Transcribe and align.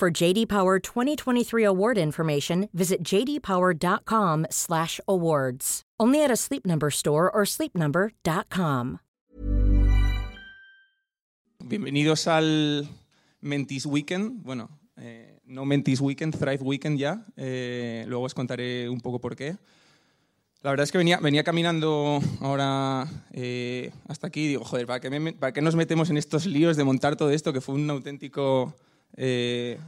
For 0.00 0.10
JD 0.10 0.46
Power 0.48 0.80
2023 0.80 1.62
award 1.62 1.98
information, 1.98 2.70
visit 2.72 3.02
jdpower.com/awards. 3.04 5.82
Only 6.00 6.24
at 6.24 6.30
a 6.30 6.36
Sleep 6.36 6.64
Number 6.64 6.90
store 6.90 7.30
or 7.30 7.44
sleepnumber.com. 7.44 9.00
Bienvenidos 11.62 12.26
al 12.26 12.88
Mentis 13.42 13.84
Weekend. 13.84 14.42
Bueno, 14.42 14.70
eh, 14.96 15.38
no 15.44 15.66
Mentis 15.66 16.00
Weekend, 16.00 16.34
Thrive 16.34 16.62
Weekend 16.62 16.98
ya. 16.98 17.26
Eh, 17.36 18.06
luego 18.08 18.24
os 18.24 18.32
contaré 18.32 18.88
un 18.88 19.02
poco 19.02 19.20
por 19.20 19.36
qué. 19.36 19.58
La 20.62 20.70
verdad 20.70 20.84
es 20.84 20.92
que 20.92 20.98
venía, 20.98 21.18
venía 21.18 21.44
caminando 21.44 22.20
ahora 22.40 23.06
eh, 23.32 23.92
hasta 24.08 24.28
aquí 24.28 24.44
y 24.44 24.48
digo, 24.48 24.64
joder, 24.64 24.86
¿para 24.86 25.00
qué, 25.00 25.10
me- 25.10 25.34
¿para 25.34 25.52
qué 25.52 25.60
nos 25.60 25.76
metemos 25.76 26.08
en 26.08 26.16
estos 26.16 26.46
líos 26.46 26.78
de 26.78 26.84
montar 26.84 27.16
todo 27.16 27.28
esto? 27.30 27.52
Que 27.52 27.60
fue 27.60 27.74
un 27.74 27.90
auténtico... 27.90 28.74
eh, 29.16 29.78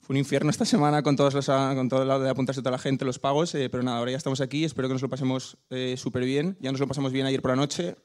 fue 0.00 0.14
un 0.14 0.18
infierno 0.18 0.50
esta 0.50 0.64
semana 0.64 1.02
con, 1.02 1.16
todos 1.16 1.34
los, 1.34 1.46
con 1.46 1.88
todo 1.88 2.04
lo 2.04 2.20
de 2.20 2.30
apuntarse 2.30 2.60
toda 2.60 2.72
la 2.72 2.78
gente, 2.78 3.04
los 3.04 3.18
pagos, 3.18 3.54
eh, 3.54 3.68
pero 3.70 3.82
nada, 3.82 3.98
ahora 3.98 4.10
ya 4.10 4.16
estamos 4.16 4.40
aquí, 4.40 4.64
espero 4.64 4.88
que 4.88 4.94
nos 4.94 5.02
lo 5.02 5.08
pasemos 5.08 5.56
eh, 5.70 5.94
súper 5.96 6.24
bien. 6.24 6.56
Ya 6.60 6.70
nos 6.70 6.80
lo 6.80 6.86
pasamos 6.86 7.12
bien 7.12 7.26
ayer 7.26 7.40
por 7.40 7.50
la 7.50 7.56
noche, 7.56 7.96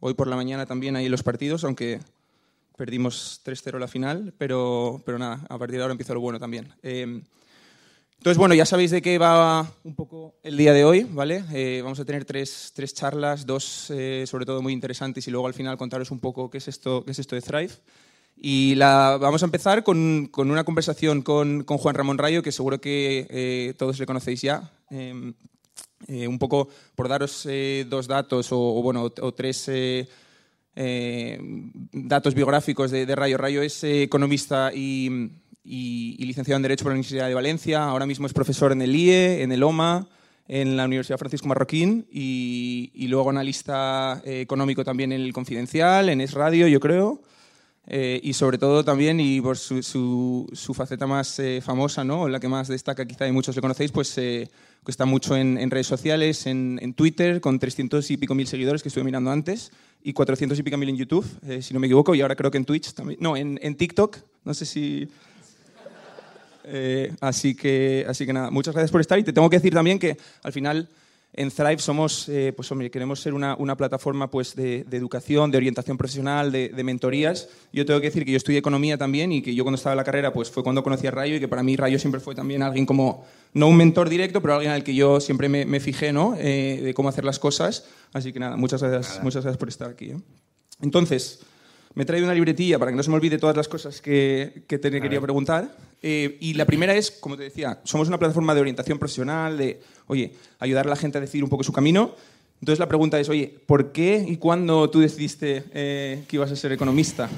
hoy 0.00 0.14
por 0.14 0.28
la 0.28 0.36
mañana 0.36 0.66
también 0.66 0.96
ahí 0.96 1.08
los 1.08 1.22
partidos, 1.22 1.64
aunque 1.64 2.00
perdimos 2.76 3.40
3-0 3.44 3.78
la 3.78 3.88
final, 3.88 4.34
pero, 4.36 5.02
pero 5.04 5.18
nada, 5.18 5.46
a 5.48 5.58
partir 5.58 5.76
de 5.76 5.82
ahora 5.82 5.92
empieza 5.92 6.14
lo 6.14 6.20
bueno 6.20 6.38
también. 6.38 6.74
Eh, 6.82 7.22
entonces, 8.18 8.38
bueno, 8.38 8.54
ya 8.54 8.66
sabéis 8.66 8.90
de 8.90 9.02
qué 9.02 9.18
va 9.18 9.70
un 9.84 9.94
poco 9.94 10.34
el 10.42 10.56
día 10.56 10.72
de 10.72 10.84
hoy, 10.84 11.06
¿vale? 11.08 11.44
Eh, 11.52 11.80
vamos 11.82 12.00
a 12.00 12.04
tener 12.04 12.24
tres, 12.24 12.72
tres 12.74 12.92
charlas, 12.92 13.46
dos 13.46 13.90
eh, 13.90 14.24
sobre 14.26 14.44
todo 14.44 14.62
muy 14.62 14.72
interesantes 14.72 15.28
y 15.28 15.30
luego 15.30 15.46
al 15.46 15.54
final 15.54 15.76
contaros 15.76 16.10
un 16.10 16.18
poco 16.18 16.50
qué 16.50 16.58
es 16.58 16.66
esto, 16.66 17.04
qué 17.04 17.12
es 17.12 17.18
esto 17.18 17.36
de 17.36 17.42
Thrive. 17.42 17.72
Y 18.36 18.74
la, 18.74 19.18
vamos 19.20 19.42
a 19.42 19.46
empezar 19.46 19.82
con, 19.82 20.28
con 20.30 20.50
una 20.50 20.64
conversación 20.64 21.22
con, 21.22 21.64
con 21.64 21.78
Juan 21.78 21.94
Ramón 21.94 22.18
Rayo, 22.18 22.42
que 22.42 22.52
seguro 22.52 22.80
que 22.80 23.26
eh, 23.30 23.74
todos 23.78 23.98
le 23.98 24.06
conocéis 24.06 24.42
ya. 24.42 24.70
Eh, 24.90 25.32
eh, 26.08 26.28
un 26.28 26.38
poco 26.38 26.68
por 26.94 27.08
daros 27.08 27.46
eh, 27.50 27.86
dos 27.88 28.06
datos 28.06 28.48
o, 28.52 28.82
bueno, 28.82 29.10
o, 29.20 29.34
tres 29.34 29.70
datos 31.92 32.34
biográficos 32.34 32.90
de, 32.90 33.06
de 33.06 33.16
Rayo. 33.16 33.38
Rayo 33.38 33.62
es 33.62 33.82
economista 33.82 34.70
y, 34.74 35.30
y, 35.64 36.24
licenciado 36.24 36.56
en 36.56 36.62
Derecho 36.62 36.84
por 36.84 36.92
la 36.92 36.96
Universidad 36.96 37.28
de 37.28 37.34
Valencia. 37.34 37.84
Ahora 37.84 38.04
mismo 38.04 38.26
es 38.26 38.34
profesor 38.34 38.72
en 38.72 38.82
el 38.82 38.94
IE, 38.94 39.42
en 39.42 39.52
el 39.52 39.62
OMA, 39.62 40.06
en 40.46 40.76
la 40.76 40.84
Universidad 40.84 41.18
Francisco 41.18 41.48
Marroquín 41.48 42.06
y, 42.12 42.90
y 42.94 43.08
luego 43.08 43.30
analista 43.30 44.20
económico 44.26 44.84
también 44.84 45.12
en 45.12 45.22
el 45.22 45.32
Confidencial, 45.32 46.10
en 46.10 46.20
Es 46.20 46.34
Radio, 46.34 46.68
yo 46.68 46.78
creo. 46.78 47.22
Eh, 47.88 48.20
y 48.22 48.32
sobre 48.32 48.58
todo 48.58 48.84
también, 48.84 49.20
y 49.20 49.40
por 49.40 49.56
su, 49.56 49.82
su, 49.82 50.48
su 50.52 50.74
faceta 50.74 51.06
más 51.06 51.38
eh, 51.38 51.60
famosa, 51.64 52.02
¿no? 52.02 52.28
la 52.28 52.40
que 52.40 52.48
más 52.48 52.66
destaca, 52.66 53.06
quizá 53.06 53.28
y 53.28 53.32
muchos 53.32 53.54
le 53.54 53.62
conocéis, 53.62 53.92
pues 53.92 54.18
eh, 54.18 54.48
está 54.90 55.04
mucho 55.04 55.36
en, 55.36 55.58
en 55.58 55.70
redes 55.70 55.86
sociales, 55.86 56.46
en, 56.46 56.78
en, 56.82 56.94
Twitter, 56.94 57.40
con 57.40 57.58
300 57.58 58.10
y 58.10 58.16
pico 58.16 58.34
mil 58.34 58.46
seguidores 58.46 58.82
que 58.82 58.88
estuve 58.88 59.04
mirando 59.04 59.30
antes, 59.30 59.70
y 60.02 60.12
400 60.12 60.58
y 60.58 60.62
pico 60.62 60.76
mil 60.76 60.88
en 60.88 60.96
YouTube, 60.96 61.26
eh, 61.46 61.62
si 61.62 61.74
no 61.74 61.80
me 61.80 61.86
equivoco, 61.86 62.14
y 62.14 62.20
ahora 62.20 62.36
creo 62.36 62.50
que 62.50 62.58
en 62.58 62.64
Twitch 62.64 62.92
también. 62.92 63.18
No, 63.20 63.36
en, 63.36 63.58
en 63.62 63.76
TikTok, 63.76 64.18
no 64.44 64.54
sé 64.54 64.66
si. 64.66 65.08
Eh, 66.68 67.12
así, 67.20 67.54
que, 67.54 68.04
así 68.08 68.26
que 68.26 68.32
nada, 68.32 68.50
muchas 68.50 68.74
gracias 68.74 68.90
por 68.90 69.00
estar. 69.00 69.18
Y 69.18 69.24
te 69.24 69.32
tengo 69.32 69.48
que 69.48 69.56
decir 69.56 69.72
también 69.72 69.98
que 69.98 70.16
al 70.42 70.52
final 70.52 70.88
en 71.36 71.50
Thrive 71.50 71.78
somos, 71.78 72.28
eh, 72.30 72.52
pues 72.56 72.72
hombre, 72.72 72.90
queremos 72.90 73.20
ser 73.20 73.34
una, 73.34 73.54
una 73.56 73.76
plataforma 73.76 74.30
pues, 74.30 74.56
de, 74.56 74.84
de, 74.84 74.96
educación, 74.96 75.50
de 75.50 75.58
orientación 75.58 75.98
profesional, 75.98 76.50
de, 76.50 76.70
de, 76.70 76.82
mentorías. 76.84 77.48
Yo 77.72 77.84
tengo 77.84 78.00
que 78.00 78.06
decir 78.06 78.24
que 78.24 78.30
yo 78.30 78.38
estudié 78.38 78.58
economía 78.58 78.96
también 78.96 79.32
y 79.32 79.42
que 79.42 79.54
yo 79.54 79.62
cuando 79.62 79.76
estaba 79.76 79.92
en 79.92 79.98
la 79.98 80.04
carrera 80.04 80.32
pues, 80.32 80.50
fue 80.50 80.62
cuando 80.62 80.82
conocí 80.82 81.06
a 81.06 81.10
Rayo 81.10 81.36
y 81.36 81.40
que 81.40 81.46
para 81.46 81.62
mí 81.62 81.76
Rayo 81.76 81.98
siempre 81.98 82.20
fue 82.20 82.34
también 82.34 82.62
alguien 82.62 82.86
como, 82.86 83.26
no 83.52 83.68
un 83.68 83.76
mentor 83.76 84.08
directo, 84.08 84.40
pero 84.40 84.54
alguien 84.54 84.72
al 84.72 84.82
que 84.82 84.94
yo 84.94 85.20
siempre 85.20 85.50
me, 85.50 85.66
me 85.66 85.78
fijé 85.78 86.12
¿no? 86.12 86.34
Eh, 86.38 86.80
de 86.82 86.94
cómo 86.94 87.10
hacer 87.10 87.24
las 87.24 87.38
cosas. 87.38 87.84
Así 88.14 88.32
que 88.32 88.40
nada, 88.40 88.56
muchas 88.56 88.82
gracias, 88.82 89.08
nada. 89.10 89.22
Muchas 89.22 89.44
gracias 89.44 89.58
por 89.58 89.68
estar 89.68 89.90
aquí. 89.90 90.12
¿eh? 90.12 90.18
Entonces, 90.80 91.40
me 91.94 92.04
he 92.04 92.06
traído 92.06 92.26
una 92.26 92.34
libretilla 92.34 92.78
para 92.78 92.90
que 92.92 92.96
no 92.96 93.02
se 93.02 93.10
me 93.10 93.16
olvide 93.16 93.36
todas 93.38 93.56
las 93.56 93.68
cosas 93.68 94.00
que, 94.00 94.64
que 94.66 94.78
te 94.78 94.90
quería 94.90 95.20
preguntar. 95.20 95.70
Eh, 96.02 96.36
y 96.40 96.54
la 96.54 96.64
primera 96.64 96.94
es, 96.94 97.10
como 97.10 97.36
te 97.36 97.44
decía, 97.44 97.80
somos 97.84 98.08
una 98.08 98.18
plataforma 98.18 98.54
de 98.54 98.60
orientación 98.60 98.98
profesional, 98.98 99.56
de, 99.56 99.80
oye, 100.06 100.32
ayudar 100.58 100.86
a 100.86 100.90
la 100.90 100.96
gente 100.96 101.18
a 101.18 101.20
decidir 101.20 101.44
un 101.44 101.50
poco 101.50 101.64
su 101.64 101.72
camino. 101.72 102.14
Entonces 102.60 102.78
la 102.78 102.88
pregunta 102.88 103.18
es, 103.20 103.28
oye, 103.28 103.54
¿por 103.66 103.92
qué 103.92 104.24
y 104.26 104.36
cuándo 104.36 104.88
tú 104.90 105.00
decidiste 105.00 105.64
eh, 105.74 106.24
que 106.28 106.36
ibas 106.36 106.50
a 106.52 106.56
ser 106.56 106.72
economista? 106.72 107.28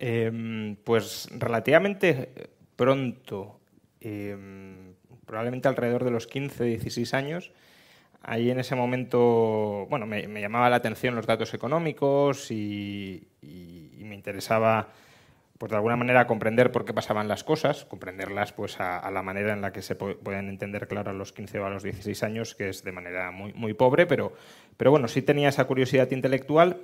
Eh, 0.00 0.76
pues 0.84 1.28
relativamente 1.32 2.30
pronto, 2.76 3.58
probablemente 5.26 5.68
alrededor 5.68 6.04
de 6.04 6.10
los 6.10 6.26
15, 6.26 6.64
16 6.64 7.14
años. 7.14 7.50
Ahí 8.22 8.50
en 8.50 8.58
ese 8.58 8.74
momento, 8.74 9.86
bueno, 9.88 10.04
me, 10.06 10.40
llamaba 10.40 10.68
la 10.68 10.76
atención 10.76 11.14
los 11.14 11.26
datos 11.26 11.54
económicos 11.54 12.50
y, 12.50 13.28
y, 13.40 14.04
me 14.04 14.14
interesaba, 14.14 14.88
pues 15.58 15.70
de 15.70 15.76
alguna 15.76 15.96
manera, 15.96 16.26
comprender 16.26 16.70
por 16.70 16.84
qué 16.84 16.94
pasaban 16.94 17.26
las 17.26 17.42
cosas, 17.42 17.84
comprenderlas 17.84 18.52
pues 18.52 18.78
a, 18.78 19.10
la 19.10 19.22
manera 19.22 19.52
en 19.52 19.60
la 19.60 19.72
que 19.72 19.82
se 19.82 19.96
pueden 19.96 20.48
entender, 20.48 20.86
claro, 20.86 21.10
a 21.10 21.14
los 21.14 21.32
15 21.32 21.58
o 21.58 21.66
a 21.66 21.70
los 21.70 21.82
16 21.82 22.22
años, 22.22 22.54
que 22.54 22.68
es 22.68 22.84
de 22.84 22.92
manera 22.92 23.32
muy, 23.32 23.52
muy 23.54 23.74
pobre, 23.74 24.06
pero, 24.06 24.32
pero 24.76 24.92
bueno, 24.92 25.08
sí 25.08 25.20
tenía 25.20 25.48
esa 25.48 25.64
curiosidad 25.66 26.10
intelectual 26.12 26.80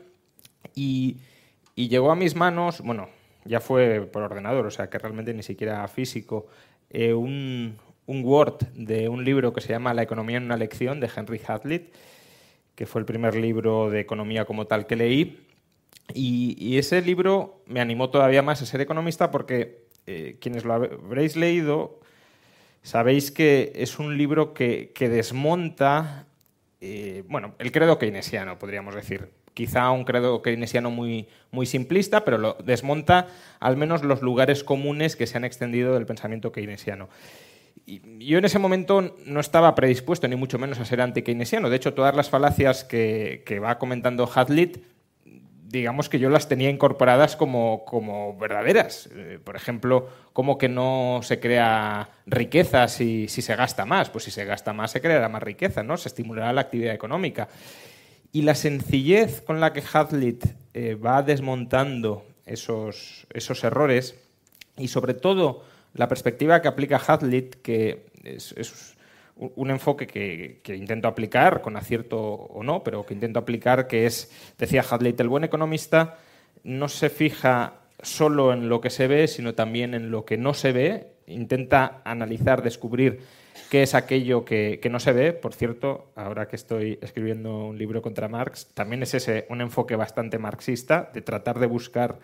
y, 0.75 1.19
y 1.77 1.89
llegó 1.89 2.11
a 2.11 2.17
mis 2.17 2.35
manos, 2.35 2.81
bueno, 2.81 3.09
ya 3.45 3.61
fue 3.61 4.01
por 4.01 4.23
ordenador, 4.23 4.67
o 4.67 4.71
sea 4.71 4.91
que 4.91 4.99
realmente 4.99 5.33
ni 5.35 5.45
siquiera 5.45 5.87
físico, 5.87 6.49
eh, 6.91 7.15
un, 7.15 7.79
un 8.06 8.25
Word 8.25 8.67
de 8.75 9.09
un 9.09 9.25
libro 9.25 9.53
que 9.53 9.61
se 9.61 9.69
llama 9.69 9.95
La 9.95 10.03
economía 10.03 10.39
en 10.39 10.45
una 10.45 10.56
lección 10.56 11.01
de 11.01 11.11
Henry 11.15 11.41
Hazlitt, 11.47 11.95
que 12.75 12.87
fue 12.87 13.01
el 13.01 13.05
primer 13.05 13.37
libro 13.37 13.91
de 13.91 14.01
economía 14.01 14.45
como 14.45 14.67
tal 14.67 14.87
que 14.87 14.97
leí. 14.97 15.47
Y, 16.12 16.56
y 16.59 16.78
ese 16.78 17.00
libro 17.00 17.62
me 17.66 17.81
animó 17.81 18.10
todavía 18.10 18.42
más 18.42 18.60
a 18.60 18.66
ser 18.66 18.81
economista 18.81 19.31
porque 19.31 19.84
eh, 20.06 20.37
quienes 20.38 20.65
lo 20.65 20.75
habréis 20.75 21.34
leído 21.34 22.00
sabéis 22.82 23.31
que 23.31 23.72
es 23.75 23.98
un 23.98 24.19
libro 24.19 24.53
que, 24.53 24.93
desmonta, 24.98 26.26
eh, 26.81 27.25
bueno, 27.28 27.54
el 27.59 27.72
credo 27.72 27.98
keynesiano, 27.98 28.59
podríamos 28.59 28.94
decir. 28.94 29.31
Quizá 29.54 29.91
un 29.93 30.04
credo 30.04 30.43
keynesiano 30.43 30.91
muy, 30.91 31.28
muy 31.53 31.64
simplista, 31.64 32.25
pero 32.25 32.38
lo 32.38 32.54
desmonta 32.64 33.28
al 33.60 33.76
menos 33.76 34.03
los 34.03 34.20
lugares 34.20 34.64
comunes 34.64 35.16
que 35.16 35.26
se 35.26 35.37
han 35.37 35.44
extendido 35.44 35.94
del 35.94 36.06
pensamiento 36.06 36.53
keynesiano 36.53 37.09
yo 37.87 38.38
en 38.38 38.44
ese 38.47 38.59
momento 38.59 39.14
no 39.26 39.41
estaba 39.41 39.75
predispuesto, 39.75 40.26
ni 40.26 40.37
mucho 40.37 40.59
menos, 40.59 40.78
a 40.81 40.87
ser 40.87 41.03
anti-keynesiano. 41.03 41.69
De 41.69 41.76
hecho, 41.76 41.93
todas 41.93 42.16
las 42.16 42.31
falacias 42.31 42.82
que, 42.82 43.43
que, 43.44 43.59
va 43.59 43.78
comentando 43.78 44.31
Hazlitt, 44.32 44.78
digamos 45.79 46.09
que 46.09 46.19
yo 46.19 46.31
las 46.31 46.49
tenía 46.49 46.71
incorporadas 46.71 47.37
como, 47.37 47.85
como 47.85 48.37
verdaderas. 48.37 49.09
Eh, 49.15 49.39
por 49.43 49.57
ejemplo, 49.57 50.09
como 50.33 50.57
que 50.57 50.69
no 50.69 51.21
se 51.23 51.41
crea 51.41 52.09
riqueza 52.26 52.88
si, 52.88 53.29
si, 53.29 53.43
se 53.43 53.56
gasta 53.56 53.85
más. 53.85 54.11
Pues 54.11 54.25
si 54.25 54.31
se 54.31 54.44
gasta 54.44 54.73
más, 54.73 54.93
se 54.93 55.00
creará 55.00 55.29
más 55.29 55.43
riqueza, 55.43 55.82
¿no? 55.82 55.97
Se 55.97 56.09
estimulará 56.09 56.53
la 56.53 56.62
actividad 56.62 56.94
económica. 56.94 57.49
Y 58.32 58.43
la 58.43 58.55
sencillez 58.55 59.43
con 59.43 59.61
la 59.61 59.73
que 59.73 59.82
Hazlitt 59.93 60.44
eh, 60.75 60.94
va 60.94 61.23
desmontando 61.23 62.27
esos, 62.47 63.27
esos 63.32 63.62
errores 63.65 64.17
y, 64.77 64.88
sobre 64.88 65.15
todo, 65.15 65.65
la 65.93 66.09
perspectiva 66.09 66.62
que 66.62 66.69
aplica 66.69 66.97
Hazlitt, 66.97 67.56
que 67.62 68.06
es, 68.25 68.53
es 68.56 68.94
un 69.36 69.70
enfoque 69.70 70.06
que, 70.06 70.75
intento 70.75 71.08
aplicar, 71.08 71.60
con 71.60 71.76
acierto 71.76 72.20
o 72.20 72.62
no, 72.62 72.84
pero 72.84 73.04
que 73.04 73.14
intento 73.14 73.40
aplicar, 73.40 73.86
que 73.86 74.06
es, 74.06 74.31
decía 74.58 74.84
Hazlitt, 74.88 75.20
el 75.20 75.28
buen 75.28 75.44
economista 75.44 76.19
no 76.62 76.88
se 76.88 77.10
fija 77.10 77.81
solo 78.00 78.52
en 78.52 78.69
lo 78.69 78.81
que 78.81 78.90
se 78.90 79.06
ve, 79.08 79.26
sino 79.26 79.54
también 79.54 79.94
en 79.94 80.10
lo 80.10 80.25
que 80.25 80.36
no 80.36 80.54
se 80.54 80.72
ve, 80.72 81.08
intenta 81.26 82.02
analizar, 82.04 82.62
descubrir 82.62 83.20
qué 83.70 83.82
es 83.82 83.94
aquello 83.94 84.44
que, 84.44 84.81
no 84.90 85.00
se 85.00 85.12
ve. 85.12 85.32
Por 85.32 85.54
cierto, 85.54 86.12
ahora 86.14 86.46
que 86.46 86.56
estoy 86.56 86.98
escribiendo 87.02 87.66
un 87.66 87.78
libro 87.78 88.02
contra 88.02 88.28
Marx, 88.28 88.69
también 88.75 89.02
es 89.02 89.14
ese 89.14 89.46
un 89.48 89.60
enfoque 89.60 89.96
bastante 89.96 90.38
marxista, 90.38 91.10
de 91.12 91.22
tratar 91.22 91.58
de 91.58 91.66
buscar 91.66 92.19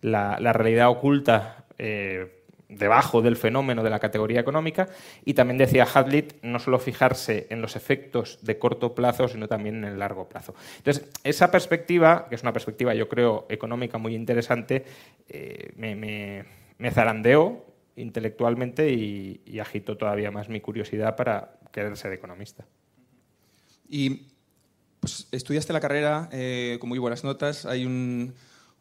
la, 0.00 0.38
la 0.40 0.52
realidad 0.52 0.88
oculta. 0.90 1.66
Eh, 1.78 2.43
debajo 2.78 3.22
del 3.22 3.36
fenómeno 3.36 3.82
de 3.82 3.90
la 3.90 3.98
categoría 3.98 4.40
económica. 4.40 4.88
Y 5.24 5.34
también 5.34 5.58
decía 5.58 5.86
Hadlit 5.92 6.34
no 6.42 6.58
solo 6.58 6.78
fijarse 6.78 7.46
en 7.50 7.60
los 7.60 7.76
efectos 7.76 8.38
de 8.42 8.58
corto 8.58 8.94
plazo, 8.94 9.28
sino 9.28 9.48
también 9.48 9.76
en 9.76 9.84
el 9.84 9.98
largo 9.98 10.28
plazo. 10.28 10.54
Entonces, 10.78 11.10
esa 11.24 11.50
perspectiva, 11.50 12.26
que 12.28 12.34
es 12.34 12.42
una 12.42 12.52
perspectiva, 12.52 12.94
yo 12.94 13.08
creo, 13.08 13.46
económica 13.48 13.98
muy 13.98 14.14
interesante, 14.14 14.84
eh, 15.28 15.72
me, 15.76 16.90
zarandeó 16.90 17.64
intelectualmente 17.96 18.90
y, 18.90 19.40
y 19.44 19.58
agitó 19.58 19.96
todavía 19.96 20.30
más 20.30 20.48
mi 20.48 20.60
curiosidad 20.60 21.16
para 21.16 21.58
querer 21.72 21.96
ser 21.96 22.12
economista. 22.12 22.64
Y 23.88 24.28
pues, 25.04 25.28
estudiaste 25.32 25.74
la 25.74 25.80
carrera 25.80 26.30
eh, 26.32 26.78
con 26.80 26.88
muy 26.88 26.98
buenas 26.98 27.24
notas. 27.24 27.66
Hay 27.66 27.84
un, 27.84 28.32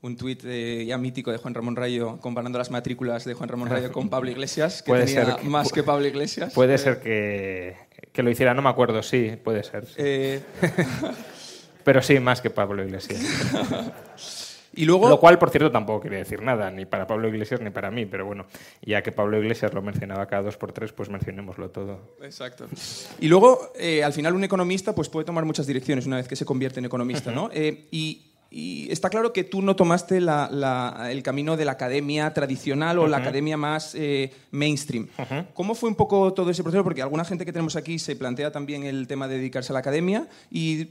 un 0.03 0.17
tuit 0.17 0.43
eh, 0.45 0.85
ya 0.85 0.97
mítico 0.97 1.31
de 1.31 1.37
Juan 1.37 1.53
Ramón 1.53 1.77
Rayo 1.77 2.17
comparando 2.19 2.57
las 2.57 2.69
matrículas 2.69 3.23
de 3.23 3.33
Juan 3.33 3.49
Ramón 3.49 3.69
Rayo 3.69 3.91
con 3.91 4.09
Pablo 4.11 4.29
Iglesias, 4.29 4.83
que 4.83 4.91
puede 4.91 5.05
tenía 5.05 5.37
ser 5.37 5.45
más 5.45 5.71
que 5.71 5.81
Pablo 5.81 6.05
Iglesias. 6.05 6.53
Puede 6.53 6.77
ser 6.77 6.99
que, 6.99 7.77
que, 8.11 8.21
lo 8.21 8.29
hiciera, 8.29 8.53
no 8.53 8.61
me 8.61 8.69
acuerdo, 8.69 9.01
sí, 9.01 9.37
puede 9.41 9.63
ser. 9.63 9.87
Eh, 9.97 10.41
Pero 11.85 12.01
sí, 12.01 12.19
más 12.19 12.41
que 12.41 12.49
Pablo 12.49 12.83
Iglesias. 12.83 13.21
Y 14.75 14.85
luego... 14.85 15.07
Lo 15.07 15.19
cual, 15.19 15.37
por 15.37 15.51
cierto, 15.51 15.71
tampoco 15.71 16.01
quiere 16.01 16.17
decir 16.17 16.41
nada, 16.41 16.71
ni 16.71 16.85
para 16.85 17.05
Pablo 17.05 17.27
Iglesias 17.27 17.61
ni 17.61 17.69
para 17.69 17.91
mí, 17.91 18.07
pero 18.07 18.25
bueno, 18.25 18.47
ya 18.81 19.03
que 19.03 19.11
Pablo 19.11 19.37
Iglesias 19.37 19.71
lo 19.71 19.83
mencionaba 19.83 20.25
cada 20.25 20.41
dos 20.41 20.57
por 20.57 20.71
tres, 20.71 20.91
pues 20.91 21.09
mencionémoslo 21.09 21.69
todo. 21.69 22.15
Exacto. 22.23 22.65
Y 23.19 23.27
luego, 23.27 23.71
eh, 23.77 24.03
al 24.03 24.13
final, 24.13 24.33
un 24.33 24.43
economista 24.43 24.95
pues, 24.95 25.09
puede 25.09 25.25
tomar 25.25 25.45
muchas 25.45 25.67
direcciones 25.67 26.07
una 26.07 26.15
vez 26.15 26.27
que 26.27 26.35
se 26.35 26.43
convierte 26.43 26.79
en 26.79 26.85
economista, 26.85 27.31
¿no? 27.31 27.51
Eh, 27.53 27.87
y 27.91 28.32
y 28.55 28.91
está 28.91 29.09
claro 29.09 29.33
que 29.33 29.43
tú 29.43 29.63
no 29.63 29.75
tomaste 29.75 30.17
el 30.17 31.23
camino 31.23 31.57
de 31.57 31.65
la 31.65 31.71
academia 31.71 32.31
tradicional 32.33 32.99
o 32.99 33.07
la 33.07 33.17
academia 33.17 33.57
más 33.57 33.95
eh, 33.95 34.31
mainstream. 34.51 35.07
¿Cómo 35.55 35.73
fue 35.73 35.89
un 35.89 35.95
poco 35.95 36.33
todo 36.33 36.51
ese 36.51 36.61
proceso? 36.61 36.83
Porque 36.83 37.01
alguna 37.01 37.25
gente 37.25 37.45
que 37.45 37.51
tenemos 37.51 37.75
aquí 37.75 37.97
se 37.97 38.15
plantea 38.15 38.51
también 38.51 38.83
el 38.83 39.07
tema 39.07 39.27
de 39.27 39.37
dedicarse 39.37 39.71
a 39.71 39.73
la 39.73 39.79
academia 39.79 40.27
y, 40.51 40.85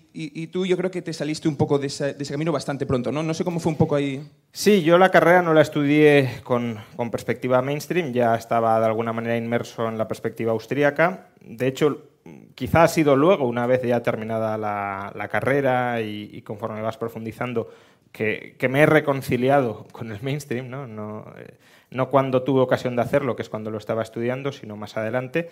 tú 0.48 0.66
yo 0.66 0.76
creo 0.76 0.90
que 0.90 1.02
te 1.02 1.12
saliste 1.12 1.46
un 1.46 1.56
poco 1.56 1.78
de 1.78 1.86
ese, 1.86 2.16
camino 2.28 2.50
bastante 2.50 2.84
pronto, 2.84 3.12
¿no? 3.12 3.22
No 3.22 3.32
sé 3.32 3.44
cómo 3.44 3.60
fue 3.60 3.70
un 3.70 3.78
poco 3.78 3.94
ahí. 3.94 4.28
Sí, 4.50 4.82
yo 4.82 4.98
la 4.98 5.10
carrera 5.10 5.40
no 5.40 5.54
la 5.54 5.62
estudié 5.62 6.40
con, 6.42 6.78
con 6.96 7.12
perspectiva 7.12 7.62
mainstream, 7.62 8.12
ya 8.12 8.34
estaba 8.34 8.80
de 8.80 8.86
alguna 8.86 9.12
manera 9.12 9.36
inmerso 9.36 9.88
en 9.88 9.98
la 9.98 10.08
perspectiva 10.08 10.50
austríaca. 10.50 11.28
De 11.40 11.68
hecho, 11.68 12.11
quizá 12.54 12.84
ha 12.84 12.88
sido 12.88 13.16
luego, 13.16 13.46
una 13.46 13.66
vez 13.66 13.82
ya 13.82 14.02
terminada 14.02 14.56
la, 14.58 15.28
carrera 15.28 16.00
y, 16.00 16.42
conforme 16.42 16.80
vas 16.80 16.96
profundizando, 16.96 17.70
que, 18.12 18.56
me 18.70 18.80
he 18.80 18.86
reconciliado 18.86 19.86
con 19.92 20.12
el 20.12 20.22
mainstream, 20.22 20.68
¿no? 20.68 20.86
No, 20.86 21.26
eh, 21.38 21.54
no, 21.90 22.10
cuando 22.10 22.42
tuve 22.42 22.60
ocasión 22.60 22.96
de 22.96 23.02
hacerlo, 23.02 23.36
que 23.36 23.42
es 23.42 23.48
cuando 23.48 23.70
lo 23.70 23.78
estaba 23.78 24.02
estudiando, 24.02 24.52
sino 24.52 24.76
más 24.76 24.96
adelante. 24.96 25.50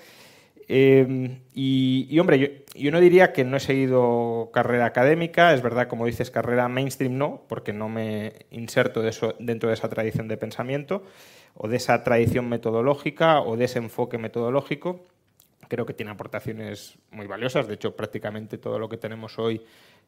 Eh, 0.69 1.40
y, 1.52 2.19
hombre, 2.19 2.64
yo, 2.75 2.90
no 2.93 3.00
diría 3.00 3.32
que 3.32 3.44
no 3.44 3.56
he 3.56 3.61
seguido 3.61 4.50
carrera 4.52 4.87
académica, 4.87 5.52
es 5.52 5.62
verdad, 5.62 5.88
como 5.88 6.06
dices, 6.06 6.31
carrera 6.31 6.69
mainstream 6.69 7.19
no, 7.19 7.43
porque 7.49 7.73
no 7.73 7.88
me 7.88 8.46
inserto 8.50 9.02
dentro 9.38 9.69
de 9.69 9.75
esa 9.75 9.88
tradición 9.88 10.28
de 10.28 10.37
pensamiento, 10.37 11.02
o 11.55 11.66
de 11.66 11.76
esa 11.78 12.05
tradición 12.05 12.49
metodológica, 12.49 13.40
o 13.40 13.56
de 13.56 13.64
ese 13.64 13.78
enfoque 13.78 14.19
metodológico 14.19 15.05
creo 15.70 15.87
que 15.87 15.94
tiene 15.94 16.11
aportaciones 16.11 16.99
muy 17.12 17.28
valiosas. 17.28 17.69
De 17.69 17.75
hecho, 17.75 17.94
prácticamente 17.94 18.58
todo 18.58 18.78
lo 18.78 18.88
que 18.88 18.96
tenemos 18.96 19.38
hoy 19.38 19.62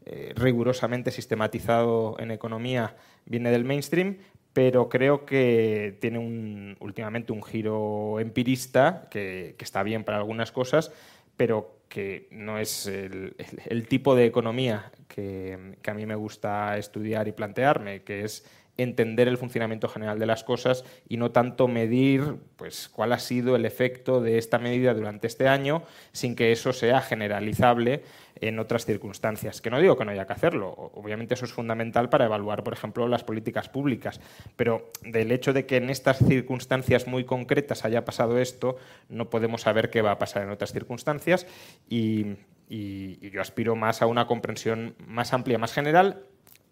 eh, 0.05 0.32
rigurosamente 0.35 1.12
sistematizado 1.12 2.17
en 2.19 2.32
economía 2.32 2.97
viene 3.25 3.53
del 3.53 3.64
mainstream, 3.64 4.19
pero 4.53 4.88
creo 4.88 5.25
que 5.25 5.97
tiene 6.00 6.76
últimamente 6.81 7.32
un 7.32 7.43
giro 7.44 8.19
empirista 8.19 9.09
que, 9.09 9.55
está 9.59 9.85
bien 9.85 10.03
para 10.03 10.19
algunas 10.19 10.50
cosas, 10.50 10.93
pero 11.37 11.79
que 11.88 12.26
no 12.32 12.58
es 12.58 12.87
el, 12.87 13.87
tipo 13.88 14.17
de 14.17 14.26
economía 14.26 14.91
que, 15.06 15.76
que 15.81 15.91
a 15.91 15.94
mí 15.94 16.06
me 16.06 16.17
gusta 16.17 16.76
estudiar 16.76 17.29
y 17.29 17.32
plantearme, 17.32 18.03
que 18.03 18.25
es 18.25 18.44
entender 18.82 19.29
el 19.29 19.38
funcionamiento 19.38 19.88
general 19.88 20.19
de 20.19 20.26
las 20.26 20.44
cosas 20.44 20.84
y 21.08 21.17
no 21.17 21.31
tanto 21.31 21.69
medir 21.69 22.37
pues, 22.56 22.88
cuál 22.88 23.12
ha 23.12 23.19
sido 23.19 23.56
el 23.56 23.64
efecto 23.64 24.20
de 24.20 24.38
esta 24.38 24.58
medida 24.58 24.94
durante 24.94 25.26
este 25.26 25.49
año 25.49 25.82
sin 26.12 26.37
que 26.37 26.52
eso 26.52 26.73
sea 26.73 27.00
generalizable 27.00 28.02
en 28.37 28.58
otras 28.58 28.84
circunstancias. 28.84 29.61
Que 29.61 29.70
no 29.70 29.81
digo 29.81 29.96
que 29.96 30.05
no 30.05 30.11
haya 30.11 30.26
que 30.26 30.32
hacerlo, 30.32 30.70
obviamente 30.94 31.34
eso 31.34 31.44
es 31.44 31.52
fundamental 31.52 32.08
para 32.08 32.26
evaluar, 32.26 32.64
por 32.64 32.73
ejemplo, 32.73 33.06
las 33.08 33.25
políticas 33.25 33.69
públicas, 33.69 34.20
pero 34.56 34.90
del 35.02 35.32
hecho 35.32 35.52
de 35.52 35.67
que 35.67 35.76
en 35.76 35.90
estas 35.90 36.19
circunstancias 36.19 37.06
muy 37.06 37.25
concretas 37.25 37.84
haya 37.84 38.05
pasado 38.05 38.38
esto, 38.38 38.76
no 39.08 39.31
podemos 39.31 39.62
saber 39.62 39.90
qué 39.90 40.02
va 40.02 40.12
a 40.12 40.19
pasar 40.19 40.43
en 40.43 40.50
otras 40.50 40.73
circunstancias 40.73 41.46
y, 41.88 42.37
y 42.69 43.31
yo 43.31 43.40
aspiro 43.40 43.76
más 43.76 44.02
a 44.02 44.06
una 44.06 44.26
comprensión 44.26 44.94
más 45.06 45.32
amplia, 45.32 45.58
más 45.58 45.73
general 45.73 46.26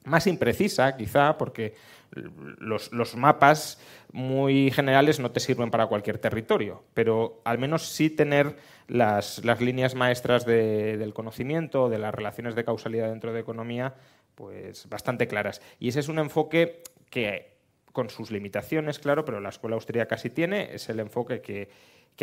más 0.05 0.27
imprecisa, 0.27 0.97
quizá, 0.97 1.37
porque 1.37 1.75
los, 2.13 3.17
mapas 3.17 3.81
muy 4.13 4.71
generales 4.71 5.21
no 5.21 5.31
te 5.31 5.41
sirven 5.41 5.71
para 5.71 5.87
cualquier 5.87 6.19
territorio, 6.19 6.85
pero 6.95 7.41
al 7.45 7.59
menos 7.59 7.89
sí 7.89 8.11
tener 8.11 8.57
las, 8.89 9.43
líneas 9.61 9.95
maestras 9.95 10.45
del 10.45 11.15
conocimiento, 11.15 11.89
de 11.89 11.99
las 11.99 12.15
relaciones 12.15 12.55
de 12.55 12.65
causalidad 12.65 13.11
dentro 13.11 13.33
de 13.33 13.41
economía, 13.41 13.95
pues 14.35 14.89
bastante 14.89 15.29
claras. 15.29 15.61
Y 15.79 15.89
ese 15.89 16.01
es 16.01 16.09
un 16.09 16.19
enfoque 16.19 16.83
que, 17.11 17.57
con 17.93 18.11
sus 18.11 18.31
limitaciones, 18.31 18.99
claro, 18.99 19.25
pero 19.25 19.41
la 19.41 19.51
escuela 19.51 19.77
austríaca 19.77 20.17
sí 20.17 20.31
tiene, 20.31 20.75
es 20.75 20.89
el 20.89 21.01
enfoque 21.01 21.41
que, 21.41 21.69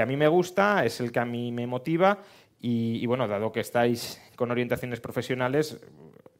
a 0.02 0.06
mí 0.06 0.18
me 0.18 0.28
gusta, 0.28 0.86
es 0.86 1.00
el 1.00 1.12
que 1.12 1.20
a 1.20 1.26
mí 1.26 1.52
me 1.52 1.66
motiva 1.66 2.20
y, 2.60 3.06
bueno, 3.06 3.28
dado 3.28 3.52
que 3.52 3.60
estáis 3.60 4.22
con 4.36 4.52
orientaciones 4.52 5.00
profesionales, 5.00 5.80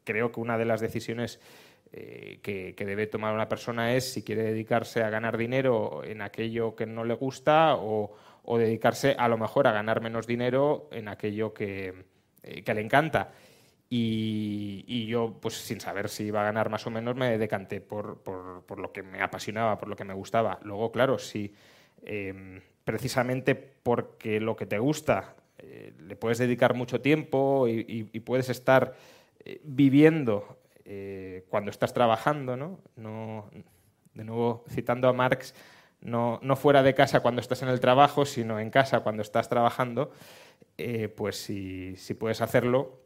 creo 0.04 0.32
que 0.32 0.40
una 0.40 0.58
de 0.58 0.64
las 0.64 0.80
decisiones 0.80 1.40
eh, 1.90 2.40
que, 2.42 2.84
debe 2.84 3.06
tomar 3.06 3.34
una 3.34 3.48
persona 3.48 3.94
es 3.94 4.12
si 4.12 4.22
quiere 4.22 4.42
dedicarse 4.42 5.02
a 5.02 5.08
ganar 5.08 5.38
dinero 5.38 6.02
en 6.04 6.20
aquello 6.20 6.76
que 6.76 6.84
no 6.84 7.02
le 7.04 7.14
gusta 7.14 7.76
o, 7.76 8.14
dedicarse 8.58 9.14
a 9.18 9.28
lo 9.28 9.36
mejor 9.36 9.66
a 9.66 9.72
ganar 9.72 10.00
menos 10.00 10.26
dinero 10.26 10.88
en 10.92 11.08
aquello 11.08 11.52
que, 11.52 12.04
eh, 12.42 12.74
le 12.74 12.80
encanta. 12.80 13.32
Y, 13.90 15.06
yo, 15.06 15.38
pues 15.40 15.54
sin 15.54 15.80
saber 15.80 16.10
si 16.10 16.24
iba 16.24 16.42
a 16.42 16.44
ganar 16.44 16.68
más 16.68 16.86
o 16.86 16.90
menos, 16.90 17.16
me 17.16 17.38
decanté 17.38 17.80
por, 17.80 18.22
lo 18.76 18.92
que 18.92 19.02
me 19.02 19.22
apasionaba, 19.22 19.78
por 19.78 19.88
lo 19.88 19.96
que 19.96 20.04
me 20.04 20.14
gustaba. 20.14 20.58
Luego, 20.62 20.92
claro, 20.92 21.18
si 21.18 21.54
em, 22.04 22.60
precisamente 22.84 23.54
porque 23.54 24.40
lo 24.40 24.56
que 24.56 24.66
te 24.66 24.78
gusta 24.78 25.36
eh, 25.58 25.94
le 25.98 26.16
puedes 26.16 26.38
dedicar 26.38 26.74
mucho 26.74 27.00
tiempo 27.00 27.66
y 27.66 28.20
puedes 28.20 28.50
estar 28.50 28.94
viviendo 29.62 30.57
eh, 30.90 31.44
cuando 31.50 31.70
estás 31.70 31.92
trabajando, 31.92 32.56
¿no? 32.56 32.80
De 34.14 34.24
nuevo, 34.24 34.64
citando 34.70 35.06
a 35.06 35.12
Marx, 35.12 35.54
no, 36.00 36.40
fuera 36.56 36.82
de 36.82 36.94
casa 36.94 37.20
cuando 37.20 37.42
estás 37.42 37.60
en 37.60 37.68
el 37.68 37.78
trabajo, 37.78 38.24
sino 38.24 38.58
en 38.58 38.70
casa 38.70 39.00
cuando 39.00 39.20
estás 39.20 39.50
trabajando, 39.50 40.10
eh, 40.78 41.08
pues 41.08 41.36
si, 41.36 41.94
puedes 42.18 42.40
hacerlo, 42.40 43.02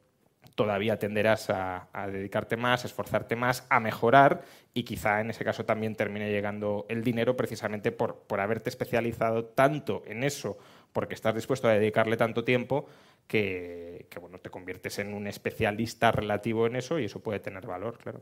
todavía 0.54 1.00
tenderás 1.00 1.50
a, 1.50 1.88
a, 1.92 2.06
dedicarte 2.06 2.56
más, 2.56 2.84
a 2.84 2.86
esforzarte 2.86 3.34
más, 3.34 3.66
a 3.68 3.80
mejorar 3.80 4.42
y 4.74 4.84
quizá 4.84 5.20
en 5.20 5.30
ese 5.30 5.44
caso 5.44 5.64
también 5.64 5.96
termine 5.96 6.30
llegando 6.30 6.86
el 6.88 7.02
dinero 7.02 7.36
precisamente 7.36 7.90
por, 7.90 8.18
por 8.28 8.38
haberte 8.38 8.70
especializado 8.70 9.44
tanto 9.46 10.04
en 10.06 10.22
eso, 10.22 10.56
porque 10.92 11.14
estás 11.14 11.34
dispuesto 11.34 11.68
a 11.68 11.72
dedicarle 11.72 12.16
tanto 12.16 12.44
tiempo, 12.44 12.86
que, 13.26 14.06
bueno, 14.20 14.38
te 14.38 14.50
conviertes 14.50 14.98
en 14.98 15.14
un 15.14 15.26
especialista 15.26 16.12
relativo 16.12 16.66
en 16.66 16.76
eso 16.76 16.98
y 16.98 17.04
eso 17.06 17.20
puede 17.20 17.40
tener 17.40 17.66
valor, 17.66 17.98
claro. 17.98 18.20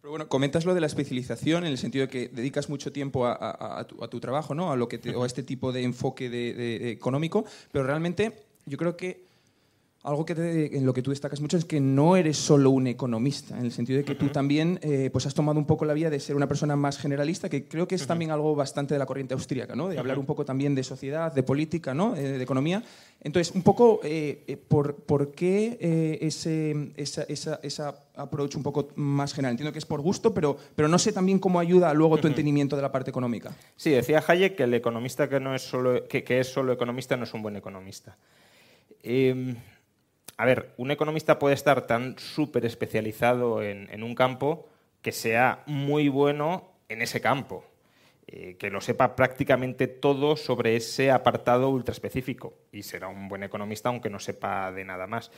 Pero 0.00 0.12
bueno, 0.12 0.28
comentas 0.28 0.64
lo 0.64 0.72
de 0.72 0.80
la 0.80 0.86
especialización 0.86 1.64
en 1.64 1.72
el 1.72 1.78
sentido 1.78 2.06
de 2.06 2.10
que 2.10 2.28
dedicas 2.28 2.70
mucho 2.70 2.90
tiempo 2.90 3.26
a, 3.26 3.86
tu, 4.10 4.20
trabajo, 4.20 4.54
¿no? 4.54 4.72
A 4.72 4.76
lo 4.76 4.88
que 4.88 4.98
o 5.14 5.24
a 5.24 5.26
este 5.26 5.42
tipo 5.42 5.72
de 5.72 5.82
enfoque 5.82 6.90
económico, 6.90 7.44
pero 7.70 7.84
realmente 7.84 8.32
yo 8.64 8.78
creo 8.78 8.96
que 8.96 9.29
algo 10.02 10.24
que 10.24 10.70
en 10.72 10.86
lo 10.86 10.94
que 10.94 11.02
tú 11.02 11.10
destacas 11.10 11.42
mucho 11.42 11.58
es 11.58 11.66
que 11.66 11.78
no 11.78 12.16
eres 12.16 12.38
solo 12.38 12.70
un 12.70 12.86
economista, 12.86 13.58
en 13.58 13.66
el 13.66 13.72
sentido 13.72 13.98
de 13.98 14.04
que 14.04 14.14
tú 14.14 14.28
también 14.28 14.78
eh, 14.82 15.10
pues 15.12 15.26
has 15.26 15.34
tomado 15.34 15.58
un 15.58 15.66
poco 15.66 15.84
la 15.84 15.92
vía 15.92 16.08
de 16.08 16.18
ser 16.20 16.36
una 16.36 16.48
persona 16.48 16.74
más 16.74 16.96
generalista, 16.96 17.50
que 17.50 17.68
creo 17.68 17.86
que 17.86 17.96
es 17.96 18.06
también 18.06 18.30
algo 18.30 18.54
bastante 18.54 18.94
de 18.94 18.98
la 18.98 19.04
corriente 19.04 19.34
austríaca, 19.34 19.76
¿no? 19.76 19.88
de 19.88 19.98
hablar 19.98 20.18
un 20.18 20.24
poco 20.24 20.44
también 20.46 20.74
de 20.74 20.84
sociedad, 20.84 21.32
de 21.32 21.42
política, 21.42 21.92
¿no? 21.92 22.16
Eh, 22.16 22.22
de 22.22 22.42
economía. 22.42 22.82
Entonces, 23.22 23.54
un 23.54 23.62
poco, 23.62 24.00
eh, 24.02 24.58
por, 24.68 24.94
por, 24.94 25.32
qué 25.32 26.18
ese, 26.22 26.92
esa, 26.96 27.24
esa, 27.24 27.60
esa, 27.62 27.94
approach 28.14 28.56
un 28.56 28.62
poco 28.62 28.88
más 28.96 29.34
general? 29.34 29.52
Entiendo 29.52 29.72
que 29.72 29.78
es 29.78 29.86
por 29.86 30.00
gusto, 30.00 30.32
pero, 30.32 30.56
pero 30.74 30.88
no 30.88 30.98
sé 30.98 31.12
también 31.12 31.38
cómo 31.38 31.60
ayuda 31.60 31.92
luego 31.92 32.16
tu 32.16 32.26
entendimiento 32.26 32.76
de 32.76 32.82
la 32.82 32.90
parte 32.90 33.10
económica. 33.10 33.54
Sí, 33.76 33.90
decía 33.90 34.24
Hayek 34.26 34.56
que 34.56 34.62
el 34.62 34.72
economista 34.72 35.28
que, 35.28 35.40
no 35.40 35.54
es, 35.54 35.62
solo, 35.62 36.06
que, 36.08 36.24
que 36.24 36.40
es 36.40 36.48
solo 36.48 36.72
economista 36.72 37.18
no 37.18 37.24
es 37.24 37.34
un 37.34 37.42
buen 37.42 37.56
economista. 37.56 38.16
Eh, 39.02 39.54
a 40.40 40.46
ver, 40.46 40.72
un 40.78 40.90
economista 40.90 41.38
puede 41.38 41.54
estar 41.54 41.86
tan 41.86 42.18
súper 42.18 42.64
especializado 42.64 43.62
en, 43.62 44.02
un 44.02 44.14
campo 44.14 44.66
que 45.02 45.12
sea 45.12 45.62
muy 45.66 46.08
bueno 46.08 46.72
en 46.88 47.02
ese 47.02 47.20
campo. 47.20 47.66
eh, 48.26 48.56
que 48.58 48.70
lo 48.70 48.80
sepa 48.80 49.16
prácticamente 49.16 49.86
todo 49.86 50.36
sobre 50.36 50.76
ese 50.76 51.10
apartado 51.10 51.68
ultra 51.68 51.92
específico 51.92 52.54
y 52.72 52.84
será 52.84 53.08
un 53.08 53.28
buen 53.28 53.42
economista 53.42 53.90
aunque 53.90 54.08
no 54.08 54.18
sepa 54.18 54.72
de 54.72 54.82
nada 54.82 55.06
más. 55.06 55.30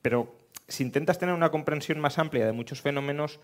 Pero 0.00 0.36
si 0.68 0.84
intentas 0.84 1.18
tener 1.18 1.34
una 1.34 1.50
comprensión 1.50 1.98
más 1.98 2.20
amplia 2.20 2.46
de 2.46 2.52
muchos 2.52 2.80
fenómenos, 2.80 3.40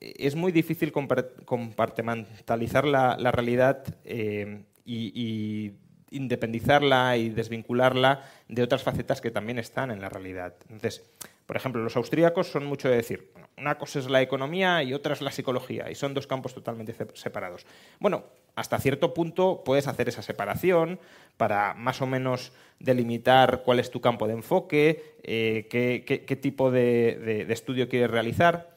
es 0.00 0.34
muy 0.34 0.50
difícil 0.50 0.90
compartimentalizar 0.90 2.86
la, 2.86 3.30
realidad 3.30 3.84
eh, 4.04 4.64
y, 4.84 5.74
independizarla 6.10 7.16
y 7.16 7.30
desvincularla 7.30 8.24
de 8.48 8.62
otras 8.62 8.82
facetas 8.82 9.20
que 9.20 9.30
también 9.30 9.58
están 9.58 9.90
en 9.90 10.00
la 10.00 10.08
realidad. 10.08 10.54
Entonces, 10.68 11.02
por 11.46 11.56
ejemplo, 11.56 11.82
los 11.82 11.96
austríacos 11.96 12.48
son 12.48 12.66
mucho 12.66 12.88
de 12.88 12.96
decir, 12.96 13.30
una 13.56 13.78
cosa 13.78 13.98
es 13.98 14.10
la 14.10 14.22
economía 14.22 14.82
y 14.82 14.94
otra 14.94 15.14
es 15.14 15.20
la 15.20 15.30
psicología, 15.30 15.90
y 15.90 15.94
son 15.94 16.14
dos 16.14 16.26
campos 16.26 16.54
totalmente 16.54 16.94
separados. 17.14 17.66
Bueno, 18.00 18.24
hasta 18.54 18.78
cierto 18.78 19.14
punto 19.14 19.62
puedes 19.64 19.86
hacer 19.86 20.08
esa 20.08 20.22
separación 20.22 20.98
para 21.36 21.74
más 21.74 22.02
o 22.02 22.06
menos 22.06 22.52
delimitar 22.78 23.62
cuál 23.62 23.78
es 23.78 23.90
tu 23.90 24.00
campo 24.00 24.26
de 24.26 24.34
enfoque, 24.34 25.16
eh, 25.22 25.66
qué, 25.70 26.36
tipo 26.36 26.70
de 26.70 27.46
estudio 27.48 27.88
quieres 27.88 28.10
realizar 28.10 28.76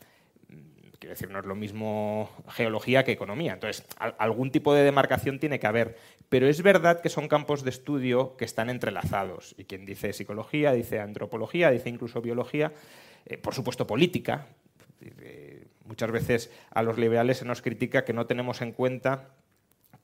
Quiero 1.00 1.14
decir, 1.14 1.30
no 1.30 1.40
es 1.40 1.46
lo 1.46 1.56
mismo 1.56 2.30
geología 2.50 3.06
que 3.06 3.14
economía. 3.14 3.54
Entonces, 3.54 3.86
algún 4.18 4.52
tipo 4.52 4.74
de 4.74 4.84
demarcación 4.84 5.40
tiene 5.40 5.58
que 5.58 5.66
haber. 5.66 5.98
Pero 6.30 6.48
es 6.48 6.62
verdad 6.62 7.02
que 7.02 7.10
son 7.10 7.28
campos 7.28 7.64
de 7.64 7.72
estudio 7.72 8.38
que 8.38 8.46
están 8.46 8.70
entrelazados. 8.70 9.56
Y 9.58 9.66
quien 9.66 9.86
dice 9.86 10.14
psicología, 10.14 10.72
dice 10.74 11.00
antropología, 11.00 11.72
dice 11.72 11.90
incluso 11.90 12.22
biología, 12.22 12.72
eh, 13.26 13.38
por 13.38 13.56
supuesto 13.56 13.88
política. 13.88 14.46
Eh, 15.02 15.66
muchas 15.86 16.12
veces 16.12 16.52
a 16.70 16.84
los 16.84 17.00
liberales 17.00 17.38
se 17.38 17.46
nos 17.46 17.64
critica 17.64 18.06
que 18.06 18.14
no 18.14 18.28
tenemos 18.28 18.62
en 18.62 18.74
cuenta 18.74 19.30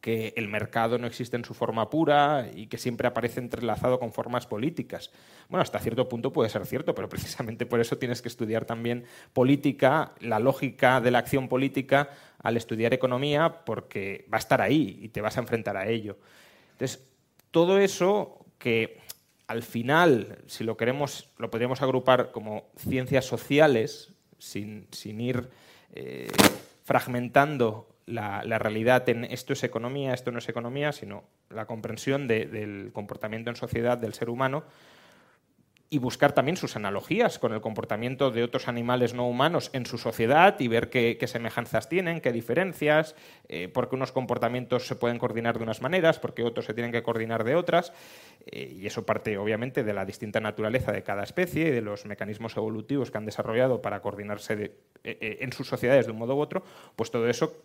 que 0.05 0.35
el 0.37 0.47
mercado 0.47 0.99
no 0.99 1.07
existe 1.07 1.35
en 1.35 1.43
su 1.45 1.55
forma 1.55 1.89
pura 1.89 2.51
y 2.53 2.67
que 2.67 2.77
siempre 2.77 3.07
aparece 3.07 3.39
entrelazado 3.39 3.99
con 3.99 4.13
formas 4.13 4.45
políticas. 4.45 5.09
Bueno, 5.49 5.63
hasta 5.63 5.79
cierto 5.79 6.07
punto 6.07 6.31
puede 6.31 6.47
ser 6.51 6.63
cierto, 6.67 6.93
pero 6.93 7.09
precisamente 7.09 7.65
por 7.65 7.79
eso 7.79 7.97
tienes 7.97 8.21
que 8.21 8.27
estudiar 8.27 8.65
también 8.65 9.05
política, 9.33 10.13
la 10.19 10.37
lógica 10.37 11.01
de 11.01 11.09
la 11.09 11.17
acción 11.17 11.47
política 11.47 12.11
al 12.37 12.55
estudiar 12.55 12.93
economía, 12.93 13.65
porque 13.65 14.27
va 14.31 14.37
a 14.37 14.45
estar 14.45 14.61
ahí 14.61 14.99
y 15.01 15.09
te 15.09 15.21
vas 15.21 15.37
a 15.37 15.39
enfrentar 15.39 15.75
a 15.75 15.87
ello. 15.87 16.19
Entonces, 16.73 17.03
todo 17.49 17.79
eso 17.79 18.45
que 18.59 18.99
al 19.47 19.63
final, 19.63 20.37
si 20.45 20.63
lo 20.63 20.77
queremos, 20.77 21.31
lo 21.39 21.49
podríamos 21.49 21.81
agrupar 21.81 22.31
como 22.31 22.69
ciencias 22.77 23.25
sociales, 23.25 24.13
sin, 24.37 24.87
ir 25.19 25.49
eh, 25.95 26.27
fragmentando 26.83 27.94
la, 28.05 28.41
realidad 28.59 29.07
en 29.09 29.25
esto 29.25 29.53
es 29.53 29.63
economía, 29.63 30.13
esto 30.13 30.31
no 30.31 30.39
es 30.39 30.49
economía, 30.49 30.91
sino 30.91 31.23
la 31.49 31.65
comprensión 31.65 32.27
del 32.27 32.91
comportamiento 32.93 33.49
en 33.49 33.55
sociedad 33.55 33.97
del 33.97 34.13
ser 34.13 34.29
humano 34.29 34.63
y 35.89 35.99
buscar 35.99 36.33
también 36.33 36.57
sus 36.57 36.75
analogías 36.75 37.37
con 37.37 37.53
el 37.53 37.61
comportamiento 37.61 38.31
de 38.31 38.43
otros 38.43 38.67
animales 38.67 39.13
no 39.13 39.27
humanos 39.27 39.69
en 39.73 39.85
su 39.85 39.97
sociedad 39.97 40.59
y 40.59 40.67
ver 40.67 40.89
qué, 40.89 41.17
semejanzas 41.27 41.89
tienen, 41.89 42.21
qué 42.21 42.31
diferencias, 42.31 43.15
eh, 43.47 43.67
por 43.67 43.87
qué 43.87 43.95
unos 43.95 44.11
comportamientos 44.11 44.87
se 44.87 44.95
pueden 44.95 45.19
coordinar 45.19 45.57
de 45.57 45.63
unas 45.63 45.81
maneras, 45.81 46.19
por 46.19 46.33
qué 46.33 46.43
otros 46.43 46.65
se 46.65 46.73
tienen 46.73 46.91
que 46.91 47.03
coordinar 47.03 47.43
de 47.43 47.55
otras. 47.55 47.93
Eh, 48.47 48.77
y 48.77 48.87
eso 48.87 49.05
parte, 49.05 49.37
obviamente, 49.37 49.83
de 49.83 49.93
la 49.93 50.05
distinta 50.05 50.39
naturaleza 50.39 50.91
de 50.91 51.03
cada 51.03 51.23
especie 51.23 51.67
y 51.67 51.71
de 51.71 51.81
los 51.81 52.05
mecanismos 52.05 52.57
evolutivos 52.57 53.11
que 53.11 53.17
han 53.17 53.25
desarrollado 53.25 53.81
para 53.81 54.01
coordinarse 54.01 54.73
eh, 55.03 55.37
en 55.41 55.53
sus 55.53 55.67
sociedades 55.67 56.07
de 56.07 56.11
un 56.11 56.17
modo 56.17 56.35
u 56.35 56.39
otro. 56.39 56.63
Pues 56.95 57.11
todo 57.11 57.29
eso 57.29 57.55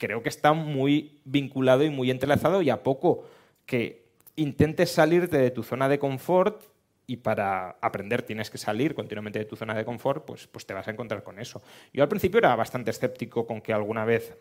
creo 0.00 0.22
que 0.22 0.30
está 0.30 0.54
muy 0.54 1.20
vinculado 1.24 1.84
y 1.84 1.90
muy 1.90 2.10
entrelazado 2.10 2.62
y 2.62 2.70
a 2.70 2.82
poco 2.82 3.28
que 3.66 4.06
intentes 4.34 4.90
salirte 4.90 5.36
de 5.36 5.50
tu 5.50 5.62
zona 5.62 5.90
de 5.90 5.98
confort 5.98 6.62
y 7.06 7.18
para 7.18 7.76
aprender 7.82 8.22
tienes 8.22 8.48
que 8.50 8.56
salir 8.56 8.94
continuamente 8.94 9.38
de 9.38 9.44
tu 9.44 9.56
zona 9.56 9.74
de 9.74 9.84
confort, 9.84 10.24
pues, 10.24 10.46
pues 10.46 10.64
te 10.64 10.72
vas 10.72 10.88
a 10.88 10.90
encontrar 10.90 11.22
con 11.22 11.38
eso. 11.38 11.60
Yo 11.92 12.02
al 12.02 12.08
principio 12.08 12.38
era 12.38 12.56
bastante 12.56 12.90
escéptico 12.90 13.46
con 13.46 13.60
que 13.60 13.74
alguna 13.74 14.06
vez 14.06 14.34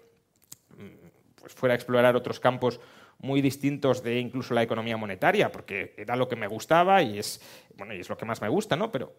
mm, 0.77 1.41
pues, 1.41 1.53
fuera 1.53 1.73
a 1.73 1.75
explorar 1.75 2.15
otros 2.15 2.39
campos 2.39 2.79
muy 3.17 3.41
distintos 3.41 4.01
de 4.01 4.17
incluso 4.17 4.53
la 4.53 4.63
economía 4.63 4.95
monetaria, 4.95 5.51
porque 5.51 5.93
era 5.97 6.15
lo 6.15 6.29
que 6.29 6.37
me 6.37 6.47
gustaba 6.47 7.01
y 7.01 7.19
es, 7.19 7.41
bueno, 7.75 7.93
y 7.93 7.99
es 7.99 8.07
lo 8.07 8.17
que 8.17 8.25
más 8.25 8.41
me 8.41 8.47
gusta, 8.47 8.77
¿no? 8.77 8.93
Pero 8.93 9.13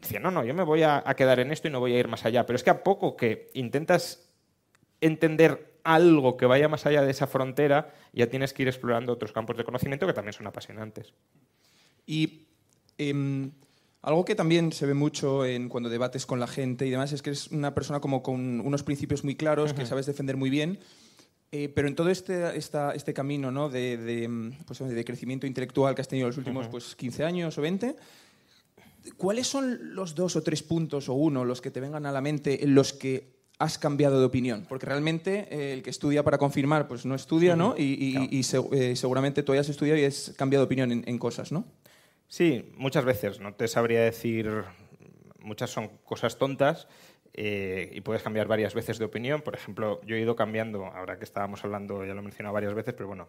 decía, 0.00 0.20
no, 0.20 0.30
no, 0.30 0.42
yo 0.42 0.54
me 0.54 0.62
voy 0.62 0.84
a 0.84 1.02
quedar 1.14 1.38
en 1.40 1.52
esto 1.52 1.68
y 1.68 1.70
no 1.70 1.80
voy 1.80 1.94
a 1.94 1.98
ir 1.98 2.08
más 2.08 2.24
allá. 2.24 2.46
Pero 2.46 2.56
es 2.56 2.62
que 2.62 2.70
a 2.70 2.82
poco 2.82 3.14
que 3.14 3.50
intentas 3.52 4.29
entender 5.00 5.78
algo 5.84 6.36
que 6.36 6.46
vaya 6.46 6.68
más 6.68 6.86
allá 6.86 7.02
de 7.02 7.10
esa 7.10 7.26
frontera, 7.26 7.94
ya 8.12 8.28
tienes 8.28 8.52
que 8.52 8.62
ir 8.62 8.68
explorando 8.68 9.12
otros 9.12 9.32
campos 9.32 9.56
de 9.56 9.64
conocimiento 9.64 10.06
que 10.06 10.12
también 10.12 10.32
son 10.32 10.46
apasionantes. 10.46 11.14
Y 12.06 12.46
em, 12.98 13.50
algo 14.02 14.24
que 14.24 14.34
también 14.34 14.72
se 14.72 14.86
ve 14.86 14.94
mucho 14.94 15.44
en 15.44 15.68
cuando 15.68 15.88
debates 15.88 16.26
con 16.26 16.40
la 16.40 16.46
gente 16.46 16.86
y 16.86 16.90
demás 16.90 17.12
es 17.12 17.22
que 17.22 17.30
eres 17.30 17.48
una 17.48 17.74
persona 17.74 18.00
como 18.00 18.22
con 18.22 18.60
unos 18.60 18.82
principios 18.82 19.24
muy 19.24 19.36
claros, 19.36 19.74
que 19.74 19.86
sabes 19.86 20.06
defender 20.06 20.36
muy 20.36 20.50
bien. 20.50 20.78
Eh, 21.52 21.68
pero 21.68 21.88
en 21.88 21.96
todo 21.96 22.10
este, 22.10 22.56
este 22.56 23.12
camino 23.12 23.50
¿no? 23.50 23.68
de, 23.68 23.96
de, 23.96 24.52
pues, 24.66 24.78
de, 24.78 25.04
crecimiento 25.04 25.48
intelectual 25.48 25.96
que 25.96 26.00
has 26.00 26.06
tenido 26.06 26.28
los 26.28 26.38
últimos 26.38 26.68
pues, 26.68 26.94
15 26.94 27.24
años 27.24 27.58
o 27.58 27.62
20, 27.62 27.96
¿cuáles 29.16 29.48
son 29.48 29.96
los 29.96 30.14
dos 30.14 30.36
o 30.36 30.42
tres 30.44 30.62
puntos 30.62 31.08
o 31.08 31.14
uno 31.14 31.44
los 31.44 31.60
que 31.60 31.72
te 31.72 31.80
vengan 31.80 32.06
a 32.06 32.12
la 32.12 32.20
mente 32.20 32.62
en 32.62 32.76
los 32.76 32.92
que 32.92 33.39
has 33.60 33.78
cambiado 33.78 34.18
de 34.18 34.24
opinión? 34.24 34.66
Porque 34.68 34.86
realmente 34.86 35.46
eh, 35.50 35.74
el 35.74 35.82
que 35.82 35.90
estudia 35.90 36.24
para 36.24 36.38
confirmar, 36.38 36.88
pues 36.88 37.04
no 37.04 37.14
estudia, 37.14 37.56
¿no? 37.56 37.74
Y, 37.76 38.40
eh, 38.72 38.96
seguramente 38.96 39.42
tú 39.42 39.52
hayas 39.52 39.68
estudiado 39.68 40.00
y 40.00 40.04
has 40.04 40.32
cambiado 40.36 40.64
de 40.64 40.66
opinión 40.66 41.04
en, 41.06 41.18
cosas, 41.18 41.52
¿no? 41.52 41.66
Sí, 42.26 42.72
muchas 42.76 43.04
veces. 43.04 43.38
No 43.38 43.54
te 43.54 43.68
sabría 43.68 44.00
decir, 44.00 44.64
muchas 45.38 45.70
son 45.70 45.88
cosas 46.04 46.38
tontas 46.38 46.88
eh, 47.34 47.90
y 47.92 48.00
puedes 48.00 48.22
cambiar 48.22 48.48
varias 48.48 48.72
veces 48.72 48.98
de 48.98 49.04
opinión. 49.04 49.42
Por 49.42 49.54
ejemplo, 49.54 50.00
yo 50.06 50.16
he 50.16 50.20
ido 50.20 50.34
cambiando, 50.36 50.86
ahora 50.86 51.18
que 51.18 51.24
estábamos 51.24 51.62
hablando, 51.62 52.04
ya 52.06 52.14
lo 52.14 52.20
he 52.20 52.24
mencionado 52.24 52.54
varias 52.54 52.72
veces, 52.72 52.94
pero 52.94 53.08
bueno, 53.08 53.28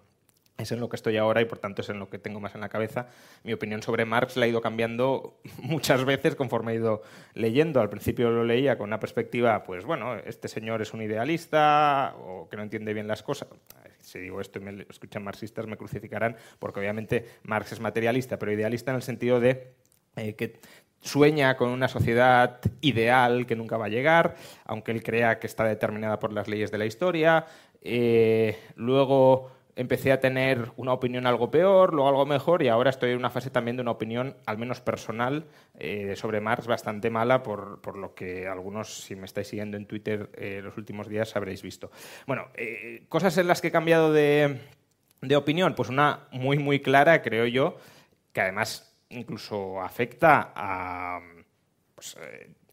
es 0.57 0.71
en 0.71 0.79
lo 0.79 0.89
que 0.89 0.95
estoy 0.95 1.17
ahora 1.17 1.41
y 1.41 1.45
por 1.45 1.57
tanto 1.57 1.81
es 1.81 1.89
en 1.89 1.99
lo 1.99 2.09
que 2.09 2.19
tengo 2.19 2.39
más 2.39 2.55
en 2.55 2.61
la 2.61 2.69
cabeza. 2.69 3.07
Mi 3.43 3.53
opinión 3.53 3.81
sobre 3.81 4.05
Marx 4.05 4.37
la 4.37 4.45
he 4.45 4.49
ido 4.49 4.61
cambiando 4.61 5.39
muchas 5.61 6.05
veces 6.05 6.35
conforme 6.35 6.73
he 6.73 6.75
ido 6.75 7.01
leyendo. 7.33 7.81
Al 7.81 7.89
principio 7.89 8.29
lo 8.29 8.43
leía 8.43 8.77
con 8.77 8.87
una 8.87 8.99
perspectiva, 8.99 9.63
pues 9.63 9.85
bueno, 9.85 10.15
este 10.15 10.47
señor 10.47 10.81
es 10.81 10.93
un 10.93 11.01
idealista 11.01 12.15
o 12.17 12.47
que 12.49 12.57
no 12.57 12.63
entiende 12.63 12.93
bien 12.93 13.07
las 13.07 13.23
cosas. 13.23 13.49
Si 13.99 14.19
digo 14.19 14.41
esto 14.41 14.59
y 14.59 14.63
me 14.63 14.85
escuchan 14.89 15.23
marxistas 15.23 15.67
me 15.67 15.77
crucificarán 15.77 16.35
porque 16.59 16.79
obviamente 16.79 17.25
Marx 17.43 17.73
es 17.73 17.79
materialista, 17.79 18.39
pero 18.39 18.51
idealista 18.51 18.91
en 18.91 18.95
el 18.95 19.03
sentido 19.03 19.39
de 19.39 19.73
eh, 20.15 20.35
que 20.35 20.59
sueña 21.01 21.57
con 21.57 21.69
una 21.69 21.87
sociedad 21.87 22.59
ideal 22.81 23.45
que 23.45 23.55
nunca 23.55 23.77
va 23.77 23.85
a 23.85 23.89
llegar, 23.89 24.35
aunque 24.65 24.91
él 24.91 25.03
crea 25.03 25.39
que 25.39 25.47
está 25.47 25.63
determinada 25.63 26.19
por 26.19 26.33
las 26.33 26.47
leyes 26.47 26.71
de 26.71 26.77
la 26.77 26.85
historia. 26.85 27.45
Eh, 27.81 28.57
luego 28.75 29.51
empecé 29.75 30.11
a 30.11 30.19
tener 30.19 30.71
una 30.75 30.93
opinión 30.93 31.25
algo 31.25 31.49
peor, 31.49 31.93
luego 31.93 32.09
algo 32.09 32.25
mejor 32.25 32.63
y 32.63 32.67
ahora 32.67 32.89
estoy 32.89 33.11
en 33.11 33.17
una 33.17 33.29
fase 33.29 33.49
también 33.49 33.77
de 33.77 33.81
una 33.81 33.91
opinión, 33.91 34.35
al 34.45 34.57
menos 34.57 34.81
personal, 34.81 35.45
eh, 35.79 36.15
sobre 36.15 36.41
Marx 36.41 36.67
bastante 36.67 37.09
mala 37.09 37.43
por, 37.43 37.81
por, 37.81 37.97
lo 37.97 38.13
que 38.13 38.47
algunos, 38.47 39.03
si 39.03 39.15
me 39.15 39.25
estáis 39.25 39.47
siguiendo 39.47 39.77
en 39.77 39.85
Twitter 39.85 40.29
eh, 40.33 40.61
los 40.63 40.77
últimos 40.77 41.07
días, 41.07 41.35
habréis 41.35 41.61
visto. 41.61 41.91
Bueno, 42.27 42.49
eh, 42.55 43.05
cosas 43.09 43.37
en 43.37 43.47
las 43.47 43.61
que 43.61 43.69
he 43.69 43.71
cambiado 43.71 44.11
de, 44.11 44.59
de, 45.21 45.35
opinión, 45.35 45.73
pues 45.75 45.89
una 45.89 46.27
muy, 46.31 46.57
muy 46.57 46.81
clara, 46.81 47.21
creo 47.21 47.45
yo, 47.45 47.77
que 48.33 48.41
además 48.41 48.95
incluso 49.09 49.81
afecta 49.81 50.51
a... 50.55 51.19
Pues, 51.95 52.17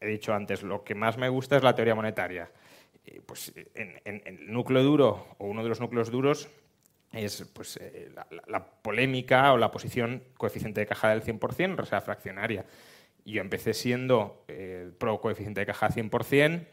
he 0.01 0.07
dicho 0.07 0.33
antes, 0.33 0.63
lo 0.63 0.83
que 0.83 0.95
más 0.95 1.17
me 1.17 1.29
gusta 1.29 1.57
es 1.57 1.63
la 1.63 1.75
teoría 1.75 1.93
monetaria. 1.93 2.49
Pues 3.25 3.53
en 3.75 4.21
el 4.25 4.51
núcleo 4.51 4.83
duro, 4.83 5.27
o 5.39 5.47
uno 5.47 5.61
de 5.61 5.69
los 5.69 5.79
núcleos 5.79 6.09
duros, 6.09 6.49
es 7.11 7.43
pues, 7.53 7.77
eh, 7.77 8.11
la, 8.47 8.65
polémica 8.65 9.51
o 9.53 9.57
la 9.57 9.71
posición 9.71 10.23
coeficiente 10.37 10.81
de 10.81 10.87
caja 10.87 11.09
del 11.09 11.23
100%, 11.23 11.75
reserva 11.75 12.01
fraccionaria. 12.01 12.65
Yo 13.25 13.41
empecé 13.41 13.73
siendo 13.73 14.43
eh, 14.47 14.91
pro 14.97 15.19
coeficiente 15.19 15.61
de 15.61 15.65
caja 15.65 15.89
100% 15.89 16.65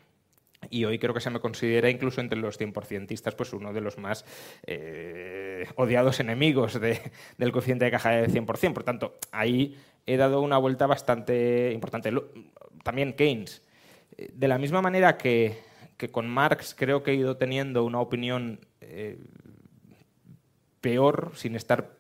y 0.71 0.85
hoy 0.85 0.99
creo 0.99 1.15
que 1.15 1.21
se 1.21 1.31
me 1.31 1.41
considera 1.41 1.91
incluso 1.91 2.21
entre 2.21 2.39
los 2.39 2.59
100%istas 2.59 3.35
pues 3.35 3.53
uno 3.53 3.73
de 3.73 3.81
los 3.81 3.99
más 3.99 4.25
eh, 4.67 5.67
odiados 5.77 6.21
enemigos 6.21 6.81
del 6.81 7.53
coeficiente 7.53 7.87
de 7.87 7.91
caja 7.91 8.11
del 8.11 8.33
100%. 8.33 8.73
Por 8.73 8.85
tanto, 8.85 9.19
ahí 9.33 9.77
he 10.07 10.17
dado 10.17 10.41
una 10.41 10.59
vuelta 10.59 10.87
bastante 10.87 11.73
importante. 11.73 12.13
También 12.83 13.15
Keynes. 13.15 13.63
De 14.17 14.49
la 14.49 14.57
misma 14.57 14.81
manera 14.81 15.19
que, 15.19 15.59
que 15.99 16.11
con 16.11 16.29
Marx 16.29 16.75
creo 16.75 17.03
que 17.03 17.11
he 17.11 17.15
ido 17.15 17.37
teniendo 17.37 17.85
una 17.85 18.01
opinión 18.01 18.61
peor 20.87 21.33
sin 21.35 21.57
estar... 21.57 21.91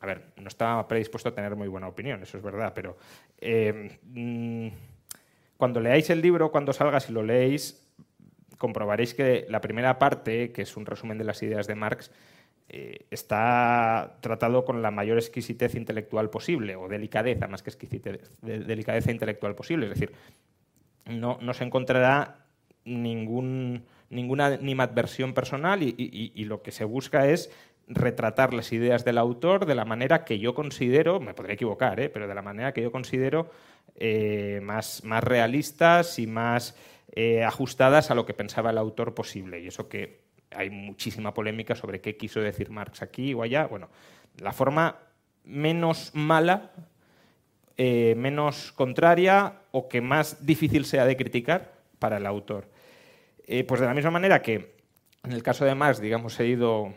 A 0.00 0.06
ver, 0.06 0.32
no 0.36 0.48
estaba 0.48 0.88
predispuesto 0.88 1.28
a 1.28 1.34
tener 1.34 1.54
muy 1.54 1.68
buena 1.68 1.86
opinión, 1.86 2.20
eso 2.24 2.36
es 2.36 2.42
verdad, 2.42 2.72
pero 2.74 2.96
eh, 3.38 4.00
mm, 4.02 4.66
cuando 5.56 5.78
leáis 5.78 6.10
el 6.10 6.20
libro, 6.20 6.50
cuando 6.50 6.72
salga, 6.72 6.98
si 6.98 7.12
lo 7.12 7.22
leéis, 7.22 7.88
comprobaréis 8.58 9.14
que 9.14 9.46
la 9.48 9.60
primera 9.60 9.96
parte, 10.00 10.50
que 10.50 10.62
es 10.62 10.76
un 10.76 10.86
resumen 10.86 11.18
de 11.18 11.24
las 11.24 11.40
ideas 11.44 11.68
de 11.68 11.76
Marx, 11.76 12.10
eh, 12.68 13.06
está 13.12 14.16
tratado 14.20 14.64
con 14.64 14.82
la 14.82 14.90
mayor 14.90 15.18
exquisitez 15.18 15.76
intelectual 15.76 16.30
posible, 16.30 16.74
o 16.74 16.88
delicadeza 16.88 17.46
más 17.46 17.62
que 17.62 17.70
exquisitez, 17.70 18.40
delicadeza 18.40 19.12
intelectual 19.12 19.54
posible. 19.54 19.86
Es 19.86 20.00
decir, 20.00 20.12
no, 21.06 21.38
se 21.54 21.62
encontrará 21.62 22.46
ningún, 22.84 23.84
ninguna 24.10 24.46
animadversión 24.46 25.32
personal 25.32 25.80
y, 25.84 26.44
lo 26.44 26.62
que 26.62 26.72
se 26.72 26.84
busca 26.84 27.28
es 27.28 27.52
retratar 27.88 28.54
las 28.54 28.72
ideas 28.72 29.04
del 29.04 29.18
autor 29.18 29.66
de 29.66 29.74
la 29.74 29.84
manera 29.84 30.24
que 30.24 30.38
yo 30.38 30.54
considero, 30.54 31.20
me 31.20 31.34
podré 31.34 31.54
equivocar, 31.54 32.00
¿eh? 32.00 32.08
pero 32.08 32.28
de 32.28 32.34
la 32.34 32.42
manera 32.42 32.72
que 32.72 32.82
yo 32.82 32.92
considero 32.92 33.50
eh, 33.96 34.60
más, 34.62 35.04
más 35.04 35.22
realistas 35.22 36.18
y 36.18 36.26
más 36.26 36.76
eh, 37.14 37.44
ajustadas 37.44 38.10
a 38.10 38.14
lo 38.14 38.24
que 38.24 38.34
pensaba 38.34 38.70
el 38.70 38.78
autor 38.78 39.14
posible. 39.14 39.60
Y 39.60 39.68
eso 39.68 39.88
que 39.88 40.22
hay 40.50 40.70
muchísima 40.70 41.34
polémica 41.34 41.74
sobre 41.74 42.00
qué 42.00 42.16
quiso 42.16 42.40
decir 42.40 42.70
Marx 42.70 43.02
aquí 43.02 43.34
o 43.34 43.42
allá. 43.42 43.66
Bueno, 43.66 43.88
la 44.38 44.52
forma 44.52 44.98
menos 45.44 46.10
mala, 46.14 46.70
menos 47.76 48.70
contraria 48.70 49.54
o 49.72 49.88
que 49.88 50.00
más 50.00 50.46
difícil 50.46 50.84
sea 50.84 51.04
de 51.04 51.16
criticar 51.16 51.72
para 51.98 52.18
el 52.18 52.26
autor. 52.26 52.68
Pues 53.66 53.80
de 53.80 53.86
la 53.86 53.94
misma 53.94 54.12
manera 54.12 54.40
que 54.40 54.72
en 55.24 55.32
el 55.32 55.42
caso 55.42 55.64
de 55.64 55.74
Marx, 55.74 56.00
digamos, 56.00 56.38
he 56.40 56.46
ido 56.48 56.94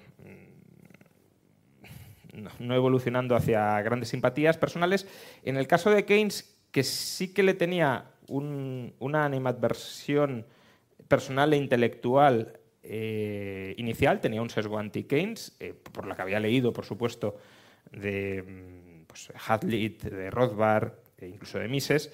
no 2.60 2.75
evolucionando 2.75 3.36
hacia 3.36 3.82
grandes 3.82 4.10
simpatías 4.10 4.58
personales, 4.58 5.08
en 5.44 5.58
el 5.58 5.68
caso 5.68 5.89
de 5.89 6.06
Keynes, 6.06 6.58
que 6.72 6.84
sí 6.84 7.34
que 7.34 7.44
le 7.44 7.54
tenía 7.54 8.12
una 8.27 9.25
animadversión 9.25 10.46
personal 11.08 11.54
e 11.54 11.58
intelectual 11.58 12.60
eh, 12.84 13.74
inicial, 13.77 14.22
tenía 14.22 14.42
un 14.42 14.50
sesgo 14.50 14.77
anti-Keynes, 14.77 15.56
eh, 15.60 15.74
por 15.92 16.06
la 16.06 16.15
que 16.15 16.22
había 16.22 16.39
leído, 16.39 16.72
por 16.74 16.86
supuesto, 16.86 17.38
de 17.92 18.44
mm, 18.44 19.06
pues, 19.08 19.32
Hadley, 19.48 19.89
de 19.89 20.30
Rothbard, 20.30 20.94
e 21.18 21.27
incluso 21.27 21.58
de 21.60 21.68
Mises. 21.68 22.12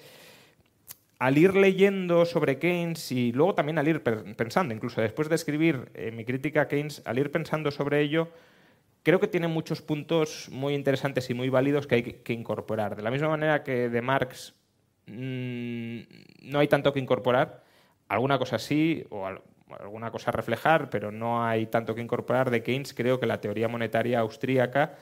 Al 1.18 1.38
ir 1.38 1.54
leyendo 1.54 2.24
sobre 2.24 2.58
Keynes 2.58 3.12
y 3.12 3.32
luego 3.32 3.54
también 3.54 3.78
al 3.78 3.86
ir 3.86 4.02
pensando, 4.02 4.74
incluso 4.74 5.00
después 5.00 5.28
de 5.28 5.36
escribir 5.36 5.90
eh, 5.94 6.10
mi 6.10 6.24
crítica 6.24 6.62
a 6.62 6.68
Keynes, 6.68 7.02
al 7.04 7.18
ir 7.18 7.30
pensando 7.30 7.70
sobre 7.70 8.00
ello, 8.00 8.28
creo 9.02 9.20
que 9.20 9.28
tiene 9.28 9.48
muchos 9.48 9.82
puntos 9.82 10.48
muy 10.50 10.74
interesantes 10.74 11.28
y 11.30 11.34
muy 11.34 11.48
válidos 11.48 11.86
que 11.86 11.94
hay 11.96 12.02
que 12.02 12.32
incorporar. 12.32 12.96
De 12.96 13.02
la 13.02 13.10
misma 13.10 13.28
manera 13.28 13.62
que 13.62 13.88
de 13.88 14.02
Marx 14.02 14.54
Mm, 15.06 16.00
no 16.42 16.58
hay 16.58 16.68
tanto 16.68 16.92
que 16.92 17.00
incorporar. 17.00 17.62
Alguna 18.08 18.38
cosa 18.38 18.58
sí, 18.58 19.04
o 19.10 19.26
alguna 19.26 20.10
cosa 20.10 20.30
a 20.30 20.32
reflejar, 20.32 20.90
pero 20.90 21.10
no 21.10 21.44
hay 21.44 21.66
tanto 21.66 21.94
que 21.94 22.00
incorporar 22.00 22.50
de 22.50 22.62
Keynes. 22.62 22.94
Creo 22.94 23.18
que 23.18 23.26
la 23.26 23.40
teoría 23.40 23.68
monetaria 23.68 24.20
austríaca, 24.20 24.94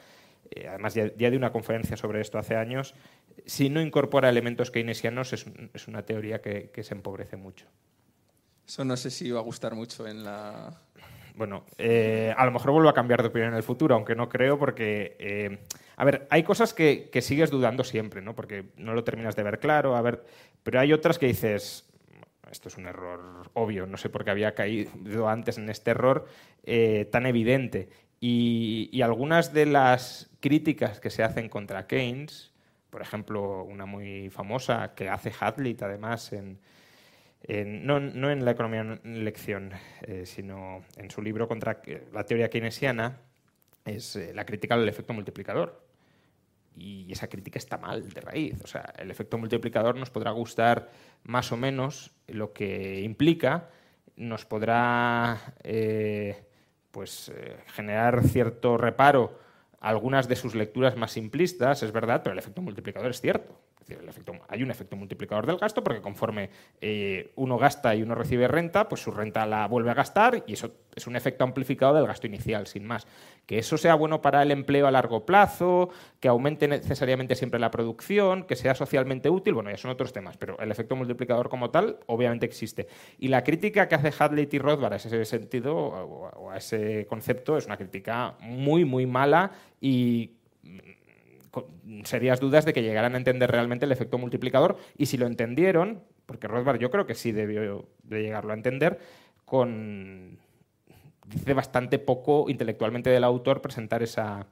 eh, 0.51 0.69
además 0.69 0.95
ya, 0.95 1.09
de 1.09 1.37
una 1.37 1.53
conferencia 1.53 1.97
sobre 1.97 2.21
esto 2.21 2.39
hace 2.39 2.57
años, 2.57 2.95
si 3.47 3.69
no 3.69 3.81
incorpora 3.81 4.29
elementos 4.29 4.71
keynesianos 4.71 5.33
es, 5.33 5.47
una 5.89 6.05
teoría 6.05 6.41
que, 6.41 6.71
se 6.83 6.95
empobrece 6.95 7.37
mucho. 7.37 7.67
Eso 8.67 8.85
no 8.85 8.97
sé 8.97 9.11
si 9.11 9.31
va 9.31 9.41
a 9.41 9.43
gustar 9.43 9.75
mucho 9.75 10.07
en 10.07 10.23
la... 10.25 10.81
Bueno, 11.41 11.65
eh, 11.79 12.35
a 12.37 12.45
lo 12.45 12.51
mejor 12.51 12.73
vuelvo 12.73 12.91
a 12.91 12.93
cambiar 12.93 13.23
de 13.23 13.29
opinión 13.29 13.53
en 13.53 13.57
el 13.57 13.63
futuro, 13.63 13.95
aunque 13.95 14.15
no 14.15 14.29
creo 14.29 14.59
porque... 14.59 15.17
Eh, 15.19 15.59
a 15.97 16.05
ver, 16.05 16.27
hay 16.29 16.43
cosas 16.43 16.75
que, 16.75 17.09
sigues 17.23 17.51
dudando 17.51 17.83
siempre, 17.83 18.21
¿no? 18.21 18.35
Porque 18.35 18.67
no 18.77 18.93
lo 18.93 19.05
terminas 19.05 19.37
de 19.37 19.43
ver 19.43 19.59
claro, 19.59 19.97
a 19.97 20.03
ver, 20.03 20.23
pero 20.63 20.81
hay 20.81 20.93
otras 20.93 21.19
que 21.19 21.25
dices, 21.25 21.89
esto 22.51 22.69
es 22.69 22.77
un 22.77 22.85
error 22.85 23.49
obvio, 23.55 23.87
no 23.87 23.97
sé 23.97 24.11
por 24.11 24.23
qué 24.23 24.33
había 24.33 24.55
caído 24.55 25.31
antes 25.31 25.57
en 25.57 25.71
este 25.71 25.93
error 25.93 26.27
eh, 26.63 27.09
tan 27.11 27.25
evidente. 27.25 27.89
Y, 28.21 29.01
algunas 29.01 29.55
de 29.55 29.65
las 29.65 30.29
críticas 30.41 31.01
que 31.01 31.09
se 31.09 31.23
hacen 31.23 31.49
contra 31.49 31.87
Keynes, 31.87 32.53
por 32.91 33.01
ejemplo, 33.01 33.65
una 33.65 33.87
muy 33.87 34.29
famosa 34.29 34.93
que 34.95 35.09
hace 35.09 35.33
Hadley, 35.41 35.75
además, 35.81 36.35
en, 36.35 36.59
no, 37.49 37.97
en 38.31 38.45
la 38.45 38.51
economía 38.51 38.81
en 38.81 39.25
lección, 39.25 39.73
eh, 40.03 40.25
sino 40.27 40.85
en 40.97 41.11
su 41.11 41.23
libro 41.23 41.49
contra 41.49 41.83
la 42.13 42.25
teoría 42.25 42.51
keynesiana, 42.51 43.19
es 43.85 44.17
eh, 44.17 44.33
la 44.35 44.45
crítica 44.45 44.75
al 44.75 44.89
efecto 44.89 45.13
multiplicador 45.13 45.85
y 46.77 47.11
esa 47.13 47.29
crítica 47.29 47.59
está 47.59 47.79
mal 47.79 48.09
de 48.09 48.21
raíz. 48.21 48.63
O 48.63 48.67
sea, 48.67 48.93
el 48.99 49.11
efecto 49.11 49.39
multiplicador 49.39 49.97
nos 49.97 50.11
podrá 50.11 50.31
gustar 50.31 50.89
más 51.25 51.53
o 51.53 51.57
menos 51.57 52.13
lo 52.27 52.53
que 52.53 53.01
implica, 53.01 53.69
nos 54.17 54.45
podrá 54.45 55.55
eh, 55.63 56.45
pues, 56.91 57.31
eh, 57.35 57.57
generar 57.67 58.23
cierto 58.25 58.77
reparo 58.77 59.39
algunas 59.81 60.29
de 60.29 60.37
sus 60.37 60.55
lecturas 60.55 60.97
más 60.97 61.13
simplistas, 61.13 61.83
es 61.83 61.93
verdad, 61.93 62.23
pero 62.23 62.33
el 62.33 62.39
efecto 62.39 62.61
multiplicador 62.61 63.11
es 63.11 63.21
cierto 63.21 63.59
hay 64.49 64.63
un 64.63 64.71
efecto 64.71 64.97
multiplicador 64.97 65.47
del 65.47 65.59
gasto 65.59 65.83
porque 65.83 66.01
conforme 66.01 66.51
eh, 66.81 67.33
uno 67.37 67.59
gasta 67.59 67.95
y 67.95 68.03
uno 68.03 68.15
recibe 68.15 68.49
renta, 68.49 68.89
pues 68.89 69.03
su 69.03 69.11
renta 69.11 69.47
la 69.47 69.67
vuelve 69.67 69.91
a 69.91 69.95
gastar 69.95 70.45
y 70.47 70.55
eso 70.55 70.73
es 70.95 71.07
un 71.07 71.17
efecto 71.17 71.45
amplificado 71.45 71.95
del 71.95 72.07
gasto 72.07 72.27
inicial, 72.27 72.67
sin 72.67 72.87
más. 72.87 73.07
Que 73.47 73.59
eso 73.59 73.77
sea 73.77 73.95
bueno 73.95 74.23
para 74.23 74.43
el 74.43 74.51
empleo 74.51 74.87
a 74.87 74.91
largo 74.91 75.25
plazo, 75.27 75.91
que 76.21 76.29
aumente 76.29 76.69
necesariamente 76.69 77.35
siempre 77.35 77.61
la 77.61 77.71
producción, 77.71 78.45
que 78.45 78.57
sea 78.57 78.75
socialmente 78.75 79.31
útil, 79.31 79.55
bueno, 79.55 79.71
ya 79.71 79.77
son 79.77 79.91
otros 79.91 80.13
temas, 80.13 80.37
pero 80.37 80.59
el 80.59 80.71
efecto 80.71 80.97
multiplicador 80.97 81.49
como 81.49 81.71
tal 81.71 81.99
obviamente 82.07 82.47
existe. 82.47 82.87
Y 83.19 83.29
la 83.29 83.45
crítica 83.45 83.89
que 83.89 83.95
hace 83.95 84.13
Hadley 84.17 84.49
y 84.51 84.59
Rothbard 84.59 84.95
a 84.95 84.97
ese 84.97 85.25
sentido 85.25 85.77
o 85.77 86.51
a 86.51 86.57
ese 86.57 87.07
concepto 87.09 87.57
es 87.57 87.67
una 87.67 87.77
crítica 87.77 88.35
muy, 88.41 88.85
muy 88.85 89.07
mala 89.07 89.53
y 89.81 90.33
serias 92.05 92.41
dudas 92.41 92.65
de 92.65 92.73
que 92.73 92.83
llegaran 92.83 93.15
a 93.15 93.19
entender 93.19 93.51
realmente 93.51 93.85
el 93.85 93.93
efecto 93.93 94.19
multiplicador 94.19 94.77
y 94.97 95.07
si 95.07 95.17
lo 95.17 95.27
entendieron, 95.27 96.03
porque 96.27 96.49
Rothbard 96.49 96.79
yo 96.79 96.91
creo 96.91 97.07
que 97.07 97.15
sí 97.15 97.33
debió 97.33 97.89
de 98.03 98.23
llegarlo 98.23 98.53
a 98.53 98.57
entender, 98.57 99.01
con 99.45 100.39
dice 101.27 101.55
bastante 101.55 101.99
poco 101.99 102.47
intelectualmente 102.49 103.11
del 103.11 103.25
autor 103.25 103.63
presentar 103.63 104.03
esa, 104.03 104.47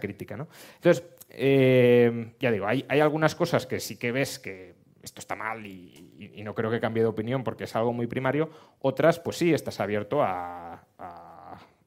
crítica. 0.00 0.36
¿no? 0.36 0.48
Entonces, 0.76 1.04
eh, 1.30 2.32
ya 2.38 2.50
digo, 2.50 2.66
hay, 2.66 2.84
algunas 3.00 3.34
cosas 3.34 3.66
que 3.66 3.80
sí 3.80 3.96
que 3.96 4.12
ves 4.12 4.38
que 4.38 4.74
esto 5.02 5.20
está 5.20 5.34
mal 5.34 5.66
y, 5.66 6.06
no 6.44 6.54
creo 6.54 6.70
que 6.70 6.80
cambie 6.80 7.02
de 7.02 7.08
opinión 7.08 7.44
porque 7.44 7.64
es 7.64 7.76
algo 7.76 7.92
muy 7.92 8.06
primario, 8.06 8.50
otras 8.80 9.18
pues 9.18 9.36
sí, 9.36 9.52
estás 9.52 9.80
abierto 9.80 10.22
a 10.22 10.69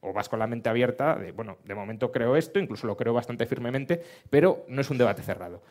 o 0.04 0.12
vas 0.12 0.28
con 0.28 0.38
la 0.38 0.46
mente 0.46 0.68
abierta 0.68 1.16
de, 1.16 1.32
bueno, 1.32 1.58
de 1.64 1.74
momento 1.74 2.12
creo 2.12 2.36
esto, 2.36 2.58
incluso 2.58 2.86
lo 2.86 2.96
creo 2.96 3.12
bastante 3.12 3.46
firmemente, 3.46 4.02
pero 4.30 4.64
no 4.68 4.80
es 4.80 4.90
un 4.90 4.98
debate 4.98 5.22
cerrado. 5.22 5.62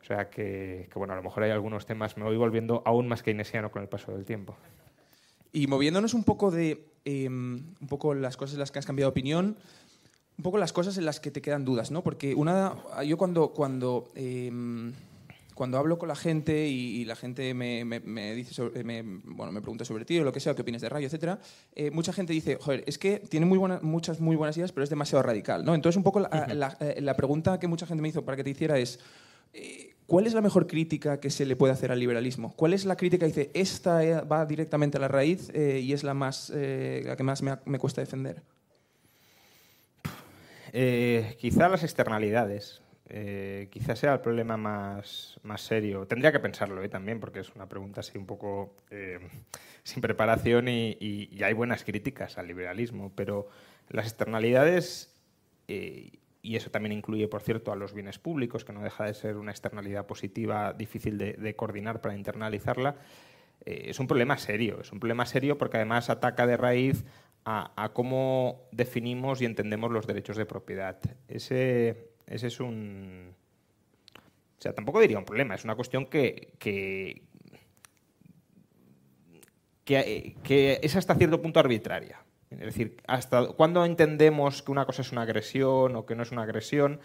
O 0.00 0.04
sea 0.04 0.30
que, 0.30 0.88
bueno, 0.94 1.12
a 1.12 1.16
lo 1.16 1.22
mejor 1.22 1.42
hay 1.42 1.50
algunos 1.50 1.86
temas, 1.86 2.16
me 2.16 2.24
voy 2.24 2.36
volviendo 2.36 2.82
aún 2.84 3.08
más 3.08 3.22
keynesiano 3.22 3.70
con 3.70 3.82
el 3.82 3.88
paso 3.88 4.12
del 4.12 4.24
tiempo. 4.24 4.56
Y 5.52 5.66
moviéndonos 5.66 6.14
un 6.14 6.24
poco 6.24 6.50
de 6.50 6.86
em, 7.04 7.56
un 7.80 7.88
poco 7.88 8.14
las 8.14 8.36
cosas 8.36 8.54
en 8.54 8.60
las 8.60 8.70
que 8.70 8.78
has 8.78 8.86
cambiado 8.86 9.10
de 9.10 9.12
opinión, 9.12 9.56
un 10.36 10.42
poco 10.42 10.58
las 10.58 10.72
cosas 10.72 10.96
en 10.98 11.04
las 11.04 11.20
que 11.20 11.30
te 11.30 11.42
quedan 11.42 11.64
dudas, 11.64 11.90
¿no? 11.90 12.02
Porque 12.02 12.34
una, 12.34 12.74
yo 13.04 13.16
cuando, 13.16 13.48
cuando 13.48 14.08
em, 14.14 14.92
cuando 15.58 15.76
hablo 15.76 15.98
con 15.98 16.06
la 16.06 16.14
gente 16.14 16.68
y, 16.68 17.04
la 17.04 17.16
gente 17.16 17.52
me, 17.52 17.84
dice 18.36 18.62
me, 18.84 19.02
bueno, 19.02 19.50
me 19.50 19.60
pregunta 19.60 19.84
sobre 19.84 20.04
ti 20.04 20.16
o 20.20 20.22
lo 20.22 20.30
que 20.30 20.38
sea, 20.38 20.54
qué 20.54 20.62
opinas 20.62 20.80
de 20.80 20.88
radio, 20.88 21.06
etcétera, 21.08 21.40
eh, 21.74 21.90
mucha 21.90 22.12
gente 22.12 22.32
dice, 22.32 22.58
joder, 22.60 22.84
es 22.86 22.96
que 22.96 23.18
tiene 23.18 23.44
muy 23.44 23.58
muchas 23.82 24.20
muy 24.20 24.36
buenas 24.36 24.56
ideas, 24.56 24.70
pero 24.70 24.84
es 24.84 24.90
demasiado 24.90 25.20
radical. 25.24 25.64
¿no? 25.64 25.74
Entonces, 25.74 25.96
un 25.96 26.04
poco 26.04 26.20
la, 26.20 26.76
eh, 26.78 27.00
la, 27.00 27.16
pregunta 27.16 27.58
que 27.58 27.66
mucha 27.66 27.86
gente 27.86 28.00
me 28.00 28.08
hizo 28.08 28.24
para 28.24 28.36
que 28.36 28.44
te 28.44 28.50
hiciera 28.50 28.78
es, 28.78 29.00
eh, 29.52 29.96
¿cuál 30.06 30.28
es 30.28 30.32
la 30.34 30.42
mejor 30.42 30.68
crítica 30.68 31.18
que 31.18 31.28
se 31.28 31.44
le 31.44 31.56
puede 31.56 31.72
hacer 31.72 31.90
al 31.90 31.98
liberalismo? 31.98 32.54
¿Cuál 32.54 32.72
es 32.72 32.84
la 32.84 32.94
crítica 32.94 33.26
que 33.26 33.32
dice, 33.32 33.50
esta 33.52 34.22
va 34.22 34.46
directamente 34.46 34.98
a 34.98 35.00
la 35.00 35.08
raíz 35.08 35.52
y 35.52 35.92
es 35.92 36.04
la, 36.04 36.14
más, 36.14 36.50
la 36.50 37.16
que 37.16 37.24
más 37.24 37.42
me, 37.42 37.58
me 37.64 37.80
cuesta 37.80 38.00
defender? 38.00 38.44
quizá 41.40 41.68
las 41.68 41.82
externalidades. 41.82 42.80
Eh, 43.10 43.68
quizás 43.70 43.98
sea 43.98 44.12
el 44.14 44.20
problema 44.20 44.56
más, 44.56 45.40
más 45.42 45.62
serio. 45.62 46.06
Tendría 46.06 46.30
que 46.30 46.40
pensarlo 46.40 46.82
¿eh? 46.82 46.88
también, 46.88 47.20
porque 47.20 47.40
es 47.40 47.54
una 47.54 47.66
pregunta 47.66 48.00
así 48.00 48.18
un 48.18 48.26
poco 48.26 48.76
eh, 48.90 49.18
sin 49.82 50.02
preparación 50.02 50.68
y, 50.68 51.28
hay 51.42 51.52
buenas 51.54 51.84
críticas 51.84 52.36
al 52.36 52.48
liberalismo, 52.48 53.12
pero 53.14 53.48
las 53.88 54.06
externalidades, 54.06 55.14
y 55.66 56.56
eso 56.56 56.70
también 56.70 56.92
incluye, 56.92 57.26
por 57.28 57.42
cierto, 57.42 57.72
a 57.72 57.76
los 57.76 57.94
bienes 57.94 58.18
públicos, 58.18 58.64
que 58.64 58.72
no 58.72 58.82
deja 58.82 59.04
de 59.04 59.14
ser 59.14 59.36
una 59.36 59.50
externalidad 59.50 60.06
positiva 60.06 60.74
difícil 60.74 61.16
de, 61.16 61.56
coordinar 61.56 62.02
para 62.02 62.14
internalizarla, 62.14 62.96
es 63.64 63.98
un 63.98 64.06
problema 64.06 64.36
serio. 64.36 64.80
Es 64.82 64.92
un 64.92 65.00
problema 65.00 65.24
serio 65.24 65.56
porque 65.56 65.78
además 65.78 66.10
ataca 66.10 66.46
de 66.46 66.56
raíz 66.56 67.04
a, 67.44 67.72
a 67.82 67.92
cómo 67.92 68.68
definimos 68.72 69.40
y 69.40 69.46
entendemos 69.46 69.90
los 69.90 70.06
derechos 70.06 70.36
de 70.36 70.44
propiedad. 70.44 70.98
Ese 71.28 72.08
ese 72.28 72.48
es 72.48 72.60
un... 72.60 73.34
O 74.58 74.60
sea, 74.60 74.72
tampoco 74.72 75.00
diría 75.00 75.18
un 75.18 75.24
problema, 75.24 75.54
es 75.54 75.64
una 75.64 75.76
cuestión 75.76 76.06
que, 76.06 76.54
que, 76.58 77.22
es 80.82 80.96
hasta 80.96 81.14
cierto 81.14 81.40
punto 81.40 81.60
arbitraria. 81.60 82.20
Es 82.50 82.58
decir, 82.58 82.96
hasta 83.06 83.48
cuándo 83.48 83.84
entendemos 83.84 84.62
que 84.62 84.72
una 84.72 84.84
cosa 84.84 85.02
es 85.02 85.12
una 85.12 85.22
agresión 85.22 85.94
o 85.94 86.06
que 86.06 86.16
no 86.16 86.22
es 86.22 86.32
una 86.32 86.42
agresión, 86.42 86.98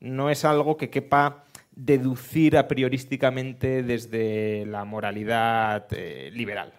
no 0.00 0.30
es 0.30 0.44
algo 0.44 0.76
que 0.76 0.90
quepa 0.90 1.44
deducir 1.72 2.56
a 2.56 2.66
priorísticamente 2.66 3.82
desde 3.82 4.66
la 4.66 4.84
moralidad 4.84 5.86
eh, 5.92 6.30
liberal. 6.32 6.72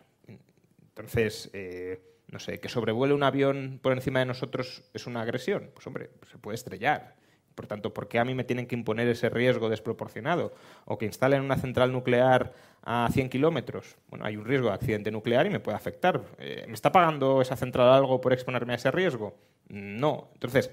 Entonces, 0.89 1.49
eh, 1.53 2.01
no 2.31 2.39
sé, 2.39 2.60
que 2.60 2.69
sobrevuele 2.69 3.13
un 3.13 3.23
avión 3.23 3.79
por 3.81 3.93
encima 3.93 4.19
de 4.19 4.25
nosotros 4.25 4.83
es 4.93 5.07
una 5.07 5.21
agresión. 5.21 5.71
Pues 5.73 5.86
hombre, 5.88 6.10
se 6.29 6.38
puede 6.38 6.55
estrellar. 6.55 7.16
Por 7.58 7.65
tanto, 7.65 7.91
¿por 7.91 8.08
qué 8.08 8.20
a 8.20 8.24
mí 8.24 8.36
me 8.36 8.43
tienen 8.43 8.67
que 8.67 8.76
imponer 8.76 9.08
ese 9.08 9.30
riesgo 9.30 9.67
desproporcionado? 9.67 10.54
O 10.86 11.00
que 11.00 11.08
instalen 11.08 11.41
una 11.41 11.58
central 11.58 11.91
nuclear 11.91 12.54
a 12.84 13.10
100 13.12 13.30
kilómetros. 13.30 13.98
Bueno, 14.10 14.26
hay 14.26 14.38
un 14.38 14.46
riesgo 14.46 14.67
de 14.67 14.76
accidente 14.76 15.10
nuclear 15.10 15.48
y 15.48 15.50
me 15.50 15.60
puede 15.60 15.76
afectar. 15.76 16.22
Eh, 16.38 16.65
¿Me 16.67 16.76
está 16.76 16.91
pagando 16.91 17.41
esa 17.41 17.56
central 17.56 17.89
algo 17.89 18.22
por 18.22 18.32
exponerme 18.32 18.74
a 18.74 18.76
ese 18.76 18.91
riesgo? 18.91 19.36
No. 19.70 20.30
Entonces, 20.36 20.70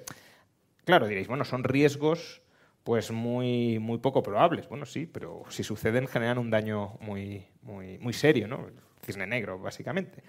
claro, 0.84 1.08
diréis, 1.08 1.26
bueno, 1.26 1.46
son 1.46 1.64
riesgos 1.64 2.42
pues 2.82 3.10
muy, 3.10 3.78
muy 3.78 3.96
poco 3.96 4.22
probables. 4.22 4.68
Bueno, 4.68 4.84
sí, 4.84 5.06
pero 5.06 5.44
si 5.48 5.64
suceden 5.64 6.06
generan 6.06 6.36
un 6.36 6.50
daño 6.50 6.98
muy, 7.00 7.46
muy, 7.62 7.96
muy 7.96 8.12
serio, 8.12 8.46
¿no? 8.46 8.66
cisne 9.02 9.26
negro, 9.26 9.58
básicamente. 9.58 10.22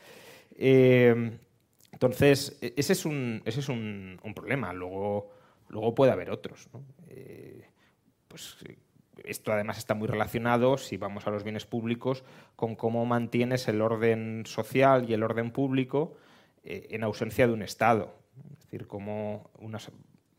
Eh, 0.58 1.38
entonces, 1.92 2.58
e-, 2.62 2.74
ese 2.78 2.94
es 2.94 3.06
un, 3.06 3.42
ese 3.46 3.60
es 3.62 3.70
un, 3.70 4.20
problema. 4.36 4.74
Luego, 4.74 5.32
luego 5.70 5.96
puede 5.96 6.12
haber 6.12 6.30
otros. 6.30 6.70
Eh, 7.10 7.68
pues 8.28 8.58
esto 9.24 9.52
además 9.52 9.78
está 9.78 9.94
muy 9.94 10.08
relacionado, 10.08 10.78
si 10.78 10.98
vamos 10.98 11.28
a 11.28 11.32
los 11.32 11.44
bienes 11.44 11.66
públicos, 11.66 12.24
con 12.56 12.76
cómo 12.76 13.06
mantienes 13.06 13.68
el 13.68 13.82
orden 13.82 14.44
social 14.46 15.10
y 15.10 15.14
el 15.14 15.24
orden 15.24 15.52
público 15.52 16.18
eh, 16.64 16.88
en 16.92 17.04
ausencia 17.04 17.48
de 17.48 17.54
un 17.54 17.62
Estado. 17.62 18.16
Es 18.54 18.60
decir, 18.66 18.88
cómo 18.88 19.50
unas, 19.60 19.92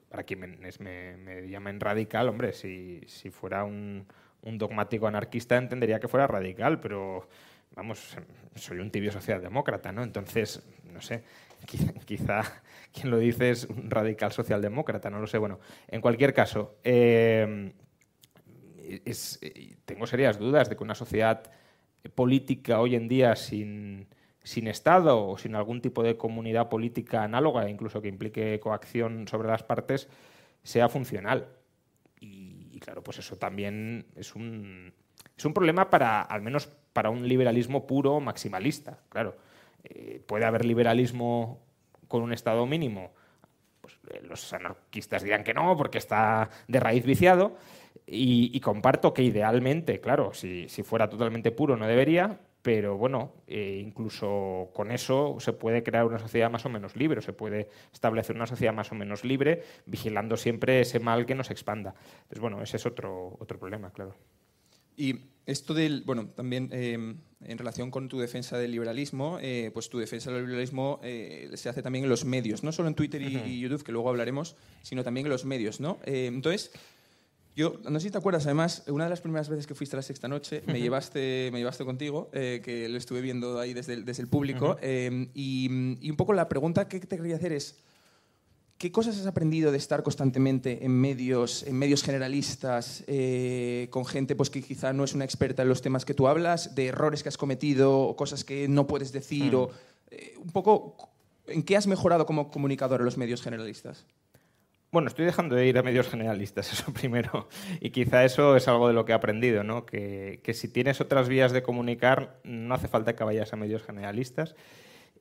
para 0.09 0.25
quien 0.25 0.41
me, 0.41 1.17
me, 1.17 1.49
llamen 1.49 1.81
radical, 1.81 2.29
hombre, 2.29 2.53
si, 2.53 3.01
si 3.07 3.31
fuera 3.31 3.65
un, 3.65 4.07
un, 4.43 4.59
dogmático 4.59 5.07
anarquista 5.07 5.57
entendería 5.57 6.01
que 6.01 6.09
fuera 6.09 6.27
radical, 6.27 6.81
pero 6.81 7.29
vamos, 7.75 8.17
soy 8.55 8.79
un 8.79 8.91
tibio 8.91 9.13
socialdemócrata, 9.13 9.93
¿no? 9.93 10.03
Entonces, 10.03 10.63
no 10.85 11.01
sé, 11.01 11.23
quizá, 12.05 12.43
quien 12.93 13.11
lo 13.11 13.19
dice 13.19 13.51
es 13.51 13.65
un 13.65 13.91
radical 13.91 14.33
socialdemócrata, 14.33 15.11
no 15.11 15.21
lo 15.21 15.27
sé. 15.27 15.39
Bueno, 15.39 15.61
en 15.89 16.01
cualquier 16.01 16.33
caso, 16.35 16.77
eh, 16.85 17.73
tengo 19.85 20.07
serias 20.07 20.39
dudas 20.39 20.69
de 20.69 20.77
que 20.77 20.85
una 20.85 20.95
sociedad 20.95 21.51
política 22.15 22.81
hoy 22.81 22.95
en 22.95 23.09
día 23.09 23.37
sin, 23.37 24.09
sin 24.43 24.69
Estado 24.69 25.27
o 25.27 25.39
sin 25.39 25.55
algún 25.55 25.81
tipo 25.81 26.03
de 26.03 26.17
comunidad 26.17 26.69
política 26.69 27.25
análoga, 27.25 27.69
incluso 27.69 28.01
que 28.01 28.09
implique 28.09 28.61
coacción 28.61 29.27
sobre 29.29 29.49
las 29.49 29.63
partes, 29.63 30.09
sea 30.63 30.89
funcional. 30.89 31.49
Y, 32.21 32.79
claro, 32.81 33.03
pues 33.03 33.19
eso 33.19 33.37
también 33.37 34.07
es 34.15 34.35
un, 34.35 34.93
es 35.37 35.45
un 35.45 35.53
problema 35.53 35.91
para, 35.91 36.23
al 36.23 36.43
menos 36.43 36.69
para 36.93 37.11
un 37.11 37.27
liberalismo 37.27 37.87
puro 37.87 38.21
maximalista. 38.21 39.01
Claro, 39.09 39.37
eh, 39.89 40.21
puede 40.27 40.45
haber 40.45 40.65
liberalismo 40.65 41.61
con 42.09 42.23
un 42.23 42.33
Estado 42.33 42.67
mínimo. 42.67 43.13
Pues, 43.81 43.99
eh, 44.11 44.21
los 44.27 44.53
anarquistas 44.53 45.23
dirán 45.23 45.45
que 45.45 45.55
no, 45.55 45.77
porque 45.77 45.99
está 45.99 46.51
de 46.67 46.81
raíz 46.81 47.05
viciado. 47.05 47.57
Y, 48.09 48.61
comparto 48.61 49.13
que 49.13 49.23
idealmente, 49.23 50.01
claro, 50.01 50.33
si, 50.33 50.69
fuera 50.85 51.09
totalmente 51.09 51.51
puro 51.51 51.77
no 51.77 51.89
debería, 51.89 52.39
pero 52.63 52.97
bueno, 52.97 53.33
eh, 53.49 53.83
incluso 53.85 54.71
con 54.75 54.93
eso 54.93 55.37
se 55.41 55.53
puede 55.53 55.83
crear 55.83 56.05
una 56.05 56.21
sociedad 56.21 56.51
más 56.51 56.65
o 56.67 56.69
menos 56.69 56.95
libre, 56.95 57.19
o 57.19 57.23
se 57.23 57.33
puede 57.33 57.69
establecer 57.93 58.37
una 58.37 58.47
sociedad 58.47 58.73
más 58.73 58.93
o 58.93 58.95
menos 58.95 59.25
libre, 59.25 59.63
vigilando 59.87 60.37
siempre 60.37 60.81
ese 60.81 61.01
mal 61.01 61.27
que 61.27 61.35
nos 61.35 61.51
expanda. 61.51 61.95
Pues 62.29 62.41
bueno, 62.41 62.63
ese 62.63 62.77
es 62.77 62.87
otro, 62.87 63.37
otro 63.41 63.59
problema, 63.59 63.91
claro. 63.91 64.15
Y 64.97 65.17
esto 65.47 65.75
del, 65.75 66.03
bueno, 66.05 66.29
también 66.29 66.71
em, 66.73 67.17
en 67.45 67.59
relación 67.59 67.91
con 67.91 68.09
tu 68.09 68.19
defensa 68.19 68.59
del 68.59 68.73
liberalismo, 68.73 69.39
eh, 69.41 69.71
pues 69.73 69.89
tu 69.89 69.99
defensa 69.99 70.31
del 70.31 70.45
liberalismo 70.45 71.01
eh, 71.03 71.51
se 71.55 71.69
hace 71.69 71.83
también 71.83 72.05
en 72.05 72.11
los 72.11 72.25
medios, 72.25 72.63
no 72.63 72.73
solo 72.73 72.89
en 72.89 72.95
Twitter 72.95 73.23
y, 73.23 73.61
YouTube, 73.61 73.83
que 73.83 73.93
luego 73.93 74.09
hablaremos, 74.09 74.57
sino 74.83 75.05
también 75.05 75.27
en 75.27 75.31
los 75.31 75.45
medios, 75.45 75.81
¿no? 75.81 75.99
entonces, 76.05 76.73
yo, 77.57 77.81
no 77.89 77.99
sé 77.99 78.09
si 78.09 78.11
te 78.11 78.19
acuerdas, 78.19 78.45
además, 78.45 78.85
una 78.87 79.05
de 79.05 79.11
las 79.11 79.23
primeras 79.23 79.49
veces 79.49 79.67
que 79.67 79.75
fuiste 79.75 79.97
a 79.97 79.99
la 79.99 80.03
sexta 80.03 80.29
noche, 80.29 80.63
me, 80.67 80.79
llevaste, 80.79 81.49
me 81.53 81.59
llevaste 81.59 81.87
contigo, 81.87 82.29
eh, 82.35 82.61
que 82.63 82.87
lo 82.87 82.99
estuve 82.99 83.23
viendo 83.23 83.59
ahí 83.59 83.73
desde 83.73 83.95
el, 83.95 84.05
desde 84.05 84.23
el 84.23 84.29
público, 84.29 84.77
em, 84.83 85.31
y, 85.33 85.97
y, 86.03 86.11
un 86.11 86.17
poco 86.19 86.35
la 86.35 86.51
pregunta 86.51 86.87
que 86.87 87.01
te 87.01 87.17
quería 87.17 87.37
hacer 87.37 87.53
es, 87.53 87.83
¿qué 88.79 88.93
cosas 88.93 89.19
has 89.19 89.27
aprendido 89.27 89.73
de 89.73 89.79
estar 89.79 90.03
constantemente 90.03 90.85
en 90.85 90.93
medios, 90.93 91.63
en 91.63 91.79
medios 91.79 92.03
generalistas, 92.03 93.05
eh, 93.07 93.89
con 93.91 94.05
gente 94.07 94.37
pues, 94.37 94.51
que 94.51 94.63
quizá 94.63 94.93
no 94.93 95.05
es 95.05 95.15
una 95.15 95.25
experta 95.25 95.63
en 95.63 95.69
los 95.69 95.83
temas 95.83 96.05
que 96.05 96.15
tú 96.15 96.29
hablas, 96.29 96.75
de 96.75 96.87
errores 96.87 97.23
que 97.23 97.29
has 97.29 97.39
cometido, 97.39 98.01
o 98.01 98.17
cosas 98.17 98.45
que 98.45 98.69
no 98.69 98.87
puedes 98.87 99.13
decir, 99.13 99.55
o 99.55 99.71
eh, 100.11 100.35
un 100.39 100.51
poco, 100.51 100.97
¿en 101.47 101.63
qué 101.63 101.77
has 101.77 101.87
mejorado 101.87 102.27
como 102.27 102.51
comunicador 102.51 103.01
en 103.01 103.07
los 103.07 103.17
medios 103.17 103.43
generalistas? 103.43 104.05
Bueno, 104.93 105.09
estoy 105.09 105.25
dejando 105.27 105.57
de 105.57 105.67
ir 105.67 105.77
a 105.77 105.83
medios 105.83 106.09
generalistas, 106.09 106.73
eso 106.73 106.93
primero. 106.93 107.49
Y 107.81 107.91
quizá 107.91 108.25
eso 108.25 108.57
es 108.57 108.69
algo 108.69 108.89
de 108.89 108.95
lo 108.95 109.05
que 109.05 109.13
he 109.13 109.15
aprendido, 109.15 109.65
¿no? 109.65 109.85
Que, 109.85 110.41
si 110.55 110.69
tienes 110.69 111.01
otras 111.01 111.29
vías 111.29 111.53
de 111.53 111.63
comunicar, 111.63 112.41
no 112.45 112.75
hace 112.75 112.89
falta 112.89 113.15
que 113.15 113.25
vayas 113.25 113.53
a 113.53 113.57
medios 113.57 113.83
generalistas. 113.83 114.55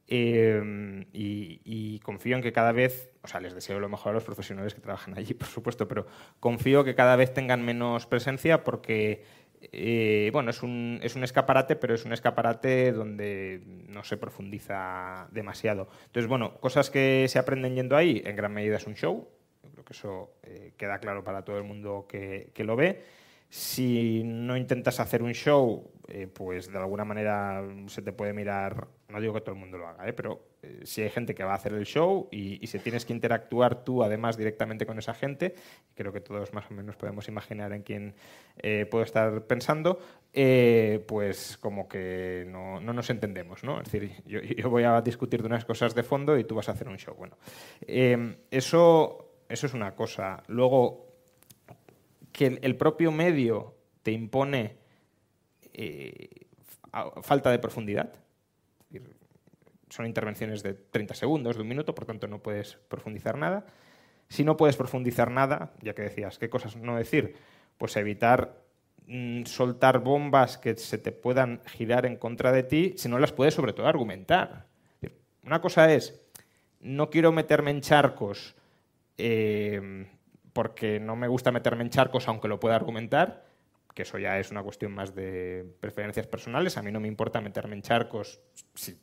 Em, 0.08 1.06
y, 1.14 2.00
confío 2.04 2.36
en 2.36 2.44
que 2.44 2.54
cada 2.54 2.72
vez, 2.72 3.12
o 3.24 3.28
sea, 3.28 3.40
les 3.40 3.56
deseo 3.56 3.80
lo 3.80 3.90
mejor 3.90 4.12
a 4.12 4.14
los 4.14 4.24
profesionales 4.24 4.76
que 4.76 4.82
trabajan 4.82 5.18
allí, 5.18 5.34
por 5.34 5.48
supuesto, 5.48 5.88
pero 5.88 6.06
confío 6.40 6.84
que 6.84 6.96
cada 6.96 7.16
vez 7.16 7.34
tengan 7.34 7.66
menos 7.66 8.06
presencia 8.06 8.64
porque, 8.64 9.24
eh, 9.72 10.30
bueno, 10.32 10.52
es 10.52 10.62
un, 10.62 11.00
es 11.02 11.16
un 11.16 11.24
escaparate, 11.24 11.76
pero 11.76 11.96
es 11.96 12.06
un 12.06 12.14
escaparate 12.14 12.92
donde 12.92 13.62
no 13.90 14.04
se 14.04 14.18
profundiza 14.18 15.28
demasiado. 15.32 15.88
Entonces, 16.06 16.30
bueno, 16.30 16.56
cosas 16.60 16.90
que 16.92 17.26
se 17.28 17.40
aprenden 17.40 17.76
yendo 17.76 17.98
ahí, 17.98 18.22
en 18.26 18.36
gran 18.36 18.54
medida 18.54 18.78
es 18.78 18.86
un 18.86 18.96
show, 18.96 19.28
que 19.86 19.94
eso 19.94 20.34
eh, 20.44 20.74
queda 20.78 21.00
claro 21.00 21.24
para 21.24 21.46
todo 21.46 21.58
el 21.58 21.64
mundo 21.64 22.06
que, 22.10 22.52
lo 22.58 22.76
ve. 22.76 23.04
Si 23.50 24.24
no 24.26 24.58
intentas 24.58 25.00
hacer 25.00 25.22
un 25.22 25.34
show, 25.34 25.92
eh, 26.08 26.28
pues 26.28 26.72
de 26.72 26.78
alguna 26.78 27.06
manera 27.06 27.64
se 27.88 28.02
te 28.02 28.12
puede 28.12 28.34
mirar, 28.34 28.88
no 29.10 29.20
digo 29.20 29.34
que 29.34 29.42
todo 29.42 29.54
el 29.54 29.60
mundo 29.60 29.78
lo 29.78 29.88
haga, 29.88 30.08
¿eh? 30.08 30.14
pero 30.14 30.56
si 30.84 31.02
hay 31.02 31.10
gente 31.10 31.36
que 31.36 31.44
va 31.44 31.52
a 31.52 31.56
hacer 31.56 31.74
el 31.74 31.86
show 31.86 32.28
y, 32.32 32.66
si 32.66 32.80
tienes 32.80 33.06
que 33.06 33.14
interactuar 33.14 33.84
tú 33.84 34.04
además 34.04 34.36
directamente 34.38 34.86
con 34.86 34.98
esa 34.98 35.14
gente, 35.14 35.54
creo 35.94 36.12
que 36.12 36.22
todos 36.22 36.54
más 36.54 36.70
o 36.72 36.74
menos 36.74 36.96
podemos 36.96 37.28
imaginar 37.28 37.72
en 37.74 37.84
quién 37.84 38.16
puedo 38.90 39.04
estar 39.04 39.46
pensando, 39.46 40.00
pues 41.08 41.58
como 41.62 41.88
que 41.88 42.46
no, 42.48 42.80
nos 42.80 43.10
entendemos, 43.12 43.64
¿no? 43.64 43.80
Es 43.80 43.92
decir, 43.92 44.24
yo, 44.26 44.70
voy 44.72 44.84
a 44.84 45.00
discutir 45.02 45.42
de 45.42 45.48
unas 45.48 45.66
cosas 45.66 45.94
de 45.94 46.02
fondo 46.02 46.36
y 46.38 46.44
tú 46.44 46.56
vas 46.56 46.68
a 46.70 46.72
hacer 46.72 46.88
un 46.88 46.98
show. 46.98 47.14
Bueno, 47.16 47.38
eso 48.50 49.26
eso 49.50 49.68
es 49.68 49.74
una 49.74 49.96
cosa. 49.96 50.44
Luego, 50.48 51.08
que 52.32 52.60
el 52.62 52.76
propio 52.76 53.12
medio 53.12 53.76
te 54.04 54.12
impone 54.12 54.78
eh, 55.78 56.30
falta 57.22 57.52
de 57.52 57.60
profundidad. 57.60 58.14
Son 59.90 60.06
intervenciones 60.06 60.64
de 60.64 60.74
30 60.74 61.14
segundos, 61.14 61.56
de 61.56 61.62
un 61.62 61.68
minuto, 61.68 61.94
por 61.94 62.06
tanto 62.06 62.28
no 62.28 62.40
puedes 62.40 62.76
profundizar 62.88 63.38
nada. 63.38 63.66
Si 64.30 64.44
no 64.44 64.58
puedes 64.58 64.76
profundizar 64.76 65.30
nada, 65.30 65.74
ya 65.82 65.94
que 65.94 66.02
decías, 66.02 66.40
¿qué 66.40 66.50
cosas 66.50 66.76
no 66.76 66.96
decir? 66.96 67.36
Pues 67.78 67.96
evitar 67.98 68.62
mm, 69.06 69.44
soltar 69.44 70.00
bombas 70.00 70.58
que 70.58 70.76
se 70.76 70.98
te 70.98 71.12
puedan 71.12 71.62
girar 71.66 72.06
en 72.06 72.16
contra 72.16 72.52
de 72.52 72.64
ti, 72.64 72.94
si 72.98 73.10
no 73.10 73.20
las 73.20 73.32
puedes 73.32 73.54
sobre 73.54 73.74
todo 73.74 73.88
argumentar. 73.88 74.66
Una 75.44 75.62
cosa 75.62 75.94
es, 75.94 76.20
no 76.80 77.10
quiero 77.10 77.32
meterme 77.32 77.72
en 77.72 77.82
charcos 77.82 78.56
eh, 79.18 80.08
porque 80.54 81.00
no 81.00 81.16
me 81.16 81.28
gusta 81.28 81.52
meterme 81.52 81.84
en 81.84 81.90
charcos 81.90 82.28
aunque 82.28 82.48
lo 82.48 82.60
pueda 82.60 82.76
argumentar, 82.76 83.46
que 83.96 84.04
eso 84.04 84.20
ya 84.20 84.38
es 84.38 84.52
una 84.52 84.62
cuestión 84.62 84.92
más 84.92 85.16
de 85.16 85.66
preferencias 85.80 86.28
personales. 86.28 86.78
A 86.78 86.84
mí 86.84 86.92
no 86.92 87.00
me 87.00 87.08
importa 87.08 87.42
meterme 87.42 87.76
en 87.76 87.82
charcos 87.82 88.42
si 88.76 89.00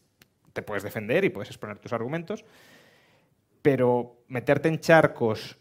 te 0.53 0.63
puedes 0.63 0.83
defender 0.83 1.25
y 1.25 1.31
puedes 1.31 1.49
exponer 1.49 1.79
tus 1.79 1.95
argumentos, 1.95 2.45
pero 3.63 4.23
meterte 4.29 4.69
en 4.69 4.79
charcos 4.79 5.59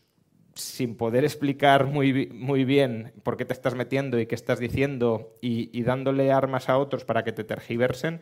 sin 0.53 0.97
poder 0.97 1.23
explicar 1.23 1.85
muy, 1.85 2.27
muy 2.27 2.65
bien 2.65 3.13
por 3.23 3.37
qué 3.37 3.45
te 3.45 3.53
estás 3.53 3.73
metiendo 3.73 4.19
y 4.19 4.25
qué 4.25 4.35
estás 4.35 4.59
diciendo 4.59 5.37
y, 5.41 5.81
dándole 5.83 6.33
armas 6.33 6.67
a 6.67 6.77
otros 6.77 7.05
para 7.05 7.23
que 7.23 7.31
te 7.31 7.45
tergiversen, 7.45 8.21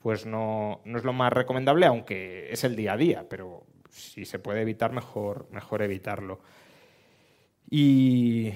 pues 0.00 0.26
no, 0.26 0.80
no, 0.84 0.98
es 0.98 1.04
lo 1.04 1.12
más 1.12 1.32
recomendable, 1.32 1.86
aunque 1.86 2.50
es 2.50 2.64
el 2.64 2.74
día 2.74 2.94
a 2.94 2.96
día, 2.96 3.26
pero 3.28 3.66
si 3.88 4.24
se 4.24 4.40
puede 4.40 4.62
evitar, 4.62 4.92
mejor, 4.92 5.46
mejor 5.52 5.82
evitarlo. 5.82 6.40
Y, 7.70 8.52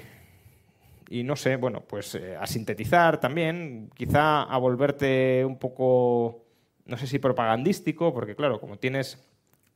y 1.14 1.22
no 1.22 1.36
sé, 1.36 1.54
bueno, 1.54 1.84
pues 1.86 2.16
eh, 2.16 2.36
a 2.36 2.44
sintetizar 2.44 3.20
también, 3.20 3.88
quizá 3.94 4.42
a 4.42 4.58
volverte 4.58 5.44
un 5.44 5.60
poco 5.60 6.44
no 6.86 6.96
sé 6.96 7.06
si 7.06 7.20
propagandístico, 7.20 8.12
porque 8.12 8.34
claro, 8.34 8.60
como 8.60 8.78
tienes 8.78 9.24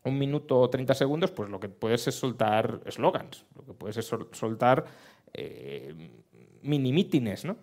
un 0.02 0.18
minuto 0.18 0.58
o 0.58 0.68
30 0.68 0.94
segundos, 0.94 1.30
pues 1.30 1.48
lo 1.48 1.60
que 1.60 1.68
puedes 1.68 2.08
es 2.08 2.16
soltar 2.16 2.80
eslogans, 2.86 3.46
lo 3.54 3.64
que 3.64 3.72
puedes 3.72 3.96
es 3.98 4.06
soltar 4.32 4.84
eh, 5.32 5.94
mini 6.62 6.92
mítines, 6.92 7.44
¿no? 7.44 7.58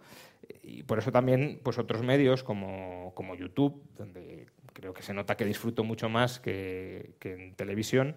Y 0.63 0.83
por 0.83 0.99
eso 0.99 1.11
también 1.11 1.59
pues 1.61 1.77
otros 1.77 2.01
medios 2.01 2.43
como, 2.43 3.11
como 3.13 3.35
YouTube, 3.35 3.83
donde 3.97 4.47
creo 4.71 4.93
que 4.93 5.03
se 5.03 5.13
nota 5.13 5.35
que 5.35 5.43
disfruto 5.43 5.83
mucho 5.83 6.07
más 6.07 6.39
que, 6.39 7.15
que 7.19 7.33
en 7.33 7.55
televisión, 7.55 8.15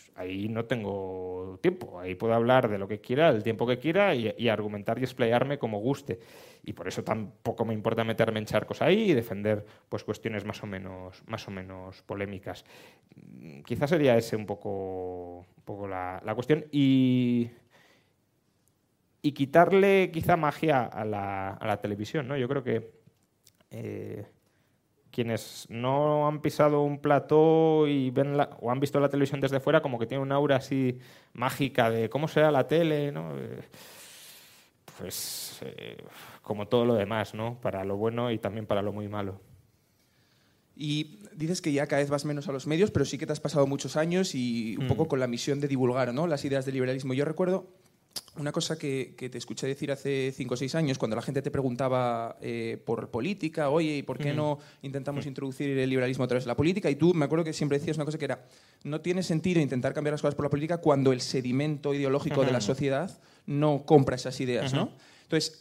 pues 0.00 0.16
ahí 0.16 0.48
no 0.48 0.64
tengo 0.64 1.58
tiempo. 1.60 2.00
Ahí 2.00 2.14
puedo 2.14 2.34
hablar 2.34 2.68
de 2.68 2.78
lo 2.78 2.88
que 2.88 3.00
quiera, 3.00 3.28
el 3.28 3.42
tiempo 3.42 3.66
que 3.66 3.78
quiera 3.78 4.14
y, 4.14 4.48
argumentar 4.48 4.98
y 4.98 5.02
explayarme 5.02 5.58
como 5.58 5.80
guste. 5.80 6.18
Y 6.64 6.72
por 6.72 6.88
eso 6.88 7.02
tampoco 7.02 7.64
me 7.64 7.74
importa 7.74 8.04
meterme 8.04 8.38
en 8.38 8.46
charcos 8.46 8.82
ahí 8.82 9.10
y 9.10 9.14
defender 9.14 9.64
pues, 9.88 10.04
cuestiones 10.04 10.44
más 10.44 10.62
o 10.62 10.66
menos, 10.66 11.22
más 11.26 11.46
o 11.48 11.50
menos 11.50 12.02
polémicas. 12.02 12.64
Mm, 13.16 13.62
quizás 13.62 13.90
sería 13.90 14.16
ese 14.16 14.36
un 14.36 14.46
poco, 14.46 15.46
poco 15.64 15.88
la, 15.88 16.20
cuestión. 16.34 16.64
Y, 16.70 17.50
y 19.22 19.32
quitarle 19.32 20.10
quizá 20.12 20.36
magia 20.36 20.84
a 20.84 21.04
la, 21.04 21.50
a 21.50 21.66
la 21.66 21.80
televisión. 21.80 22.28
¿no? 22.28 22.36
Yo 22.36 22.48
creo 22.48 22.62
que... 22.62 22.90
Eh, 23.70 24.24
quienes 25.10 25.66
no 25.68 26.26
han 26.26 26.40
pisado 26.40 26.82
un 26.82 27.00
plató 27.00 27.86
y 27.86 28.10
ven 28.10 28.36
o 28.60 28.70
han 28.70 28.80
visto 28.80 29.00
la 29.00 29.08
televisión 29.08 29.40
desde 29.40 29.60
fuera, 29.60 29.82
como 29.82 29.98
que 29.98 30.06
tiene 30.06 30.22
un 30.22 30.32
aura 30.32 30.56
así 30.56 30.98
mágica 31.32 31.90
de 31.90 32.08
cómo 32.08 32.28
será 32.28 32.50
la 32.50 32.66
tele, 32.66 33.12
¿no? 33.12 33.36
Eh, 33.36 33.60
pues 34.98 35.60
eh, 35.62 35.98
como 36.42 36.68
todo 36.68 36.84
lo 36.84 36.94
demás, 36.94 37.34
¿no? 37.34 37.58
Para 37.60 37.84
lo 37.84 37.96
bueno 37.96 38.30
y 38.30 38.38
también 38.38 38.66
para 38.66 38.82
lo 38.82 38.92
muy 38.92 39.08
malo. 39.08 39.40
Y 40.76 41.18
dices 41.34 41.60
que 41.60 41.72
ya 41.72 41.86
cada 41.86 42.00
vez 42.00 42.10
vas 42.10 42.24
menos 42.24 42.48
a 42.48 42.52
los 42.52 42.66
medios, 42.66 42.90
pero 42.90 43.04
sí 43.04 43.18
que 43.18 43.26
te 43.26 43.32
has 43.32 43.40
pasado 43.40 43.66
muchos 43.66 43.96
años 43.96 44.34
y 44.34 44.76
un 44.78 44.88
poco 44.88 45.04
mm. 45.04 45.08
con 45.08 45.20
la 45.20 45.26
misión 45.26 45.60
de 45.60 45.68
divulgar 45.68 46.14
¿no? 46.14 46.26
las 46.26 46.44
ideas 46.44 46.64
del 46.64 46.74
liberalismo. 46.74 47.12
Yo 47.12 47.24
recuerdo 47.24 47.68
una 48.36 48.52
cosa 48.52 48.78
que, 48.78 49.14
te 49.16 49.38
escuché 49.38 49.66
decir 49.66 49.90
hace 49.92 50.32
cinco 50.34 50.54
o 50.54 50.56
seis 50.56 50.74
años, 50.74 50.98
cuando 50.98 51.16
la 51.16 51.22
gente 51.22 51.42
te 51.42 51.50
preguntaba 51.50 52.36
eh, 52.40 52.80
por 52.84 53.10
política, 53.10 53.70
oye, 53.70 53.98
¿y 53.98 54.02
por 54.02 54.18
qué 54.18 54.32
no 54.32 54.58
intentamos 54.82 55.26
introducir 55.26 55.76
el 55.76 55.90
liberalismo 55.90 56.24
a 56.24 56.28
través 56.28 56.44
de 56.44 56.48
la 56.48 56.56
política? 56.56 56.88
Y 56.90 56.96
tú 56.96 57.12
me 57.12 57.24
acuerdo 57.24 57.44
que 57.44 57.52
siempre 57.52 57.78
decías 57.78 57.96
una 57.96 58.04
cosa 58.04 58.18
que 58.18 58.24
era, 58.24 58.46
no 58.84 59.00
tiene 59.00 59.22
sentido 59.22 59.60
intentar 59.60 59.92
cambiar 59.92 60.12
las 60.12 60.22
cosas 60.22 60.34
por 60.34 60.44
la 60.44 60.50
política 60.50 60.78
cuando 60.78 61.12
el 61.12 61.20
sedimento 61.20 61.92
ideológico 61.92 62.44
de 62.44 62.52
la 62.52 62.60
sociedad 62.60 63.20
no 63.46 63.84
compra 63.84 64.16
esas 64.16 64.40
ideas, 64.40 64.72
¿no? 64.72 64.92
Entonces, 65.22 65.58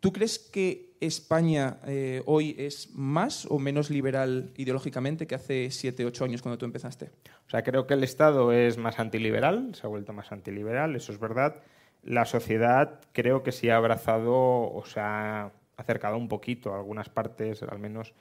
¿tú 0.00 0.12
crees 0.12 0.38
que 0.38 0.96
España 1.00 1.78
eh, 1.86 2.22
hoy 2.24 2.56
es 2.58 2.90
más 2.94 3.46
o 3.46 3.58
menos 3.58 3.90
liberal 3.90 4.52
ideológicamente 4.56 5.26
que 5.26 5.34
hace 5.34 5.70
siete, 5.70 6.04
ocho 6.06 6.24
años 6.24 6.42
cuando 6.42 6.58
tú 6.58 6.64
empezaste? 6.64 7.10
O 7.46 7.50
sea, 7.50 7.62
creo 7.62 7.86
que 7.86 7.94
el 7.94 8.02
Estado 8.02 8.52
es 8.52 8.78
más 8.78 8.98
antiliberal, 8.98 9.74
se 9.74 9.86
ha 9.86 9.88
vuelto 9.88 10.12
más 10.12 10.32
antiliberal, 10.32 10.96
eso 10.96 11.12
es 11.12 11.20
verdad 11.20 11.62
la 12.06 12.24
sociedad 12.24 13.00
creo 13.12 13.42
que 13.42 13.52
sí 13.52 13.68
ha 13.68 13.76
abrazado 13.76 14.32
o 14.32 14.82
se 14.86 15.00
ha 15.00 15.50
acercado 15.76 16.16
un 16.16 16.28
poquito 16.28 16.72
a 16.72 16.76
algunas 16.76 17.08
partes, 17.08 17.62
al 17.64 17.80
menos 17.80 18.14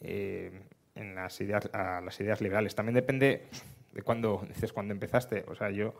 eh, 0.00 0.60
en 0.96 1.14
las 1.14 1.40
ideas, 1.40 1.70
a 1.72 2.00
las 2.00 2.18
ideas 2.20 2.40
liberales. 2.40 2.74
También 2.74 2.94
depende 2.94 3.46
de 3.92 4.02
cuándo 4.02 4.44
dices 4.48 4.72
cuando 4.72 4.92
empezaste. 4.92 5.44
O 5.48 5.54
sea, 5.54 5.70
yo 5.70 5.94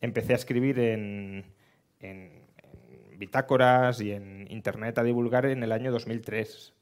empecé 0.00 0.32
a 0.32 0.36
escribir 0.36 0.78
en, 0.78 1.44
bitácoras 3.18 4.00
y 4.00 4.12
en 4.12 4.46
internet 4.50 4.96
a 4.96 5.02
divulgar 5.02 5.44
en 5.44 5.62
el 5.62 5.72
año 5.72 5.92
2003. 5.92 6.72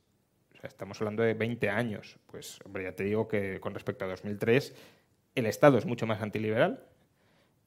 O 0.55 0.61
sea, 0.61 0.69
estamos 0.69 1.01
hablando 1.01 1.25
de 1.25 1.35
20 1.35 1.69
años. 1.71 2.19
Pues, 2.27 2.61
hombre, 2.65 2.85
ya 2.85 2.93
te 2.93 3.03
digo 3.03 3.27
que 3.27 3.59
con 3.59 3.75
respecto 3.75 4.05
a 4.05 4.09
2003 4.09 4.75
el 5.35 5.47
Estado 5.47 5.77
es 5.77 5.87
mucho 5.87 6.07
más 6.07 6.23
antiliberal 6.23 6.85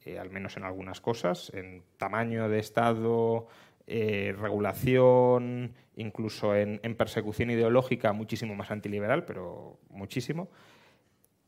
eh, 0.06 0.18
al 0.18 0.30
menos 0.30 0.58
en 0.58 0.64
algunas 0.64 1.02
cosas, 1.02 1.52
en 1.54 1.84
tamaño 1.98 2.50
de 2.50 2.60
Estado, 2.60 3.48
eh, 3.88 4.34
regulación, 4.38 5.74
incluso 5.96 6.56
en, 6.56 6.80
persecución 6.96 7.52
ideológica, 7.52 8.14
muchísimo 8.14 8.56
más 8.56 8.72
antiliberal, 8.72 9.26
pero 9.26 9.80
muchísimo. 9.90 10.50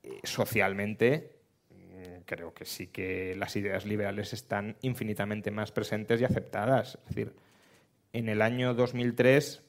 Eh, 0.04 0.20
socialmente, 0.24 1.38
mm, 1.72 2.24
creo 2.26 2.54
que 2.54 2.66
sí 2.66 2.88
que 2.88 3.36
las 3.36 3.56
ideas 3.56 3.86
liberales 3.86 4.34
están 4.34 4.76
infinitamente 4.82 5.52
más 5.52 5.72
presentes 5.72 6.22
y 6.22 6.26
aceptadas. 6.26 7.00
Es 7.04 7.16
decir, 7.16 7.34
en 8.12 8.30
el 8.30 8.42
año 8.42 8.74
2003 8.74 9.63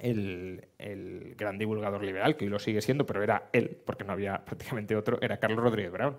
el, 0.00 0.68
el, 0.78 1.34
gran 1.36 1.56
divulgador 1.56 2.02
liberal, 2.04 2.36
que 2.36 2.44
hoy 2.44 2.50
lo 2.50 2.58
sigue 2.58 2.82
siendo, 2.82 3.06
pero 3.06 3.22
era 3.22 3.48
él, 3.52 3.80
porque 3.84 4.04
no 4.04 4.12
había 4.12 4.44
prácticamente 4.44 4.96
otro, 4.96 5.18
era 5.22 5.38
Carlos 5.38 5.62
Rodríguez 5.62 5.92
Brown. 5.92 6.16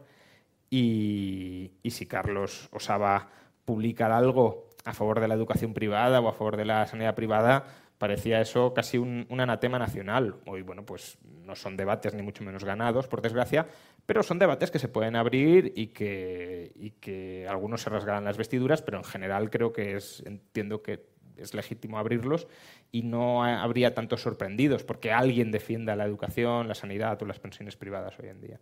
Y, 0.70 1.72
si 1.90 2.06
Carlos 2.06 2.70
osaba 2.72 3.30
publicar 3.66 4.12
algo 4.12 4.70
a 4.86 4.94
favor 4.94 5.20
de 5.20 5.28
la 5.28 5.36
educación 5.36 5.74
privada 5.74 6.20
o 6.20 6.28
a 6.28 6.34
favor 6.34 6.58
de 6.58 6.66
la 6.66 6.86
sanidad 6.88 7.16
privada, 7.16 7.66
parecía 7.98 8.42
eso 8.42 8.74
casi 8.74 8.98
un, 8.98 9.26
anatema 9.40 9.80
nacional. 9.80 10.36
Hoy, 10.46 10.62
bueno, 10.62 10.86
pues 10.86 11.18
no 11.24 11.56
son 11.56 11.78
debates 11.78 12.14
ni 12.14 12.22
mucho 12.22 12.44
menos 12.44 12.64
ganados, 12.64 13.08
por 13.08 13.22
desgracia, 13.22 13.68
pero 14.06 14.24
son 14.24 14.40
debates 14.40 14.72
que 14.72 14.80
se 14.80 14.90
pueden 14.90 15.16
abrir 15.16 15.74
y 15.76 15.88
que, 15.88 16.72
y 16.76 16.92
que 16.92 17.48
algunos 17.48 17.82
se 17.82 17.90
rasgarán 17.90 18.26
las 18.26 18.38
vestiduras, 18.38 18.82
pero 18.82 18.98
en 18.98 19.04
general 19.04 19.50
creo 19.50 19.74
que 19.74 19.98
entiendo 20.26 20.82
que 20.82 21.06
es 21.38 21.54
legítimo 21.54 21.98
abrirlos 21.98 22.48
y 22.92 23.04
no 23.04 23.44
habría 23.44 23.94
tantos 23.94 24.22
sorprendidos 24.22 24.84
porque 24.84 25.12
alguien 25.12 25.52
defienda 25.52 25.96
la 25.96 26.06
educación, 26.06 26.68
la 26.68 26.76
sanidad 26.76 27.22
o 27.22 27.26
las 27.26 27.40
pensiones 27.40 27.78
privadas 27.78 28.18
hoy 28.20 28.30
en 28.30 28.42
día. 28.42 28.60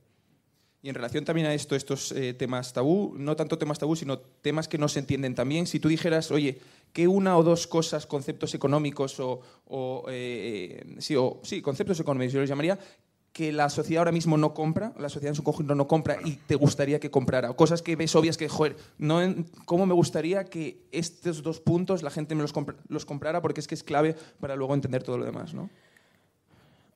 Y 0.86 0.90
en 0.90 0.94
relación 0.94 1.26
también 1.26 1.48
a 1.48 1.54
esto, 1.56 1.76
estos 1.76 2.12
eh, 2.12 2.36
temas 2.36 2.72
tabú, 2.72 3.16
no 3.18 3.36
tanto 3.36 3.58
temas 3.58 3.80
tabú, 3.80 3.96
sino 3.96 4.20
temas 4.20 4.68
que 4.68 4.78
no 4.78 4.88
se 4.88 5.00
entienden 5.00 5.34
también, 5.34 5.66
si 5.66 5.80
tú 5.80 5.90
dijeras, 5.90 6.30
oye, 6.30 6.60
¿qué 6.94 7.08
una 7.08 7.40
o 7.40 7.44
dos 7.44 7.66
cosas, 7.66 8.06
conceptos 8.06 8.54
económicos 8.54 9.20
o, 9.20 10.06
eh, 10.10 10.96
sí, 11.00 11.16
o 11.16 11.40
sí, 11.42 11.64
conceptos 11.64 12.00
económicos, 12.00 12.34
yo 12.34 12.40
los 12.40 12.48
llamaría, 12.48 12.78
que 13.34 13.52
la 13.52 13.72
sociedad 13.72 14.02
ahora 14.02 14.12
mismo 14.12 14.38
no 14.38 14.54
compra, 14.54 14.94
la 15.00 15.10
sociedad 15.10 15.32
en 15.32 15.36
su 15.36 15.44
conjunto 15.44 15.74
no 15.74 15.88
compra 15.88 16.20
y 16.24 16.34
te 16.34 16.54
gustaría 16.54 17.00
que 17.00 17.10
comprara? 17.10 17.50
O 17.50 17.56
cosas 17.56 17.82
que 17.82 17.96
ves 17.96 18.16
obvias 18.16 18.38
que, 18.38 18.48
joder, 18.48 18.76
no 19.00 19.22
¿cómo 19.66 19.88
me 19.88 19.96
gustaría 19.96 20.46
que 20.46 20.86
estos 20.92 21.42
dos 21.42 21.62
puntos 21.62 22.04
la 22.04 22.12
gente 22.12 22.36
me 22.36 22.44
los, 22.44 22.54
los 22.90 23.06
comprara? 23.08 23.42
Porque 23.42 23.60
es 23.60 23.68
que 23.68 23.74
es 23.74 23.82
clave 23.84 24.16
para 24.40 24.56
luego 24.56 24.76
entender 24.76 25.02
todo 25.02 25.18
lo 25.18 25.26
demás, 25.26 25.56
¿no? 25.56 25.68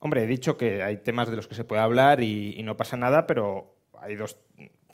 Hombre, 0.01 0.23
he 0.23 0.27
dicho 0.27 0.57
que 0.57 0.83
hay 0.83 0.97
temas 0.97 1.29
de 1.29 1.35
los 1.35 1.47
que 1.47 1.55
se 1.55 1.65
puede 1.65 1.81
hablar 1.81 2.21
y, 2.21 2.53
y 2.55 2.63
no 2.63 2.77
pasa 2.77 2.95
nada, 2.95 3.27
pero 3.27 3.78
hay 4.01 4.15
dos 4.15 4.39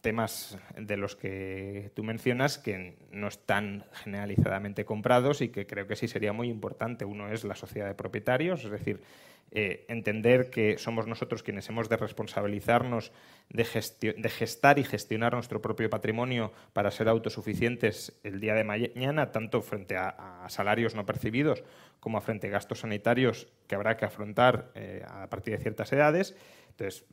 temas 0.02 0.60
de 0.78 0.98
los 0.98 1.15
que 1.15 1.89
tú 1.96 2.04
mencionas 2.04 2.60
que 2.60 2.96
no 3.12 3.28
están 3.28 3.86
generalizadamente 3.91 4.86
comprados 4.86 5.41
y 5.41 5.50
que 5.50 5.65
creo 5.65 5.88
que 5.88 5.96
sí 5.96 6.08
sería 6.08 6.32
muy 6.32 6.50
importante. 6.50 7.06
Uno 7.06 7.32
es 7.32 7.44
la 7.44 7.56
sociedad 7.56 7.88
de 7.88 7.96
propietarios, 7.96 8.63
es 8.63 8.70
decir, 8.70 9.02
eh, 9.52 9.86
entender 9.88 10.50
que 10.50 10.78
somos 10.78 11.08
nosotros 11.08 11.41
quienes 11.41 11.70
hemos 11.70 11.88
de 11.88 11.98
responsabilizarnos 11.98 13.12
de, 13.50 13.65
de, 14.18 14.30
gestar 14.30 14.80
y 14.80 14.84
gestionar 14.84 15.34
nuestro 15.34 15.62
propio 15.62 15.89
patrimonio 15.89 16.52
para 16.74 16.91
ser 16.91 17.08
autosuficientes 17.08 18.20
el 18.24 18.39
día 18.39 18.54
de 18.54 18.63
mañana, 18.63 19.32
tanto 19.32 19.62
frente 19.62 19.98
a, 19.98 20.46
salarios 20.50 20.94
no 20.94 21.06
percibidos 21.06 21.63
como 22.00 22.18
a 22.18 22.22
frente 22.22 22.48
a 22.48 22.52
gastos 22.52 22.82
sanitarios 22.82 23.48
que 23.68 23.76
habrá 23.76 23.98
que 23.98 24.06
afrontar 24.06 24.72
eh, 24.76 25.04
a 25.08 25.28
partir 25.30 25.58
de 25.58 25.63
ciertas 25.63 25.91
edades. 25.94 26.36
Entonces, 26.70 27.06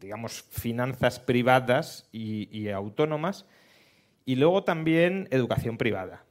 digamos, 0.00 0.42
finanzas 0.50 1.20
privadas 1.20 2.08
y, 2.12 2.68
autónomas, 2.68 3.46
y 4.24 4.36
luego 4.36 4.64
también 4.64 5.28
educación 5.30 5.76
privada. 5.76 6.24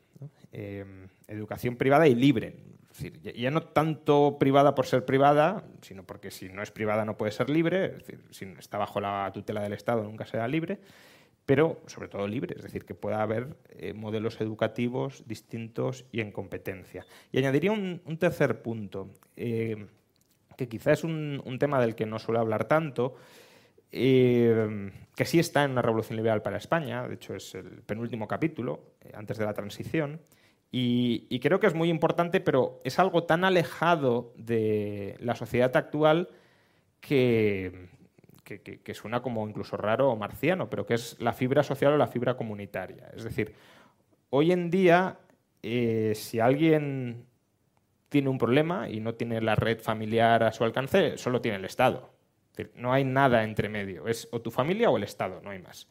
Eh, 0.52 0.86
educación 1.28 1.76
privada 1.76 2.08
y 2.08 2.16
libre. 2.16 2.56
Es 2.92 2.98
decir, 2.98 3.22
ya 3.22 3.52
no 3.52 3.62
tanto 3.62 4.38
privada 4.40 4.76
por 4.76 4.86
ser 4.86 5.06
privada, 5.06 5.64
sino 5.82 6.04
porque 6.04 6.32
si 6.32 6.50
no 6.50 6.64
es 6.64 6.72
privada 6.72 7.06
no 7.06 7.18
puede 7.18 7.32
ser 7.32 7.50
libre, 7.50 7.86
es 7.86 7.98
decir, 8.00 8.26
si 8.32 8.46
está 8.58 8.78
bajo 8.78 9.00
la 9.00 9.32
tutela 9.34 9.62
del 9.62 9.74
Estado 9.74 10.04
nunca 10.04 10.26
será 10.26 10.48
libre, 10.48 10.80
pero 11.46 11.82
sobre 11.88 12.10
todo 12.10 12.28
libre, 12.28 12.56
es 12.58 12.64
decir, 12.64 12.86
que 12.86 12.94
pueda 12.94 13.22
haber 13.22 13.56
eh, 13.70 13.94
modelos 13.94 14.40
educativos 14.42 15.24
distintos 15.28 16.06
y 16.12 16.22
en 16.22 16.32
competencia. 16.32 17.06
Y 17.32 17.38
añadiría 17.40 17.72
un, 17.72 18.02
tercer 18.20 18.62
punto, 18.62 19.10
eh, 19.36 19.88
que 20.58 20.68
quizás 20.68 21.00
es 21.00 21.04
un, 21.04 21.42
un, 21.46 21.58
tema 21.58 21.80
del 21.80 21.96
que 21.96 22.06
no 22.06 22.20
suelo 22.20 22.40
hablar 22.40 22.66
tanto, 22.66 23.16
eh, 23.92 24.92
que 25.16 25.26
sí 25.26 25.40
está 25.40 25.64
en 25.64 25.72
una 25.72 25.82
revolución 25.82 26.18
liberal 26.18 26.42
para 26.42 26.58
España, 26.58 27.08
de 27.08 27.16
hecho 27.16 27.36
es 27.36 27.56
el 27.56 27.82
penúltimo 27.82 28.28
capítulo, 28.28 28.94
eh, 29.02 29.12
antes 29.16 29.38
de 29.38 29.46
la 29.46 29.54
transición, 29.54 30.22
y, 30.72 31.40
creo 31.40 31.60
que 31.60 31.68
es 31.68 31.74
muy 31.74 31.90
importante, 31.90 32.40
pero 32.40 32.80
es 32.84 33.00
algo 33.00 33.24
tan 33.24 33.44
alejado 33.44 34.34
de 34.38 35.16
la 35.20 35.36
sociedad 35.36 35.76
actual 35.76 36.30
que, 37.02 37.90
suena 38.94 39.22
como 39.22 39.48
incluso 39.48 39.78
raro 39.78 40.12
o 40.12 40.16
marciano, 40.16 40.70
pero 40.70 40.86
que 40.86 40.94
es 40.94 41.20
la 41.20 41.34
fibra 41.34 41.64
social 41.64 41.94
o 41.94 41.98
la 41.98 42.08
fibra 42.08 42.38
comunitaria. 42.38 43.10
Es 43.16 43.24
decir, 43.24 43.54
hoy 44.30 44.52
en 44.52 44.70
día, 44.70 45.18
eh, 45.64 46.14
si 46.16 46.40
alguien 46.40 47.26
tiene 48.10 48.30
un 48.30 48.38
problema 48.38 48.90
y 48.90 49.00
no 49.00 49.16
tiene 49.16 49.42
la 49.42 49.56
red 49.56 49.80
familiar 49.80 50.44
a 50.44 50.52
su 50.52 50.64
alcance, 50.64 51.18
solo 51.18 51.42
tiene 51.42 51.58
el 51.58 51.66
Estado. 51.66 52.19
No 52.76 52.94
hay 52.94 53.04
nada 53.04 53.44
entre 53.44 53.70
medio, 53.70 54.08
es 54.08 54.28
o 54.32 54.42
tu 54.42 54.52
familia 54.52 54.90
o 54.90 54.98
el 54.98 55.04
Estado, 55.04 55.42
no 55.44 55.50
hay 55.52 55.60
más. 55.60 55.88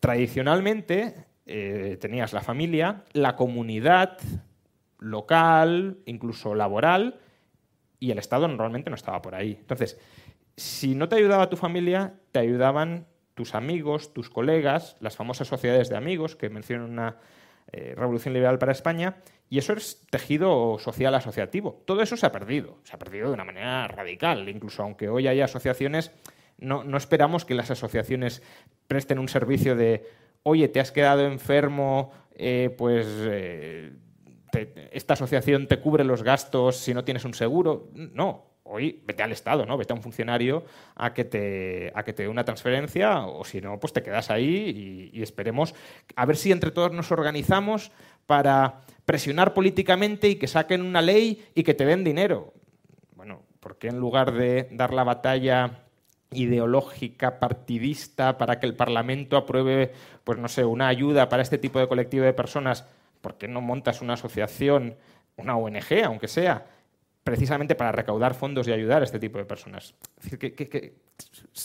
Tradicionalmente 0.00 1.26
eh, 1.46 1.96
tenías 2.00 2.32
la 2.32 2.40
familia, 2.40 3.04
la 3.12 3.36
comunidad 3.36 4.18
local, 4.98 5.98
incluso 6.06 6.54
laboral, 6.54 7.20
y 7.98 8.10
el 8.10 8.18
Estado 8.18 8.48
normalmente 8.48 8.90
no 8.90 8.96
estaba 8.96 9.22
por 9.22 9.34
ahí. 9.34 9.56
Entonces, 9.58 9.98
si 10.56 10.94
no 10.94 11.08
te 11.08 11.16
ayudaba 11.16 11.48
tu 11.48 11.56
familia, 11.56 12.14
te 12.32 12.38
ayudaban 12.38 13.06
tus 13.34 13.54
amigos, 13.54 14.14
tus 14.14 14.30
colegas, 14.30 14.96
las 15.00 15.16
famosas 15.16 15.48
sociedades 15.48 15.88
de 15.88 15.96
amigos 15.96 16.36
que 16.36 16.48
mencionan 16.48 16.90
una 16.90 17.16
eh, 17.76 17.94
revolución 17.94 18.34
liberal 18.34 18.58
para 18.58 18.72
España, 18.72 19.16
y 19.48 19.58
eso 19.58 19.72
es 19.74 20.02
tejido 20.10 20.78
social 20.78 21.14
asociativo. 21.14 21.82
Todo 21.84 22.02
eso 22.02 22.16
se 22.16 22.26
ha 22.26 22.32
perdido, 22.32 22.78
se 22.84 22.96
ha 22.96 22.98
perdido 22.98 23.28
de 23.28 23.34
una 23.34 23.44
manera 23.44 23.86
radical, 23.86 24.48
incluso 24.48 24.82
aunque 24.82 25.08
hoy 25.08 25.28
haya 25.28 25.44
asociaciones, 25.44 26.10
no, 26.58 26.96
esperamos 26.96 27.44
que 27.44 27.54
las 27.54 27.70
asociaciones 27.70 28.42
presten 28.88 29.18
un 29.18 29.28
servicio 29.28 29.76
de, 29.76 30.06
oye, 30.42 30.68
te 30.68 30.80
has 30.80 30.90
quedado 30.90 31.26
enfermo, 31.26 32.12
eh, 32.34 32.74
pues 32.78 33.06
eh, 33.08 33.92
esta 34.90 35.14
asociación 35.14 35.66
te 35.66 35.80
cubre 35.80 36.04
los 36.04 36.22
gastos 36.22 36.76
si 36.76 36.94
no 36.94 37.04
tienes 37.04 37.24
un 37.24 37.34
seguro. 37.34 37.90
No, 37.92 38.55
hoy 38.68 39.02
vete 39.04 39.22
al 39.22 39.32
Estado, 39.32 39.64
¿no? 39.66 39.76
Vete 39.76 39.92
a 39.92 39.96
un 39.96 40.02
funcionario 40.02 40.64
a 40.94 41.12
que 41.14 41.24
te, 41.24 41.92
a 41.94 42.02
que 42.02 42.12
te 42.12 42.24
dé 42.24 42.28
una 42.28 42.44
transferencia 42.44 43.26
o 43.26 43.44
si 43.44 43.60
no, 43.60 43.78
pues 43.78 43.92
te 43.92 44.02
quedas 44.02 44.30
ahí 44.30 45.10
y, 45.12 45.22
esperemos 45.22 45.74
a 46.14 46.26
ver 46.26 46.36
si 46.36 46.52
entre 46.52 46.70
todos 46.70 46.92
nos 46.92 47.10
organizamos 47.10 47.90
para 48.26 48.80
presionar 49.04 49.54
políticamente 49.54 50.28
y 50.28 50.36
que 50.36 50.46
saquen 50.46 50.82
una 50.82 51.02
ley 51.02 51.46
y 51.54 51.62
que 51.62 51.74
te 51.74 51.84
den 51.84 52.04
dinero. 52.04 52.52
Bueno, 53.14 53.42
¿por 53.60 53.78
qué 53.78 53.88
en 53.88 53.98
lugar 53.98 54.32
de 54.32 54.68
dar 54.72 54.92
la 54.92 55.04
batalla 55.04 55.82
ideológica, 56.32 57.38
partidista, 57.38 58.36
para 58.36 58.58
que 58.58 58.66
el 58.66 58.74
Parlamento 58.74 59.36
apruebe, 59.36 59.92
pues 60.24 60.38
no 60.38 60.48
sé, 60.48 60.64
una 60.64 60.88
ayuda 60.88 61.28
para 61.28 61.42
este 61.42 61.58
tipo 61.58 61.78
de 61.78 61.88
colectivo 61.88 62.24
de 62.24 62.32
personas, 62.32 62.84
¿por 63.20 63.38
qué 63.38 63.48
no 63.48 63.60
montas 63.60 64.02
una 64.02 64.14
asociación, 64.14 64.96
una 65.36 65.56
ONG, 65.56 66.04
aunque 66.04 66.28
sea, 66.28 66.66
precisamente 67.26 67.74
para 67.74 67.90
recaudar 67.90 68.34
fondos 68.34 68.68
y 68.68 68.72
ayudar 68.72 69.02
a 69.02 69.04
este 69.04 69.18
tipo 69.18 69.36
de 69.38 69.44
personas. 69.44 69.96
Es, 70.16 70.30
decir, 70.30 70.38
que, 70.38 70.94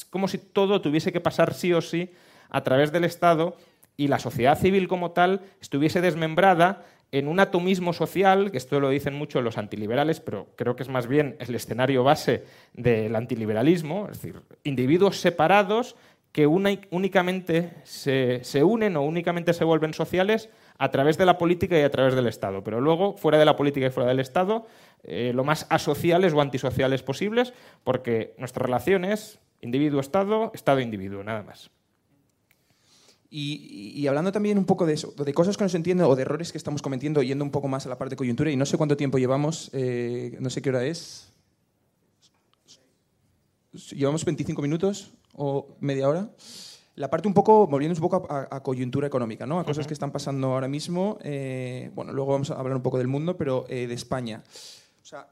como 0.09 0.27
si 0.27 0.39
todo 0.39 0.81
tuviese 0.81 1.11
que 1.11 1.21
pasar 1.21 1.53
sí 1.53 1.71
o 1.71 1.81
sí 1.81 2.09
a 2.49 2.63
través 2.63 2.91
del 2.91 3.03
Estado 3.03 3.55
y 3.95 4.07
la 4.07 4.17
sociedad 4.17 4.57
civil 4.57 4.87
como 4.87 5.11
tal 5.11 5.41
estuviese 5.61 6.01
desmembrada 6.01 6.83
en 7.11 7.27
un 7.27 7.39
atomismo 7.39 7.93
social, 7.93 8.49
que 8.49 8.57
esto 8.57 8.79
lo 8.79 8.89
dicen 8.89 9.13
mucho 9.13 9.39
los 9.43 9.59
antiliberales, 9.59 10.19
pero 10.19 10.47
creo 10.55 10.75
que 10.75 10.81
es 10.81 10.89
más 10.89 11.05
bien 11.05 11.35
el 11.37 11.53
escenario 11.53 12.03
base 12.03 12.43
del 12.73 13.15
antiliberalismo, 13.15 14.07
es 14.09 14.19
decir, 14.19 14.41
individuos 14.63 15.21
separados 15.21 15.95
que 16.31 16.47
únicamente 16.47 17.71
se 17.83 18.63
unen 18.63 18.97
o 18.97 19.03
únicamente 19.03 19.53
se 19.53 19.63
vuelven 19.63 19.93
sociales 19.93 20.49
a 20.81 20.89
través 20.89 21.15
de 21.15 21.27
la 21.27 21.37
política 21.37 21.79
y 21.79 21.83
a 21.83 21.91
través 21.91 22.15
del 22.15 22.25
Estado. 22.25 22.63
Pero 22.63 22.81
luego, 22.81 23.15
fuera 23.15 23.37
de 23.37 23.45
la 23.45 23.55
política 23.55 23.85
y 23.85 23.91
fuera 23.91 24.09
del 24.09 24.19
Estado, 24.19 24.65
eh, 25.03 25.31
lo 25.31 25.43
más 25.43 25.67
asociales 25.69 26.33
o 26.33 26.41
antisociales 26.41 27.03
posibles, 27.03 27.53
porque 27.83 28.33
nuestra 28.39 28.65
relación 28.65 29.05
es 29.05 29.37
individuo-Estado, 29.61 30.51
Estado-individuo, 30.55 31.23
nada 31.23 31.43
más. 31.43 31.69
Y, 33.29 34.07
hablando 34.07 34.31
también 34.31 34.57
un 34.57 34.65
poco 34.65 34.87
de 34.87 34.93
eso, 34.93 35.13
de 35.15 35.33
cosas 35.35 35.55
que 35.55 35.63
no 35.63 35.69
se 35.69 35.77
entienden 35.77 36.07
o 36.07 36.15
de 36.15 36.23
errores 36.23 36.51
que 36.51 36.57
estamos 36.57 36.81
cometiendo, 36.81 37.21
yendo 37.21 37.45
un 37.45 37.51
poco 37.51 37.67
más 37.67 37.85
a 37.85 37.89
la 37.89 37.99
parte 37.99 38.13
de 38.13 38.17
coyuntura, 38.17 38.49
y 38.49 38.55
no 38.55 38.65
sé 38.65 38.75
cuánto 38.75 38.97
tiempo 38.97 39.19
llevamos, 39.19 39.69
eh, 39.73 40.35
no 40.39 40.49
sé 40.49 40.63
qué 40.63 40.69
hora 40.69 40.83
es. 40.83 41.31
¿Llevamos 43.91 44.25
25 44.25 44.63
minutos 44.63 45.13
o 45.33 45.77
media 45.79 46.09
hora? 46.09 46.31
La 46.95 47.09
parte 47.09 47.27
un 47.27 47.33
poco, 47.33 47.67
volviendo 47.67 47.97
un 47.97 48.09
poco 48.09 48.27
a, 48.29 48.61
coyuntura 48.61 49.07
económica, 49.07 49.45
¿no? 49.45 49.59
a 49.59 49.63
cosas 49.63 49.87
que 49.87 49.93
están 49.93 50.11
pasando 50.11 50.53
ahora 50.53 50.67
mismo. 50.67 51.17
Eh, 51.23 51.89
bueno, 51.95 52.11
luego 52.11 52.33
vamos 52.33 52.51
a 52.51 52.55
hablar 52.55 52.75
un 52.75 52.83
poco 52.83 52.97
del 52.97 53.07
mundo, 53.07 53.37
pero 53.37 53.65
eh, 53.69 53.87
de 53.87 53.93
España. 53.93 54.43
O 55.01 55.05
sea, 55.05 55.27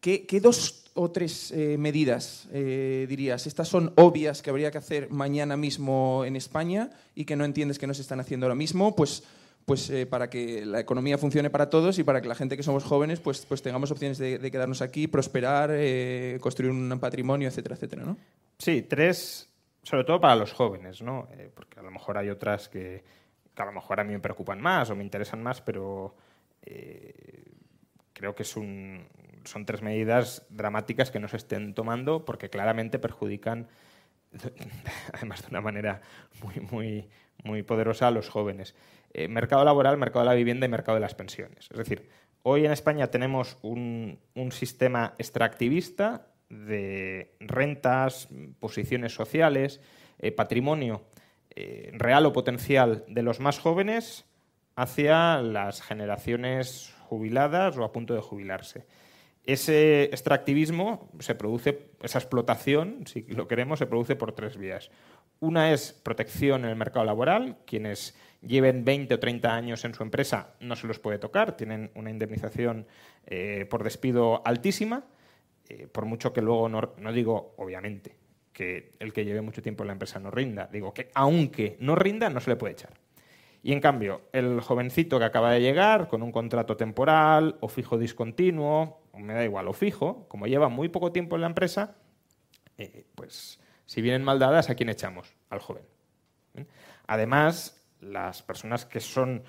¿qué, 0.00 0.26
dos 0.42 0.84
o 0.94 1.10
tres 1.10 1.50
eh, 1.52 1.76
medidas 1.78 2.46
dirías? 2.52 3.46
Estas 3.46 3.68
son 3.68 3.94
obvias 3.96 4.42
que 4.42 4.50
habría 4.50 4.70
que 4.70 4.76
hacer 4.76 5.10
mañana 5.10 5.56
mismo 5.56 6.24
en 6.26 6.36
España 6.36 6.90
y 7.14 7.24
que 7.24 7.36
no 7.36 7.46
entiendes 7.46 7.78
que 7.78 7.86
no 7.86 7.94
se 7.94 8.02
están 8.02 8.20
haciendo 8.20 8.44
ahora 8.44 8.54
mismo, 8.54 8.94
pues, 8.94 9.22
pues 9.64 9.90
para 10.10 10.28
que 10.28 10.66
la 10.66 10.80
economía 10.80 11.16
funcione 11.16 11.48
para 11.48 11.70
todos 11.70 11.98
y 11.98 12.04
para 12.04 12.20
que 12.20 12.28
la 12.28 12.34
gente 12.34 12.56
que 12.56 12.62
somos 12.62 12.84
jóvenes 12.84 13.20
pues, 13.20 13.46
pues 13.46 13.62
tengamos 13.62 13.90
opciones 13.90 14.18
de, 14.18 14.38
de 14.38 14.50
quedarnos 14.50 14.82
aquí, 14.82 15.06
prosperar, 15.06 15.70
construir 16.38 16.70
un 16.70 16.98
patrimonio, 17.00 17.48
etcétera, 17.48 17.76
etcétera, 17.76 18.04
¿no? 18.04 18.18
Sí, 18.58 18.82
tres 18.82 19.49
sobre 19.82 20.04
todo 20.04 20.20
para 20.20 20.36
los 20.36 20.52
jóvenes, 20.52 21.02
¿no? 21.02 21.28
Eh, 21.32 21.50
porque 21.54 21.80
a 21.80 21.82
lo 21.82 21.90
mejor 21.90 22.18
hay 22.18 22.30
otras 22.30 22.68
que, 22.68 23.02
a 23.56 23.64
lo 23.64 23.72
mejor 23.72 24.00
a 24.00 24.04
mí 24.04 24.12
me 24.12 24.20
preocupan 24.20 24.60
más 24.60 24.90
o 24.90 24.96
me 24.96 25.02
interesan 25.02 25.42
más, 25.42 25.60
pero 25.60 26.14
eh, 26.62 27.44
creo 28.12 28.34
que 28.34 28.44
son 28.44 29.08
tres 29.66 29.82
medidas 29.82 30.46
dramáticas 30.50 31.10
que 31.10 31.20
no 31.20 31.28
se 31.28 31.38
estén 31.38 31.74
tomando 31.74 32.24
porque 32.24 32.50
claramente 32.50 32.98
perjudican, 32.98 33.68
además 35.14 35.42
de 35.42 35.48
una 35.48 35.60
manera 35.60 36.02
muy, 36.42 36.60
muy, 36.70 37.08
muy 37.44 37.62
poderosa, 37.62 38.08
a 38.08 38.10
los 38.10 38.28
jóvenes. 38.28 38.74
Eh, 39.12 39.28
mercado 39.28 39.64
laboral, 39.64 39.96
mercado 39.96 40.20
de 40.20 40.30
la 40.30 40.34
vivienda 40.34 40.66
y 40.66 40.68
mercado 40.68 40.96
de 40.96 41.00
las 41.00 41.14
pensiones. 41.14 41.68
Es 41.70 41.76
decir, 41.76 42.08
hoy 42.42 42.64
en 42.64 42.72
España 42.72 43.08
tenemos 43.08 43.58
un, 43.62 44.20
un 44.34 44.52
sistema 44.52 45.14
extractivista 45.18 46.29
de 46.50 47.32
rentas, 47.40 48.28
posiciones 48.58 49.14
sociales, 49.14 49.80
eh, 50.18 50.32
patrimonio 50.32 51.02
eh, 51.50 51.90
real 51.94 52.26
o 52.26 52.32
potencial 52.32 53.04
de 53.08 53.22
los 53.22 53.40
más 53.40 53.58
jóvenes 53.58 54.26
hacia 54.76 55.40
las 55.40 55.80
generaciones 55.80 56.94
jubiladas 57.08 57.76
o 57.78 57.84
a 57.84 57.92
punto 57.92 58.14
de 58.14 58.20
jubilarse. 58.20 58.86
Ese 59.44 60.04
extractivismo 60.04 61.08
se 61.18 61.34
produce, 61.34 61.90
esa 62.02 62.18
explotación, 62.18 63.06
si 63.06 63.22
lo 63.22 63.48
queremos, 63.48 63.78
se 63.78 63.86
produce 63.86 64.14
por 64.14 64.32
tres 64.32 64.56
vías. 64.56 64.90
Una 65.40 65.72
es 65.72 65.92
protección 65.92 66.64
en 66.64 66.70
el 66.70 66.76
mercado 66.76 67.06
laboral. 67.06 67.56
Quienes 67.66 68.14
lleven 68.42 68.84
20 68.84 69.14
o 69.14 69.18
30 69.18 69.54
años 69.54 69.84
en 69.84 69.94
su 69.94 70.02
empresa 70.02 70.54
no 70.60 70.76
se 70.76 70.86
los 70.86 70.98
puede 70.98 71.18
tocar, 71.18 71.56
tienen 71.56 71.90
una 71.94 72.10
indemnización 72.10 72.86
eh, 73.26 73.66
por 73.68 73.82
despido 73.82 74.42
altísima. 74.46 75.04
Eh, 75.70 75.86
por 75.86 76.04
mucho 76.04 76.32
que 76.32 76.42
luego 76.42 76.68
no, 76.68 77.12
digo, 77.12 77.54
obviamente, 77.58 78.16
que 78.52 78.90
el 78.98 79.12
que 79.12 79.24
lleve 79.24 79.40
mucho 79.40 79.62
tiempo 79.62 79.84
en 79.84 79.86
la 79.86 79.92
empresa 79.92 80.18
no 80.18 80.32
rinda, 80.32 80.66
digo 80.66 80.92
que 80.92 81.12
aunque 81.14 81.76
no 81.78 81.94
rinda, 81.94 82.28
no 82.28 82.40
se 82.40 82.50
le 82.50 82.56
puede 82.56 82.72
echar. 82.72 82.92
Y 83.62 83.72
en 83.72 83.80
cambio, 83.80 84.22
el 84.32 84.60
jovencito 84.62 85.20
que 85.20 85.26
acaba 85.26 85.52
de 85.52 85.60
llegar 85.60 86.08
con 86.08 86.24
un 86.24 86.32
contrato 86.32 86.76
temporal 86.76 87.56
o 87.60 87.68
fijo 87.68 87.98
discontinuo, 87.98 89.00
me 89.14 89.32
da 89.32 89.44
igual, 89.44 89.68
o 89.68 89.72
fijo, 89.72 90.26
como 90.28 90.48
lleva 90.48 90.68
muy 90.68 90.88
poco 90.88 91.12
tiempo 91.12 91.36
en 91.36 91.42
la 91.42 91.46
empresa, 91.46 91.94
eh, 92.76 93.04
pues 93.14 93.60
si 93.86 94.02
vienen 94.02 94.24
mal 94.24 94.40
dadas, 94.40 94.70
¿a 94.70 94.74
quién 94.74 94.88
echamos? 94.88 95.36
Al 95.50 95.60
joven. 95.60 95.84
Además, 97.06 97.80
las 98.00 98.42
personas 98.42 98.86
que 98.86 98.98
son 98.98 99.44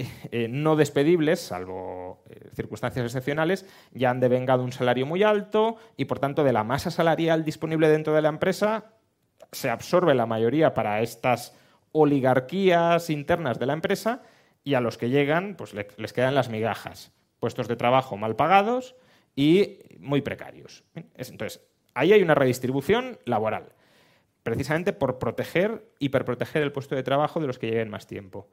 eh, 0.30 0.48
no 0.48 0.76
despedibles, 0.76 1.40
salvo 1.40 2.22
eh, 2.28 2.50
circunstancias 2.54 3.04
excepcionales, 3.04 3.66
ya 3.92 4.10
han 4.10 4.20
devengado 4.20 4.62
un 4.62 4.72
salario 4.72 5.06
muy 5.06 5.22
alto 5.22 5.76
y, 5.96 6.06
por 6.06 6.18
tanto, 6.18 6.44
de 6.44 6.52
la 6.52 6.64
masa 6.64 6.90
salarial 6.90 7.44
disponible 7.44 7.88
dentro 7.88 8.14
de 8.14 8.22
la 8.22 8.28
empresa 8.28 8.94
se 9.52 9.70
absorbe 9.70 10.14
la 10.14 10.26
mayoría 10.26 10.74
para 10.74 11.00
estas 11.00 11.56
oligarquías 11.92 13.10
internas 13.10 13.58
de 13.58 13.66
la 13.66 13.72
empresa 13.72 14.22
y 14.62 14.74
a 14.74 14.80
los 14.80 14.98
que 14.98 15.08
llegan 15.08 15.56
pues 15.56 15.74
les 15.74 16.12
quedan 16.12 16.34
las 16.34 16.50
migajas, 16.50 17.12
puestos 17.40 17.66
de 17.66 17.76
trabajo 17.76 18.16
mal 18.16 18.36
pagados 18.36 18.94
y 19.34 19.78
muy 19.98 20.20
precarios. 20.20 20.84
Entonces, 20.94 21.66
ahí 21.94 22.12
hay 22.12 22.22
una 22.22 22.34
redistribución 22.34 23.18
laboral, 23.24 23.72
precisamente 24.42 24.92
por 24.92 25.18
proteger, 25.18 25.90
hiperproteger 25.98 26.62
el 26.62 26.72
puesto 26.72 26.94
de 26.94 27.02
trabajo 27.02 27.40
de 27.40 27.46
los 27.46 27.58
que 27.58 27.68
lleguen 27.68 27.90
más 27.90 28.06
tiempo. 28.06 28.48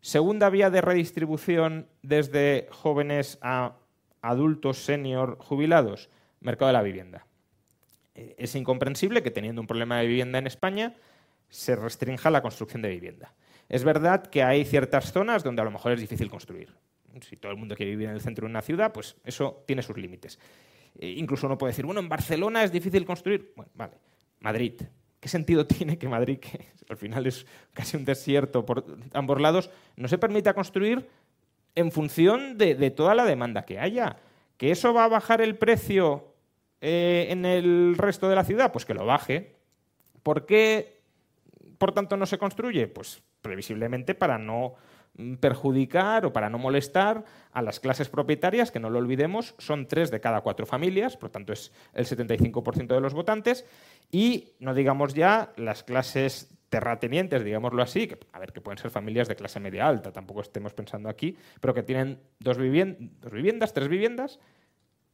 Segunda 0.00 0.48
vía 0.50 0.70
de 0.70 0.80
redistribución 0.80 1.88
desde 2.02 2.68
jóvenes 2.70 3.38
a 3.42 3.76
adultos 4.22 4.84
senior 4.84 5.38
jubilados, 5.40 6.08
mercado 6.40 6.68
de 6.68 6.72
la 6.74 6.82
vivienda. 6.82 7.26
Eh, 8.14 8.34
es 8.38 8.54
incomprensible 8.54 9.22
que 9.22 9.30
teniendo 9.30 9.60
un 9.60 9.66
problema 9.66 9.98
de 9.98 10.06
vivienda 10.06 10.38
en 10.38 10.46
España 10.46 10.94
se 11.48 11.76
restrinja 11.76 12.30
la 12.30 12.42
construcción 12.42 12.82
de 12.82 12.90
vivienda. 12.90 13.34
Es 13.68 13.84
verdad 13.84 14.26
que 14.26 14.42
hay 14.42 14.64
ciertas 14.64 15.12
zonas 15.12 15.42
donde 15.42 15.62
a 15.62 15.64
lo 15.64 15.70
mejor 15.70 15.92
es 15.92 16.00
difícil 16.00 16.30
construir. 16.30 16.74
Si 17.20 17.36
todo 17.36 17.52
el 17.52 17.58
mundo 17.58 17.74
quiere 17.74 17.90
vivir 17.90 18.08
en 18.08 18.14
el 18.14 18.20
centro 18.20 18.46
de 18.46 18.50
una 18.50 18.62
ciudad, 18.62 18.92
pues 18.92 19.16
eso 19.24 19.64
tiene 19.66 19.82
sus 19.82 19.96
límites. 19.96 20.38
Eh, 20.98 21.14
incluso 21.16 21.46
uno 21.46 21.58
puede 21.58 21.72
decir, 21.72 21.84
bueno, 21.84 22.00
en 22.00 22.08
Barcelona 22.08 22.62
es 22.62 22.72
difícil 22.72 23.04
construir. 23.04 23.52
Bueno, 23.56 23.72
vale. 23.74 23.98
Madrid, 24.40 24.82
¿Qué 25.20 25.28
sentido 25.28 25.66
tiene 25.66 25.98
que 25.98 26.08
Madrid, 26.08 26.38
que 26.38 26.68
al 26.88 26.96
final 26.96 27.26
es 27.26 27.46
casi 27.72 27.96
un 27.96 28.04
desierto 28.04 28.64
por 28.64 28.84
ambos 29.12 29.40
lados, 29.40 29.70
no 29.96 30.08
se 30.08 30.18
permita 30.18 30.54
construir 30.54 31.08
en 31.74 31.92
función 31.92 32.58
de, 32.58 32.90
toda 32.90 33.14
la 33.14 33.24
demanda 33.24 33.64
que 33.64 33.78
haya? 33.78 34.16
¿Que 34.56 34.70
eso 34.70 34.92
va 34.92 35.04
a 35.04 35.08
bajar 35.08 35.40
el 35.40 35.56
precio 35.56 36.34
eh, 36.80 37.28
en 37.30 37.44
el 37.44 37.96
resto 37.96 38.28
de 38.28 38.36
la 38.36 38.44
ciudad? 38.44 38.72
Pues 38.72 38.84
que 38.84 38.94
lo 38.94 39.06
baje. 39.06 39.54
¿Por 40.22 40.46
qué, 40.46 41.00
por 41.78 41.92
tanto, 41.92 42.16
no 42.16 42.26
se 42.26 42.38
construye? 42.38 42.88
Pues 42.88 43.22
previsiblemente 43.40 44.14
para 44.14 44.38
no 44.38 44.74
perjudicar 45.40 46.24
o 46.26 46.32
para 46.32 46.48
no 46.48 46.58
molestar 46.58 47.24
a 47.52 47.62
las 47.62 47.80
clases 47.80 48.08
propietarias, 48.08 48.70
que 48.70 48.80
no 48.80 48.90
lo 48.90 48.98
olvidemos, 48.98 49.54
son 49.58 49.86
tres 49.86 50.10
de 50.10 50.20
cada 50.20 50.40
cuatro 50.42 50.66
familias, 50.66 51.16
por 51.16 51.30
tanto 51.30 51.52
es 51.52 51.72
el 51.92 52.06
75% 52.06 52.86
de 52.86 53.00
los 53.00 53.14
votantes, 53.14 53.64
y 54.10 54.52
no 54.60 54.74
digamos 54.74 55.14
ya 55.14 55.52
las 55.56 55.82
clases 55.82 56.54
terratenientes, 56.68 57.44
digámoslo 57.44 57.82
así, 57.82 58.06
que, 58.06 58.18
a 58.32 58.38
ver, 58.38 58.52
que 58.52 58.60
pueden 58.60 58.78
ser 58.78 58.90
familias 58.90 59.26
de 59.26 59.36
clase 59.36 59.58
media 59.58 59.88
alta, 59.88 60.12
tampoco 60.12 60.42
estemos 60.42 60.72
pensando 60.72 61.08
aquí, 61.08 61.36
pero 61.60 61.74
que 61.74 61.82
tienen 61.82 62.20
dos 62.38 62.58
viviendas, 62.58 63.72
tres 63.72 63.88
viviendas, 63.88 64.38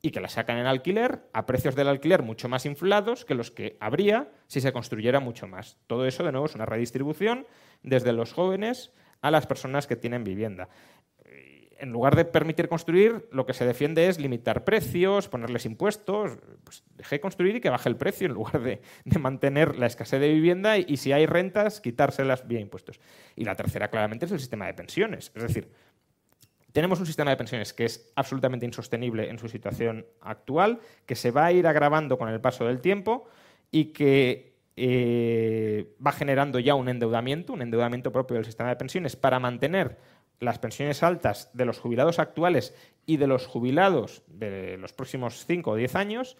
y 0.02 0.10
que 0.10 0.20
las 0.20 0.32
sacan 0.32 0.58
en 0.58 0.66
alquiler 0.66 1.30
a 1.32 1.46
precios 1.46 1.74
del 1.74 1.88
alquiler 1.88 2.22
mucho 2.22 2.46
más 2.46 2.66
inflados 2.66 3.24
que 3.24 3.34
los 3.34 3.50
que 3.50 3.78
habría 3.80 4.28
si 4.48 4.60
se 4.60 4.70
construyera 4.70 5.18
mucho 5.18 5.46
más. 5.46 5.78
Todo 5.86 6.04
eso, 6.04 6.22
de 6.24 6.30
nuevo, 6.30 6.44
es 6.44 6.54
una 6.54 6.66
redistribución 6.66 7.46
desde 7.82 8.12
los 8.12 8.34
jóvenes 8.34 8.92
a 9.20 9.30
las 9.30 9.46
personas 9.46 9.86
que 9.86 9.96
tienen 9.96 10.24
vivienda. 10.24 10.68
En 11.78 11.90
lugar 11.90 12.16
de 12.16 12.24
permitir 12.24 12.68
construir, 12.68 13.28
lo 13.32 13.46
que 13.46 13.52
se 13.52 13.66
defiende 13.66 14.06
es 14.08 14.18
limitar 14.18 14.64
precios, 14.64 15.28
ponerles 15.28 15.66
impuestos. 15.66 16.38
Pues 16.62 16.84
deje 16.96 17.20
construir 17.20 17.56
y 17.56 17.60
que 17.60 17.68
baje 17.68 17.88
el 17.88 17.96
precio 17.96 18.26
en 18.26 18.32
lugar 18.32 18.62
de, 18.62 18.80
mantener 19.18 19.76
la 19.76 19.86
escasez 19.86 20.20
de 20.20 20.32
vivienda 20.32 20.78
y, 20.78 20.86
y 20.88 20.96
si 20.96 21.12
hay 21.12 21.26
rentas, 21.26 21.80
quitárselas 21.80 22.46
vía 22.46 22.60
impuestos. 22.60 23.00
Y 23.36 23.44
la 23.44 23.56
tercera, 23.56 23.90
claramente, 23.90 24.26
es 24.26 24.32
el 24.32 24.40
sistema 24.40 24.66
de 24.66 24.74
pensiones. 24.74 25.32
Es 25.34 25.42
decir, 25.42 25.68
tenemos 26.74 26.98
un 26.98 27.06
sistema 27.06 27.30
de 27.30 27.36
pensiones 27.36 27.72
que 27.72 27.84
es 27.84 28.12
absolutamente 28.16 28.66
insostenible 28.66 29.30
en 29.30 29.38
su 29.38 29.48
situación 29.48 30.06
actual, 30.20 30.80
que 31.06 31.14
se 31.14 31.30
va 31.30 31.46
a 31.46 31.52
ir 31.52 31.68
agravando 31.68 32.18
con 32.18 32.28
el 32.28 32.40
paso 32.40 32.66
del 32.66 32.80
tiempo 32.80 33.28
y 33.70 33.92
que 33.92 34.53
eh, 34.76 35.94
va 36.04 36.12
generando 36.12 36.58
ya 36.58 36.74
un 36.74 36.88
endeudamiento, 36.88 37.52
un 37.52 37.62
endeudamiento 37.62 38.12
propio 38.12 38.36
del 38.36 38.44
sistema 38.44 38.70
de 38.70 38.76
pensiones 38.76 39.16
para 39.16 39.38
mantener 39.38 39.98
las 40.40 40.58
pensiones 40.58 41.02
altas 41.02 41.50
de 41.54 41.64
los 41.64 41.78
jubilados 41.78 42.18
actuales 42.18 42.74
y 43.06 43.16
de 43.16 43.26
los 43.26 43.46
jubilados 43.46 44.22
de 44.26 44.76
los 44.78 44.92
próximos 44.92 45.44
5 45.46 45.70
o 45.70 45.76
10 45.76 45.94
años. 45.94 46.36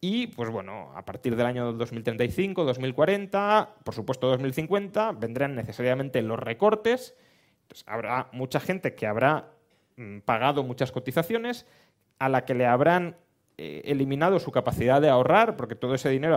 Y, 0.00 0.26
pues 0.28 0.50
bueno, 0.50 0.92
a 0.96 1.04
partir 1.04 1.36
del 1.36 1.46
año 1.46 1.72
2035, 1.72 2.64
2040, 2.64 3.76
por 3.84 3.94
supuesto 3.94 4.26
2050, 4.26 5.12
vendrán 5.12 5.54
necesariamente 5.54 6.20
los 6.22 6.40
recortes 6.40 7.14
habrá 7.86 8.28
mucha 8.32 8.60
gente 8.60 8.94
que 8.94 9.06
habrá 9.06 9.50
mm, 9.96 10.20
pagado 10.20 10.62
muchas 10.62 10.92
cotizaciones, 10.92 11.66
a 12.18 12.28
la 12.28 12.44
que 12.44 12.54
le 12.54 12.66
habrán 12.66 13.16
eh, 13.58 13.82
eliminado 13.84 14.38
su 14.38 14.52
capacidad 14.52 15.00
de 15.00 15.08
ahorrar, 15.08 15.56
porque 15.56 15.74
todo 15.74 15.94
ese 15.94 16.08
dinero 16.10 16.36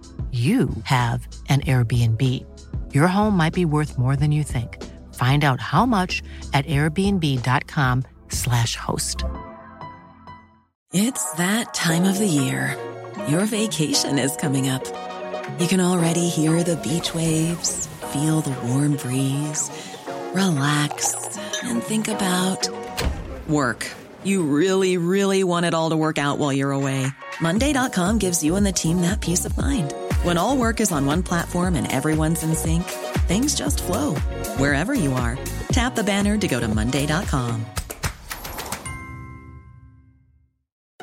you 0.31 0.69
have 0.85 1.27
an 1.49 1.59
Airbnb. 1.61 2.45
Your 2.93 3.07
home 3.07 3.35
might 3.35 3.53
be 3.53 3.65
worth 3.65 3.97
more 3.97 4.15
than 4.15 4.31
you 4.31 4.43
think. 4.43 4.81
Find 5.15 5.43
out 5.43 5.59
how 5.59 5.85
much 5.85 6.23
at 6.53 6.65
airbnb.com/slash 6.67 8.77
host. 8.77 9.25
It's 10.93 11.33
that 11.33 11.73
time 11.73 12.05
of 12.05 12.17
the 12.17 12.27
year. 12.27 12.77
Your 13.27 13.43
vacation 13.45 14.17
is 14.19 14.37
coming 14.37 14.69
up. 14.69 14.85
You 15.59 15.67
can 15.67 15.81
already 15.81 16.29
hear 16.29 16.63
the 16.63 16.77
beach 16.77 17.13
waves, 17.13 17.87
feel 18.13 18.39
the 18.41 18.55
warm 18.67 18.95
breeze, 18.95 19.69
relax, 20.33 21.13
and 21.63 21.83
think 21.83 22.07
about 22.07 22.69
work. 23.47 23.85
You 24.23 24.43
really, 24.43 24.97
really 24.97 25.43
want 25.43 25.65
it 25.65 25.73
all 25.73 25.89
to 25.91 25.97
work 25.97 26.17
out 26.17 26.39
while 26.39 26.53
you're 26.53 26.71
away. 26.71 27.07
Monday.com 27.41 28.17
gives 28.17 28.43
you 28.43 28.55
and 28.55 28.65
the 28.65 28.71
team 28.71 29.01
that 29.01 29.21
peace 29.21 29.45
of 29.45 29.55
mind. 29.57 29.93
When 30.21 30.37
all 30.37 30.55
work 30.55 30.79
is 30.79 30.91
on 30.91 31.07
one 31.07 31.23
platform 31.23 31.73
and 31.73 31.91
everyone's 31.91 32.43
in 32.43 32.53
sync, 32.53 32.83
things 33.27 33.55
just 33.55 33.81
flow 33.81 34.13
wherever 34.59 34.93
you 34.93 35.13
are. 35.13 35.35
Tap 35.71 35.95
the 35.95 36.03
banner 36.03 36.37
to 36.37 36.47
go 36.47 36.59
to 36.59 36.67
Monday.com. 36.67 37.65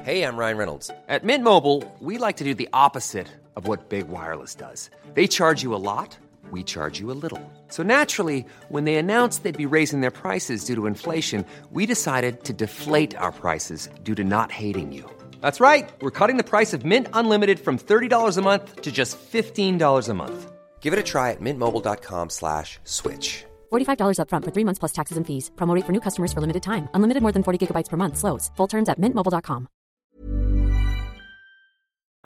Hey, 0.05 0.23
I'm 0.23 0.37
Ryan 0.37 0.57
Reynolds. 0.57 0.91
At 1.09 1.25
Mint 1.25 1.43
Mobile, 1.43 1.83
we 1.99 2.17
like 2.17 2.37
to 2.37 2.45
do 2.45 2.55
the 2.55 2.69
opposite 2.73 3.27
of 3.57 3.67
what 3.67 3.89
Big 3.89 4.07
Wireless 4.07 4.55
does. 4.55 4.89
They 5.15 5.27
charge 5.27 5.65
you 5.65 5.75
a 5.75 5.83
lot, 5.83 6.17
we 6.53 6.63
charge 6.63 7.01
you 7.01 7.11
a 7.11 7.19
little. 7.21 7.43
So 7.67 7.83
naturally, 7.83 8.47
when 8.69 8.85
they 8.85 8.95
announced 8.95 9.43
they'd 9.43 9.57
be 9.57 9.67
raising 9.67 10.01
their 10.01 10.13
prices 10.13 10.65
due 10.65 10.77
to 10.77 10.87
inflation, 10.87 11.45
we 11.73 11.87
decided 11.87 12.45
to 12.45 12.53
deflate 12.53 13.17
our 13.17 13.33
prices 13.33 13.89
due 14.05 14.15
to 14.15 14.23
not 14.23 14.53
hating 14.53 14.93
you. 14.93 15.11
That's 15.41 15.61
right. 15.61 15.91
We're 16.01 16.11
cutting 16.11 16.39
the 16.39 16.45
price 16.45 16.73
of 16.73 16.87
Mint 16.87 17.09
Unlimited 17.13 17.61
from 17.61 17.77
$30 17.79 18.39
a 18.39 18.43
month 18.43 18.81
to 18.81 18.91
just 18.91 19.19
$15 19.19 20.09
a 20.09 20.15
month. 20.15 20.53
Give 20.81 20.95
it 20.95 20.99
a 20.99 21.03
try 21.03 21.33
at 21.33 21.41
mintmobile.com 21.41 22.31
slash 22.31 22.79
switch. 22.85 23.45
$45 23.71 24.19
upfront 24.23 24.45
for 24.45 24.53
three 24.53 24.65
months 24.65 24.79
plus 24.79 24.93
taxes 24.93 25.19
and 25.19 25.27
fees. 25.27 25.51
Promote 25.57 25.85
for 25.85 25.93
new 25.93 26.01
customers 26.01 26.33
for 26.33 26.41
limited 26.41 26.63
time. 26.63 26.89
Unlimited 26.95 27.23
more 27.23 27.33
than 27.33 27.43
40 27.43 27.59
gigabytes 27.67 27.91
per 27.91 27.99
month. 27.99 28.17
Slows. 28.17 28.51
Full 28.57 28.69
terms 28.69 28.89
at 28.89 28.99
mintmobile.com. 28.99 29.69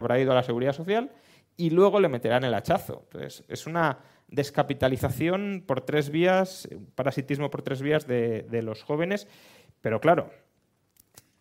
Habrá 0.01 0.19
ido 0.19 0.33
a 0.33 0.35
la 0.35 0.43
Seguridad 0.43 0.73
Social 0.73 1.11
y 1.57 1.71
luego 1.71 2.01
le 2.01 2.09
meterán 2.09 2.45
el 2.45 2.55
hachazo. 2.55 3.03
Entonces, 3.05 3.45
es 3.49 3.67
una 3.67 3.99
descapitalización 4.29 5.65
por 5.67 5.83
tres 5.83 6.11
vías, 6.11 6.67
un 6.73 6.87
parasitismo 6.87 7.51
por 7.51 7.63
tres 7.63 7.83
vías 7.83 8.07
de, 8.07 8.43
de 8.43 8.63
los 8.63 8.83
jóvenes. 8.83 9.29
Pero 9.81 10.01
claro, 10.01 10.31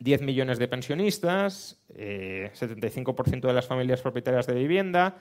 10 0.01 0.23
millones 0.23 0.57
de 0.57 0.67
pensionistas, 0.67 1.79
75% 1.89 3.35
eh, 3.35 3.47
de 3.47 3.53
las 3.53 3.67
familias 3.67 4.01
propietarias 4.01 4.47
de 4.47 4.55
vivienda, 4.55 5.17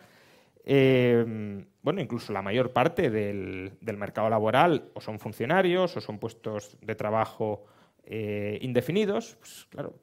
eh, 0.64 1.64
bueno, 1.82 2.00
incluso 2.00 2.32
la 2.32 2.40
mayor 2.40 2.72
parte 2.72 3.10
del, 3.10 3.76
mercado 3.82 4.30
laboral 4.30 4.90
o 4.94 5.00
son 5.00 5.18
funcionarios 5.18 5.96
o 5.96 6.00
son 6.00 6.18
puestos 6.18 6.78
de 6.80 6.94
trabajo 6.94 7.64
eh, 8.04 8.58
indefinidos. 8.62 9.36
Pues 9.38 9.66
claro, 9.68 9.94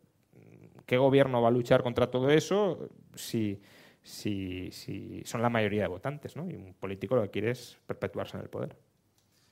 ¿qué 0.85 0.97
gobierno 0.97 1.41
va 1.41 1.47
a 1.47 1.51
luchar 1.51 1.81
contra 1.81 2.11
todo 2.11 2.29
eso 2.29 2.89
si, 3.15 3.59
si, 4.03 4.69
si 4.71 5.23
son 5.25 5.41
la 5.41 5.49
mayoría 5.49 5.81
de 5.81 5.87
votantes? 5.87 6.35
¿no? 6.35 6.49
Y 6.49 6.55
un 6.55 6.75
político 6.75 7.15
lo 7.15 7.23
que 7.23 7.31
quiere 7.31 7.51
es 7.51 7.79
perpetuarse 7.87 8.37
en 8.37 8.43
el 8.43 8.49
poder. 8.49 8.75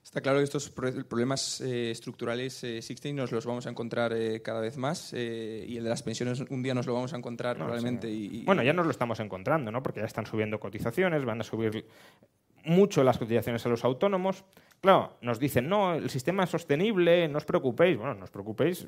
Está 0.06 0.22
claro 0.22 0.38
que 0.38 0.44
estos 0.44 0.70
problemas 0.70 1.60
eh, 1.62 1.90
estructurales, 1.90 2.64
eh, 2.64 2.80
nos 3.12 3.32
los 3.32 3.44
vamos 3.44 3.66
a 3.66 3.72
encontrar 3.72 4.14
eh, 4.14 4.40
cada 4.44 4.62
vez 4.62 4.78
más 4.78 5.12
eh, 5.14 5.66
y 5.68 5.78
el 5.78 5.84
de 5.84 5.90
las 5.90 6.04
pensiones 6.04 6.42
un 6.48 6.62
día 6.62 6.76
nos 6.76 6.86
lo 6.86 6.94
vamos 6.94 7.12
a 7.14 7.18
encontrar 7.18 7.58
probablemente. 7.58 8.10
Y, 8.10 8.44
bueno, 8.46 8.62
ya 8.62 8.72
nos 8.72 8.86
lo 8.86 8.92
estamos 8.92 9.20
encontrando, 9.20 9.72
¿no? 9.72 9.82
porque 9.82 10.02
ya 10.02 10.06
están 10.06 10.28
subiendo 10.28 10.60
cotizaciones, 10.60 11.26
van 11.26 11.42
a 11.42 11.44
subir 11.44 11.88
mucho 12.66 13.04
las 13.04 13.18
cotizaciones 13.18 13.66
a 13.66 13.70
los 13.70 13.84
autónomos. 13.84 14.44
Claro, 14.82 15.18
nos 15.22 15.40
dicen, 15.40 15.68
no, 15.68 15.96
el 15.96 16.10
sistema 16.10 16.44
es 16.44 16.50
sostenible, 16.50 17.28
no 17.28 17.38
os 17.38 17.46
preocupéis. 17.46 17.98
Bueno, 17.98 18.14
no 18.14 18.24
os 18.24 18.30
preocupéis. 18.30 18.88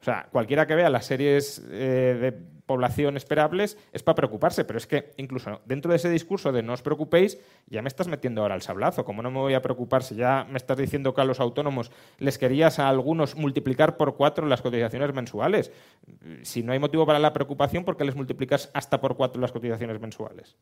O 0.00 0.04
sea, 0.04 0.28
cualquiera 0.32 0.66
que 0.66 0.74
vea 0.74 0.90
las 0.90 1.06
series 1.06 1.64
eh, 1.70 2.16
de 2.20 2.32
población 2.32 3.16
esperables 3.16 3.78
es 3.92 4.02
para 4.02 4.16
preocuparse, 4.16 4.64
pero 4.64 4.78
es 4.78 4.86
que 4.86 5.12
incluso 5.16 5.60
dentro 5.64 5.90
de 5.90 5.96
ese 5.96 6.10
discurso 6.10 6.52
de 6.52 6.62
no 6.62 6.72
os 6.72 6.82
preocupéis, 6.82 7.38
ya 7.66 7.82
me 7.82 7.88
estás 7.88 8.08
metiendo 8.08 8.42
ahora 8.42 8.54
el 8.54 8.62
sablazo. 8.62 9.04
¿Cómo 9.04 9.22
no 9.22 9.30
me 9.30 9.38
voy 9.38 9.54
a 9.54 9.62
preocupar 9.62 10.02
si 10.02 10.16
ya 10.16 10.46
me 10.50 10.56
estás 10.56 10.76
diciendo 10.76 11.14
que 11.14 11.20
a 11.20 11.24
los 11.24 11.40
autónomos 11.40 11.90
les 12.18 12.36
querías 12.38 12.78
a 12.78 12.88
algunos 12.88 13.36
multiplicar 13.36 13.96
por 13.96 14.16
cuatro 14.16 14.46
las 14.46 14.62
cotizaciones 14.62 15.12
mensuales? 15.14 15.72
Si 16.42 16.62
no 16.62 16.72
hay 16.72 16.78
motivo 16.78 17.06
para 17.06 17.18
la 17.18 17.32
preocupación, 17.32 17.84
¿por 17.84 17.96
qué 17.96 18.04
les 18.04 18.16
multiplicas 18.16 18.70
hasta 18.74 19.00
por 19.00 19.16
cuatro 19.16 19.40
las 19.40 19.52
cotizaciones 19.52 20.00
mensuales? 20.00 20.56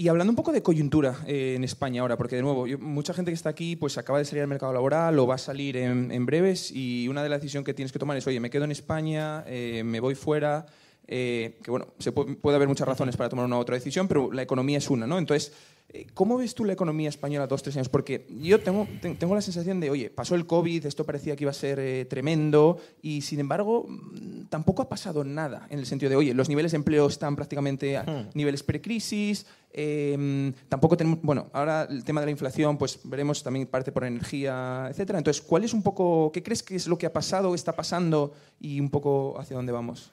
Y 0.00 0.08
hablando 0.08 0.30
un 0.30 0.36
poco 0.36 0.50
de 0.50 0.62
coyuntura 0.62 1.14
eh, 1.26 1.52
en 1.56 1.62
España 1.62 2.00
ahora, 2.00 2.16
porque 2.16 2.34
de 2.34 2.40
nuevo, 2.40 2.66
mucha 2.78 3.12
gente 3.12 3.30
que 3.30 3.34
está 3.34 3.50
aquí 3.50 3.76
pues 3.76 3.98
acaba 3.98 4.18
de 4.18 4.24
salir 4.24 4.40
al 4.40 4.48
mercado 4.48 4.72
laboral 4.72 5.18
o 5.18 5.26
va 5.26 5.34
a 5.34 5.38
salir 5.38 5.76
en, 5.76 6.24
breves 6.24 6.72
y 6.74 7.06
una 7.06 7.22
de 7.22 7.28
las 7.28 7.42
decisiones 7.42 7.66
que 7.66 7.74
tienes 7.74 7.92
que 7.92 7.98
tomar 7.98 8.16
es, 8.16 8.26
oye, 8.26 8.40
me 8.40 8.48
quedo 8.48 8.64
en 8.64 8.70
España, 8.70 9.44
eh, 9.46 9.82
me 9.84 10.00
voy 10.00 10.14
fuera, 10.14 10.64
eh, 11.06 11.58
que 11.62 11.70
bueno, 11.70 11.88
se 11.98 12.12
puede, 12.12 12.56
haber 12.56 12.66
muchas 12.66 12.88
razones 12.88 13.14
para 13.14 13.28
tomar 13.28 13.44
una 13.44 13.58
u 13.58 13.60
otra 13.60 13.74
decisión, 13.74 14.08
pero 14.08 14.32
la 14.32 14.40
economía 14.40 14.78
es 14.78 14.88
una, 14.88 15.06
¿no? 15.06 15.18
Entonces, 15.18 15.52
¿Cómo 16.14 16.36
ves 16.36 16.54
tú 16.54 16.64
la 16.64 16.74
economía 16.74 17.08
española 17.08 17.46
dos, 17.46 17.62
tres 17.62 17.76
años? 17.76 17.88
Porque 17.88 18.26
yo 18.40 18.60
tengo, 18.60 18.86
tengo 19.00 19.34
la 19.34 19.40
sensación 19.40 19.80
de, 19.80 19.90
oye, 19.90 20.10
pasó 20.10 20.34
el 20.34 20.46
COVID, 20.46 20.86
esto 20.86 21.06
parecía 21.06 21.36
que 21.36 21.44
iba 21.44 21.50
a 21.50 21.54
ser 21.54 21.78
eh, 21.78 22.04
tremendo 22.04 22.78
y 23.00 23.22
sin 23.22 23.40
embargo 23.40 23.86
mm, 23.88 24.46
tampoco 24.48 24.82
ha 24.82 24.88
pasado 24.88 25.24
nada 25.24 25.66
en 25.70 25.78
el 25.78 25.86
sentido 25.86 26.10
de, 26.10 26.16
oye, 26.16 26.34
los 26.34 26.48
niveles 26.48 26.72
de 26.72 26.76
empleo 26.76 27.06
están 27.06 27.34
prácticamente 27.36 27.96
a 27.96 28.10
Hmm. 28.10 28.30
niveles 28.34 28.62
precrisis, 28.62 29.46
eh, 29.72 30.52
tampoco 30.68 30.96
tenemos, 30.96 31.20
bueno, 31.22 31.48
ahora 31.52 31.86
el 31.88 32.04
tema 32.04 32.20
de 32.20 32.26
la 32.26 32.30
inflación, 32.30 32.76
pues 32.76 33.00
veremos 33.04 33.42
también 33.42 33.66
parte 33.66 33.92
por 33.92 34.04
energía, 34.04 34.88
etcétera. 34.90 35.18
Entonces, 35.18 35.42
¿cuál 35.42 35.64
es 35.64 35.72
un 35.72 35.82
poco, 35.82 36.30
qué 36.32 36.42
crees 36.42 36.62
que 36.62 36.76
es 36.76 36.86
lo 36.86 36.98
que 36.98 37.06
ha 37.06 37.12
pasado, 37.12 37.54
está 37.54 37.74
pasando 37.74 38.32
y 38.60 38.80
un 38.80 38.90
poco 38.90 39.38
hacia 39.38 39.56
dónde 39.56 39.72
vamos? 39.72 40.10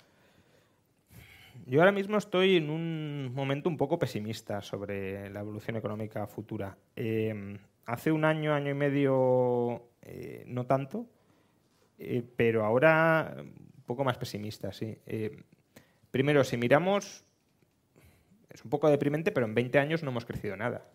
Yo 1.69 1.81
ahora 1.81 1.91
mismo 1.91 2.17
estoy 2.17 2.55
en 2.55 2.69
un 2.69 3.33
momento 3.35 3.67
un 3.67 3.75
poco 3.75 3.99
pesimista 3.99 4.61
sobre 4.61 5.29
la 5.29 5.41
evolución 5.41 5.75
económica 5.75 6.25
futura. 6.25 6.77
Eh, 6.95 7.59
hace 7.85 8.13
un 8.13 8.23
año, 8.23 8.53
año 8.53 8.71
y 8.71 8.73
medio, 8.73 9.89
eh, 10.01 10.45
no 10.47 10.65
tanto, 10.65 11.07
eh, 11.99 12.23
pero 12.37 12.63
ahora 12.63 13.35
un 13.37 13.83
poco 13.85 14.05
más 14.05 14.17
pesimista, 14.17 14.71
sí. 14.71 14.97
Eh, 15.05 15.43
primero, 16.09 16.45
si 16.45 16.55
miramos, 16.55 17.25
es 18.49 18.63
un 18.63 18.69
poco 18.69 18.89
deprimente, 18.89 19.33
pero 19.33 19.45
en 19.45 19.53
20 19.53 19.77
años 19.77 20.03
no 20.03 20.11
hemos 20.11 20.23
crecido 20.23 20.55
nada. 20.55 20.89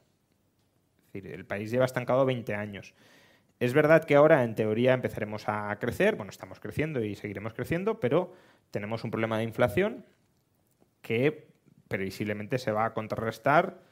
Es 1.09 1.13
decir, 1.13 1.35
el 1.35 1.45
país 1.45 1.71
lleva 1.71 1.85
estancado 1.85 2.25
20 2.25 2.55
años. 2.55 2.95
Es 3.61 3.75
verdad 3.75 4.05
que 4.05 4.15
ahora, 4.15 4.43
en 4.43 4.55
teoría, 4.55 4.95
empezaremos 4.95 5.51
a 5.51 5.79
crecer, 5.79 6.17
bueno, 6.17 6.31
estamos 6.31 6.61
creciendo 6.61 7.05
y 7.05 7.15
seguiremos 7.15 7.53
creciendo, 7.53 8.01
pero 8.01 8.33
tenemos 8.71 9.05
un 9.05 9.11
problema 9.11 9.37
de 9.37 9.45
inflación 9.45 10.07
que 11.03 11.49
previsiblemente 11.89 12.59
se 12.59 12.73
va 12.73 12.87
a 12.87 12.95
contrarrestar 12.95 13.83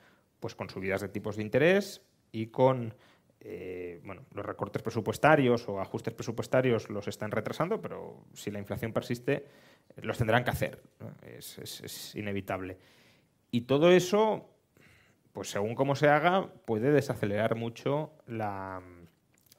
pues, 0.40 0.54
con 0.54 0.70
subidas 0.70 1.02
de 1.02 1.08
tipos 1.08 1.36
de 1.36 1.42
interés 1.42 2.02
y 2.32 2.46
con 2.46 2.94
eh, 3.42 4.00
bueno, 4.04 4.22
los 4.34 4.44
recortes 4.44 4.82
presupuestarios 4.82 5.68
o 5.68 5.80
ajustes 5.80 6.12
presupuestarios 6.14 6.88
los 6.90 7.08
están 7.08 7.30
retrasando, 7.30 7.80
pero 7.80 8.24
si 8.34 8.50
la 8.50 8.58
inflación 8.58 8.92
persiste, 8.92 9.46
los 9.96 10.18
tendrán 10.18 10.44
que 10.44 10.50
hacer. 10.50 10.82
es- 11.22 11.58
es 11.58 12.14
inevitable. 12.14 12.76
Y 13.50 13.62
todo 13.62 13.90
eso, 13.92 14.48
pues 15.32 15.50
según 15.50 15.74
cómo 15.74 15.94
se 15.96 16.08
haga, 16.08 16.52
puede 16.66 16.90
desacelerar 16.92 17.54
mucho 17.56 18.12
la, 18.26 18.82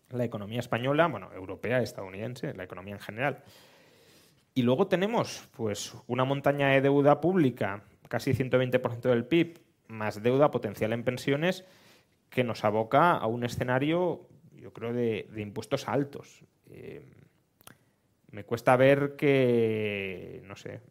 la 0.10 0.24
economía 0.24 0.60
española, 0.60 1.08
bueno, 1.08 1.32
europea, 1.34 1.82
estadounidense, 1.82 2.54
la 2.54 2.64
economía 2.64 2.94
en 2.96 3.02
general. 3.02 3.44
Y 4.54 4.64
luego 4.64 4.88
tenemos 4.88 5.50
pues 5.56 5.94
una 6.08 6.26
montaña 6.26 6.70
de 6.70 6.82
deuda 6.82 7.22
pública, 7.22 7.84
casi 8.10 8.34
120% 8.34 9.02
del 9.02 9.26
PIB, 9.26 9.60
más 9.88 10.22
deuda 10.22 10.52
potencial 10.52 10.94
en 10.94 11.04
pensiones, 11.04 11.66
que 12.30 12.44
nos 12.44 12.64
aboca 12.64 13.12
a 13.12 13.28
un 13.28 13.44
escenario, 13.44 14.28
yo 14.56 14.74
creo, 14.74 14.94
de, 14.94 15.28
de 15.32 15.42
impuestos 15.42 15.88
altos. 15.88 16.44
Eh, 16.70 17.06
me 18.32 18.46
cuesta 18.46 18.76
ver 18.78 19.16
que, 19.18 20.42
no 20.46 20.56
sé, 20.56 20.82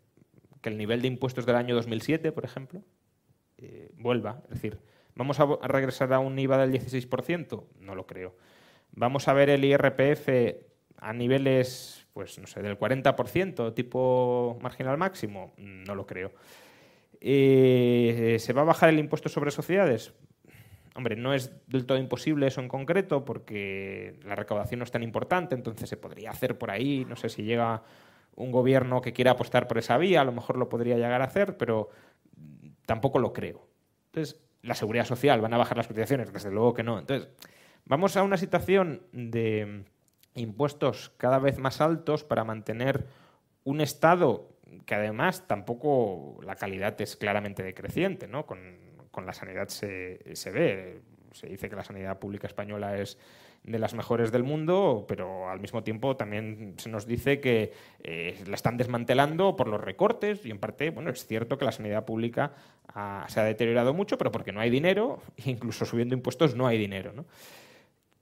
que 0.61 0.69
el 0.69 0.77
nivel 0.77 1.03
de 1.03 1.09
impuestos 1.09 1.47
del 1.47 1.57
año 1.57 1.75
2007, 1.75 2.33
por 2.33 2.45
ejemplo, 2.45 2.83
eh, 3.57 3.91
vuelva. 3.97 4.43
Es 4.45 4.57
decir, 4.57 4.79
¿vamos 5.15 5.41
a, 5.41 5.47
regresar 5.63 6.13
a 6.13 6.19
un 6.19 6.39
IVA 6.39 6.59
del 6.59 6.73
16%? 6.73 7.65
No 7.81 7.95
lo 7.95 8.07
creo. 8.07 8.37
¿Vamos 8.93 9.29
a 9.29 9.33
ver 9.33 9.49
el 9.51 9.65
IRPF 9.65 10.29
a 10.99 11.13
niveles, 11.13 12.00
pues 12.13 12.39
no 12.39 12.47
sé, 12.47 12.63
del 12.63 12.79
40%, 12.79 13.75
tipo 13.75 14.59
marginal 14.63 14.99
máximo? 14.99 15.53
No 15.57 15.95
lo 15.95 16.07
creo. 16.07 16.33
Eh, 17.21 18.37
¿Se 18.39 18.53
va 18.53 18.63
a 18.63 18.65
bajar 18.65 18.89
el 18.89 18.99
impuesto 18.99 19.29
sobre 19.29 19.51
sociedades? 19.51 20.15
Hombre, 20.95 21.17
no 21.17 21.35
es 21.35 21.53
del 21.69 21.87
todo 21.87 21.99
imposible 21.99 22.47
eso 22.47 22.61
en 22.61 22.69
concreto 22.69 23.25
porque 23.25 24.19
la 24.25 24.35
recaudación 24.35 24.79
no 24.81 24.85
es 24.85 24.91
tan 24.91 25.03
importante, 25.03 25.55
entonces 25.55 25.89
se 25.89 25.97
podría 25.97 26.31
hacer 26.31 26.59
por 26.59 26.71
ahí, 26.71 27.05
no 27.05 27.17
sé 27.17 27.29
si 27.29 27.43
llega 27.43 27.83
un 28.35 28.51
gobierno 28.51 29.01
que 29.01 29.13
quiera 29.13 29.33
apostar 29.33 29.69
por 29.69 29.79
esa 29.79 29.99
vía, 29.99 30.23
a 30.23 30.25
lo 30.25 30.33
mejor 30.33 30.57
lo 30.57 30.69
podría 30.69 30.97
llegar 30.97 31.23
a 31.23 31.27
hacer, 31.27 31.57
pero 31.57 31.91
tampoco 32.87 33.19
lo 33.19 33.33
creo. 33.33 33.69
Entonces, 34.07 34.41
la 34.63 34.75
seguridad 34.75 35.05
social, 35.05 35.41
¿van 35.41 35.55
a 35.55 35.59
bajar 35.59 35.77
las 35.77 35.87
cotizaciones? 35.87 36.33
Desde 36.33 36.51
luego 36.51 36.75
que 36.75 36.83
no. 36.83 36.99
Entonces, 36.99 37.29
vamos 37.85 38.17
a 38.17 38.23
una 38.23 38.37
situación 38.37 39.03
de 39.13 39.85
impuestos 40.35 41.13
cada 41.17 41.39
vez 41.39 41.59
más 41.59 41.81
altos 41.81 42.25
para 42.25 42.45
mantener 42.45 43.07
un 43.65 43.81
Estado 43.81 44.49
que 44.87 44.95
además 44.95 45.47
tampoco 45.47 46.39
la 46.45 46.57
calidad 46.57 47.01
es 47.01 47.17
claramente 47.17 47.63
decreciente, 47.63 48.29
¿no? 48.29 48.47
Con, 48.47 48.59
con 49.11 49.27
la 49.27 49.33
sanidad 49.33 49.69
se, 49.69 50.21
se 50.35 50.51
ve. 50.51 51.01
Se 51.33 51.47
dice 51.47 51.69
que 51.69 51.77
la 51.77 51.85
sanidad 51.85 52.19
pública 52.19 52.47
española 52.47 52.99
es 52.99 53.19
de 53.63 53.79
las 53.79 53.95
mejores 53.95 54.33
del 54.33 54.43
mundo, 54.43 55.05
pero 55.07 55.49
al 55.49 55.61
mismo 55.61 55.85
tiempo 55.85 56.17
también 56.17 56.75
se 56.79 56.89
nos 56.89 57.07
dice 57.07 57.41
que 57.41 57.73
eh, 58.03 58.43
la 58.47 58.55
están 58.55 58.77
desmantelando 58.77 59.55
por 59.55 59.69
los 59.69 59.81
recortes 59.81 60.45
y 60.47 60.51
en 60.51 60.59
parte, 60.59 60.91
bueno, 60.91 61.11
es 61.11 61.27
cierto 61.27 61.59
que 61.59 61.67
la 61.67 61.73
sanidad 61.73 62.05
pública 62.05 62.53
se 63.29 63.39
ha 63.39 63.45
deteriorado 63.45 63.93
mucho, 63.93 64.19
pero 64.19 64.33
porque 64.33 64.51
no 64.51 64.61
hay 64.61 64.71
dinero, 64.71 65.23
incluso 65.45 65.85
subiendo 65.85 66.15
impuestos 66.15 66.57
no 66.57 66.67
hay 66.67 66.79
dinero, 66.79 67.13
¿no? 67.13 67.27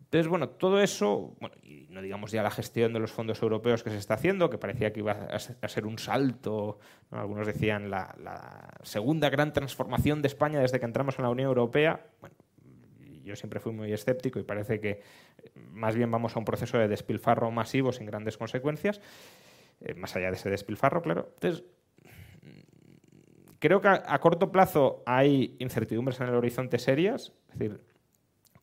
Entonces, 0.08 0.28
bueno, 0.28 0.48
todo 0.48 0.80
eso, 0.80 1.36
bueno, 1.38 1.54
y 1.62 1.86
no 1.90 2.00
digamos 2.00 2.32
ya 2.32 2.42
la 2.42 2.50
gestión 2.50 2.94
de 2.94 2.98
los 2.98 3.12
fondos 3.12 3.42
europeos 3.42 3.82
que 3.82 3.90
se 3.90 3.98
está 3.98 4.14
haciendo, 4.14 4.48
que 4.48 4.56
parecía 4.56 4.90
que 4.90 5.00
iba 5.00 5.12
a 5.12 5.38
ser- 5.38 5.84
un 5.84 5.98
salto, 5.98 6.78
¿no? 7.10 7.18
algunos 7.18 7.46
decían 7.46 7.90
la, 7.90 8.72
segunda 8.84 9.28
gran 9.28 9.52
transformación 9.52 10.22
de 10.22 10.28
España 10.28 10.60
desde 10.60 10.80
que 10.80 10.86
entramos 10.86 11.18
en 11.18 11.24
la 11.24 11.30
Unión 11.30 11.48
Europea. 11.48 12.06
Bueno, 12.22 12.34
yo 13.22 13.36
siempre 13.36 13.60
fui 13.60 13.72
muy 13.74 13.92
escéptico 13.92 14.38
y 14.38 14.44
parece 14.44 14.80
que 14.80 14.90
eh, 14.92 15.02
más 15.72 15.94
bien 15.94 16.10
vamos 16.10 16.34
a 16.34 16.38
un 16.38 16.46
proceso 16.46 16.78
de 16.78 16.88
despilfarro 16.88 17.50
masivo 17.50 17.92
sin 17.92 18.06
grandes 18.06 18.38
consecuencias, 18.38 19.02
eh, 19.82 19.92
más 19.92 20.16
allá 20.16 20.28
de 20.30 20.36
ese 20.36 20.48
despilfarro, 20.48 21.02
claro. 21.02 21.32
Entonces, 21.34 21.64
creo 23.58 23.82
que 23.82 23.88
a 23.88 24.18
corto 24.20 24.50
plazo 24.50 25.02
hay 25.04 25.54
incertidumbres 25.58 26.18
en 26.20 26.28
el 26.28 26.34
horizonte 26.34 26.78
serias, 26.78 27.34
es 27.50 27.58
decir, 27.58 27.87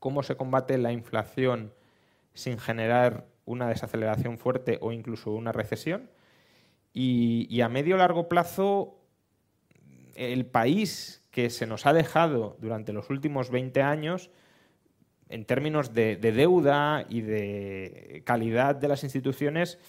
cómo 0.06 0.22
se 0.22 0.38
combate 0.38 0.78
la 0.78 0.92
inflación 0.92 1.74
sin 2.36 2.60
generar 2.60 3.26
una 3.44 3.70
desaceleración 3.70 4.38
fuerte 4.38 4.78
o 4.80 4.92
incluso 4.92 5.32
una 5.32 5.52
recesión. 5.52 6.12
Y, 6.94 7.60
a 7.62 7.70
medio 7.70 7.98
largo 7.98 8.30
plazo, 8.30 9.00
el 10.14 10.46
país 10.46 11.28
que 11.32 11.50
se 11.50 11.66
nos 11.66 11.88
ha 11.88 11.94
dejado 11.94 12.56
durante 12.62 12.94
los 12.94 13.10
últimos 13.10 13.50
20 13.50 13.82
años, 13.82 14.30
en 15.28 15.44
términos 15.44 15.92
de 15.92 16.18
deuda 16.18 17.08
y 17.10 17.22
de 17.22 18.22
calidad 18.28 18.76
de 18.76 18.88
las 18.90 19.04
instituciones, 19.04 19.80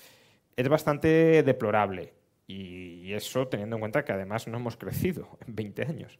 es 0.56 0.68
bastante 0.70 1.42
deplorable. 1.42 2.14
Y 2.46 3.12
eso 3.12 3.48
teniendo 3.48 3.76
en 3.76 3.80
cuenta 3.80 4.02
que 4.02 4.12
además 4.12 4.48
no 4.48 4.56
hemos 4.56 4.78
crecido 4.78 5.28
en 5.46 5.54
20 5.54 5.82
años. 5.82 6.18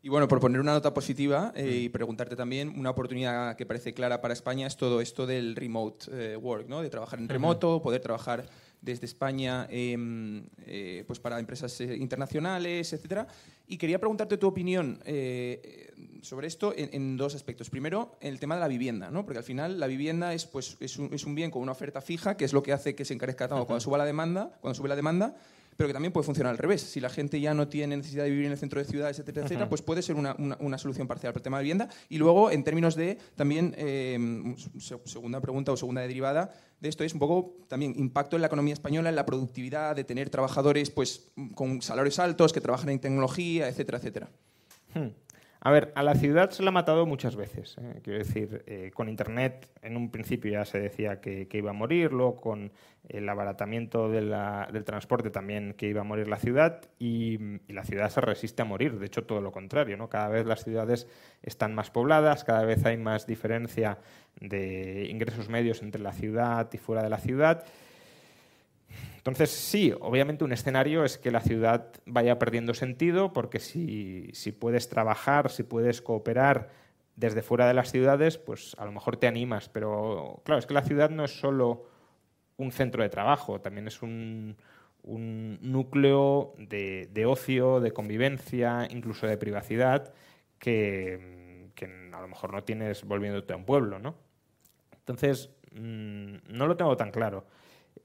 Y 0.00 0.10
bueno, 0.10 0.28
por 0.28 0.38
poner 0.38 0.60
una 0.60 0.72
nota 0.72 0.94
positiva 0.94 1.52
eh, 1.56 1.80
y 1.82 1.88
preguntarte 1.88 2.36
también, 2.36 2.72
una 2.78 2.90
oportunidad 2.90 3.56
que 3.56 3.66
parece 3.66 3.92
clara 3.94 4.20
para 4.20 4.32
España 4.32 4.66
es 4.66 4.76
todo 4.76 5.00
esto 5.00 5.26
del 5.26 5.56
remote 5.56 6.06
eh, 6.12 6.36
work, 6.36 6.68
¿no? 6.68 6.82
de 6.82 6.88
trabajar 6.88 7.18
en 7.18 7.28
remoto, 7.28 7.82
poder 7.82 8.00
trabajar 8.00 8.46
desde 8.80 9.06
España 9.06 9.66
em, 9.70 10.44
eh, 10.66 11.02
pues 11.04 11.18
para 11.18 11.40
empresas 11.40 11.80
internacionales, 11.80 12.92
etcétera. 12.92 13.26
Y 13.66 13.76
quería 13.76 13.98
preguntarte 13.98 14.38
tu 14.38 14.46
opinión 14.46 15.00
sobre 16.22 16.46
esto 16.46 16.72
en, 16.76 16.90
en 16.92 17.16
dos 17.16 17.34
aspectos. 17.34 17.68
Primero, 17.68 18.16
el 18.20 18.38
tema 18.38 18.54
de 18.54 18.60
la 18.60 18.68
vivienda, 18.68 19.10
¿no? 19.10 19.24
porque 19.24 19.38
al 19.38 19.44
final 19.44 19.80
la 19.80 19.88
vivienda 19.88 20.32
es, 20.32 20.46
pues, 20.46 20.76
es, 20.78 20.96
un, 20.96 21.12
es 21.12 21.24
un 21.24 21.34
bien 21.34 21.50
con 21.50 21.60
una 21.60 21.72
oferta 21.72 22.00
fija, 22.00 22.36
que 22.36 22.44
es 22.44 22.52
lo 22.52 22.62
que 22.62 22.72
hace 22.72 22.94
que 22.94 23.04
se 23.04 23.14
encarezca 23.14 23.48
tanto 23.48 23.66
cuando 23.66 23.80
suba 23.80 23.98
la 23.98 24.04
demanda, 24.04 24.52
cuando 24.60 24.76
sube 24.76 24.88
la 24.88 24.96
demanda, 24.96 25.34
pero 25.78 25.86
que 25.86 25.92
también 25.94 26.12
puede 26.12 26.24
funcionar 26.26 26.50
al 26.50 26.58
revés. 26.58 26.82
Si 26.82 26.98
la 26.98 27.08
gente 27.08 27.40
ya 27.40 27.54
no 27.54 27.68
tiene 27.68 27.96
necesidad 27.96 28.24
de 28.24 28.30
vivir 28.30 28.46
en 28.46 28.50
el 28.52 28.58
centro 28.58 28.80
de 28.80 28.84
ciudades, 28.84 29.16
etcétera, 29.20 29.46
etcétera, 29.46 29.68
pues 29.68 29.80
puede 29.80 30.02
ser 30.02 30.16
una, 30.16 30.34
una- 30.36 30.56
una 30.58 30.76
solución 30.76 31.06
parcial 31.06 31.32
para 31.32 31.38
el 31.38 31.44
tema 31.44 31.58
de 31.58 31.62
vivienda. 31.62 31.88
Y 32.08 32.18
luego, 32.18 32.50
en 32.50 32.64
términos 32.64 32.96
de 32.96 33.16
también, 33.36 33.76
eh, 33.78 34.56
se- 34.80 34.98
segunda 35.04 35.40
pregunta 35.40 35.70
o 35.70 35.76
segunda 35.76 36.00
derivada 36.00 36.50
de 36.80 36.88
esto, 36.88 37.04
es 37.04 37.12
un 37.14 37.20
poco 37.20 37.58
también 37.68 37.94
impacto 37.96 38.34
en 38.34 38.42
la 38.42 38.48
economía 38.48 38.74
española, 38.74 39.08
en 39.08 39.14
la 39.14 39.24
productividad, 39.24 39.94
de 39.94 40.02
tener 40.02 40.30
trabajadores 40.30 40.90
pues, 40.90 41.30
con 41.54 41.80
salarios 41.80 42.18
altos, 42.18 42.52
que 42.52 42.60
trabajan 42.60 42.88
en 42.88 42.98
tecnología, 42.98 43.68
etcétera, 43.68 43.98
etcétera. 43.98 44.30
Hmm. 44.94 45.10
A 45.60 45.72
ver, 45.72 45.92
a 45.96 46.04
la 46.04 46.14
ciudad 46.14 46.50
se 46.50 46.62
la 46.62 46.68
ha 46.68 46.72
matado 46.72 47.04
muchas 47.04 47.34
veces. 47.34 47.76
¿eh? 47.78 48.00
Quiero 48.04 48.20
decir, 48.20 48.62
eh, 48.66 48.92
con 48.94 49.08
Internet 49.08 49.68
en 49.82 49.96
un 49.96 50.10
principio 50.10 50.52
ya 50.52 50.64
se 50.64 50.78
decía 50.78 51.20
que, 51.20 51.48
iba 51.52 51.70
a 51.70 51.74
morir, 51.74 52.12
luego 52.12 52.36
con 52.40 52.70
el 53.08 53.28
abaratamiento 53.28 54.08
del 54.08 54.84
transporte 54.84 55.30
también 55.30 55.74
que 55.76 55.88
iba 55.88 56.02
a 56.02 56.04
morir 56.04 56.28
la 56.28 56.38
ciudad 56.38 56.82
y, 56.98 57.38
y 57.66 57.72
la 57.72 57.82
ciudad 57.82 58.08
se 58.10 58.20
resiste 58.20 58.62
a 58.62 58.66
morir. 58.66 59.00
De 59.00 59.06
hecho, 59.06 59.24
todo 59.24 59.40
lo 59.40 59.50
contrario. 59.50 59.96
¿no? 59.96 60.08
Cada 60.08 60.28
vez 60.28 60.46
las 60.46 60.62
ciudades 60.62 61.08
están 61.42 61.74
más 61.74 61.90
pobladas, 61.90 62.44
cada 62.44 62.64
vez 62.64 62.84
hay 62.84 62.96
más 62.96 63.26
diferencia 63.26 63.98
de 64.40 65.08
ingresos 65.10 65.48
medios 65.48 65.82
entre 65.82 66.00
la 66.00 66.12
ciudad 66.12 66.68
y 66.72 66.78
fuera 66.78 67.02
de 67.02 67.10
la 67.10 67.18
ciudad. 67.18 67.64
Entonces, 69.18 69.50
sí, 69.50 69.92
obviamente 70.00 70.44
un 70.44 70.52
escenario 70.52 71.04
es 71.04 71.18
que 71.18 71.32
la 71.32 71.40
ciudad 71.40 71.90
vaya 72.06 72.38
perdiendo 72.38 72.72
sentido, 72.72 73.32
porque 73.32 73.58
si, 73.58 74.30
si, 74.32 74.52
puedes 74.52 74.88
trabajar, 74.88 75.50
si 75.50 75.64
puedes 75.64 76.00
cooperar 76.00 76.70
desde 77.16 77.42
fuera 77.42 77.66
de 77.66 77.74
las 77.74 77.90
ciudades, 77.90 78.38
pues 78.38 78.76
a 78.78 78.84
lo 78.84 78.92
mejor 78.92 79.16
te 79.16 79.26
animas. 79.26 79.68
Pero 79.68 80.40
claro, 80.44 80.60
es 80.60 80.66
que 80.66 80.74
la 80.74 80.82
ciudad 80.82 81.10
no 81.10 81.24
es 81.24 81.32
solo 81.32 81.86
un 82.56 82.70
centro 82.70 83.02
de 83.02 83.08
trabajo, 83.08 83.60
también 83.60 83.88
es 83.88 84.02
un, 84.02 84.56
un 85.02 85.58
núcleo 85.62 86.54
de, 86.56 87.08
de, 87.12 87.26
ocio, 87.26 87.80
de 87.80 87.90
convivencia, 87.90 88.86
incluso 88.88 89.26
de 89.26 89.36
privacidad, 89.36 90.14
que, 90.60 91.70
que, 91.74 91.86
a 92.12 92.20
lo 92.20 92.28
mejor 92.28 92.52
no 92.52 92.62
tienes 92.62 93.04
volviéndote 93.04 93.52
a 93.52 93.56
un 93.56 93.64
pueblo, 93.64 93.98
¿no? 93.98 94.14
Entonces, 94.92 95.50
mmm, 95.72 96.36
no 96.48 96.66
lo 96.68 96.76
tengo 96.76 96.96
tan 96.96 97.10
claro. 97.10 97.46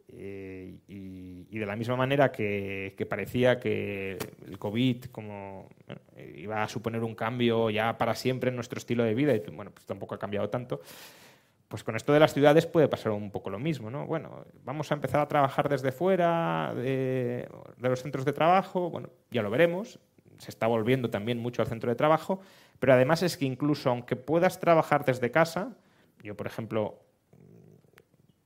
Eh, 0.10 0.78
y, 0.88 1.58
de 1.58 1.66
la 1.66 1.76
misma 1.76 1.96
manera 1.96 2.32
que, 2.32 3.08
parecía 3.10 3.60
que 3.60 4.18
el 4.46 4.60
COVID 4.60 5.06
como, 5.06 5.70
bueno, 5.86 6.02
iba 6.36 6.64
a 6.64 6.68
suponer 6.68 7.04
un 7.04 7.16
cambio 7.16 7.70
ya 7.70 7.98
para 7.98 8.16
siempre 8.16 8.50
en 8.50 8.56
nuestro 8.56 8.80
estilo 8.80 9.04
de 9.04 9.14
vida, 9.14 9.34
y 9.34 9.40
bueno, 9.52 9.72
pues 9.72 9.86
tampoco 9.86 10.16
ha 10.16 10.20
cambiado 10.20 10.50
tanto, 10.50 10.82
pues 11.68 11.84
con 11.84 11.96
esto 11.96 12.12
de 12.12 12.20
las 12.20 12.34
ciudades 12.34 12.66
puede 12.66 12.88
pasar 12.88 13.14
un 13.14 13.32
poco 13.32 13.50
lo 13.50 13.60
mismo, 13.60 13.90
¿no? 13.90 14.06
Bueno, 14.06 14.46
vamos 14.66 14.92
a 14.92 14.96
empezar 14.96 15.22
a 15.22 15.28
trabajar 15.28 15.70
desde 15.70 15.92
fuera 15.92 16.74
de, 16.76 17.48
de 17.78 17.90
los 17.90 18.02
centros 18.02 18.26
de 18.26 18.34
trabajo, 18.34 18.90
bueno, 18.90 19.10
ya 19.32 19.42
lo 19.42 19.50
veremos, 19.50 20.00
se 20.38 20.50
está 20.50 20.68
volviendo 20.68 21.10
también 21.10 21.40
mucho 21.40 21.62
al 21.62 21.68
centro 21.68 21.90
de 21.90 21.96
trabajo, 21.96 22.42
pero 22.80 22.94
además 22.94 23.24
es 23.24 23.38
que 23.38 23.46
incluso 23.46 23.90
aunque 23.90 24.16
puedas 24.16 24.60
trabajar 24.60 25.06
desde 25.06 25.32
casa, 25.32 25.78
yo 26.22 26.36
por 26.36 26.48
ejemplo 26.48 27.03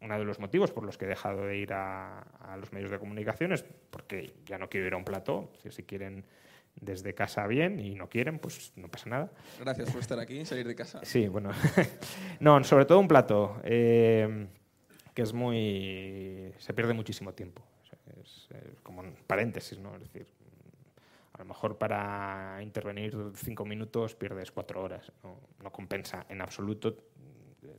uno 0.08 0.20
de 0.20 0.26
los 0.26 0.40
motivos 0.40 0.72
por 0.72 0.84
los 0.84 0.98
que 0.98 1.06
he 1.06 1.08
dejado 1.08 1.46
de 1.46 1.58
ir 1.58 1.74
a, 1.74 2.20
a, 2.20 2.58
los 2.58 2.72
medios 2.72 2.90
de 2.90 2.98
comunicación 2.98 3.52
es 3.52 3.64
porque 3.92 4.34
ya 4.46 4.58
no 4.58 4.70
quiero 4.70 4.88
ir 4.88 4.94
a 4.94 4.98
un 4.98 5.04
plató. 5.04 5.52
Si, 5.62 5.72
si 5.72 5.84
quieren 5.84 6.26
desde 6.80 7.14
casa 7.14 7.46
bien 7.48 7.80
y 7.80 7.96
no 7.96 8.10
quieren, 8.10 8.40
pues 8.40 8.72
no 8.76 8.88
pasa 8.88 9.10
nada. 9.10 9.32
Gracias 9.60 9.92
por 9.92 10.02
estar 10.02 10.20
aquí 10.20 10.40
y 10.40 10.46
salir 10.46 10.68
de 10.68 10.76
casa. 10.76 11.02
Sí, 11.04 11.28
bueno. 11.28 11.52
no, 12.40 12.64
sobre 12.64 12.86
todo 12.86 13.00
un 13.00 13.08
plató, 13.08 13.60
eh, 13.64 14.48
que 15.14 15.22
es 15.22 15.34
muy... 15.34 16.54
se 16.58 16.74
pierde 16.74 16.94
muchísimo 16.94 17.34
tiempo. 17.34 17.62
Es, 18.22 18.48
es 18.52 18.80
como 18.82 19.02
un 19.02 19.16
paréntesis, 19.28 19.80
¿no? 19.80 19.96
Es 19.96 20.02
decir, 20.04 20.28
a 21.34 21.40
lo 21.40 21.46
mejor 21.46 21.78
para 21.78 22.60
intervenir 22.62 23.16
cinco 23.36 23.66
minutos 23.66 24.16
pierdes 24.16 24.52
cuatro 24.52 24.82
horas. 24.82 25.12
No, 25.24 25.38
no 25.64 25.72
compensa 25.72 26.26
en 26.30 26.42
absoluto. 26.42 26.96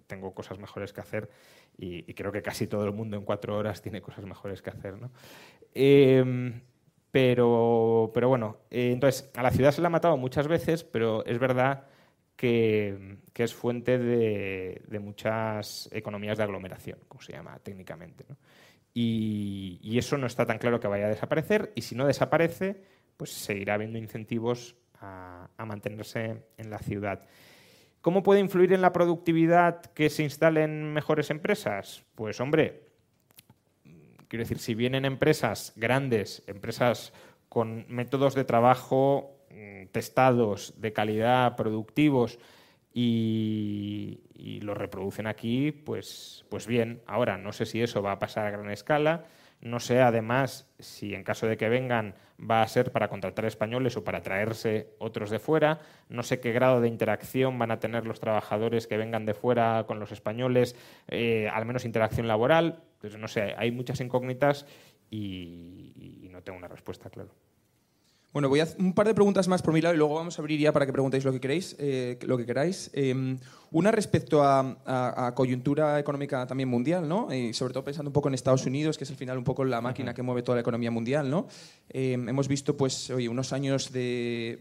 Tengo 0.07 0.35
cosas 0.35 0.59
mejores 0.59 0.93
que 0.93 1.01
hacer 1.01 1.31
y, 1.77 2.15
creo 2.15 2.33
que 2.33 2.43
casi 2.43 2.67
todo 2.67 2.85
el 2.85 2.93
mundo 2.93 3.17
en 3.17 3.25
cuatro 3.25 3.57
horas 3.57 3.83
tiene 3.83 4.01
cosas 4.01 4.25
mejores 4.25 4.63
que 4.63 4.71
hacer. 4.71 4.99
¿no? 4.99 5.11
Eh, 5.75 6.53
pero, 7.11 8.11
pero 8.13 8.29
bueno, 8.29 8.59
eh, 8.71 8.93
entonces 8.93 9.31
a 9.35 9.43
la 9.43 9.51
ciudad 9.51 9.73
se 9.73 9.81
la 9.81 9.89
ha 9.89 9.91
matado 9.91 10.17
muchas 10.17 10.47
veces, 10.47 10.85
pero 10.85 11.25
es 11.25 11.39
verdad 11.39 11.87
que, 12.37 13.19
que 13.33 13.45
es 13.45 13.55
fuente 13.55 13.99
de, 13.99 14.83
de, 14.87 14.99
muchas 14.99 15.89
economías 15.93 16.39
de 16.39 16.45
aglomeración, 16.45 16.99
como 17.09 17.23
se 17.23 17.33
llama 17.33 17.59
técnicamente. 17.63 18.27
Y, 18.93 19.81
y, 19.83 19.99
eso 19.99 20.19
no 20.19 20.27
está 20.27 20.45
tan 20.47 20.59
claro 20.59 20.81
que 20.81 20.89
vaya 20.89 21.07
a 21.07 21.11
desaparecer, 21.11 21.73
y 21.75 21.83
si 21.83 21.95
no 21.95 22.07
desaparece, 22.07 22.83
pues 23.17 23.33
seguirá 23.33 23.75
habiendo 23.75 23.99
incentivos 23.99 24.77
a, 25.01 25.49
a 25.57 25.65
mantenerse 25.65 26.45
en 26.57 26.71
la 26.71 26.79
ciudad. 26.79 27.27
¿Cómo 28.01 28.23
puede 28.23 28.41
influir 28.41 28.73
en 28.73 28.81
la 28.81 28.93
productividad 28.93 29.81
que 29.93 30.09
se 30.09 30.23
instalen 30.23 30.93
mejores 30.93 31.31
empresas? 31.31 32.05
Pues 32.15 32.41
hombre, 32.41 32.89
quiero 34.29 34.45
decir, 34.45 34.59
si 34.59 34.75
vienen 34.75 35.05
empresas 35.05 35.73
grandes, 35.77 36.45
empresas 36.47 37.13
con 37.49 37.87
métodos 37.89 38.35
de 38.35 38.45
trabajo 38.45 39.37
mmm, 39.51 39.87
testados, 39.87 40.75
de 40.81 40.93
calidad, 40.93 41.57
productivos, 41.57 42.39
y, 42.93 44.21
lo 44.63 44.75
reproducen 44.75 45.27
aquí, 45.27 45.73
pues, 45.73 46.45
pues 46.51 46.67
bien. 46.67 47.01
Ahora, 47.07 47.39
no 47.39 47.53
sé 47.53 47.65
si 47.65 47.81
eso 47.81 48.03
va 48.03 48.13
a 48.13 48.19
pasar 48.19 48.47
a 48.47 48.51
gran 48.51 48.71
escala, 48.71 49.25
no 49.61 49.81
sé, 49.81 50.01
además, 50.01 50.71
si 50.79 51.15
en 51.15 51.25
caso 51.25 51.47
de 51.47 51.57
que 51.57 51.69
vengan 51.69 52.15
va 52.39 52.63
a 52.63 52.69
ser 52.69 52.93
para 52.93 53.09
contratar 53.09 53.45
españoles 53.45 53.97
o 53.97 54.05
para 54.05 54.23
traerse 54.23 54.95
otros 54.99 55.31
de 55.31 55.41
fuera. 55.41 55.81
No 56.09 56.23
sé 56.23 56.39
qué 56.41 56.53
grado 56.53 56.81
de 56.81 56.89
interacción 56.89 57.59
van 57.59 57.73
a 57.73 57.81
tener 57.81 58.07
los 58.07 58.21
trabajadores 58.21 58.87
que 58.87 58.97
vengan 58.97 59.27
de 59.27 59.35
fuera 59.35 59.85
con 59.87 59.99
los 59.99 60.13
españoles, 60.13 60.77
eh, 61.09 61.49
al 61.53 61.65
menos 61.67 61.85
interacción 61.85 62.29
laboral. 62.29 62.85
Pues 63.01 63.17
no 63.17 63.27
sé, 63.27 63.55
hay 63.57 63.73
muchas 63.73 64.01
incógnitas 64.01 64.67
y, 65.11 66.21
y 66.23 66.29
no 66.31 66.43
tengo 66.43 66.59
una 66.59 66.69
respuesta, 66.69 67.11
claro. 67.11 67.31
Bueno, 68.39 68.51
voy 68.51 68.61
a 68.61 68.63
hacer 68.63 68.81
un 68.81 68.93
par 68.93 69.09
de 69.09 69.15
preguntas 69.15 69.49
más 69.49 69.63
por 69.63 69.75
mi 69.75 69.81
lado 69.81 69.97
y 69.97 69.99
luego 69.99 70.15
vamos 70.15 70.39
a 70.39 70.43
abrir 70.43 70.61
ya 70.61 70.73
para 70.73 70.87
que 70.87 70.93
preguntéis 70.93 71.25
lo 71.25 71.33
que 71.33 71.41
queréis, 71.41 71.75
eh, 71.81 72.17
lo 72.23 72.39
que 72.39 72.47
queráis. 72.47 72.89
Eh, 72.93 73.37
una 73.73 73.91
respecto 73.91 74.45
a, 74.45 74.79
a, 74.87 75.27
a, 75.27 75.35
coyuntura 75.35 75.99
económica 75.99 76.47
también 76.47 76.69
mundial, 76.69 77.09
¿no? 77.09 77.35
Y 77.35 77.53
sobre 77.53 77.75
todo 77.75 77.85
pensando 77.85 78.11
un 78.11 78.13
poco 78.13 78.29
en 78.29 78.35
Estados 78.35 78.65
Unidos, 78.65 78.97
que 78.97 79.03
es 79.03 79.11
al 79.11 79.17
final 79.17 79.39
un 79.39 79.45
poco 79.45 79.65
la 79.65 79.81
máquina 79.81 80.15
que 80.15 80.23
mueve 80.23 80.43
toda 80.43 80.55
la 80.55 80.61
economía 80.61 80.93
mundial, 80.93 81.29
¿no? 81.29 81.49
Eh, 81.91 82.13
hemos 82.13 82.49
visto, 82.49 82.77
pues, 82.77 83.11
oye, 83.11 83.29
unos 83.29 83.53
años 83.53 83.93
de, 83.93 84.61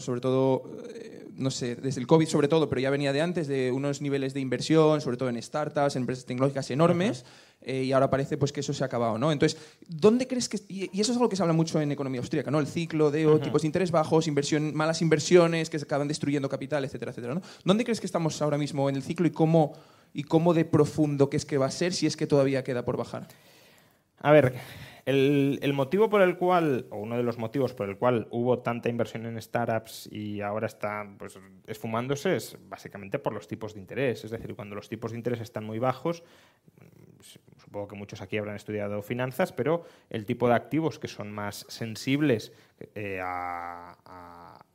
sobre 0.00 0.20
todo, 0.20 0.64
eh, 0.92 1.28
no 1.36 1.50
sé, 1.50 1.76
desde 1.76 2.00
el 2.00 2.08
COVID 2.08 2.26
sobre 2.26 2.48
todo, 2.48 2.68
pero 2.68 2.80
ya 2.80 2.90
venía 2.90 3.12
de 3.12 3.22
antes, 3.22 3.46
de 3.46 3.72
unos 3.72 4.02
niveles 4.02 4.34
de 4.34 4.40
inversión, 4.40 5.00
sobre 5.00 5.16
todo 5.16 5.28
en 5.28 5.40
startups, 5.40 5.96
en 5.96 6.02
empresas 6.02 6.26
tecnológicas 6.26 6.70
enormes. 6.72 7.24
Eh, 7.64 7.84
y 7.84 7.92
ahora 7.92 8.10
parece 8.10 8.36
pues, 8.36 8.52
que 8.52 8.60
eso 8.60 8.72
se 8.72 8.82
ha 8.82 8.86
acabado. 8.86 9.18
¿no? 9.18 9.32
Entonces, 9.32 9.60
¿dónde 9.86 10.26
crees 10.26 10.48
que.? 10.48 10.58
Y, 10.68 10.90
y, 10.92 11.00
eso 11.00 11.12
es 11.12 11.18
algo 11.18 11.28
que 11.28 11.36
se 11.36 11.42
habla 11.42 11.52
mucho 11.52 11.80
en 11.80 11.92
economía 11.92 12.20
austríaca, 12.20 12.50
¿no? 12.50 12.60
El 12.60 12.66
ciclo 12.66 13.10
de 13.10 13.26
tipos 13.40 13.62
de 13.62 13.68
interés 13.68 13.90
bajos, 13.90 14.26
inversión, 14.26 14.74
malas 14.74 15.02
inversiones 15.02 15.70
que 15.70 15.78
se 15.78 15.84
acaban 15.84 16.08
destruyendo 16.08 16.48
capital, 16.48 16.84
etcétera, 16.84 17.10
etcétera. 17.10 17.34
¿no? 17.34 17.42
¿Dónde 17.64 17.84
crees 17.84 18.00
que 18.00 18.06
estamos 18.06 18.40
ahora 18.42 18.58
mismo 18.58 18.88
en 18.88 18.96
el 18.96 19.02
ciclo 19.02 19.26
y 19.26 19.30
cómo, 19.30 19.72
y 20.12 20.24
cómo 20.24 20.54
de 20.54 20.64
profundo 20.64 21.30
que 21.30 21.36
es 21.36 21.44
que 21.44 21.58
va 21.58 21.66
a 21.66 21.70
ser 21.70 21.92
si 21.92 22.06
es 22.06 22.16
que 22.16 22.26
todavía 22.26 22.64
queda 22.64 22.84
por 22.84 22.96
bajar? 22.96 23.28
A 24.18 24.32
ver. 24.32 24.54
El, 25.04 25.58
el, 25.62 25.72
motivo 25.72 26.08
por 26.08 26.22
el 26.22 26.36
cual, 26.36 26.86
o 26.90 26.98
uno 26.98 27.16
de 27.16 27.24
los 27.24 27.36
motivos 27.36 27.74
por 27.74 27.88
el 27.88 27.96
cual 27.96 28.28
hubo 28.30 28.60
tanta 28.60 28.88
inversión 28.88 29.26
en 29.26 29.42
startups 29.42 30.08
y 30.12 30.40
ahora 30.42 30.68
está 30.68 31.04
pues, 31.18 31.36
esfumándose 31.66 32.36
es 32.36 32.56
básicamente 32.68 33.18
por 33.18 33.32
los 33.32 33.48
tipos 33.48 33.74
de 33.74 33.80
interés. 33.80 34.24
Es 34.24 34.30
decir, 34.30 34.54
cuando 34.54 34.76
los 34.76 34.88
tipos 34.88 35.10
de 35.10 35.16
interés 35.16 35.40
están 35.40 35.64
muy 35.64 35.80
bajos, 35.80 36.22
supongo 37.72 37.88
que 37.88 37.96
muchos 37.96 38.20
aquí 38.20 38.36
habrán 38.36 38.56
estudiado 38.56 39.00
finanzas, 39.00 39.50
pero 39.50 39.86
el 40.10 40.26
tipo 40.26 40.46
de 40.46 40.54
activos 40.54 40.98
que 40.98 41.08
son 41.08 41.32
más 41.32 41.64
sensibles 41.70 42.52
eh, 42.94 43.18
a, 43.22 43.96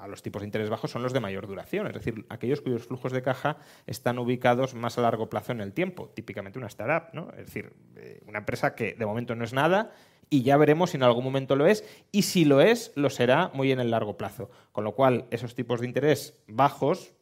los 0.08 0.24
tipos 0.24 0.42
de 0.42 0.48
interés 0.48 0.70
bajos 0.70 0.90
son 0.90 1.04
los 1.04 1.14
de 1.14 1.20
mayor 1.20 1.46
duración, 1.46 1.86
es 1.86 1.94
decir, 1.94 2.26
aquellos 2.30 2.62
cuyos 2.62 2.88
flujos 2.88 3.12
de 3.12 3.22
caja 3.22 3.58
están 3.86 4.18
ubicados 4.18 4.74
más 4.74 4.98
a 4.98 5.02
largo 5.02 5.30
plazo 5.30 5.52
en 5.52 5.62
el 5.62 5.74
tiempo, 5.74 6.10
típicamente 6.10 6.58
una 6.58 6.70
startup, 6.70 7.14
¿no? 7.14 7.30
es 7.32 7.46
decir, 7.46 7.74
eh, 7.98 8.22
una 8.26 8.40
empresa 8.40 8.74
que 8.74 8.94
de 8.94 9.06
momento 9.06 9.36
no 9.36 9.44
es 9.44 9.54
nada 9.54 9.92
y 10.30 10.42
ya 10.42 10.58
veremos 10.58 10.92
si 10.92 10.98
en 10.98 11.04
algún 11.04 11.24
momento 11.24 11.56
lo 11.56 11.68
es 11.68 11.84
y 12.12 12.24
si 12.24 12.46
lo 12.46 12.62
es, 12.62 12.94
lo 12.96 13.12
será 13.12 13.52
muy 13.54 13.72
en 13.72 13.80
el 13.80 13.92
largo 13.92 14.18
plazo. 14.18 14.50
Con 14.72 14.84
lo 14.84 14.94
cual, 14.94 15.26
esos 15.30 15.54
tipos 15.56 15.82
de 15.82 15.88
interés 15.88 16.38
bajos 16.48 17.14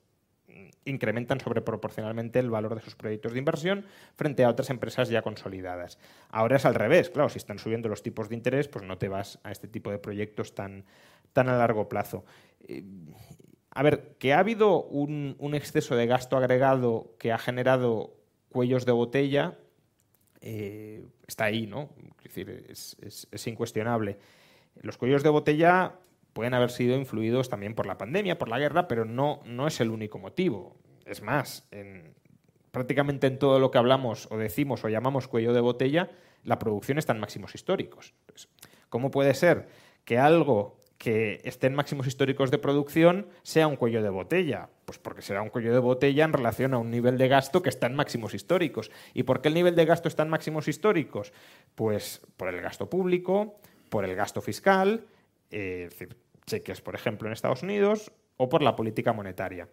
incrementan 0.85 1.39
sobreproporcionalmente 1.39 2.39
el 2.39 2.49
valor 2.49 2.75
de 2.75 2.81
sus 2.81 2.95
proyectos 2.95 3.33
de 3.33 3.39
inversión 3.39 3.85
frente 4.15 4.43
a 4.43 4.49
otras 4.49 4.69
empresas 4.69 5.09
ya 5.09 5.21
consolidadas. 5.21 5.97
Ahora 6.29 6.57
es 6.57 6.65
al 6.65 6.75
revés, 6.75 7.09
claro, 7.09 7.29
si 7.29 7.37
están 7.37 7.59
subiendo 7.59 7.89
los 7.89 8.03
tipos 8.03 8.29
de 8.29 8.35
interés, 8.35 8.67
pues 8.67 8.85
no 8.85 8.97
te 8.97 9.09
vas 9.09 9.39
a 9.43 9.51
este 9.51 9.67
tipo 9.67 9.91
de 9.91 9.97
proyectos 9.97 10.53
tan, 10.55 10.85
tan 11.33 11.49
a 11.49 11.57
largo 11.57 11.89
plazo. 11.89 12.23
Eh, 12.67 12.83
a 13.71 13.83
ver, 13.83 14.15
que 14.19 14.33
ha 14.33 14.39
habido 14.39 14.83
un, 14.83 15.35
exceso 15.53 15.95
de 15.95 16.07
gasto 16.07 16.37
agregado 16.37 17.15
que 17.19 17.33
ha 17.33 17.37
generado 17.37 18.15
cuellos 18.49 18.85
de 18.85 18.93
botella, 18.93 19.57
eh, 20.39 21.05
está 21.27 21.45
ahí, 21.45 21.67
¿no? 21.67 21.89
Es 22.19 22.23
decir, 22.23 22.65
es 23.31 23.47
incuestionable. 23.47 24.17
Los 24.81 24.97
cuellos 24.97 25.23
de 25.23 25.29
botella 25.29 25.95
pueden 26.35 26.53
haber 26.53 26.69
sido 26.69 26.97
influidos 26.97 27.47
también 27.47 27.73
por 27.73 27.85
la 27.87 27.97
pandemia, 27.97 28.37
por 28.37 28.49
la 28.49 28.59
guerra, 28.59 28.89
pero 28.89 29.05
no, 29.05 29.41
no 29.45 29.67
es 29.67 29.79
el 29.79 29.89
único 29.89 30.19
motivo. 30.19 30.75
Es 31.05 31.21
más, 31.21 31.65
en, 31.71 32.13
prácticamente 32.71 33.27
en 33.27 33.39
todo 33.39 33.57
lo 33.57 33.71
que 33.71 33.77
hablamos 33.77 34.27
o 34.29 34.37
decimos 34.37 34.83
o 34.83 34.89
llamamos 34.89 35.29
cuello 35.29 35.53
de 35.53 35.61
botella, 35.61 36.11
la 36.43 36.59
producción 36.59 36.97
está 36.97 37.13
en 37.13 37.21
máximos 37.21 37.55
históricos. 37.55 38.13
Entonces, 38.19 38.49
¿Cómo 38.89 39.11
puede 39.11 39.33
ser 39.33 39.67
que 40.03 40.17
algo 40.17 40.77
que 40.97 41.41
esté 41.43 41.67
en 41.67 41.75
máximos 41.75 42.07
históricos 42.07 42.51
de 42.51 42.57
producción 42.57 43.27
sea 43.43 43.67
un 43.67 43.75
cuello 43.75 44.01
de 44.01 44.09
botella? 44.09 44.69
Pues 44.85 44.99
porque 44.99 45.21
será 45.21 45.41
un 45.41 45.49
cuello 45.49 45.73
de 45.73 45.79
botella 45.79 46.23
en 46.23 46.33
relación 46.33 46.73
a 46.73 46.77
un 46.77 46.91
nivel 46.91 47.17
de 47.17 47.27
gasto 47.27 47.61
que 47.61 47.69
está 47.69 47.87
en 47.87 47.95
máximos 47.95 48.33
históricos. 48.33 48.91
¿Y 49.13 49.23
por 49.23 49.41
qué 49.41 49.49
el 49.49 49.53
nivel 49.53 49.75
de 49.75 49.85
gasto 49.85 50.07
está 50.07 50.23
en 50.23 50.29
máximos 50.29 50.67
históricos? 50.67 51.33
Pues 51.75 52.21
por 52.37 52.47
el 52.47 52.61
gasto 52.61 52.89
público, 52.89 53.59
por 53.89 54.05
el 54.05 54.15
gasto 54.15 54.41
fiscal, 54.41 55.05
eh, 55.51 55.83
es 55.87 55.89
decir, 55.91 56.15
cheques, 56.45 56.81
por 56.81 56.95
ejemplo, 56.95 57.27
en 57.27 57.33
Estados 57.33 57.63
Unidos, 57.63 58.11
o 58.37 58.49
por 58.49 58.61
la 58.61 58.75
política 58.75 59.13
monetaria. 59.13 59.67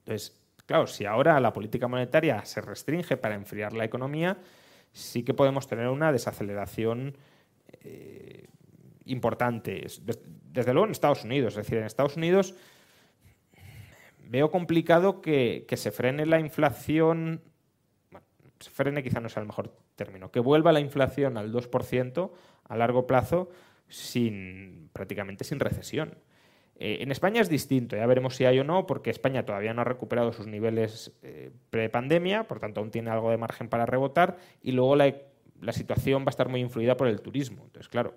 Entonces, 0.00 0.40
claro, 0.66 0.86
si 0.86 1.04
ahora 1.04 1.38
la 1.40 1.52
política 1.52 1.88
monetaria 1.88 2.44
se 2.44 2.60
restringe 2.60 3.16
para 3.16 3.34
enfriar 3.34 3.72
la 3.72 3.84
economía, 3.84 4.38
sí 4.92 5.22
que 5.22 5.34
podemos 5.34 5.66
tener 5.66 5.88
una 5.88 6.12
desaceleración 6.12 7.16
eh, 7.82 8.48
importante. 9.06 9.86
Desde 10.52 10.72
luego 10.72 10.86
en 10.86 10.92
Estados 10.92 11.24
Unidos. 11.24 11.54
Es 11.54 11.66
decir, 11.66 11.78
en 11.78 11.84
Estados 11.84 12.16
Unidos 12.16 12.54
veo 14.28 14.50
complicado 14.50 15.20
que, 15.20 15.66
se 15.76 15.90
frene 15.90 16.26
la 16.26 16.40
inflación. 16.40 17.42
Bueno, 18.10 18.26
se 18.58 18.70
frene 18.70 19.02
quizá 19.02 19.20
no 19.20 19.28
sea 19.28 19.42
el 19.42 19.48
mejor 19.48 19.76
término. 19.96 20.30
Que 20.30 20.40
vuelva 20.40 20.72
la 20.72 20.80
inflación 20.80 21.36
al 21.36 21.52
2% 21.52 22.30
a 22.64 22.76
largo 22.76 23.06
plazo 23.06 23.50
sin 23.90 24.88
prácticamente 24.92 25.44
sin 25.44 25.60
recesión. 25.60 26.14
Eh, 26.82 27.02
en 27.02 27.12
España 27.12 27.42
es 27.42 27.50
distinto, 27.50 27.94
ya 27.94 28.06
veremos 28.06 28.36
si 28.36 28.46
hay 28.46 28.58
o 28.58 28.64
no, 28.64 28.86
porque 28.86 29.10
España 29.10 29.44
todavía 29.44 29.74
no 29.74 29.82
ha 29.82 29.84
recuperado 29.84 30.32
sus 30.32 30.46
niveles 30.46 31.12
eh, 31.22 31.50
pre-pandemia, 31.68 32.44
por 32.44 32.58
tanto 32.58 32.80
aún 32.80 32.90
tiene 32.90 33.10
algo 33.10 33.30
de 33.30 33.36
margen 33.36 33.68
para 33.68 33.84
rebotar, 33.84 34.38
y 34.62 34.72
luego 34.72 34.96
la, 34.96 35.12
situación 35.72 36.22
va 36.22 36.28
a 36.28 36.30
estar 36.30 36.48
muy 36.48 36.60
influida 36.60 36.96
por 36.96 37.06
el 37.06 37.20
turismo. 37.20 37.64
Entonces, 37.66 37.90
claro, 37.90 38.14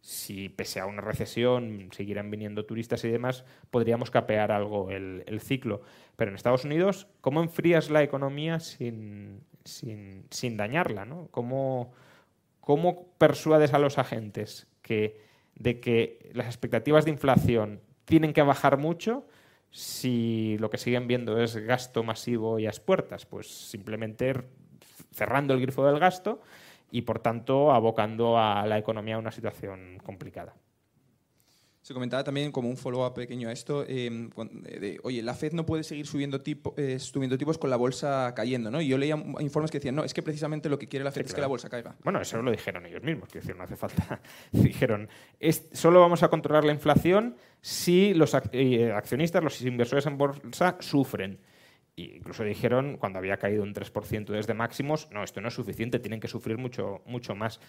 si 0.00 0.48
pese 0.48 0.78
a 0.78 0.86
una 0.86 1.00
recesión 1.00 1.88
seguirán 1.90 2.30
viniendo 2.30 2.64
turistas 2.64 3.04
y 3.04 3.08
demás, 3.08 3.44
podríamos 3.72 4.12
capear 4.12 4.52
algo 4.52 4.92
el, 4.92 5.40
ciclo. 5.40 5.82
Pero 6.14 6.30
en 6.30 6.36
Estados 6.36 6.64
Unidos, 6.64 7.08
¿cómo 7.20 7.42
enfrías 7.42 7.90
la 7.90 8.04
economía 8.04 8.60
sin, 8.60 9.40
sin, 9.64 10.56
dañarla? 10.56 11.06
¿no? 11.06 11.26
¿Cómo, 11.32 11.92
¿Cómo 12.60 13.08
persuades 13.18 13.74
a 13.74 13.80
los 13.80 13.98
agentes 13.98 14.69
de 15.54 15.80
que 15.80 16.30
las 16.34 16.46
expectativas 16.46 17.04
de 17.04 17.10
inflación 17.10 17.80
tienen 18.04 18.32
que 18.32 18.42
bajar 18.42 18.76
mucho 18.76 19.26
si 19.70 20.56
lo 20.58 20.68
que 20.68 20.78
siguen 20.78 21.06
viendo 21.06 21.40
es 21.40 21.56
gasto 21.56 22.02
masivo 22.02 22.58
y 22.58 22.66
a 22.66 22.72
puertas, 22.84 23.24
pues 23.24 23.46
simplemente 23.46 24.34
cerrando 25.12 25.54
el 25.54 25.60
grifo 25.60 25.86
del 25.86 26.00
gasto 26.00 26.40
y 26.90 27.02
por 27.02 27.20
tanto 27.20 27.72
abocando 27.72 28.38
a 28.38 28.66
la 28.66 28.78
economía 28.78 29.16
a 29.16 29.18
una 29.18 29.30
situación 29.30 29.98
complicada. 30.02 30.54
Se 31.82 31.94
comentaba 31.94 32.22
también 32.22 32.52
como 32.52 32.68
un 32.68 32.76
follow-up 32.76 33.14
pequeño 33.14 33.48
a 33.48 33.52
esto, 33.52 33.84
em, 33.88 34.30
oye, 35.02 35.22
la 35.22 35.34
Fed 35.34 35.52
no 35.52 35.64
puede 35.64 35.82
seguir 35.82 36.06
subiendo, 36.06 36.40
tipo, 36.40 36.74
eh, 36.76 36.98
subiendo 36.98 37.38
tipos 37.38 37.56
con 37.56 37.70
la 37.70 37.76
bolsa 37.76 38.34
cayendo, 38.34 38.70
¿no? 38.70 38.80
Y 38.82 38.88
yo 38.88 38.98
leía 38.98 39.16
informes 39.40 39.70
que 39.70 39.78
decían, 39.78 39.94
no, 39.94 40.04
es 40.04 40.12
que 40.12 40.22
precisamente 40.22 40.68
lo 40.68 40.78
que 40.78 40.88
quiere 40.88 41.04
la 41.04 41.10
Fed 41.10 41.26
es 41.26 41.34
que 41.34 41.40
la 41.40 41.46
bolsa 41.46 41.70
caiga. 41.70 41.96
Bueno, 42.04 42.20
eso 42.20 42.40
lo 42.42 42.50
dijeron 42.50 42.84
ellos 42.84 43.02
mismos, 43.02 43.28
que 43.30 43.40
decir, 43.40 43.56
no 43.56 43.64
hace 43.64 43.76
falta. 43.76 44.20
dijeron, 44.52 45.08
solo 45.72 46.00
vamos 46.00 46.22
a 46.22 46.28
controlar 46.28 46.64
la 46.64 46.72
inflación 46.72 47.36
si 47.62 48.12
los 48.12 48.36
eh, 48.52 48.92
accionistas, 48.92 49.42
los 49.42 49.60
inversores 49.62 50.04
en 50.06 50.18
bolsa 50.18 50.76
sufren 50.80 51.38
incluso 52.16 52.44
dijeron, 52.44 52.96
cuando 52.96 53.18
había 53.18 53.36
caído 53.36 53.62
un 53.62 53.74
3% 53.74 54.26
desde 54.26 54.54
máximos, 54.54 55.08
no, 55.10 55.22
esto 55.22 55.40
no 55.40 55.48
es 55.48 55.54
suficiente, 55.54 55.98
tienen 55.98 56.20
que 56.20 56.28
sufrir 56.28 56.58
mucho, 56.58 57.02
mucho 57.06 57.34
más. 57.34 57.60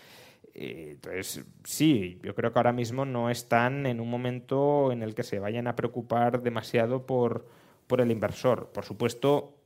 Entonces, 0.53 1.45
sí, 1.63 2.19
yo 2.23 2.36
creo 2.36 2.51
que 2.51 2.59
ahora 2.59 2.73
mismo 2.73 3.05
no 3.05 3.29
están 3.29 3.86
en 3.86 3.99
un 3.99 4.09
momento 4.09 4.91
en 4.91 5.03
el 5.03 5.15
que 5.15 5.23
se 5.23 5.39
vayan 5.39 5.67
a 5.67 5.75
preocupar 5.75 6.41
demasiado 6.41 7.05
por, 7.05 7.47
por 7.88 8.01
el 8.01 8.11
inversor. 8.11 8.71
Por 8.71 8.86
supuesto, 8.86 9.57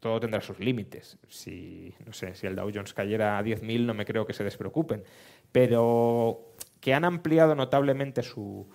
todo 0.00 0.20
tendrá 0.20 0.40
sus 0.40 0.58
límites. 0.58 1.18
Si, 1.28 1.94
no 2.04 2.12
sé, 2.12 2.34
si 2.34 2.46
el 2.46 2.56
Dow 2.56 2.70
Jones 2.72 2.94
cayera 2.94 3.38
a 3.38 3.42
10.000, 3.42 3.86
no 3.86 3.94
me 3.94 4.04
creo 4.04 4.26
que 4.26 4.32
se 4.32 4.44
despreocupen. 4.44 5.02
Pero 5.52 6.54
que 6.80 6.94
han 6.94 7.04
ampliado 7.04 7.54
notablemente 7.54 8.22
su, 8.22 8.68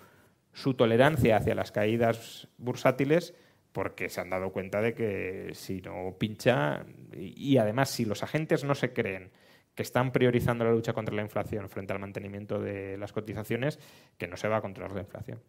su 0.52 0.74
tolerancia 0.74 1.36
hacia 1.36 1.54
las 1.54 1.72
caídas 1.72 2.48
bursátiles, 2.58 3.34
porque 3.72 4.08
se 4.08 4.20
han 4.20 4.30
dado 4.30 4.52
cuenta 4.52 4.80
de 4.80 4.94
que 4.94 5.50
si 5.54 5.80
no 5.80 6.16
pincha, 6.18 6.84
y, 7.14 7.56
además 7.56 7.90
si 7.90 8.04
los 8.04 8.22
agentes 8.22 8.64
no 8.64 8.74
se 8.74 8.92
creen 8.92 9.30
que 9.74 9.82
están 9.82 10.12
priorizando 10.12 10.64
la 10.64 10.72
lucha 10.72 10.92
contra 10.92 11.14
la 11.14 11.22
inflación 11.22 11.68
frente 11.68 11.92
al 11.92 11.98
mantenimiento 11.98 12.60
de 12.60 12.98
las 12.98 13.12
cotizaciones, 13.12 13.78
que 14.18 14.28
no 14.28 14.36
se 14.36 14.48
va 14.48 14.58
a 14.58 14.60
controlar 14.60 14.92
la 14.92 15.00
inflación. 15.00 15.40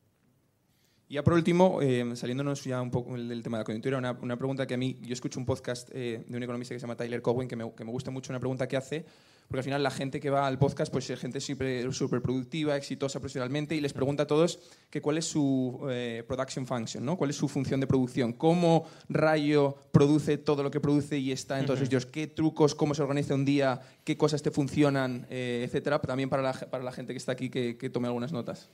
Y 1.10 1.16
ya 1.16 1.24
por 1.24 1.34
último, 1.34 1.82
eh, 1.82 2.16
saliéndonos 2.16 2.64
ya 2.64 2.82
un 2.82 2.90
poco 2.90 3.16
del 3.18 3.44
tema 3.44 3.58
de 3.58 3.62
la 3.62 3.66
coyuntura, 3.66 3.98
una, 3.98 4.38
pregunta 4.38 4.66
que 4.66 4.76
a 4.76 4.78
mí, 4.78 4.98
yo 5.02 5.14
escucho 5.14 5.40
un 5.40 5.46
podcast 5.46 5.90
eh, 5.94 6.24
de 6.26 6.38
un 6.38 6.42
economista 6.42 6.74
que 6.74 6.80
se 6.80 6.84
llama 6.84 6.96
Tyler 6.96 7.22
Cowen, 7.22 7.50
que 7.50 7.58
me, 7.58 7.70
que 7.76 7.84
me 7.84 7.92
gusta 7.92 8.12
mucho, 8.12 8.32
una 8.32 8.40
pregunta 8.40 8.68
que 8.68 8.78
hace, 8.78 9.06
porque 9.48 9.60
al 9.60 9.64
final 9.64 9.84
la 9.84 9.91
gente 9.91 10.20
que 10.20 10.30
va 10.30 10.48
al 10.48 10.58
podcast 10.58 10.91
pues 10.91 11.10
es 11.10 11.20
gente 11.20 11.39
súper 11.39 12.22
productiva, 12.22 12.76
exitosa 12.76 13.20
profesionalmente 13.20 13.76
y 13.76 13.82
les 13.82 13.94
pregunta 13.94 14.24
a 14.24 14.28
todos 14.28 14.60
que 14.89 15.02
cuál 15.02 15.18
es 15.18 15.26
su 15.26 15.86
eh, 15.89 16.24
production 16.28 16.66
function, 16.66 17.06
¿no? 17.06 17.18
cuál 17.18 17.30
es 17.30 17.36
su 17.36 17.48
función 17.48 17.80
de 17.80 17.88
producción, 17.88 18.34
cómo 18.34 18.86
Rayo 19.10 19.76
produce 19.91 20.38
todo 20.38 20.64
lo 20.64 20.72
que 20.72 20.80
produce 20.80 21.18
y 21.18 21.32
está 21.32 21.60
en 21.60 21.66
todos 21.66 21.82
ellos, 21.82 22.06
qué 22.06 22.28
trucos, 22.28 22.76
cómo 22.76 22.96
se 22.96 23.02
organiza 23.02 23.36
un 23.36 23.46
día, 23.46 23.82
qué 24.04 24.18
cosas 24.18 24.41
te 24.41 24.52
funcionan, 24.52 25.28
eh, 25.30 25.64
etcétera, 25.66 26.00
también 26.00 26.30
para 26.30 26.41
la, 26.41 26.54
para 26.54 26.84
la 26.84 26.91
gente 26.91 27.14
que 27.14 27.18
está 27.18 27.32
aquí 27.34 27.50
que, 27.50 27.89
tome 27.89 28.08
algunas 28.08 28.32
notas. 28.32 28.70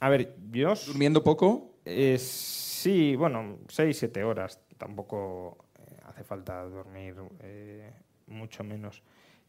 A 0.00 0.08
ver, 0.08 0.34
yo... 0.52 0.74
¿Durmiendo 0.86 1.22
poco? 1.22 1.74
sí, 2.18 3.16
bueno, 3.16 3.58
seis, 3.68 3.98
siete 3.98 4.22
horas. 4.22 4.60
Tampoco 4.76 5.58
eh, 5.78 5.96
hace 6.06 6.22
falta 6.22 6.62
dormir 6.62 7.16
mucho 8.28 8.64
menos. 8.64 9.02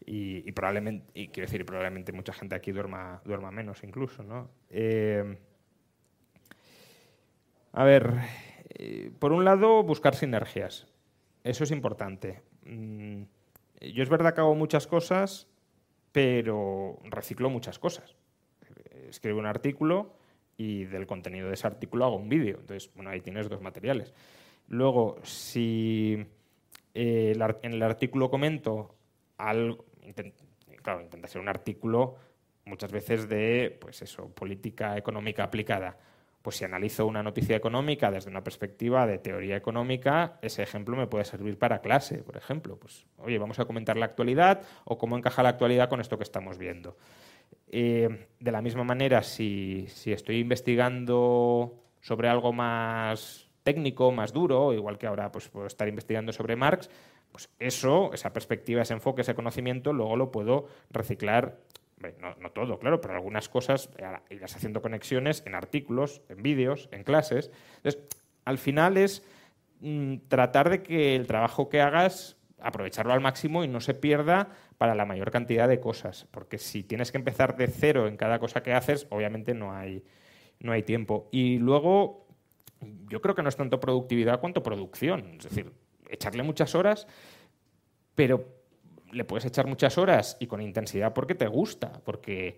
Y, 0.06 0.52
probablemente, 0.54 1.12
y 1.14 1.28
quiero 1.28 1.48
decir, 1.48 1.66
probablemente 1.66 2.12
mucha 2.12 2.34
gente 2.34 2.56
aquí 2.56 2.72
duerma, 2.72 3.22
duerma 3.26 3.52
menos 3.52 3.84
incluso, 3.84 4.24
¿no? 4.24 4.50
Eh, 4.70 5.38
a 7.74 7.84
ver, 7.84 8.14
eh, 8.70 9.12
por 9.20 9.34
un 9.34 9.46
lado, 9.46 9.84
buscar 9.84 10.16
sinergias. 10.16 10.88
Eso 11.44 11.64
es 11.64 11.72
importante. 11.72 12.42
Mm, 12.66 13.24
yo 13.82 14.04
es 14.04 14.10
verdad 14.10 14.34
que 14.34 14.42
hago 14.42 14.56
muchas 14.56 14.88
cosas, 14.88 15.48
pero 16.12 16.98
reciclo 17.04 17.50
muchas 17.50 17.78
cosas. 17.78 18.16
Escribo 19.10 19.40
un 19.40 19.46
artículo 19.46 20.16
y 20.58 20.86
del 20.86 21.08
contenido 21.08 21.48
de 21.48 21.54
ese 21.54 21.68
artículo 21.68 22.06
hago 22.06 22.16
un 22.16 22.30
vídeo. 22.30 22.58
Entonces, 22.60 22.92
bueno, 22.96 23.10
ahí 23.10 23.22
tienes 23.22 23.48
dos 23.50 23.62
materiales. 23.62 24.14
Luego, 24.68 25.18
si 25.24 26.26
eh, 26.94 27.36
en 27.62 27.74
el 27.74 27.84
artículo 27.84 28.30
comento 28.30 28.96
algo, 29.38 29.86
claro, 30.82 31.02
intenta 31.02 31.28
ser 31.28 31.42
un 31.42 31.50
artículo 31.50 32.16
muchas 32.66 32.92
veces 32.92 33.28
de, 33.28 33.78
pues 33.80 34.02
eso, 34.02 34.30
política 34.30 34.98
económica 34.98 35.44
aplicada. 35.44 35.98
Pues 36.42 36.56
si 36.56 36.64
analizo 36.64 37.06
una 37.06 37.22
noticia 37.22 37.56
económica 37.56 38.12
desde 38.12 38.30
una 38.30 38.44
perspectiva 38.44 39.06
de 39.06 39.18
teoría 39.18 39.58
económica, 39.58 40.40
ese 40.42 40.64
ejemplo 40.64 40.96
me 40.96 41.08
puede 41.08 41.26
servir 41.26 41.58
para 41.58 41.82
clase, 41.82 42.20
por 42.20 42.38
ejemplo. 42.38 42.78
Pues, 42.78 43.06
oye, 43.18 43.38
vamos 43.38 43.60
a 43.60 43.66
comentar 43.66 43.98
la 43.98 44.06
actualidad 44.06 44.62
o 44.86 44.98
cómo 44.98 45.18
encaja 45.18 45.44
la 45.44 45.50
actualidad 45.50 45.90
con 45.90 46.00
esto 46.00 46.18
que 46.18 46.24
estamos 46.24 46.58
viendo. 46.58 46.96
Eh, 47.68 48.28
de 48.40 48.52
la 48.52 48.62
misma 48.62 48.84
manera, 48.84 49.22
si 49.22 49.88
estoy 50.06 50.40
investigando 50.40 51.84
sobre 52.00 52.30
algo 52.30 52.54
más 52.54 53.49
técnico, 53.70 54.12
más 54.12 54.34
duro, 54.34 54.74
igual 54.74 54.98
que 54.98 55.06
ahora 55.06 55.32
pues, 55.32 55.48
puedo 55.48 55.68
estar 55.68 55.88
investigando 55.88 56.34
sobre 56.34 56.56
Marx, 56.56 56.90
pues 57.32 57.52
eso, 57.60 58.12
esa 58.14 58.34
perspectiva, 58.34 58.82
ese 58.82 58.94
enfoque, 58.94 59.22
ese 59.22 59.36
conocimiento, 59.36 59.94
luego 59.94 60.16
lo 60.16 60.32
puedo 60.32 60.66
reciclar, 60.90 61.60
no, 62.20 62.50
todo, 62.50 62.80
claro, 62.80 63.00
pero 63.00 63.14
algunas 63.14 63.48
cosas 63.48 63.92
irás 64.32 64.56
haciendo 64.56 64.82
conexiones 64.82 65.44
en 65.46 65.54
artículos, 65.54 66.24
en 66.30 66.42
vídeos, 66.42 66.90
en 66.92 67.04
clases. 67.04 67.52
Entonces, 67.78 68.02
al 68.44 68.58
final 68.58 68.98
es 68.98 69.24
mm, 69.82 70.16
tratar 70.28 70.72
de 70.72 70.82
que 70.82 71.16
el 71.16 71.28
trabajo 71.28 71.70
que 71.70 71.82
hagas, 71.82 72.38
aprovecharlo 72.60 73.14
al 73.14 73.22
máximo 73.22 73.64
y 73.64 73.68
no 73.68 73.82
se 73.82 73.94
pierda 73.94 74.50
para 74.80 74.96
la 74.96 75.06
mayor 75.06 75.30
cantidad 75.30 75.68
de 75.68 75.80
cosas, 75.80 76.26
porque 76.32 76.58
si 76.58 76.82
tienes 76.82 77.12
que 77.12 77.20
empezar 77.20 77.56
de 77.56 77.68
cero 77.68 78.08
en 78.08 78.18
cada 78.18 78.40
cosa 78.40 78.64
que 78.64 78.74
haces, 78.74 79.06
obviamente 79.12 79.54
no 79.54 79.76
hay, 79.76 80.04
no 80.60 80.72
hay 80.72 80.82
tiempo. 80.82 81.30
Y 81.32 81.60
luego, 81.60 82.29
yo 83.10 83.22
creo 83.22 83.36
que 83.36 83.44
no 83.44 83.50
es 83.50 83.56
tanto 83.56 83.80
productividad 83.80 84.40
cuanto 84.40 84.64
producción. 84.64 85.36
Es 85.38 85.44
decir, 85.44 85.72
echarle 86.10 86.44
muchas 86.44 86.76
horas, 86.76 87.08
pero 88.16 88.46
le 89.12 89.24
puedes 89.24 89.46
echar 89.46 89.68
muchas 89.68 89.98
horas 89.98 90.38
y 90.40 90.48
con 90.48 90.62
intensidad 90.62 91.14
porque 91.14 91.36
te 91.36 91.48
gusta, 91.48 92.02
porque 92.06 92.58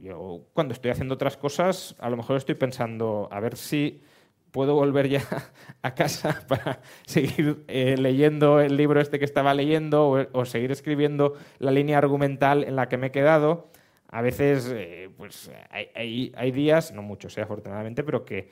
yo 0.00 0.46
cuando 0.52 0.74
estoy 0.74 0.90
haciendo 0.90 1.14
otras 1.14 1.36
cosas, 1.36 1.94
a 1.98 2.10
lo 2.10 2.16
mejor 2.16 2.36
estoy 2.36 2.54
pensando, 2.54 3.28
a 3.30 3.40
ver 3.40 3.56
si 3.56 4.02
puedo 4.50 4.74
volver 4.74 5.08
ya 5.08 5.22
a 5.82 5.94
casa 5.94 6.44
para 6.48 6.80
seguir 7.06 7.64
eh, 7.68 7.96
leyendo 7.98 8.60
el 8.60 8.76
libro 8.76 9.00
este 9.00 9.18
que 9.18 9.24
estaba 9.24 9.54
leyendo 9.54 10.28
o, 10.32 10.44
seguir 10.44 10.72
escribiendo 10.72 11.34
la 11.58 11.70
línea 11.70 11.98
argumental 11.98 12.64
en 12.64 12.76
la 12.76 12.88
que 12.88 12.96
me 12.96 13.08
he 13.08 13.10
quedado. 13.10 13.70
A 14.10 14.22
veces, 14.22 14.72
eh, 14.74 15.10
pues 15.18 15.50
hay, 15.68 16.32
hay, 16.34 16.50
días, 16.50 16.92
no 16.92 17.02
muchos, 17.02 17.36
eh, 17.36 17.42
afortunadamente, 17.42 18.02
pero 18.02 18.24
que 18.24 18.48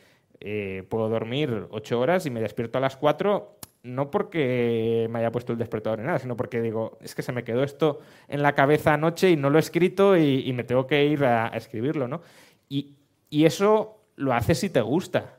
puedo 0.89 1.09
dormir 1.09 1.67
ocho 1.71 1.99
horas 2.01 2.27
y 2.27 2.31
me 2.31 2.41
despierto 2.41 2.79
a 2.79 2.81
las 2.81 2.97
cuatro 2.97 3.57
no 3.87 4.11
porque 4.11 5.07
me 5.11 5.21
haya 5.21 5.33
puesto 5.33 5.53
el 5.53 5.59
despertador 5.59 6.01
ni 6.01 6.07
nada, 6.07 6.19
sino 6.19 6.37
porque 6.37 6.61
digo, 6.61 6.99
es 7.01 7.15
que 7.15 7.23
se 7.23 7.33
me 7.33 7.45
quedó 7.45 7.63
esto 7.63 8.01
en 8.29 8.43
la 8.43 8.55
cabeza 8.55 8.95
anoche 8.95 9.31
y 9.31 9.37
no 9.37 9.49
lo 9.49 9.59
he 9.59 9.61
escrito 9.61 10.17
y, 10.17 10.53
me 10.53 10.65
tengo 10.65 10.87
que 10.87 11.07
ir 11.07 11.25
a, 11.25 11.49
escribirlo, 11.49 12.09
¿no? 12.09 12.21
Y, 12.69 12.97
eso 13.31 14.03
lo 14.17 14.33
haces 14.33 14.59
si 14.59 14.71
te 14.71 14.81
gusta. 14.81 15.39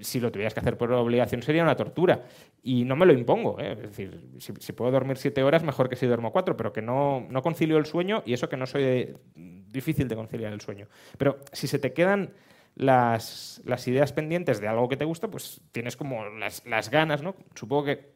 si 0.00 0.20
lo 0.20 0.30
tuvieras 0.30 0.54
que 0.54 0.60
hacer 0.60 0.76
por 0.76 0.92
obligación 0.92 1.42
sería 1.42 1.62
una 1.62 1.76
tortura. 1.76 2.24
Y 2.62 2.84
no 2.84 2.94
me 2.94 3.04
lo 3.04 3.12
impongo. 3.12 3.58
¿eh? 3.58 3.72
Es 3.72 3.82
decir, 3.82 4.20
si, 4.38 4.72
puedo 4.72 4.90
dormir 4.90 5.16
siete 5.16 5.42
horas, 5.42 5.62
mejor 5.64 5.88
que 5.88 5.96
si 5.96 6.06
duermo 6.06 6.32
cuatro, 6.32 6.56
pero 6.56 6.72
que 6.72 6.82
no, 6.82 7.26
no 7.28 7.42
concilio 7.42 7.78
el 7.78 7.86
sueño 7.86 8.22
y 8.24 8.32
eso 8.32 8.48
que 8.48 8.56
no 8.56 8.66
soy 8.66 9.14
difícil 9.34 10.08
de 10.08 10.14
conciliar 10.14 10.52
el 10.52 10.60
sueño. 10.60 10.86
Pero 11.18 11.38
si 11.52 11.66
se 11.66 11.78
te 11.78 11.92
quedan 11.92 12.30
las, 12.76 13.62
ideas 13.86 14.12
pendientes 14.12 14.60
de 14.60 14.68
algo 14.68 14.88
que 14.88 14.96
te 14.96 15.04
gusta, 15.04 15.28
pues 15.28 15.60
tienes 15.72 15.96
como 15.96 16.24
las, 16.26 16.90
ganas, 16.90 17.22
¿no? 17.22 17.34
Supongo 17.54 17.84
que 17.84 18.14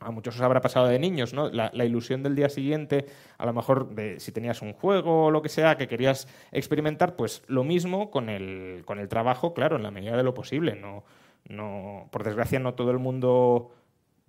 a 0.00 0.10
muchos 0.10 0.36
os 0.36 0.40
habrá 0.42 0.60
pasado 0.60 0.86
de 0.86 0.98
niños, 0.98 1.34
¿no? 1.34 1.50
La, 1.50 1.84
ilusión 1.84 2.22
del 2.22 2.36
día 2.36 2.48
siguiente, 2.48 3.06
a 3.36 3.46
lo 3.46 3.52
mejor 3.52 3.90
si 4.18 4.32
tenías 4.32 4.62
un 4.62 4.72
juego 4.72 5.26
o 5.26 5.30
lo 5.30 5.42
que 5.42 5.48
sea 5.48 5.76
que 5.76 5.88
querías 5.88 6.28
experimentar, 6.52 7.16
pues 7.16 7.42
lo 7.48 7.64
mismo 7.64 8.10
con 8.10 8.28
el, 8.28 8.82
con 8.84 8.98
el 8.98 9.08
trabajo, 9.08 9.54
claro, 9.54 9.76
en 9.76 9.82
la 9.82 9.90
medida 9.90 10.16
de 10.16 10.22
lo 10.22 10.34
posible. 10.34 10.76
No, 10.76 11.04
no, 11.48 12.08
por 12.10 12.24
desgracia, 12.24 12.58
no 12.60 12.74
todo 12.74 12.90
el 12.90 12.98
mundo 12.98 13.72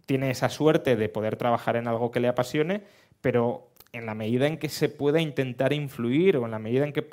tiene 0.06 0.32
esa 0.32 0.50
suerte 0.50 0.96
de 0.96 1.08
poder 1.08 1.36
trabajar 1.36 1.76
en 1.76 1.88
algo 1.88 2.10
que 2.10 2.20
le 2.20 2.28
apasione, 2.28 2.84
pero 3.22 3.70
en 3.94 4.06
la 4.06 4.16
medida 4.16 4.48
en 4.48 4.58
que 4.58 4.70
se 4.70 4.90
pueda 4.90 5.22
intentar 5.22 5.72
influir 5.72 6.38
o 6.38 6.46
en 6.46 6.52
la 6.52 6.60
medida 6.60 6.84
en 6.84 6.94
que 6.94 7.06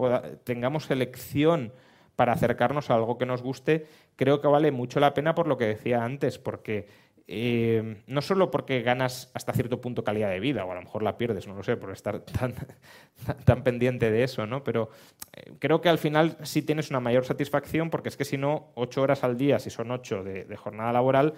tengamos 0.44 0.90
elección 0.90 1.72
para 2.16 2.32
acercarnos 2.32 2.90
a 2.90 2.94
algo 2.94 3.18
que 3.18 3.26
nos 3.26 3.42
guste, 3.42 3.86
creo 4.16 4.40
que 4.40 4.48
vale 4.48 4.72
mucho 4.72 4.98
la 5.00 5.14
pena 5.14 5.34
por 5.34 5.46
lo 5.46 5.58
que 5.58 5.66
decía 5.66 6.02
antes, 6.02 6.38
porque 6.38 6.86
eh, 7.28 8.02
no 8.06 8.22
solo 8.22 8.52
porque 8.52 8.82
ganas 8.82 9.30
hasta 9.34 9.52
cierto 9.52 9.80
punto 9.80 10.04
calidad 10.04 10.30
de 10.30 10.38
vida, 10.38 10.64
o 10.64 10.70
a 10.70 10.76
lo 10.76 10.82
mejor 10.82 11.02
la 11.02 11.18
pierdes, 11.18 11.48
no 11.48 11.54
lo 11.54 11.62
sé, 11.62 11.76
por 11.76 11.90
estar 11.90 12.20
tan, 12.20 12.54
tan 13.44 13.62
pendiente 13.64 14.10
de 14.10 14.22
eso, 14.22 14.46
¿no? 14.46 14.62
Pero 14.62 14.90
eh, 15.34 15.52
creo 15.58 15.80
que 15.80 15.88
al 15.88 15.98
final 15.98 16.38
sí 16.42 16.62
tienes 16.62 16.90
una 16.90 17.00
mayor 17.00 17.24
satisfacción, 17.24 17.90
porque 17.90 18.08
es 18.08 18.16
que 18.16 18.24
si 18.24 18.38
no, 18.38 18.70
ocho 18.74 19.02
horas 19.02 19.24
al 19.24 19.36
día, 19.36 19.58
si 19.58 19.70
son 19.70 19.90
ocho 19.90 20.22
de, 20.22 20.56
jornada 20.56 20.92
laboral, 20.92 21.34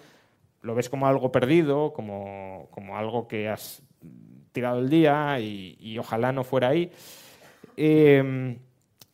lo 0.60 0.74
ves 0.74 0.88
como 0.88 1.06
algo 1.06 1.32
perdido, 1.32 1.92
como, 1.92 2.68
como 2.70 2.98
algo 2.98 3.26
que 3.26 3.48
has 3.48 3.82
tirado 4.52 4.80
el 4.80 4.90
día 4.90 5.40
y, 5.40 5.96
ojalá 5.98 6.32
no 6.32 6.44
fuera 6.44 6.68
ahí. 6.68 6.92
Eh, 7.76 8.58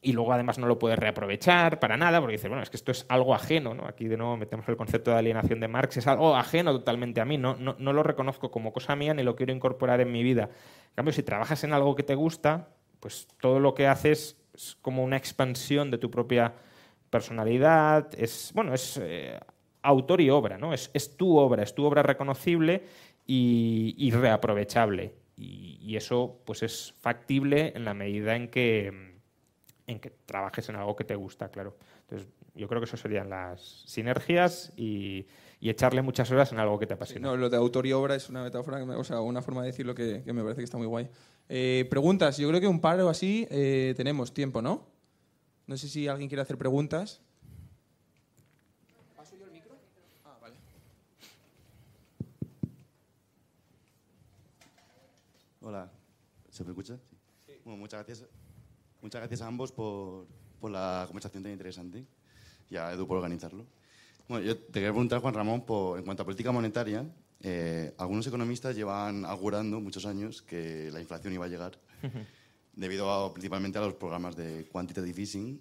y 0.05 0.13
luego 0.13 0.35
además 0.35 0.59
no 0.59 0.67
lo 0.67 0.79
puedes 0.79 0.99
reaprovechar 0.99 1.81
para 1.81 1.97
nada, 1.97 2.21
porque 2.21 2.33
dices, 2.33 2.49
bueno, 2.49 2.63
es 2.63 2.69
que 2.69 2.77
esto 2.77 2.93
es 2.93 3.07
algo 3.09 3.35
ajeno, 3.35 3.75
¿no? 3.75 3.87
Aquí 3.87 4.07
de 4.07 4.19
nuevo 4.19 4.37
metemos 4.37 4.69
el 4.69 4.77
concepto 4.77 5.11
de 5.11 5.17
alienación 5.17 5.61
de 5.61 5.67
Marx, 5.67 5.97
es 5.97 6.07
algo 6.07 6.37
ajeno 6.37 6.73
totalmente 6.73 7.23
a 7.23 7.25
mí, 7.25 7.39
no, 7.39 7.57
no, 7.57 7.75
no 7.79 7.93
lo 7.95 8.03
reconozco 8.03 8.51
como 8.51 8.73
cosa 8.73 8.95
mía 8.95 9.15
ni 9.15 9.23
lo 9.23 9.35
quiero 9.35 9.53
incorporar 9.53 10.03
en 10.03 10.13
mi 10.13 10.23
vida. 10.23 10.51
En 10.89 10.95
cambio, 10.95 11.13
si 11.15 11.23
trabajas 11.23 11.65
en 11.65 11.73
algo 11.73 11.97
que 11.97 12.03
te 12.03 12.15
gusta, 12.15 12.69
pues 13.01 13.27
todo 13.41 13.61
lo 13.61 13.73
que 13.73 13.87
haces 13.87 14.37
es 14.53 14.77
como 14.83 15.03
una 15.03 15.17
expansión 15.17 15.91
de 15.91 15.97
tu 15.97 16.11
propia 16.11 16.55
personalidad, 17.09 18.09
es, 18.19 18.53
bueno, 18.55 18.75
es 18.75 19.01
eh, 19.03 19.41
autor 19.83 20.21
y 20.21 20.29
obra, 20.29 20.59
¿no? 20.59 20.75
Es, 20.75 20.91
es, 20.93 21.17
tu 21.17 21.39
obra, 21.39 21.63
es 21.63 21.75
tu 21.75 21.85
obra 21.85 22.03
reconocible 22.03 22.85
y, 23.27 23.95
y 23.97 24.11
reaprovechable. 24.11 25.15
Y, 25.37 25.79
y 25.81 25.97
eso, 25.97 26.43
pues 26.45 26.63
es 26.63 26.95
factible 27.01 27.73
en 27.75 27.85
la 27.87 27.95
medida 27.95 28.37
en 28.37 28.49
que 28.49 29.14
en 29.87 30.01
que 30.01 30.11
trabajes 30.11 30.69
en 30.69 30.77
algo 30.77 30.97
que 30.97 31.05
te 31.05 31.15
gusta, 31.15 31.49
claro. 31.51 31.77
Entonces, 32.03 32.29
yo 32.55 32.69
creo 32.69 32.81
que 32.81 32.87
eso 32.87 32.97
serían 32.97 33.29
las 33.29 33.61
sinergias 33.87 34.73
y, 34.77 35.27
echarle 35.61 36.03
muchas 36.03 36.31
horas 36.31 36.53
en 36.53 36.59
algo 36.59 36.79
que 36.79 36.87
te 36.87 36.93
apasiona. 36.93 37.29
no, 37.29 37.39
lo 37.39 37.49
de 37.49 37.57
autor 37.57 37.87
y 37.87 37.93
obra 37.95 38.15
es 38.15 38.29
una 38.29 38.43
metáfora, 38.43 38.85
o 38.85 39.03
sea, 39.03 39.23
una 39.23 39.41
forma 39.41 39.63
de 39.63 39.69
decirlo 39.69 39.95
que, 39.95 40.23
que 40.23 40.33
me 40.35 40.43
parece 40.43 40.59
que 40.59 40.65
está 40.65 40.77
muy 40.77 40.87
guay. 40.87 41.09
Eh, 41.49 41.87
preguntas, 41.89 42.37
yo 42.37 42.49
creo 42.49 42.61
que 42.61 42.67
un 42.67 42.83
par 42.83 43.01
o 43.01 43.09
así 43.09 43.47
eh, 43.51 43.95
tenemos 43.97 44.35
tiempo, 44.35 44.61
¿no? 44.61 44.87
No 45.67 45.77
sé 45.79 45.89
si 45.89 46.07
alguien 46.07 46.29
quiere 46.29 46.43
hacer 46.43 46.59
preguntas. 46.59 47.23
¿Paso 49.17 49.37
yo 49.37 49.47
el 49.47 49.53
micro? 49.53 49.75
Ah, 50.25 50.37
vale. 50.39 50.57
Hola, 55.63 55.91
¿se 56.51 56.63
me 56.63 56.71
escucha? 56.71 56.99
Sí. 57.47 57.55
Bueno, 57.65 57.79
muchas 57.79 58.05
gracias. 58.05 58.29
Muchas 59.05 59.21
gracias 59.21 59.43
a 59.43 59.47
ambos 59.49 59.71
por, 59.71 60.27
por 60.59 60.71
la 60.71 61.05
conversación 61.07 61.43
tan 61.43 61.53
interesante. 61.53 62.07
Y 62.71 62.77
a 62.77 62.91
Edu 62.91 63.07
por 63.07 63.19
organizarlo. 63.19 63.67
Bueno, 64.27 64.47
yo 64.47 64.57
te 64.57 64.73
quería 64.73 64.93
preguntar, 64.93 65.21
Juan 65.21 65.35
Ramón, 65.35 65.67
por, 65.67 65.99
en 65.99 66.07
cuanto 66.07 66.23
a 66.23 66.25
política 66.25 66.51
monetaria, 66.53 67.05
eh, 67.43 67.93
algunos 67.99 68.27
economistas 68.27 68.75
llevan 68.75 69.27
augurando 69.27 69.79
muchos 69.79 70.07
años 70.07 70.41
que 70.41 70.91
la 70.91 71.03
inflación 71.03 71.35
iba 71.35 71.45
a 71.45 71.49
llegar 71.49 71.79
debido 72.73 73.31
principalmente 73.35 73.77
a 73.77 73.83
los 73.83 73.93
programas 73.93 74.37
de 74.37 74.67
quantitative 74.73 75.21
easing 75.21 75.61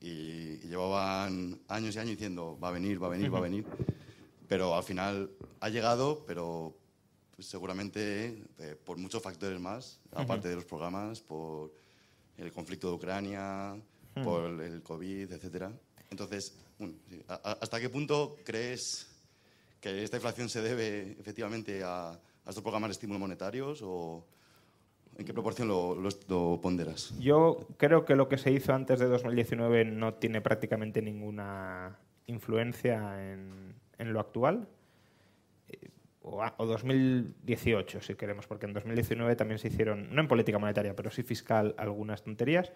y, 0.00 0.58
llevaban 0.58 1.58
años 1.66 1.96
y 1.96 1.98
años 1.98 2.12
diciendo 2.12 2.56
va 2.62 2.68
a 2.68 2.70
venir, 2.70 3.02
va 3.02 3.08
a 3.08 3.10
venir, 3.10 3.34
va 3.34 3.38
a 3.38 3.42
venir, 3.42 3.66
pero 4.46 4.76
al 4.76 4.84
final 4.84 5.32
ha 5.58 5.68
llegado, 5.68 6.22
pero 6.28 6.76
pues, 7.34 7.48
seguramente 7.48 8.44
eh, 8.60 8.76
por 8.84 8.98
muchos 8.98 9.20
factores 9.20 9.58
más, 9.58 9.98
aparte 10.12 10.48
de 10.48 10.54
los 10.54 10.64
programas, 10.64 11.20
por 11.20 11.72
el 12.38 12.52
conflicto 12.52 12.88
de 12.88 12.94
Ucrania, 12.94 13.74
hmm. 14.14 14.22
por 14.22 14.44
el 14.62 14.82
COVID, 14.82 15.32
etcétera. 15.32 15.72
Entonces, 16.10 16.56
¿hasta 17.26 17.80
qué 17.80 17.88
punto 17.90 18.36
crees 18.44 19.08
que 19.80 20.02
esta 20.02 20.16
inflación 20.16 20.48
se 20.48 20.62
debe 20.62 21.16
efectivamente 21.18 21.82
a, 21.84 22.18
estos 22.46 22.62
programas 22.62 22.88
de 22.88 22.92
estímulo 22.92 23.18
monetarios 23.18 23.80
o 23.82 24.24
en 25.16 25.26
qué 25.26 25.34
proporción 25.34 25.68
lo, 25.68 26.60
ponderas? 26.62 27.12
Yo 27.18 27.68
creo 27.76 28.06
que 28.06 28.16
lo 28.16 28.28
que 28.28 28.38
se 28.38 28.50
hizo 28.50 28.72
antes 28.72 28.98
de 28.98 29.06
2019 29.06 29.84
no 29.84 30.14
tiene 30.14 30.40
prácticamente 30.40 31.02
ninguna 31.02 31.98
influencia 32.26 33.32
en, 33.32 33.74
en 33.98 34.12
lo 34.14 34.20
actual 34.20 34.66
o, 36.30 36.66
2018, 36.66 38.00
si 38.00 38.14
queremos, 38.14 38.46
porque 38.46 38.66
en 38.66 38.72
2019 38.72 39.36
también 39.36 39.58
se 39.58 39.68
hicieron, 39.68 40.14
no 40.14 40.20
en 40.20 40.28
política 40.28 40.58
monetaria, 40.58 40.94
pero 40.94 41.10
sí 41.10 41.22
fiscal, 41.22 41.74
algunas 41.78 42.22
tonterías. 42.22 42.72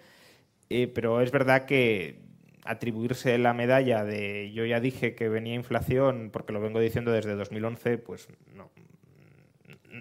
Eh, 0.71 0.89
pero 0.89 1.21
es 1.21 1.31
verdad 1.31 1.67
que 1.67 2.21
atribuirse 2.65 3.37
la 3.39 3.55
medalla 3.55 4.05
de 4.05 4.53
yo 4.53 4.65
ya 4.65 4.81
dije 4.81 5.15
que 5.15 5.29
venía 5.29 5.55
inflación, 5.55 6.31
porque 6.33 6.53
lo 6.53 6.61
vengo 6.61 6.81
diciendo 6.81 7.13
desde 7.13 7.35
2011, 7.35 7.99
pues 7.99 8.29
no. 8.55 8.71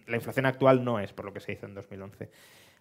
La 0.07 0.15
inflación 0.15 0.45
actual 0.45 0.83
no 0.83 0.99
es 0.99 1.11
por 1.11 1.25
lo 1.25 1.33
que 1.33 1.41
se 1.41 1.51
hizo 1.51 1.65
en 1.65 1.73
2011. 1.73 2.29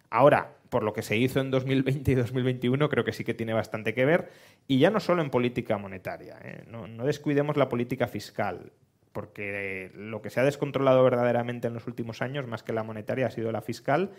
Ahora, 0.09 0.55
por 0.69 0.83
lo 0.83 0.93
que 0.93 1.01
se 1.01 1.17
hizo 1.17 1.39
en 1.39 1.51
2020 1.51 2.11
y 2.11 2.15
2021, 2.15 2.89
creo 2.89 3.03
que 3.03 3.13
sí 3.13 3.23
que 3.23 3.33
tiene 3.33 3.53
bastante 3.53 3.93
que 3.93 4.05
ver, 4.05 4.29
y 4.67 4.77
ya 4.79 4.89
no 4.89 4.99
solo 4.99 5.21
en 5.21 5.29
política 5.29 5.77
monetaria. 5.77 6.37
¿eh? 6.43 6.63
No, 6.67 6.87
no, 6.87 7.05
descuidemos 7.05 7.55
la 7.57 7.69
política 7.69 8.07
fiscal 8.07 8.71
porque 9.11 9.91
lo 9.93 10.21
que 10.21 10.29
se 10.29 10.39
ha 10.39 10.43
descontrolado 10.43 11.03
verdaderamente 11.03 11.67
en 11.67 11.73
los 11.73 11.87
últimos 11.87 12.21
años, 12.21 12.47
más 12.47 12.63
que 12.63 12.73
la 12.73 12.83
monetaria, 12.83 13.27
ha 13.27 13.31
sido 13.31 13.51
la 13.51 13.61
fiscal 13.61 14.11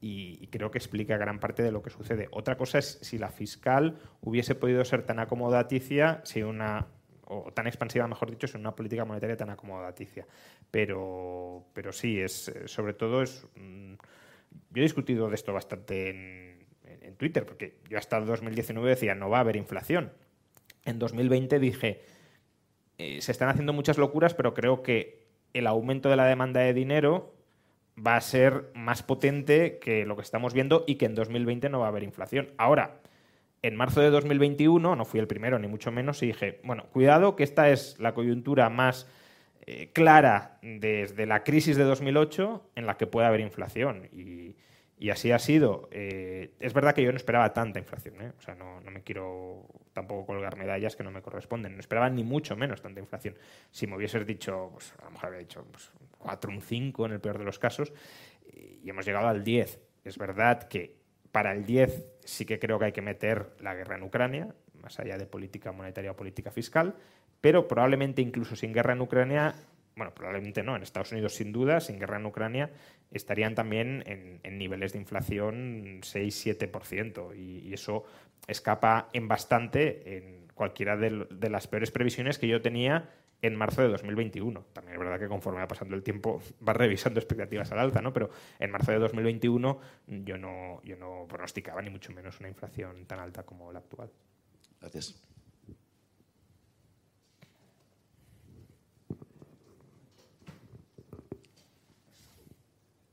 y, 0.00 0.46
creo 0.48 0.70
que 0.70 0.78
explica 0.78 1.16
gran 1.16 1.38
parte 1.38 1.62
de 1.62 1.72
lo 1.72 1.82
que 1.82 1.90
sucede. 1.90 2.28
Otra 2.30 2.56
cosa 2.56 2.78
es 2.78 2.98
si 3.02 3.18
la 3.18 3.30
fiscal 3.30 3.98
hubiese 4.22 4.54
podido 4.54 4.84
ser 4.84 5.02
tan 5.02 5.18
acomodaticia, 5.18 6.22
si 6.24 6.42
una 6.42 6.86
o 7.30 7.52
tan 7.52 7.66
expansiva, 7.66 8.08
mejor 8.08 8.30
dicho, 8.30 8.46
sin 8.46 8.60
una 8.60 8.74
política 8.74 9.04
monetaria 9.04 9.36
tan 9.36 9.50
acomodaticia. 9.50 10.26
Pero, 10.70 11.66
pero 11.74 11.92
sí, 11.92 12.18
es 12.18 12.50
sobre 12.64 12.94
todo 12.94 13.22
es... 13.22 13.46
yo 13.54 13.98
he 14.76 14.80
discutido 14.80 15.28
de 15.28 15.34
esto 15.34 15.52
bastante 15.52 16.08
en, 16.08 16.64
en 16.84 17.16
Twitter, 17.16 17.44
porque 17.44 17.80
yo 17.90 17.98
hasta 17.98 18.16
el 18.16 18.24
2019 18.24 18.88
decía, 18.88 19.14
no 19.14 19.28
va 19.28 19.38
a 19.38 19.40
haber 19.40 19.56
inflación. 19.56 20.10
En 20.86 20.98
2020 20.98 21.58
dije 21.58 22.00
eh, 22.98 23.20
se 23.20 23.32
están 23.32 23.48
haciendo 23.48 23.72
muchas 23.72 23.98
locuras, 23.98 24.34
pero 24.34 24.54
creo 24.54 24.82
que 24.82 25.26
el 25.54 25.66
aumento 25.66 26.08
de 26.08 26.16
la 26.16 26.26
demanda 26.26 26.60
de 26.60 26.74
dinero 26.74 27.34
va 28.06 28.16
a 28.16 28.20
ser 28.20 28.70
más 28.74 29.02
potente 29.02 29.78
que 29.78 30.04
lo 30.04 30.16
que 30.16 30.22
estamos 30.22 30.54
viendo 30.54 30.84
y 30.86 30.96
que 30.96 31.06
en 31.06 31.14
2020 31.14 31.68
no 31.68 31.80
va 31.80 31.86
a 31.86 31.88
haber 31.88 32.02
inflación. 32.02 32.50
Ahora, 32.58 33.00
en 33.62 33.76
marzo 33.76 34.00
de 34.00 34.10
2021, 34.10 34.94
no 34.94 35.04
fui 35.04 35.20
el 35.20 35.26
primero 35.26 35.58
ni 35.58 35.66
mucho 35.66 35.90
menos, 35.90 36.22
y 36.22 36.26
dije, 36.26 36.60
bueno, 36.62 36.84
cuidado 36.92 37.34
que 37.34 37.42
esta 37.42 37.70
es 37.70 37.98
la 37.98 38.14
coyuntura 38.14 38.68
más 38.70 39.08
eh, 39.66 39.90
clara 39.92 40.58
desde 40.62 41.26
la 41.26 41.44
crisis 41.44 41.76
de 41.76 41.84
2008 41.84 42.70
en 42.76 42.86
la 42.86 42.96
que 42.96 43.06
puede 43.06 43.26
haber 43.26 43.40
inflación. 43.40 44.08
Y, 44.12 44.56
y 44.98 45.10
así 45.10 45.30
ha 45.30 45.38
sido. 45.38 45.88
Eh, 45.92 46.54
es 46.58 46.74
verdad 46.74 46.94
que 46.94 47.02
yo 47.02 47.12
no 47.12 47.16
esperaba 47.16 47.52
tanta 47.52 47.78
inflación, 47.78 48.20
¿eh? 48.20 48.32
o 48.36 48.42
sea, 48.42 48.54
no, 48.54 48.80
me 48.80 49.02
quiero 49.02 49.66
tampoco 49.92 50.26
colgar 50.26 50.56
medallas 50.56 50.96
que 50.96 51.04
no 51.04 51.10
me 51.10 51.22
corresponden. 51.22 51.74
No 51.74 51.80
esperaba 51.80 52.10
ni 52.10 52.24
mucho 52.24 52.56
menos 52.56 52.82
tanta 52.82 53.00
inflación. 53.00 53.36
Si 53.70 53.86
me 53.86 53.96
hubieses 53.96 54.26
dicho, 54.26 54.70
pues, 54.72 54.92
a 55.00 55.04
lo 55.04 55.12
mejor 55.12 55.26
habría 55.26 55.40
dicho 55.40 55.64
pues, 55.70 55.92
4, 56.18 56.50
un 56.50 56.60
5 56.60 57.06
en 57.06 57.12
el 57.12 57.20
peor 57.20 57.38
de 57.38 57.44
los 57.44 57.58
casos, 57.58 57.92
y 58.52 58.90
hemos 58.90 59.06
llegado 59.06 59.28
al 59.28 59.44
10. 59.44 59.80
Es 60.04 60.18
verdad 60.18 60.68
que 60.68 60.96
para 61.30 61.52
el 61.52 61.64
10 61.64 62.06
sí 62.24 62.44
que 62.44 62.58
creo 62.58 62.78
que 62.78 62.86
hay 62.86 62.92
que 62.92 63.02
meter 63.02 63.54
la 63.60 63.74
guerra 63.74 63.96
en 63.96 64.02
Ucrania, 64.02 64.54
más 64.82 64.98
allá 64.98 65.16
de 65.16 65.26
política 65.26 65.72
monetaria 65.72 66.10
o 66.10 66.16
política 66.16 66.50
fiscal, 66.50 66.96
pero 67.40 67.68
probablemente 67.68 68.22
incluso 68.22 68.56
sin 68.56 68.72
guerra 68.72 68.94
en 68.94 69.00
Ucrania 69.00 69.54
bueno, 69.98 70.14
probablemente 70.14 70.62
no, 70.62 70.76
en 70.76 70.82
Estados 70.82 71.12
Unidos 71.12 71.34
sin 71.34 71.52
duda, 71.52 71.80
sin 71.80 71.98
guerra 71.98 72.16
en 72.16 72.26
Ucrania, 72.26 72.70
estarían 73.10 73.54
también 73.54 74.02
en, 74.06 74.58
niveles 74.58 74.92
de 74.92 75.00
inflación 75.00 76.00
6-7%. 76.00 77.36
Y, 77.36 77.68
y, 77.68 77.74
eso 77.74 78.04
escapa 78.46 79.08
en 79.12 79.28
bastante 79.28 80.46
cualquiera 80.54 80.96
de, 80.96 81.26
de 81.30 81.50
las 81.50 81.66
peores 81.66 81.90
previsiones 81.90 82.38
que 82.38 82.48
yo 82.48 82.62
tenía 82.62 83.10
en 83.42 83.56
marzo 83.56 83.82
de 83.82 83.88
2021. 83.88 84.64
También 84.72 84.94
es 84.94 84.98
verdad 84.98 85.18
que 85.18 85.28
conforme 85.28 85.60
va 85.60 85.68
pasando 85.68 85.94
el 85.94 86.02
tiempo 86.02 86.40
va 86.66 86.72
revisando 86.72 87.20
expectativas 87.20 87.70
al 87.72 87.78
alza, 87.78 88.02
¿no? 88.02 88.12
Pero 88.12 88.30
en 88.58 88.70
marzo 88.70 88.92
de 88.92 88.98
2021 88.98 89.80
yo 90.06 90.38
no, 90.38 90.80
yo 90.84 90.96
no 90.96 91.26
pronosticaba 91.28 91.82
ni 91.82 91.90
mucho 91.90 92.12
menos 92.12 92.38
una 92.40 92.48
inflación 92.48 93.06
tan 93.06 93.20
alta 93.20 93.44
como 93.44 93.72
la 93.72 93.78
actual. 93.78 94.10
Gracias. 94.80 95.27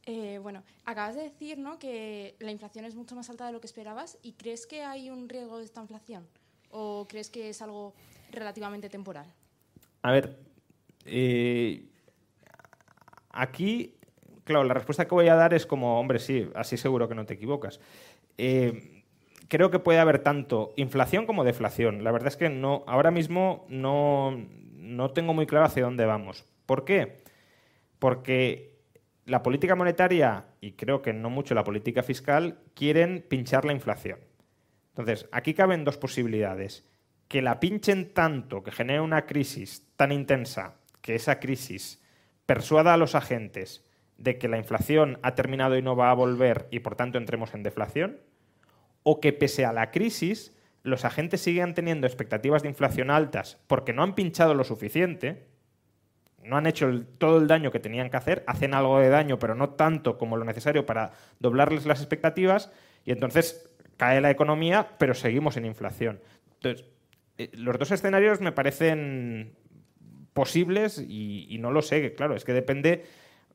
Eh, 0.08 0.40
bueno, 0.42 0.64
acabas 0.86 1.16
de 1.16 1.24
decir 1.24 1.58
¿no? 1.58 1.80
que 1.80 2.36
la 2.40 2.52
inflación 2.52 2.86
es 2.86 2.96
mucho 2.96 3.16
más 3.16 3.30
alta 3.30 3.48
de 3.48 3.52
lo 3.52 3.60
que 3.60 3.68
esperabas 3.68 4.20
y 4.22 4.34
¿crees 4.34 4.68
que 4.68 4.84
hay 4.84 5.10
un 5.10 5.28
riesgo 5.28 5.58
de 5.58 5.66
esta 5.66 5.82
inflación? 5.82 6.28
¿O 6.70 7.08
crees 7.10 7.30
que 7.30 7.50
es 7.50 7.62
algo 7.62 7.94
relativamente 8.32 8.90
temporal? 8.90 9.26
A 10.04 10.12
ver, 10.12 10.38
eh, 11.06 11.86
aquí, 13.32 13.96
claro, 14.44 14.64
la 14.64 14.76
respuesta 14.76 15.08
que 15.08 15.16
voy 15.16 15.28
a 15.28 15.36
dar 15.36 15.56
es 15.56 15.66
como, 15.66 16.00
hombre, 16.00 16.20
sí, 16.20 16.50
así 16.54 16.78
seguro 16.78 17.08
que 17.08 17.16
no 17.16 17.26
te 17.26 17.34
equivocas. 17.34 17.80
Eh, 18.38 19.04
creo 19.48 19.72
que 19.72 19.80
puede 19.80 19.98
haber 19.98 20.20
tanto 20.20 20.74
inflación 20.76 21.26
como 21.26 21.44
deflación. 21.44 22.04
La 22.04 22.12
verdad 22.12 22.28
es 22.28 22.38
que 22.38 22.50
no, 22.50 22.84
ahora 22.86 23.10
mismo 23.10 23.66
no, 23.70 24.38
no 24.76 25.12
tengo 25.12 25.34
muy 25.34 25.48
claro 25.48 25.66
hacia 25.66 25.84
dónde 25.84 26.06
vamos. 26.06 26.46
¿Por 26.68 26.86
qué? 26.86 27.18
Porque 27.98 28.75
la 29.26 29.42
política 29.42 29.76
monetaria 29.76 30.46
y 30.62 30.74
creo 30.74 31.02
que 31.02 31.14
no 31.14 31.30
mucho 31.30 31.56
la 31.56 31.64
política 31.64 32.04
fiscal 32.04 32.60
quieren 32.76 33.26
pinchar 33.28 33.66
la 33.66 33.74
inflación. 33.74 34.20
Entonces, 34.90 35.28
aquí 35.32 35.54
caben 35.54 35.84
dos 35.84 35.98
posibilidades. 35.98 36.88
Que 37.28 37.42
la 37.42 37.60
pinchen 37.60 38.14
tanto, 38.14 38.64
que 38.64 38.72
genere 38.72 39.02
una 39.02 39.26
crisis 39.26 39.88
tan 39.98 40.12
intensa, 40.12 40.76
que 41.02 41.16
esa 41.16 41.40
crisis 41.40 42.04
persuada 42.46 42.94
a 42.94 42.98
los 42.98 43.16
agentes 43.16 43.84
de 44.18 44.38
que 44.38 44.48
la 44.48 44.58
inflación 44.58 45.20
ha 45.24 45.34
terminado 45.36 45.76
y 45.76 45.82
no 45.82 45.96
va 45.96 46.12
a 46.12 46.14
volver 46.14 46.68
y 46.72 46.80
por 46.80 46.96
tanto 46.96 47.18
entremos 47.18 47.54
en 47.54 47.64
deflación, 47.64 48.20
o 49.04 49.20
que 49.20 49.34
pese 49.34 49.66
a 49.66 49.74
la 49.74 49.92
crisis 49.92 50.56
los 50.84 51.04
agentes 51.04 51.42
sigan 51.42 51.74
teniendo 51.74 52.06
expectativas 52.06 52.62
de 52.62 52.70
inflación 52.70 53.10
altas 53.10 53.60
porque 53.68 53.92
no 53.92 54.04
han 54.04 54.14
pinchado 54.14 54.54
lo 54.54 54.64
suficiente, 54.64 55.48
no 56.46 56.58
han 56.58 56.68
hecho 56.68 57.04
todo 57.18 57.40
el 57.40 57.48
daño 57.48 57.72
que 57.72 57.80
tenían 57.80 58.10
que 58.10 58.18
hacer, 58.18 58.44
hacen 58.48 58.74
algo 58.74 59.00
de 59.00 59.10
daño, 59.10 59.40
pero 59.40 59.56
no 59.56 59.72
tanto 59.72 60.18
como 60.18 60.38
lo 60.38 60.46
necesario 60.46 60.86
para 60.86 61.12
doblarles 61.40 61.86
las 61.86 62.00
expectativas, 62.00 62.72
y 63.04 63.12
entonces 63.12 63.70
cae 63.98 64.22
la 64.22 64.32
economía, 64.32 64.90
pero 64.98 65.14
seguimos 65.14 65.58
en 65.58 65.66
inflación. 65.66 66.22
Entonces, 66.56 66.86
eh, 67.38 67.50
los 67.54 67.78
dos 67.80 67.92
escenarios 67.92 68.42
me 68.42 68.52
parecen 68.52 69.56
posibles 70.34 71.00
y, 71.00 71.58
no 71.60 71.72
lo 71.72 71.82
sé, 71.82 72.14
claro, 72.14 72.36
es 72.36 72.44
que 72.44 72.54
depende, 72.54 73.06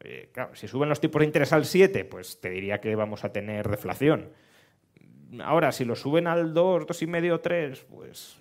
eh, 0.00 0.30
claro, 0.32 0.54
si 0.54 0.66
suben 0.66 0.88
los 0.88 1.00
tipos 1.00 1.20
de 1.20 1.26
interés 1.26 1.52
al 1.52 1.66
7, 1.66 2.04
pues 2.06 2.40
te 2.40 2.50
diría 2.50 2.80
que 2.80 2.94
vamos 2.96 3.24
a 3.24 3.32
tener 3.32 3.68
deflación. 3.68 4.30
Ahora, 5.44 5.70
si 5.72 5.84
lo 5.84 5.94
suben 5.94 6.26
al 6.26 6.54
2, 6.54 6.86
2,5, 6.86 7.40
3, 7.40 7.80
pues 7.82 8.40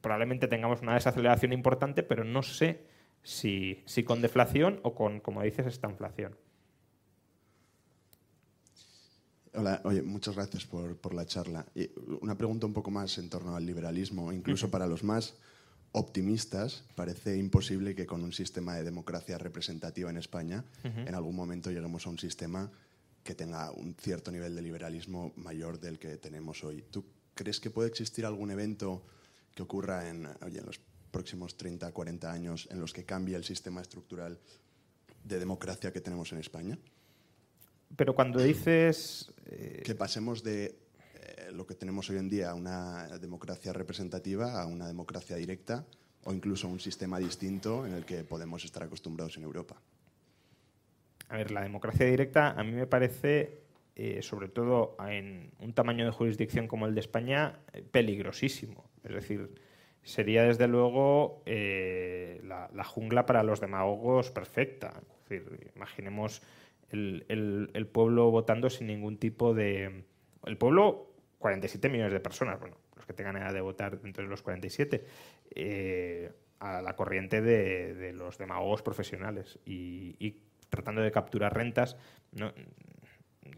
probablemente 0.00 0.46
tengamos 0.46 0.80
una 0.80 0.94
desaceleración 0.94 1.52
importante, 1.52 2.02
pero 2.02 2.24
no 2.24 2.42
sé 2.42 2.87
si, 3.28 3.82
si 3.84 4.04
con 4.04 4.22
deflación 4.22 4.80
o 4.82 4.94
con, 4.94 5.20
como 5.20 5.42
dices, 5.42 5.66
esta 5.66 5.90
inflación. 5.90 6.34
Hola, 9.52 9.82
oye, 9.84 10.00
muchas 10.00 10.34
gracias 10.34 10.64
por, 10.64 10.96
por, 10.96 11.12
la 11.12 11.26
charla. 11.26 11.66
Y 11.74 11.90
una 12.22 12.38
pregunta 12.38 12.64
un 12.64 12.72
poco 12.72 12.90
más 12.90 13.18
en 13.18 13.28
torno 13.28 13.54
al 13.54 13.66
liberalismo. 13.66 14.32
Incluso 14.32 14.70
para 14.70 14.86
los 14.86 15.04
más 15.04 15.34
optimistas, 15.92 16.84
parece 16.94 17.36
imposible 17.36 17.94
que 17.94 18.06
con 18.06 18.24
un 18.24 18.32
sistema 18.32 18.76
de 18.76 18.84
democracia 18.84 19.36
representativa 19.36 20.08
en 20.08 20.16
España 20.16 20.64
en 20.82 21.14
algún 21.14 21.36
momento 21.36 21.70
lleguemos 21.70 22.06
a 22.06 22.10
un 22.10 22.18
sistema 22.18 22.70
que 23.24 23.34
tenga 23.34 23.72
un 23.72 23.94
cierto 23.94 24.30
nivel 24.30 24.54
de 24.54 24.62
liberalismo 24.62 25.34
mayor 25.36 25.78
del 25.80 25.98
que 25.98 26.16
tenemos 26.16 26.64
hoy. 26.64 26.82
¿Tú 26.90 27.04
crees 27.34 27.60
que 27.60 27.68
puede 27.68 27.90
existir 27.90 28.24
algún 28.24 28.50
evento 28.50 29.02
que 29.54 29.62
ocurra 29.62 30.08
en, 30.08 30.26
oye, 30.40 30.60
en 30.60 30.66
los 30.66 30.80
próximos 31.10 31.56
30, 31.56 31.90
40 31.92 32.30
años 32.30 32.68
en 32.70 32.80
los 32.80 32.92
que 32.92 33.04
cambie 33.04 33.36
el 33.36 33.44
sistema 33.44 33.80
estructural 33.80 34.38
de 35.24 35.38
democracia 35.38 35.92
que 35.92 36.00
tenemos 36.00 36.32
en 36.32 36.38
España? 36.38 36.78
Pero 37.96 38.14
cuando 38.14 38.42
dices... 38.42 39.32
Eh, 39.46 39.82
que 39.84 39.94
pasemos 39.94 40.42
de 40.42 40.66
eh, 41.14 41.50
lo 41.52 41.66
que 41.66 41.74
tenemos 41.74 42.08
hoy 42.10 42.18
en 42.18 42.28
día, 42.28 42.54
una 42.54 43.18
democracia 43.18 43.72
representativa, 43.72 44.60
a 44.60 44.66
una 44.66 44.86
democracia 44.86 45.36
directa 45.36 45.86
o 46.24 46.32
incluso 46.32 46.68
un 46.68 46.80
sistema 46.80 47.18
distinto 47.18 47.86
en 47.86 47.94
el 47.94 48.04
que 48.04 48.24
podemos 48.24 48.64
estar 48.64 48.82
acostumbrados 48.82 49.36
en 49.36 49.44
Europa. 49.44 49.80
A 51.28 51.36
ver, 51.36 51.50
la 51.50 51.62
democracia 51.62 52.06
directa 52.06 52.50
a 52.50 52.62
mí 52.64 52.72
me 52.72 52.86
parece, 52.86 53.60
eh, 53.96 54.22
sobre 54.22 54.48
todo 54.48 54.96
en 55.06 55.50
un 55.60 55.72
tamaño 55.72 56.04
de 56.04 56.10
jurisdicción 56.10 56.66
como 56.66 56.86
el 56.86 56.94
de 56.94 57.00
España, 57.00 57.60
peligrosísimo. 57.90 58.84
Es 59.04 59.14
decir, 59.14 59.50
sería 60.08 60.42
desde 60.42 60.66
luego 60.68 61.42
eh, 61.44 62.40
la, 62.42 62.84
jungla 62.84 63.26
para 63.26 63.42
los 63.42 63.60
demagogos 63.60 64.30
perfecta. 64.30 65.02
imaginemos 65.76 66.40
el, 66.90 67.88
pueblo 67.92 68.30
votando 68.30 68.70
sin 68.70 68.86
ningún 68.86 69.18
tipo 69.18 69.52
de... 69.52 70.04
El 70.46 70.56
pueblo, 70.56 71.12
47 71.40 71.90
millones 71.90 72.14
de 72.14 72.20
personas, 72.20 72.58
bueno, 72.58 72.78
los 72.96 73.04
que 73.04 73.12
tengan 73.12 73.36
edad 73.36 73.52
de 73.52 73.60
votar 73.60 74.00
dentro 74.00 74.24
de 74.24 74.30
los 74.30 74.40
47, 74.40 75.04
eh, 75.54 76.32
a 76.58 76.80
la 76.80 76.96
corriente 76.96 77.42
de, 77.42 78.14
los 78.14 78.38
demagogos 78.38 78.80
profesionales 78.80 79.58
y, 79.66 80.38
tratando 80.70 81.02
de 81.02 81.10
capturar 81.10 81.54
rentas, 81.54 81.98
no, 82.32 82.52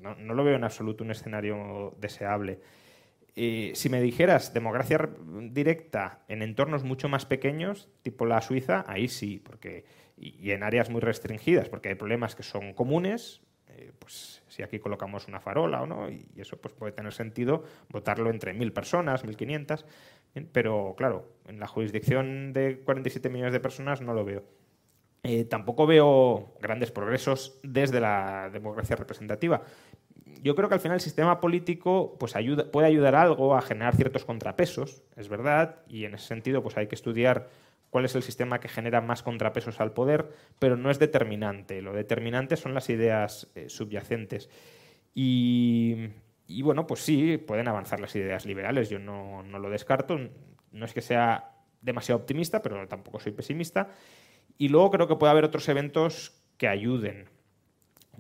no 0.00 0.34
lo 0.34 0.42
veo 0.42 0.56
en 0.56 0.64
absoluto 0.64 1.04
un 1.04 1.12
escenario 1.12 1.94
deseable 2.00 2.58
si 3.34 3.88
me 3.88 4.00
dijeras 4.02 4.52
democracia 4.52 5.08
directa 5.50 6.24
en 6.28 6.42
entornos 6.42 6.84
mucho 6.84 7.08
más 7.08 7.26
pequeños, 7.26 7.88
tipo 8.02 8.26
la 8.26 8.40
Suiza, 8.40 8.84
ahí 8.86 9.08
sí, 9.08 9.38
porque 9.38 9.84
y, 10.20 10.50
en 10.50 10.62
áreas 10.62 10.90
muy 10.90 11.00
restringidas, 11.00 11.68
porque 11.68 11.88
hay 11.88 11.94
problemas 11.94 12.36
que 12.36 12.42
son 12.42 12.74
comunes, 12.74 13.40
eh, 13.68 13.92
pues 13.98 14.42
si 14.48 14.62
aquí 14.62 14.78
colocamos 14.78 15.28
una 15.28 15.40
farola 15.40 15.82
o 15.82 15.86
no, 15.86 16.10
y, 16.10 16.26
eso 16.36 16.60
pues 16.60 16.74
puede 16.74 16.92
tener 16.92 17.12
sentido 17.12 17.64
votarlo 17.88 18.30
entre 18.30 18.52
mil 18.52 18.72
personas, 18.72 19.24
mil 19.24 19.36
quinientas, 19.36 19.86
pero 20.52 20.94
claro, 20.96 21.32
en 21.48 21.58
la 21.58 21.66
jurisdicción 21.66 22.52
de 22.52 22.80
47 22.84 23.28
millones 23.30 23.52
de 23.52 23.60
personas 23.60 24.00
no 24.00 24.14
lo 24.14 24.24
veo. 24.24 24.44
Eh, 25.22 25.44
tampoco 25.44 25.86
veo 25.86 26.54
grandes 26.60 26.90
progresos 26.90 27.58
desde 27.62 28.00
la 28.00 28.48
democracia 28.50 28.96
representativa 28.96 29.62
yo 30.42 30.54
creo 30.54 30.68
que 30.68 30.74
al 30.74 30.80
final 30.80 30.96
el 30.96 31.00
sistema 31.00 31.40
político 31.40 32.16
pues, 32.18 32.36
ayuda, 32.36 32.70
puede 32.70 32.86
ayudar 32.86 33.14
algo 33.14 33.56
a 33.56 33.62
generar 33.62 33.96
ciertos 33.96 34.24
contrapesos, 34.24 35.02
es 35.16 35.28
verdad, 35.28 35.82
y 35.88 36.04
en 36.04 36.14
ese 36.14 36.26
sentido 36.26 36.62
pues, 36.62 36.76
hay 36.76 36.86
que 36.86 36.94
estudiar 36.94 37.48
cuál 37.90 38.04
es 38.04 38.14
el 38.14 38.22
sistema 38.22 38.60
que 38.60 38.68
genera 38.68 39.00
más 39.00 39.22
contrapesos 39.22 39.80
al 39.80 39.92
poder, 39.92 40.30
pero 40.58 40.76
no 40.76 40.90
es 40.90 40.98
determinante. 40.98 41.82
Lo 41.82 41.92
determinante 41.92 42.56
son 42.56 42.72
las 42.72 42.88
ideas 42.88 43.50
eh, 43.54 43.68
subyacentes. 43.68 44.48
Y, 45.12 46.12
bueno, 46.62 46.86
pues 46.86 47.00
sí, 47.00 47.36
pueden 47.36 47.68
avanzar 47.68 48.00
las 48.00 48.14
ideas 48.14 48.46
liberales, 48.46 48.88
yo 48.88 48.98
no, 48.98 49.42
no, 49.42 49.58
lo 49.58 49.70
descarto, 49.70 50.18
no 50.70 50.84
es 50.84 50.94
que 50.94 51.02
sea 51.02 51.52
demasiado 51.82 52.20
optimista, 52.20 52.62
pero 52.62 52.86
tampoco 52.86 53.18
soy 53.18 53.32
pesimista. 53.32 53.88
Y 54.60 54.68
luego 54.68 54.92
creo 54.92 55.08
que 55.08 55.16
puede 55.16 55.32
haber 55.32 55.44
otros 55.44 55.68
eventos 55.68 56.40
que 56.56 56.68
ayuden 56.68 57.28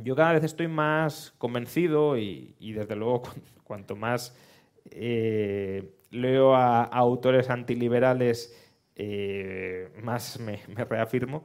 yo 0.02 0.16
cada 0.16 0.32
vez 0.32 0.44
estoy 0.44 0.68
más 0.68 1.32
convencido 1.38 2.16
y, 2.16 2.54
desde 2.60 2.96
luego 2.96 3.22
cuanto 3.64 3.96
más 3.96 4.36
eh, 4.90 5.92
leo 6.10 6.54
a, 6.54 6.84
autores 6.84 7.50
antiliberales, 7.50 8.56
eh, 8.96 9.90
más 10.02 10.38
me, 10.40 10.60
reafirmo 10.88 11.44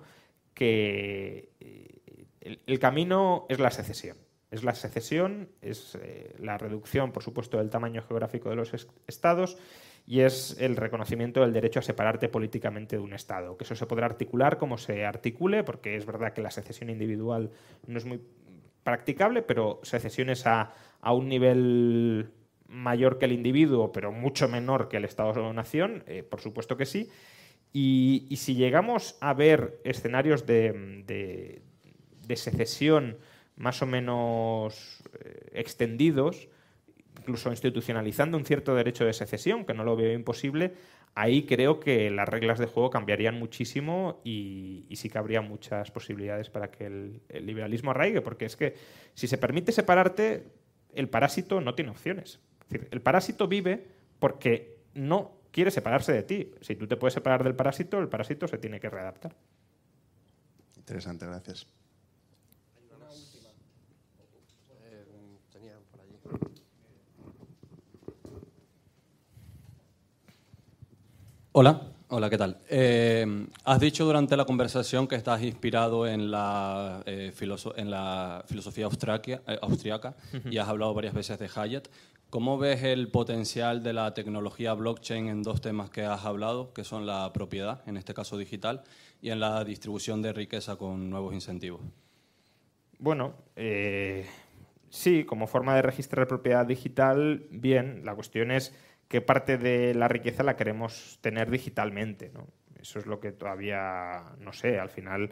que 0.54 1.50
eh, 1.60 2.28
el, 2.66 2.80
camino 2.80 3.46
es 3.50 3.60
la 3.60 3.72
secesión. 3.72 4.18
Es 4.52 4.64
la 4.64 4.74
secesión, 4.74 5.50
es 5.62 5.98
la 6.40 6.58
reducción, 6.58 7.12
por 7.12 7.24
supuesto, 7.24 7.58
del 7.58 7.70
tamaño 7.70 8.02
geográfico 8.04 8.50
de 8.50 8.56
los 8.56 8.72
estados 9.06 9.58
y 10.06 10.22
es 10.22 10.58
el 10.60 10.76
reconocimiento 10.76 11.42
del 11.42 11.54
derecho 11.54 11.80
a 11.80 11.84
separarte 11.84 12.30
políticamente 12.30 12.98
de 12.98 13.02
un 13.02 13.14
Estado. 13.14 13.58
Que 13.58 13.64
eso 13.64 13.76
se 13.76 13.86
podrá 13.88 14.06
articular 14.06 14.58
como 14.58 14.78
se 14.78 15.06
articule, 15.06 15.64
porque 15.64 15.96
es 15.96 16.06
verdad 16.06 16.34
que 16.34 16.42
la 16.42 16.52
secesión 16.52 16.90
individual 16.90 17.52
no 17.88 17.98
es 17.98 18.06
muy 18.06 18.22
practicable, 18.84 19.42
pero 19.42 19.80
secesiones 19.84 20.46
a, 20.46 20.74
a 21.02 21.14
un 21.14 21.28
nivel 21.28 22.30
mayor 22.68 23.18
que 23.18 23.26
el 23.26 23.32
individuo, 23.32 23.92
pero 23.92 24.12
mucho 24.12 24.48
menor 24.48 24.90
que 24.90 24.98
el 24.98 25.06
Estado-nación, 25.06 26.04
eh, 26.08 26.24
por 26.24 26.42
supuesto 26.42 26.78
que 26.78 26.86
sí. 26.86 27.10
Y, 27.72 28.34
si 28.38 28.56
llegamos 28.56 29.18
a 29.20 29.34
ver 29.34 29.82
escenarios 29.84 30.46
de, 30.46 31.62
secesión 32.36 33.18
más 33.58 33.82
o 33.82 33.86
menos 33.86 35.04
eh, 35.20 35.50
extendidos, 35.54 36.48
incluso 37.20 37.50
institucionalizando 37.50 38.38
un 38.38 38.46
cierto 38.46 38.76
derecho 38.76 39.06
de 39.06 39.14
secesión, 39.14 39.66
que 39.66 39.74
no 39.74 39.84
lo 39.84 39.96
veo 39.96 40.14
imposible, 40.14 40.74
ahí 41.16 41.46
creo 41.46 41.80
que 41.80 42.10
las 42.10 42.28
reglas 42.28 42.60
de 42.60 42.66
juego 42.66 42.90
cambiarían 42.90 43.40
muchísimo 43.40 44.22
y, 44.24 44.88
sí 44.96 45.10
que 45.10 45.18
habría 45.18 45.42
muchas 45.42 45.92
posibilidades 45.92 46.50
para 46.50 46.72
que 46.72 46.86
el, 46.86 47.22
el, 47.30 47.46
liberalismo 47.46 47.92
arraigue, 47.92 48.22
porque 48.22 48.46
es 48.46 48.56
que 48.56 48.76
si 49.14 49.28
se 49.28 49.38
permite 49.38 49.72
separarte, 49.72 50.48
el 50.94 51.10
parásito 51.10 51.62
no 51.62 51.76
tiene 51.76 51.92
opciones. 51.92 52.40
Es 52.62 52.70
decir, 52.70 52.88
el 52.92 53.02
parásito 53.02 53.48
vive 53.48 53.86
porque 54.20 54.78
no 54.94 55.40
quiere 55.52 55.72
separarse 55.72 56.12
de 56.12 56.24
ti. 56.24 56.52
Si 56.62 56.76
tú 56.76 56.88
te 56.88 56.98
puedes 56.98 57.14
separar 57.14 57.44
del 57.44 57.56
parásito, 57.56 58.00
el 58.00 58.10
parásito 58.10 58.48
se 58.48 58.58
tiene 58.58 58.80
que 58.80 58.90
readaptar. 58.90 59.36
Interesante, 60.78 61.26
gracias. 61.26 61.68
Hola, 71.58 71.84
hola, 72.10 72.30
¿qué 72.30 72.38
tal? 72.38 72.58
Eh, 72.70 73.48
has 73.64 73.80
dicho 73.80 74.04
durante 74.04 74.36
la 74.36 74.44
conversación 74.44 75.08
que 75.08 75.16
estás 75.16 75.42
inspirado 75.42 76.06
en 76.06 76.30
la, 76.30 77.02
eh, 77.06 77.32
en 77.78 77.90
la 77.90 78.44
filosofía 78.46 78.90
eh, 78.90 79.60
austriaca 79.62 80.16
y 80.52 80.58
has 80.58 80.68
hablado 80.68 80.94
varias 80.94 81.14
veces 81.14 81.40
de 81.40 81.50
Hayek. 81.56 81.90
¿Cómo 82.30 82.58
ves 82.58 82.84
el 82.84 83.08
potencial 83.08 83.84
de 83.84 83.94
la 83.94 84.14
tecnología 84.14 84.74
blockchain 84.74 85.30
en 85.30 85.44
dos 85.44 85.62
temas 85.62 85.90
que 85.90 86.04
has 86.04 86.26
hablado, 86.26 86.74
que 86.74 86.84
son 86.84 87.06
la 87.06 87.32
propiedad, 87.32 87.82
en 87.88 87.96
este 87.96 88.14
caso 88.14 88.38
digital, 88.38 88.84
y 89.22 89.30
en 89.30 89.40
la 89.40 89.64
distribución 89.64 90.22
de 90.22 90.34
riqueza 90.34 90.76
con 90.76 91.10
nuevos 91.10 91.34
incentivos? 91.34 91.80
Bueno, 93.00 93.34
sí, 94.90 95.24
como 95.24 95.48
forma 95.48 95.74
de 95.78 95.84
registrar 95.84 96.28
propiedad 96.28 96.66
digital, 96.66 97.48
bien. 97.50 98.02
La 98.04 98.14
cuestión 98.14 98.52
es 98.52 98.74
qué 99.08 99.22
parte 99.22 99.58
de 99.58 99.94
la 99.94 100.08
riqueza 100.08 100.44
la 100.44 100.56
queremos 100.56 101.20
tener 101.22 101.50
digitalmente. 101.50 102.32
¿no? 102.34 102.48
Eso 102.80 103.00
es 103.00 103.06
lo 103.06 103.20
que 103.20 103.32
todavía, 103.32 104.24
no 104.40 104.54
sé, 104.54 104.80
al 104.80 104.90
final 104.90 105.32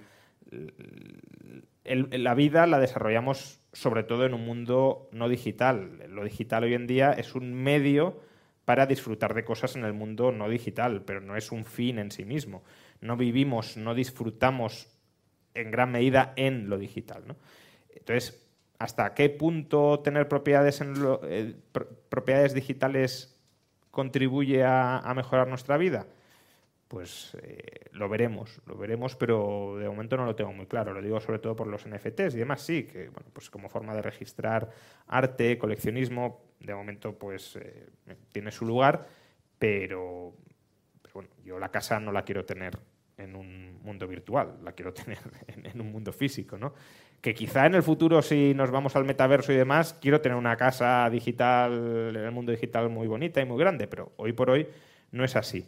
la 1.86 2.34
vida 2.34 2.68
la 2.68 2.80
desarrollamos 2.80 3.60
sobre 3.74 4.04
todo 4.04 4.26
en 4.26 4.34
un 4.34 4.46
mundo 4.46 5.10
no 5.12 5.30
digital. 5.30 6.04
Lo 6.10 6.24
digital 6.24 6.64
hoy 6.64 6.74
en 6.74 6.88
día 6.88 7.12
es 7.12 7.36
un 7.36 7.54
medio 7.54 8.22
para 8.66 8.86
disfrutar 8.86 9.34
de 9.34 9.44
cosas 9.44 9.76
en 9.76 9.84
el 9.84 9.94
mundo 9.94 10.32
no 10.32 10.48
digital, 10.48 11.04
pero 11.04 11.22
no 11.22 11.36
es 11.36 11.52
un 11.52 11.66
fin 11.66 12.00
en 12.00 12.12
sí 12.12 12.24
mismo. 12.24 12.64
No 13.02 13.18
vivimos, 13.18 13.78
no 13.78 13.94
disfrutamos 13.94 14.88
en 15.54 15.72
gran 15.72 15.92
medida 15.92 16.34
en 16.36 16.70
lo 16.70 16.78
digital. 16.78 17.24
¿no? 17.28 17.36
Entonces, 17.90 18.48
¿hasta 18.80 19.14
qué 19.14 19.30
punto 19.30 20.00
tener 20.00 20.28
propiedades, 20.28 20.82
en 20.82 20.94
eh, 21.24 21.56
propiedades 22.10 22.54
digitales 22.54 23.33
contribuye 23.94 24.64
a, 24.66 25.14
mejorar 25.16 25.48
nuestra 25.48 25.78
vida? 25.78 26.08
Pues 26.88 27.38
eh, 27.44 27.86
lo 27.92 28.10
veremos, 28.10 28.60
lo 28.66 28.76
veremos, 28.76 29.16
pero 29.16 29.78
de 29.78 29.88
momento 29.88 30.18
no 30.18 30.26
lo 30.26 30.36
tengo 30.36 30.52
muy 30.52 30.66
claro. 30.66 30.94
Lo 30.94 31.02
digo 31.02 31.22
sobre 31.22 31.38
todo 31.38 31.56
por 31.56 31.68
los 31.68 31.88
NFTs 31.88 32.34
y 32.34 32.40
demás, 32.40 32.62
sí, 32.62 32.86
que 32.86 33.10
bueno, 33.10 33.30
pues 33.32 33.52
como 33.52 33.70
forma 33.70 33.94
de 33.94 34.02
registrar 34.02 34.68
arte, 35.06 35.60
coleccionismo, 35.60 36.42
de 36.60 36.74
momento 36.74 37.16
pues 37.16 37.56
eh, 37.56 37.88
tiene 38.32 38.52
su 38.52 38.66
lugar, 38.66 39.08
pero, 39.60 40.34
bueno, 41.14 41.30
yo 41.46 41.60
la 41.60 41.70
casa 41.70 42.00
no 42.00 42.12
la 42.12 42.26
quiero 42.26 42.46
tener 42.46 42.80
en 43.18 43.36
un 43.36 43.80
mundo 43.84 44.08
virtual, 44.08 44.58
la 44.64 44.72
quiero 44.72 44.92
tener 44.94 45.20
en, 45.48 45.68
en 45.68 45.82
un 45.82 45.92
mundo 45.92 46.12
físico, 46.12 46.58
¿no? 46.58 46.74
Que 47.24 47.34
quizá 47.34 47.66
en 47.66 47.74
el 47.74 47.84
futuro, 47.84 48.22
si 48.22 48.54
nos 48.54 48.70
vamos 48.70 48.98
al 48.98 49.06
metaverso 49.06 49.54
y 49.54 49.56
demás, 49.56 49.98
quiero 50.02 50.20
tener 50.20 50.38
una 50.38 50.58
casa 50.58 51.10
digital, 51.10 51.72
en 52.10 52.18
el 52.18 52.32
mundo 52.32 52.52
digital 52.52 52.90
muy 52.90 53.08
bonita 53.08 53.40
y 53.40 53.46
muy 53.46 53.58
grande, 53.58 53.88
pero 53.88 54.12
hoy 54.18 54.34
por 54.34 54.50
hoy 54.50 54.68
no 55.12 55.24
es 55.24 55.38
así. 55.38 55.66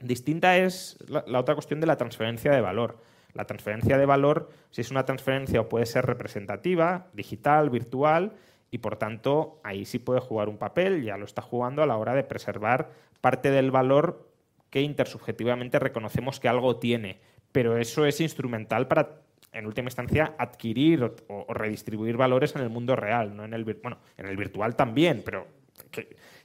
Distinta 0.00 0.56
es 0.56 0.98
la, 1.06 1.38
otra 1.38 1.54
cuestión 1.54 1.78
de 1.80 1.86
la 1.86 1.96
transferencia 1.96 2.50
de 2.50 2.60
valor. 2.60 2.98
La 3.34 3.44
transferencia 3.44 3.98
de 3.98 4.04
valor, 4.04 4.50
si 4.72 4.80
es 4.80 4.90
una 4.90 5.04
transferencia 5.04 5.62
puede 5.68 5.86
ser 5.86 6.06
representativa, 6.06 7.06
digital, 7.12 7.70
virtual, 7.70 8.32
y 8.72 8.78
por 8.78 8.96
tanto 8.96 9.60
ahí 9.62 9.84
sí 9.84 10.00
puede 10.00 10.18
jugar 10.18 10.48
un 10.48 10.58
papel, 10.58 11.04
ya 11.04 11.16
lo 11.16 11.24
está 11.24 11.40
jugando 11.40 11.84
a 11.84 11.86
la 11.86 11.98
hora 11.98 12.16
de 12.16 12.24
preservar 12.24 12.90
parte 13.20 13.52
del 13.52 13.70
valor 13.70 14.28
que 14.70 14.80
intersubjetivamente 14.80 15.78
reconocemos 15.78 16.40
que 16.40 16.48
algo 16.48 16.80
tiene. 16.80 17.20
Pero 17.52 17.78
eso 17.78 18.06
es 18.06 18.20
instrumental 18.20 18.88
para 18.88 19.20
en 19.52 19.66
última 19.66 19.88
instancia, 19.88 20.34
adquirir 20.38 21.12
o, 21.28 21.52
redistribuir 21.52 22.16
valores 22.16 22.54
en 22.54 22.62
el 22.62 22.70
mundo 22.70 22.96
real, 22.96 23.36
no 23.36 23.44
en 23.44 23.54
el, 23.54 23.64
bueno, 23.64 23.98
en 24.16 24.26
el 24.26 24.36
virtual 24.36 24.76
también, 24.76 25.22
pero 25.24 25.46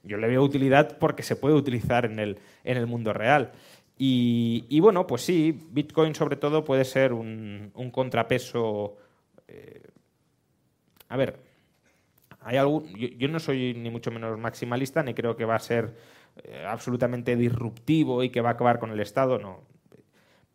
yo 0.03 0.18
le 0.18 0.28
veo 0.28 0.43
utilidad 0.43 0.97
porque 0.97 1.24
se 1.24 1.36
puede 1.36 1.56
utilizar 1.56 2.06
en 2.06 2.20
el, 2.20 2.39
en 2.64 2.78
el 2.78 2.88
mundo 2.88 3.14
real. 3.14 3.51
Y, 3.97 4.80
bueno, 4.82 5.08
pues 5.08 5.22
sí, 5.22 5.58
Bitcoin 5.72 6.16
sobre 6.16 6.36
todo 6.36 6.66
puede 6.66 6.84
ser 6.84 7.14
un, 7.14 7.72
contrapeso. 7.93 8.97
Eh, 9.47 9.82
a 11.08 11.16
ver, 11.16 11.39
hay 12.41 12.58
algún, 12.58 12.93
yo, 12.93 13.28
no 13.30 13.39
soy 13.39 13.74
ni 13.74 13.89
mucho 13.89 14.12
menos 14.12 14.38
maximalista, 14.38 15.01
ni 15.01 15.14
creo 15.14 15.38
que 15.38 15.45
va 15.45 15.56
a 15.56 15.60
ser 15.60 15.95
eh, 16.43 16.66
absolutamente 16.68 17.38
disruptivo 17.38 18.22
y 18.22 18.30
que 18.30 18.41
va 18.41 18.49
a 18.49 18.53
acabar 18.53 18.80
con 18.80 18.91
el 18.91 18.99
Estado, 18.99 19.39
no. 19.39 19.62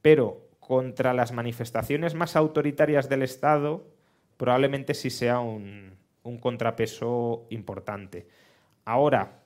Pero 0.02 0.49
contra 0.70 1.14
las 1.14 1.32
manifestaciones 1.32 2.14
más 2.14 2.36
autoritarias 2.36 3.08
del 3.08 3.22
Estado, 3.22 3.88
probablemente 4.36 4.94
sí 4.94 5.10
sea 5.10 5.40
un, 5.40 5.98
contrapeso 6.38 7.48
importante. 7.50 8.28
Ahora, 8.84 9.42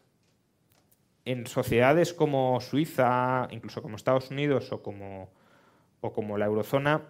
en 1.24 1.46
sociedades 1.46 2.12
como 2.12 2.60
Suiza, 2.60 3.48
incluso 3.52 3.80
como 3.80 3.96
Estados 3.96 4.30
Unidos 4.30 4.70
o 4.70 4.82
como, 4.82 5.30
o 6.02 6.12
como 6.12 6.36
la 6.36 6.44
eurozona, 6.44 7.04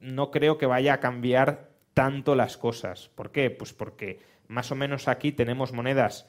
no 0.00 0.30
creo 0.30 0.58
que 0.58 0.66
vaya 0.66 0.92
a 0.92 1.00
cambiar 1.00 1.70
tanto 1.94 2.34
las 2.34 2.58
cosas. 2.58 3.08
¿Por 3.14 3.32
qué? 3.32 3.48
Pues 3.48 3.72
porque 3.72 4.20
más 4.48 4.70
o 4.70 4.74
menos 4.74 5.08
aquí 5.08 5.32
tenemos 5.32 5.72
monedas 5.72 6.28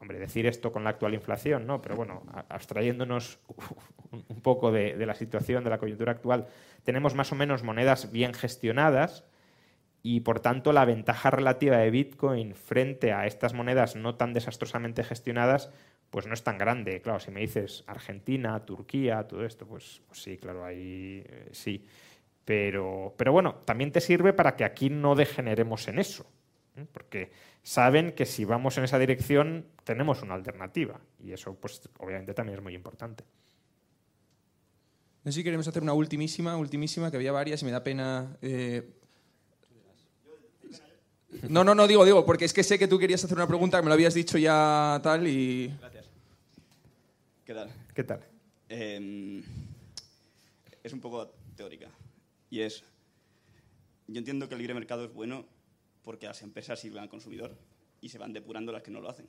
hombre, 0.00 0.18
decir 0.18 0.46
esto 0.46 0.72
con 0.72 0.84
la 0.84 0.90
actual 0.90 1.14
inflación, 1.14 1.66
¿no? 1.66 1.82
Pero 1.82 1.96
bueno, 1.96 2.22
abstrayéndonos 2.48 3.40
un 4.28 4.40
poco 4.40 4.70
de, 4.70 4.94
la 5.04 5.14
situación, 5.14 5.64
de 5.64 5.70
la 5.70 5.78
coyuntura 5.78 6.12
actual, 6.12 6.46
tenemos 6.84 7.14
más 7.14 7.32
o 7.32 7.34
menos 7.34 7.62
monedas 7.62 8.12
bien 8.12 8.32
gestionadas 8.32 9.24
y 10.02 10.20
por 10.20 10.40
tanto 10.40 10.72
la 10.72 10.84
ventaja 10.84 11.30
relativa 11.30 11.78
de 11.78 11.90
Bitcoin 11.90 12.54
frente 12.54 13.12
a 13.12 13.26
estas 13.26 13.52
monedas 13.54 13.96
no 13.96 14.14
tan 14.14 14.32
desastrosamente 14.32 15.02
gestionadas, 15.02 15.72
pues 16.10 16.26
no 16.26 16.34
es 16.34 16.44
tan 16.44 16.58
grande. 16.58 17.02
Claro, 17.02 17.18
si 17.18 17.30
me 17.30 17.40
dices 17.40 17.84
Argentina, 17.86 18.64
Turquía, 18.64 19.26
todo 19.26 19.44
esto, 19.44 19.66
pues, 19.66 20.00
pues 20.06 20.22
sí, 20.22 20.38
claro, 20.38 20.64
ahí 20.64 21.24
eh, 21.26 21.48
sí. 21.52 21.84
Pero, 22.44 23.14
pero 23.18 23.32
bueno, 23.32 23.56
también 23.66 23.92
te 23.92 24.00
sirve 24.00 24.32
para 24.32 24.56
que 24.56 24.64
aquí 24.64 24.88
no 24.88 25.14
degeneremos 25.14 25.86
en 25.88 25.98
eso. 25.98 26.24
¿Eh? 26.78 26.86
Porque 26.92 27.30
saben 27.62 28.12
que 28.12 28.26
si 28.26 28.44
vamos 28.44 28.78
en 28.78 28.84
esa 28.84 28.98
dirección 28.98 29.66
tenemos 29.84 30.22
una 30.22 30.34
alternativa 30.34 31.00
y 31.22 31.32
eso 31.32 31.54
pues 31.54 31.82
obviamente 31.98 32.34
también 32.34 32.58
es 32.58 32.62
muy 32.62 32.74
importante. 32.74 33.24
No 35.24 35.32
sé 35.32 35.40
si 35.40 35.44
queremos 35.44 35.68
hacer 35.68 35.82
una 35.82 35.92
ultimísima, 35.92 36.56
ultimísima, 36.56 37.10
que 37.10 37.16
había 37.16 37.32
varias 37.32 37.60
y 37.62 37.64
me 37.66 37.70
da 37.70 37.82
pena... 37.82 38.36
Eh, 38.40 38.94
no, 41.50 41.62
no, 41.62 41.74
no, 41.74 41.86
digo, 41.86 42.04
digo, 42.04 42.24
porque 42.24 42.46
es 42.46 42.54
que 42.54 42.62
sé 42.62 42.78
que 42.78 42.88
tú 42.88 42.98
querías 42.98 43.22
hacer 43.22 43.36
una 43.36 43.46
pregunta, 43.46 43.76
que 43.76 43.82
me 43.82 43.88
lo 43.88 43.94
habías 43.94 44.14
dicho 44.14 44.38
ya 44.38 44.98
tal 45.02 45.26
y... 45.26 45.68
Gracias. 45.80 46.06
¿Qué 47.44 47.52
tal? 47.54 47.70
¿Qué 47.94 48.04
tal? 48.04 48.24
Em, 48.68 49.42
es 50.82 50.92
un 50.92 51.00
poco 51.00 51.34
teórica 51.56 51.90
y 52.48 52.60
es... 52.60 52.84
Yo 54.06 54.18
entiendo 54.18 54.48
que 54.48 54.54
el 54.54 54.58
libre 54.60 54.72
mercado 54.72 55.04
es 55.04 55.12
bueno 55.12 55.44
porque 56.08 56.24
las 56.24 56.40
empresas 56.40 56.80
sirven 56.80 57.02
al 57.02 57.10
consumidor 57.10 57.54
y 58.00 58.08
se 58.08 58.16
van 58.16 58.32
depurando 58.32 58.72
las 58.72 58.82
que 58.82 58.90
no 58.90 58.98
lo 58.98 59.10
hacen. 59.10 59.28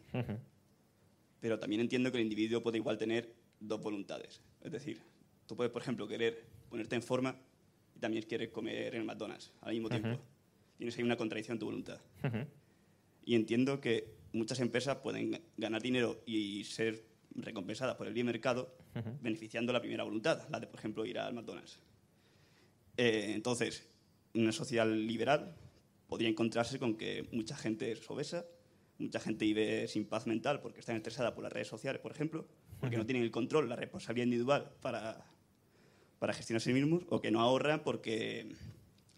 Pero 1.41 1.59
también 1.59 1.81
entiendo 1.81 2.09
que 2.09 2.19
el 2.19 2.23
individuo 2.23 2.63
puede 2.63 2.77
igual 2.77 2.97
tener 2.97 3.35
dos 3.59 3.81
voluntades. 3.81 4.39
Es 4.61 4.71
decir, 4.71 5.01
tú 5.45 5.57
puedes, 5.57 5.73
por 5.73 5.81
ejemplo, 5.81 6.07
querer 6.07 6.41
ponerte 6.69 6.95
en 6.95 7.03
forma 7.03 7.35
y 7.93 7.99
también 7.99 8.23
querer 8.23 8.49
comer 8.53 8.95
en 8.95 9.01
el 9.01 9.07
McDonald's 9.07 9.51
al 9.59 9.73
mismo 9.73 9.89
tiempo. 9.89 10.21
Tienes 10.77 10.95
ahí 10.95 11.03
una 11.03 11.17
contradicción 11.17 11.55
en 11.55 11.59
tu 11.59 11.65
voluntad. 11.65 11.99
Y 13.25 13.35
entiendo 13.35 13.81
que 13.81 14.15
muchas 14.31 14.61
empresas 14.61 14.99
pueden 14.99 15.37
ganar 15.57 15.81
dinero 15.81 16.23
y 16.25 16.63
ser 16.63 17.03
recompensadas 17.35 17.97
por 17.97 18.07
el 18.07 18.13
bien 18.13 18.27
mercado 18.27 18.73
beneficiando 19.19 19.73
la 19.73 19.81
primera 19.81 20.05
voluntad, 20.05 20.47
la 20.47 20.61
de, 20.61 20.67
por 20.67 20.79
ejemplo, 20.79 21.05
ir 21.05 21.19
al 21.19 21.33
McDonald's. 21.33 21.77
Eh, 22.95 23.33
entonces, 23.35 23.85
una 24.33 24.53
sociedad 24.53 24.87
liberal 24.87 25.57
podría 26.09 26.27
encontrarse 26.27 26.79
con 26.79 26.95
que 26.95 27.29
mucha 27.31 27.55
gente 27.55 27.91
es 27.91 28.09
obesa, 28.09 28.45
mucha 28.97 29.19
gente 29.19 29.45
vive 29.45 29.87
sin 29.87 30.05
paz 30.05 30.27
mental 30.27 30.59
porque 30.59 30.79
está 30.79 30.93
estresada 30.95 31.33
por 31.33 31.43
las 31.43 31.53
redes 31.53 31.67
sociales, 31.67 32.01
por 32.01 32.11
ejemplo, 32.11 32.47
porque 32.81 32.97
no 32.97 33.05
tienen 33.05 33.23
el 33.23 33.31
control, 33.31 33.69
la 33.69 33.75
responsabilidad 33.75 34.25
individual 34.25 34.71
para, 34.81 35.25
para 36.17 36.33
gestionar 36.33 36.61
sí 36.61 36.73
mismos, 36.73 37.03
o 37.09 37.21
que 37.21 37.31
no 37.31 37.39
ahorran 37.39 37.81
porque 37.83 38.51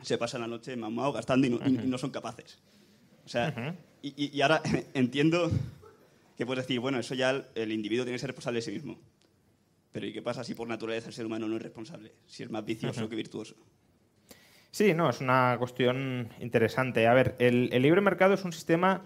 se 0.02 0.18
pasan 0.18 0.42
la 0.42 0.48
noche 0.48 0.76
mamado 0.76 1.14
gastando 1.14 1.48
y 1.48 1.50
no, 1.50 1.98
son 1.98 2.12
capaces. 2.12 2.60
O 3.26 3.30
sea, 3.30 3.76
y, 4.02 4.42
ahora 4.42 4.62
entiendo, 4.94 5.50
que 6.38 6.46
puedes 6.46 6.66
decir, 6.66 6.80
bueno, 6.80 7.00
eso 7.00 7.16
ya 7.16 7.32
el, 7.32 7.46
el 7.56 7.72
individuo 7.72 8.04
tiene 8.04 8.16
que 8.16 8.20
ser 8.20 8.30
responsable 8.30 8.58
de 8.58 8.64
sí 8.64 8.72
mismo. 8.72 9.00
Pero 9.92 10.06
¿y 10.06 10.14
qué 10.14 10.22
pasa 10.22 10.44
si 10.44 10.56
por 10.56 10.68
naturaleza 10.68 11.08
el 11.08 11.14
ser 11.14 11.26
humano 11.26 11.48
no 11.48 11.56
es 11.56 11.62
responsable? 11.62 12.14
Si 12.26 12.44
es 12.44 12.50
más 12.50 12.66
vicioso 12.66 13.10
que 13.10 13.16
virtuoso. 13.16 13.56
Sí, 14.72 14.94
no, 14.94 15.10
es 15.10 15.20
una 15.20 15.56
cuestión 15.60 16.30
interesante. 16.40 17.08
A 17.08 17.14
ver, 17.14 17.36
el, 17.40 17.70
el 17.74 17.82
libre 17.82 18.02
mercado 18.02 18.34
es 18.34 18.46
un 18.46 18.54
sistema 18.54 19.04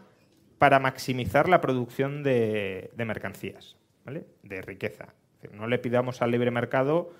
para 0.60 0.80
maximizar 0.80 1.50
la 1.50 1.60
producción 1.60 2.24
de, 2.24 2.92
de 2.96 3.06
mercancías, 3.06 3.76
¿vale? 4.06 4.26
de 4.44 4.62
riqueza. 4.62 5.14
No 5.52 5.68
le 5.68 5.80
pidamos 5.80 6.22
al 6.22 6.32
libre 6.32 6.52
mercado 6.52 7.12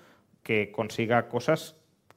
que 0.42 0.70
consiga 0.72 1.28
cosas 1.28 1.76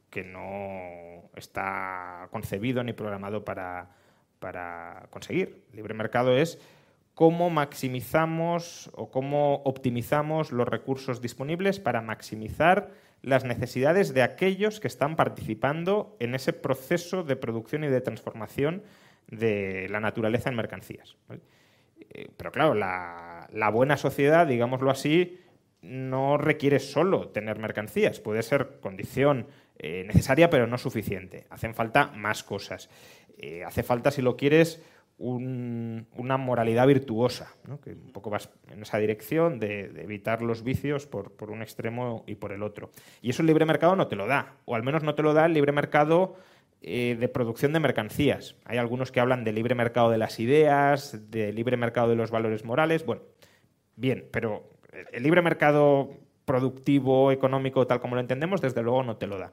que 0.09 0.23
no 0.23 1.29
está 1.35 2.27
concebido 2.31 2.83
ni 2.83 2.93
programado 2.93 3.43
para, 3.43 3.95
para 4.39 5.07
conseguir. 5.09 5.65
El 5.71 5.77
libre 5.77 5.93
mercado 5.93 6.35
es 6.35 6.59
cómo 7.15 7.49
maximizamos 7.49 8.91
o 8.93 9.11
cómo 9.11 9.55
optimizamos 9.65 10.51
los 10.51 10.67
recursos 10.67 11.21
disponibles 11.21 11.79
para 11.79 12.01
maximizar 12.01 12.91
las 13.21 13.43
necesidades 13.43 14.13
de 14.13 14.21
aquellos 14.21 14.79
que 14.79 14.87
están 14.87 15.15
participando 15.15 16.15
en 16.19 16.35
ese 16.35 16.53
proceso 16.53 17.23
de 17.23 17.35
producción 17.35 17.83
y 17.83 17.87
de 17.87 18.01
transformación 18.01 18.83
de 19.27 19.87
la 19.89 19.99
naturaleza 19.99 20.49
en 20.49 20.55
mercancías. 20.55 21.17
Eh, 22.09 22.29
Pero 22.37 22.51
claro, 22.51 22.73
la, 22.73 23.47
la 23.51 23.69
buena 23.69 23.97
sociedad, 23.97 24.47
digámoslo 24.47 24.89
así, 24.89 25.39
no 25.81 26.37
requiere 26.37 26.79
solo 26.79 27.29
tener 27.29 27.59
mercancías, 27.59 28.19
puede 28.19 28.43
ser 28.43 28.79
condición 28.81 29.47
eh, 29.77 30.03
necesaria 30.05 30.49
pero 30.49 30.67
no 30.67 30.77
suficiente. 30.77 31.45
Hacen 31.49 31.73
falta 31.73 32.07
más 32.07 32.43
cosas. 32.43 32.89
Eh, 33.37 33.63
hace 33.63 33.83
falta, 33.83 34.11
si 34.11 34.21
lo 34.21 34.35
quieres, 34.35 34.83
un- 35.19 36.07
una 36.15 36.37
moralidad 36.37 36.87
virtuosa, 36.87 37.53
que 37.83 37.91
un 37.91 38.11
poco 38.11 38.29
vas 38.29 38.49
en 38.71 38.81
esa 38.81 38.97
dirección 38.97 39.59
de, 39.59 39.85
evitar 40.01 40.41
los 40.41 40.63
vicios 40.63 41.05
por, 41.05 41.33
por 41.33 41.51
un 41.51 41.61
extremo 41.61 42.23
y 42.25 42.35
por 42.35 42.51
el 42.53 42.63
otro. 42.63 42.89
Y 43.21 43.29
eso 43.29 43.43
el 43.43 43.47
libre 43.47 43.65
mercado 43.65 43.95
no 43.95 44.07
te 44.07 44.15
lo 44.15 44.25
da, 44.27 44.55
o 44.65 44.75
al 44.75 44.83
menos 44.83 45.03
no 45.03 45.15
te 45.15 45.21
lo 45.21 45.33
da 45.33 45.45
el 45.45 45.53
libre 45.53 45.71
mercado 45.73 46.35
eh, 46.81 47.17
de 47.19 47.27
producción 47.27 47.73
de 47.73 47.81
mercancías. 47.81 48.55
Hay 48.63 48.77
algunos 48.77 49.11
que 49.11 49.19
hablan 49.19 49.43
de 49.43 49.51
libre 49.51 49.75
mercado 49.75 50.09
de 50.09 50.17
las 50.17 50.39
ideas, 50.39 51.29
de 51.29 51.51
libre 51.51 51.75
mercado 51.75 52.09
de 52.09 52.15
los 52.15 52.31
valores 52.31 52.63
morales. 52.63 53.05
Bueno, 53.05 53.21
bien, 53.97 54.29
pero 54.31 54.69
el 55.11 55.23
libre 55.23 55.41
mercado 55.41 56.11
productivo, 56.45 57.31
económico, 57.33 57.85
tal 57.85 57.99
como 57.99 58.15
lo 58.15 58.21
entendemos, 58.21 58.61
desde 58.61 58.81
luego 58.81 59.03
no 59.03 59.17
te 59.17 59.27
lo 59.27 59.37
da. 59.37 59.51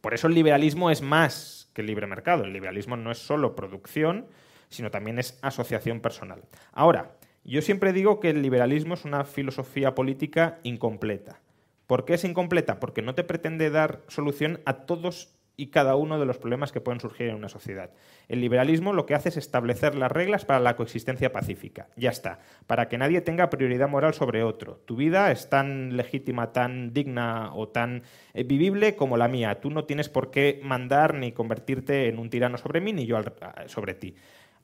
Por 0.00 0.14
eso 0.14 0.26
el 0.26 0.34
liberalismo 0.34 0.90
es 0.90 1.00
más 1.00 1.70
que 1.72 1.80
el 1.82 1.86
libre 1.86 2.06
mercado. 2.06 2.44
El 2.44 2.52
liberalismo 2.52 2.96
no 2.96 3.10
es 3.12 3.18
solo 3.18 3.54
producción, 3.56 4.26
sino 4.68 4.90
también 4.90 5.18
es 5.18 5.38
asociación 5.42 6.00
personal. 6.00 6.42
Ahora, 6.72 7.16
yo 7.44 7.62
siempre 7.62 7.92
digo 7.92 8.20
que 8.20 8.30
el 8.30 8.42
liberalismo 8.42 8.94
es 8.94 9.04
una 9.04 9.24
filosofía 9.24 9.94
política 9.94 10.58
incompleta. 10.64 11.40
¿Por 11.86 12.04
qué 12.04 12.14
es 12.14 12.24
incompleta? 12.24 12.80
Porque 12.80 13.02
no 13.02 13.14
te 13.14 13.22
pretende 13.22 13.70
dar 13.70 14.02
solución 14.08 14.60
a 14.64 14.86
todos 14.86 15.36
y 15.56 15.68
cada 15.68 15.96
uno 15.96 16.18
de 16.18 16.26
los 16.26 16.38
problemas 16.38 16.70
que 16.70 16.80
pueden 16.80 17.00
surgir 17.00 17.28
en 17.28 17.36
una 17.36 17.48
sociedad. 17.48 17.90
El 18.28 18.40
liberalismo 18.40 18.92
lo 18.92 19.06
que 19.06 19.14
hace 19.14 19.30
es 19.30 19.36
establecer 19.36 19.94
las 19.94 20.12
reglas 20.12 20.44
para 20.44 20.60
la 20.60 20.76
coexistencia 20.76 21.32
pacífica. 21.32 21.88
Ya 21.96 22.10
está. 22.10 22.40
Para 22.66 22.88
que 22.88 22.98
nadie 22.98 23.22
tenga 23.22 23.48
prioridad 23.48 23.88
moral 23.88 24.12
sobre 24.12 24.42
otro. 24.42 24.80
Tu 24.84 24.96
vida 24.96 25.30
es 25.32 25.48
tan 25.48 25.96
legítima, 25.96 26.52
tan 26.52 26.92
digna 26.92 27.54
o 27.54 27.68
tan 27.68 28.02
eh, 28.34 28.44
vivible 28.44 28.96
como 28.96 29.16
la 29.16 29.28
mía. 29.28 29.60
Tú 29.60 29.70
no 29.70 29.84
tienes 29.84 30.08
por 30.08 30.30
qué 30.30 30.60
mandar 30.62 31.14
ni 31.14 31.32
convertirte 31.32 32.08
en 32.08 32.18
un 32.18 32.28
tirano 32.28 32.58
sobre 32.58 32.80
mí 32.80 32.92
ni 32.92 33.06
yo 33.06 33.18
sobre 33.66 33.94
ti. 33.94 34.14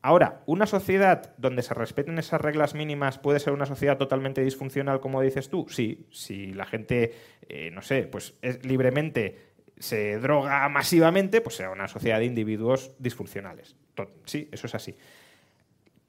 Ahora, 0.04 0.42
una 0.46 0.66
sociedad 0.66 1.32
donde 1.38 1.62
se 1.62 1.74
respeten 1.74 2.18
esas 2.18 2.40
reglas 2.40 2.74
mínimas 2.74 3.18
puede 3.18 3.38
ser 3.38 3.52
una 3.52 3.66
sociedad 3.66 3.98
totalmente 3.98 4.42
disfuncional, 4.42 4.98
como 5.00 5.20
dices 5.22 5.48
tú. 5.48 5.66
Sí, 5.68 6.06
si 6.10 6.52
la 6.52 6.66
gente, 6.66 7.14
eh, 7.48 7.70
no 7.70 7.82
sé, 7.82 8.08
pues 8.08 8.34
es- 8.42 8.64
libremente 8.66 9.38
se 9.78 10.18
droga 10.18 10.68
masivamente, 10.68 11.40
pues 11.40 11.54
será 11.56 11.70
una 11.70 11.86
sociedad 11.86 12.18
de 12.18 12.24
individuos 12.24 12.96
disfuncionales. 12.98 13.76
Sí, 14.24 14.48
eso 14.50 14.66
es 14.66 14.74
así. 14.74 14.96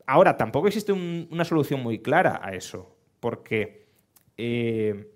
Ahora, 0.07 0.37
tampoco 0.37 0.67
existe 0.67 0.91
un- 0.91 1.27
una 1.31 1.45
solución 1.45 1.81
muy 1.81 1.99
clara 1.99 2.39
a 2.43 2.53
eso, 2.55 2.97
porque 3.19 3.83
eh, 4.37 5.11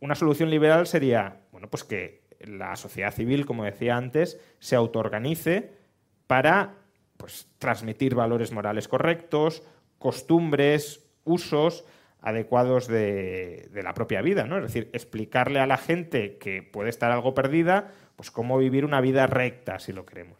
una 0.00 0.16
solución 0.16 0.50
liberal 0.50 0.88
sería, 0.88 1.42
bueno, 1.52 1.70
pues 1.70 1.84
que 1.84 2.22
la 2.40 2.74
sociedad 2.74 3.12
civil, 3.14 3.46
como 3.46 3.64
decía 3.64 3.96
antes, 3.96 4.40
se 4.58 4.74
autoorganice 4.74 5.70
para 6.26 6.74
pues, 7.20 7.46
transmitir 7.58 8.14
valores 8.14 8.50
morales 8.50 8.88
correctos, 8.88 9.62
costumbres, 9.98 11.06
usos 11.24 11.84
adecuados 12.22 12.88
de, 12.88 13.70
la 13.84 13.92
propia 13.94 14.22
vida, 14.22 14.44
¿no? 14.44 14.56
Es 14.56 14.62
decir, 14.64 14.88
explicarle 14.94 15.60
a 15.60 15.66
la 15.66 15.76
gente 15.76 16.38
que 16.38 16.62
puede 16.62 16.88
estar 16.88 17.12
algo 17.12 17.34
perdida, 17.34 17.92
pues 18.16 18.30
cómo 18.30 18.56
vivir 18.58 18.84
una 18.86 19.00
vida 19.02 19.26
recta, 19.26 19.78
si 19.78 19.92
lo 19.92 20.04
queremos 20.06 20.38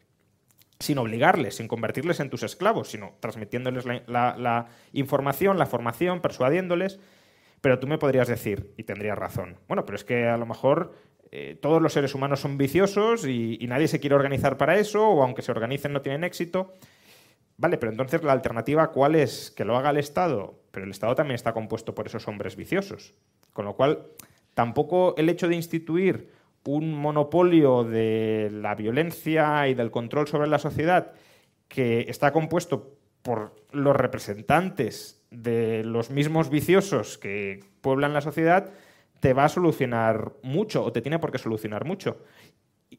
sin 0.78 0.96
obligarles, 0.96 1.56
sin 1.56 1.68
convertirles 1.68 2.20
en 2.20 2.30
tus 2.30 2.42
esclavos, 2.42 2.88
sino 2.88 3.12
transmitiéndoles 3.20 3.84
la, 3.84 4.02
la- 4.06 4.34
la 4.38 4.68
información, 4.94 5.58
la 5.58 5.66
formación, 5.66 6.22
persuadiéndoles. 6.22 6.98
Pero 7.60 7.78
tú 7.78 7.86
me 7.86 7.98
podrías 7.98 8.28
decir, 8.28 8.72
y 8.78 8.84
tendrías 8.84 9.18
razón, 9.18 9.58
bueno, 9.68 9.84
pero 9.84 9.96
es 9.96 10.04
que 10.04 10.26
a 10.26 10.38
lo 10.38 10.46
mejor 10.46 10.94
eh, 11.30 11.58
todos 11.60 11.80
los 11.80 11.92
seres 11.92 12.14
humanos 12.14 12.40
son 12.40 12.58
viciosos 12.58 13.26
y, 13.26 13.58
y 13.60 13.66
nadie 13.66 13.88
se 13.88 14.00
quiere 14.00 14.16
organizar 14.16 14.56
para 14.56 14.78
eso, 14.78 15.08
o 15.08 15.22
aunque 15.22 15.42
se 15.42 15.52
organicen 15.52 15.92
no 15.92 16.02
tienen 16.02 16.24
éxito. 16.24 16.74
Vale, 17.56 17.76
pero 17.76 17.92
entonces 17.92 18.22
la 18.22 18.32
alternativa, 18.32 18.90
¿cuál 18.90 19.14
es? 19.14 19.50
Que 19.50 19.64
lo 19.64 19.76
haga 19.76 19.90
el 19.90 19.98
Estado, 19.98 20.58
pero 20.70 20.84
el 20.86 20.90
Estado 20.90 21.14
también 21.14 21.34
está 21.34 21.52
compuesto 21.52 21.94
por 21.94 22.06
esos 22.06 22.26
hombres 22.26 22.56
viciosos. 22.56 23.14
Con 23.52 23.66
lo 23.66 23.74
cual, 23.76 24.06
tampoco 24.54 25.14
el 25.18 25.28
hecho 25.28 25.46
de 25.46 25.56
instituir 25.56 26.30
un 26.64 26.94
monopolio 26.94 27.84
de 27.84 28.50
la 28.52 28.74
violencia 28.74 29.68
y 29.68 29.74
del 29.74 29.90
control 29.90 30.28
sobre 30.28 30.48
la 30.48 30.58
sociedad 30.58 31.12
que 31.68 32.06
está 32.08 32.32
compuesto 32.32 32.96
por 33.22 33.54
los 33.72 33.96
representantes 33.96 35.22
de 35.30 35.84
los 35.84 36.10
mismos 36.10 36.50
viciosos 36.50 37.18
que 37.18 37.60
pueblan 37.80 38.12
la 38.14 38.20
sociedad, 38.20 38.72
te 39.20 39.32
va 39.32 39.44
a 39.44 39.48
solucionar 39.48 40.32
mucho 40.42 40.84
o 40.84 40.92
te 40.92 41.02
tiene 41.02 41.18
por 41.18 41.30
qué 41.30 41.38
solucionar 41.38 41.84
mucho. 41.84 42.24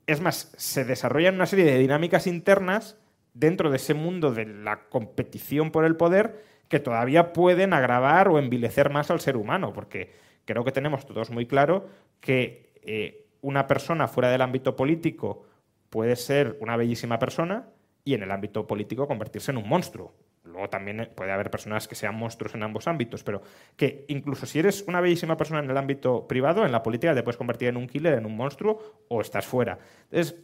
Es 0.07 0.21
más, 0.21 0.53
se 0.57 0.85
desarrollan 0.85 1.35
una 1.35 1.45
serie 1.45 1.65
de 1.65 1.77
dinámicas 1.77 2.27
internas 2.27 2.97
dentro 3.33 3.69
de 3.69 3.77
ese 3.77 3.93
mundo 3.93 4.31
de 4.31 4.45
la 4.45 4.87
competición 4.89 5.71
por 5.71 5.85
el 5.85 5.95
poder 5.95 6.43
que 6.67 6.79
todavía 6.79 7.33
pueden 7.33 7.73
agravar 7.73 8.29
o 8.29 8.39
envilecer 8.39 8.89
más 8.89 9.11
al 9.11 9.19
ser 9.19 9.35
humano, 9.35 9.73
porque 9.73 10.13
creo 10.45 10.63
que 10.63 10.71
tenemos 10.71 11.05
todos 11.05 11.29
muy 11.29 11.45
claro 11.45 11.89
que 12.19 12.73
eh, 12.83 13.27
una 13.41 13.67
persona 13.67 14.07
fuera 14.07 14.29
del 14.29 14.41
ámbito 14.41 14.75
político 14.75 15.45
puede 15.89 16.15
ser 16.15 16.57
una 16.61 16.77
bellísima 16.77 17.19
persona 17.19 17.67
y 18.05 18.13
en 18.13 18.23
el 18.23 18.31
ámbito 18.31 18.67
político 18.67 19.07
convertirse 19.07 19.51
en 19.51 19.57
un 19.57 19.67
monstruo. 19.67 20.13
Luego 20.43 20.69
también 20.69 21.11
puede 21.15 21.31
haber 21.31 21.51
personas 21.51 21.87
que 21.87 21.95
sean 21.95 22.15
monstruos 22.15 22.55
en 22.55 22.63
ambos 22.63 22.87
ámbitos, 22.87 23.23
pero 23.23 23.41
que 23.75 24.05
incluso 24.07 24.45
si 24.45 24.59
eres 24.59 24.83
una 24.87 24.99
bellísima 24.99 25.37
persona 25.37 25.59
en 25.59 25.69
el 25.69 25.77
ámbito 25.77 26.27
privado, 26.27 26.65
en 26.65 26.71
la 26.71 26.81
política 26.81 27.13
te 27.13 27.21
puedes 27.21 27.37
convertir 27.37 27.67
en 27.67 27.77
un 27.77 27.87
killer, 27.87 28.15
en 28.15 28.25
un 28.25 28.35
monstruo 28.35 29.05
o 29.07 29.21
estás 29.21 29.45
fuera. 29.45 29.77
Entonces, 30.09 30.35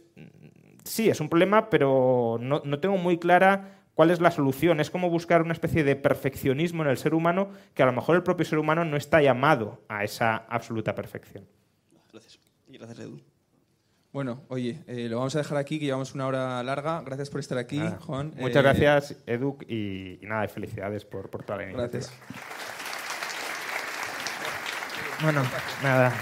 sí, 0.84 1.10
es 1.10 1.20
un 1.20 1.28
problema, 1.28 1.68
pero 1.68 2.38
no, 2.40 2.62
no 2.64 2.78
tengo 2.78 2.96
muy 2.96 3.18
clara 3.18 3.78
cuál 3.94 4.12
es 4.12 4.20
la 4.20 4.30
solución. 4.30 4.78
Es 4.78 4.90
como 4.90 5.10
buscar 5.10 5.42
una 5.42 5.52
especie 5.52 5.82
de 5.82 5.96
perfeccionismo 5.96 6.84
en 6.84 6.90
el 6.90 6.98
ser 6.98 7.14
humano 7.14 7.50
que 7.74 7.82
a 7.82 7.86
lo 7.86 7.92
mejor 7.92 8.14
el 8.14 8.22
propio 8.22 8.46
ser 8.46 8.60
humano 8.60 8.84
no 8.84 8.96
está 8.96 9.20
llamado 9.20 9.82
a 9.88 10.04
esa 10.04 10.36
absoluta 10.36 10.94
perfección. 10.94 11.44
Gracias. 12.12 12.38
Bueno, 14.18 14.42
oye, 14.48 14.82
eh, 14.88 15.06
lo 15.08 15.18
vamos 15.18 15.36
a 15.36 15.38
dejar 15.38 15.58
aquí, 15.58 15.78
que 15.78 15.84
llevamos 15.84 16.12
una 16.12 16.26
hora 16.26 16.60
larga. 16.64 17.02
Gracias 17.02 17.30
por 17.30 17.38
estar 17.38 17.56
aquí, 17.56 17.78
Nada. 17.78 18.00
Juan. 18.00 18.32
Muchas 18.36 18.56
Eh, 18.56 18.62
gracias, 18.62 19.16
Edu, 19.28 19.56
y, 19.68 20.18
y 20.20 20.26
nada, 20.26 20.48
felicidades 20.48 21.04
por, 21.04 21.30
por 21.30 21.44
toda 21.44 21.58
la 21.58 21.64
iniciativa. 21.70 21.88
Gracias. 22.00 22.12
Bueno, 25.22 25.44
nada. 25.84 26.12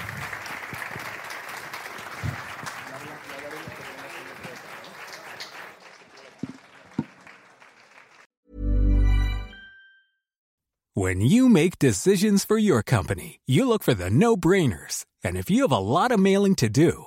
When 10.94 11.20
you 11.20 11.48
make 11.48 11.78
decisions 11.78 12.44
for 12.44 12.56
your 12.58 12.82
company, 12.82 13.40
you 13.46 13.68
look 13.68 13.82
for 13.82 13.92
the 13.94 14.08
no 14.10 14.36
brainers. 14.36 15.04
And 15.22 15.36
if 15.36 15.50
you 15.50 15.62
have 15.62 15.72
a 15.72 15.78
lot 15.78 16.10
of 16.10 16.18
mailing 16.18 16.54
to 16.56 16.68
do, 16.70 17.06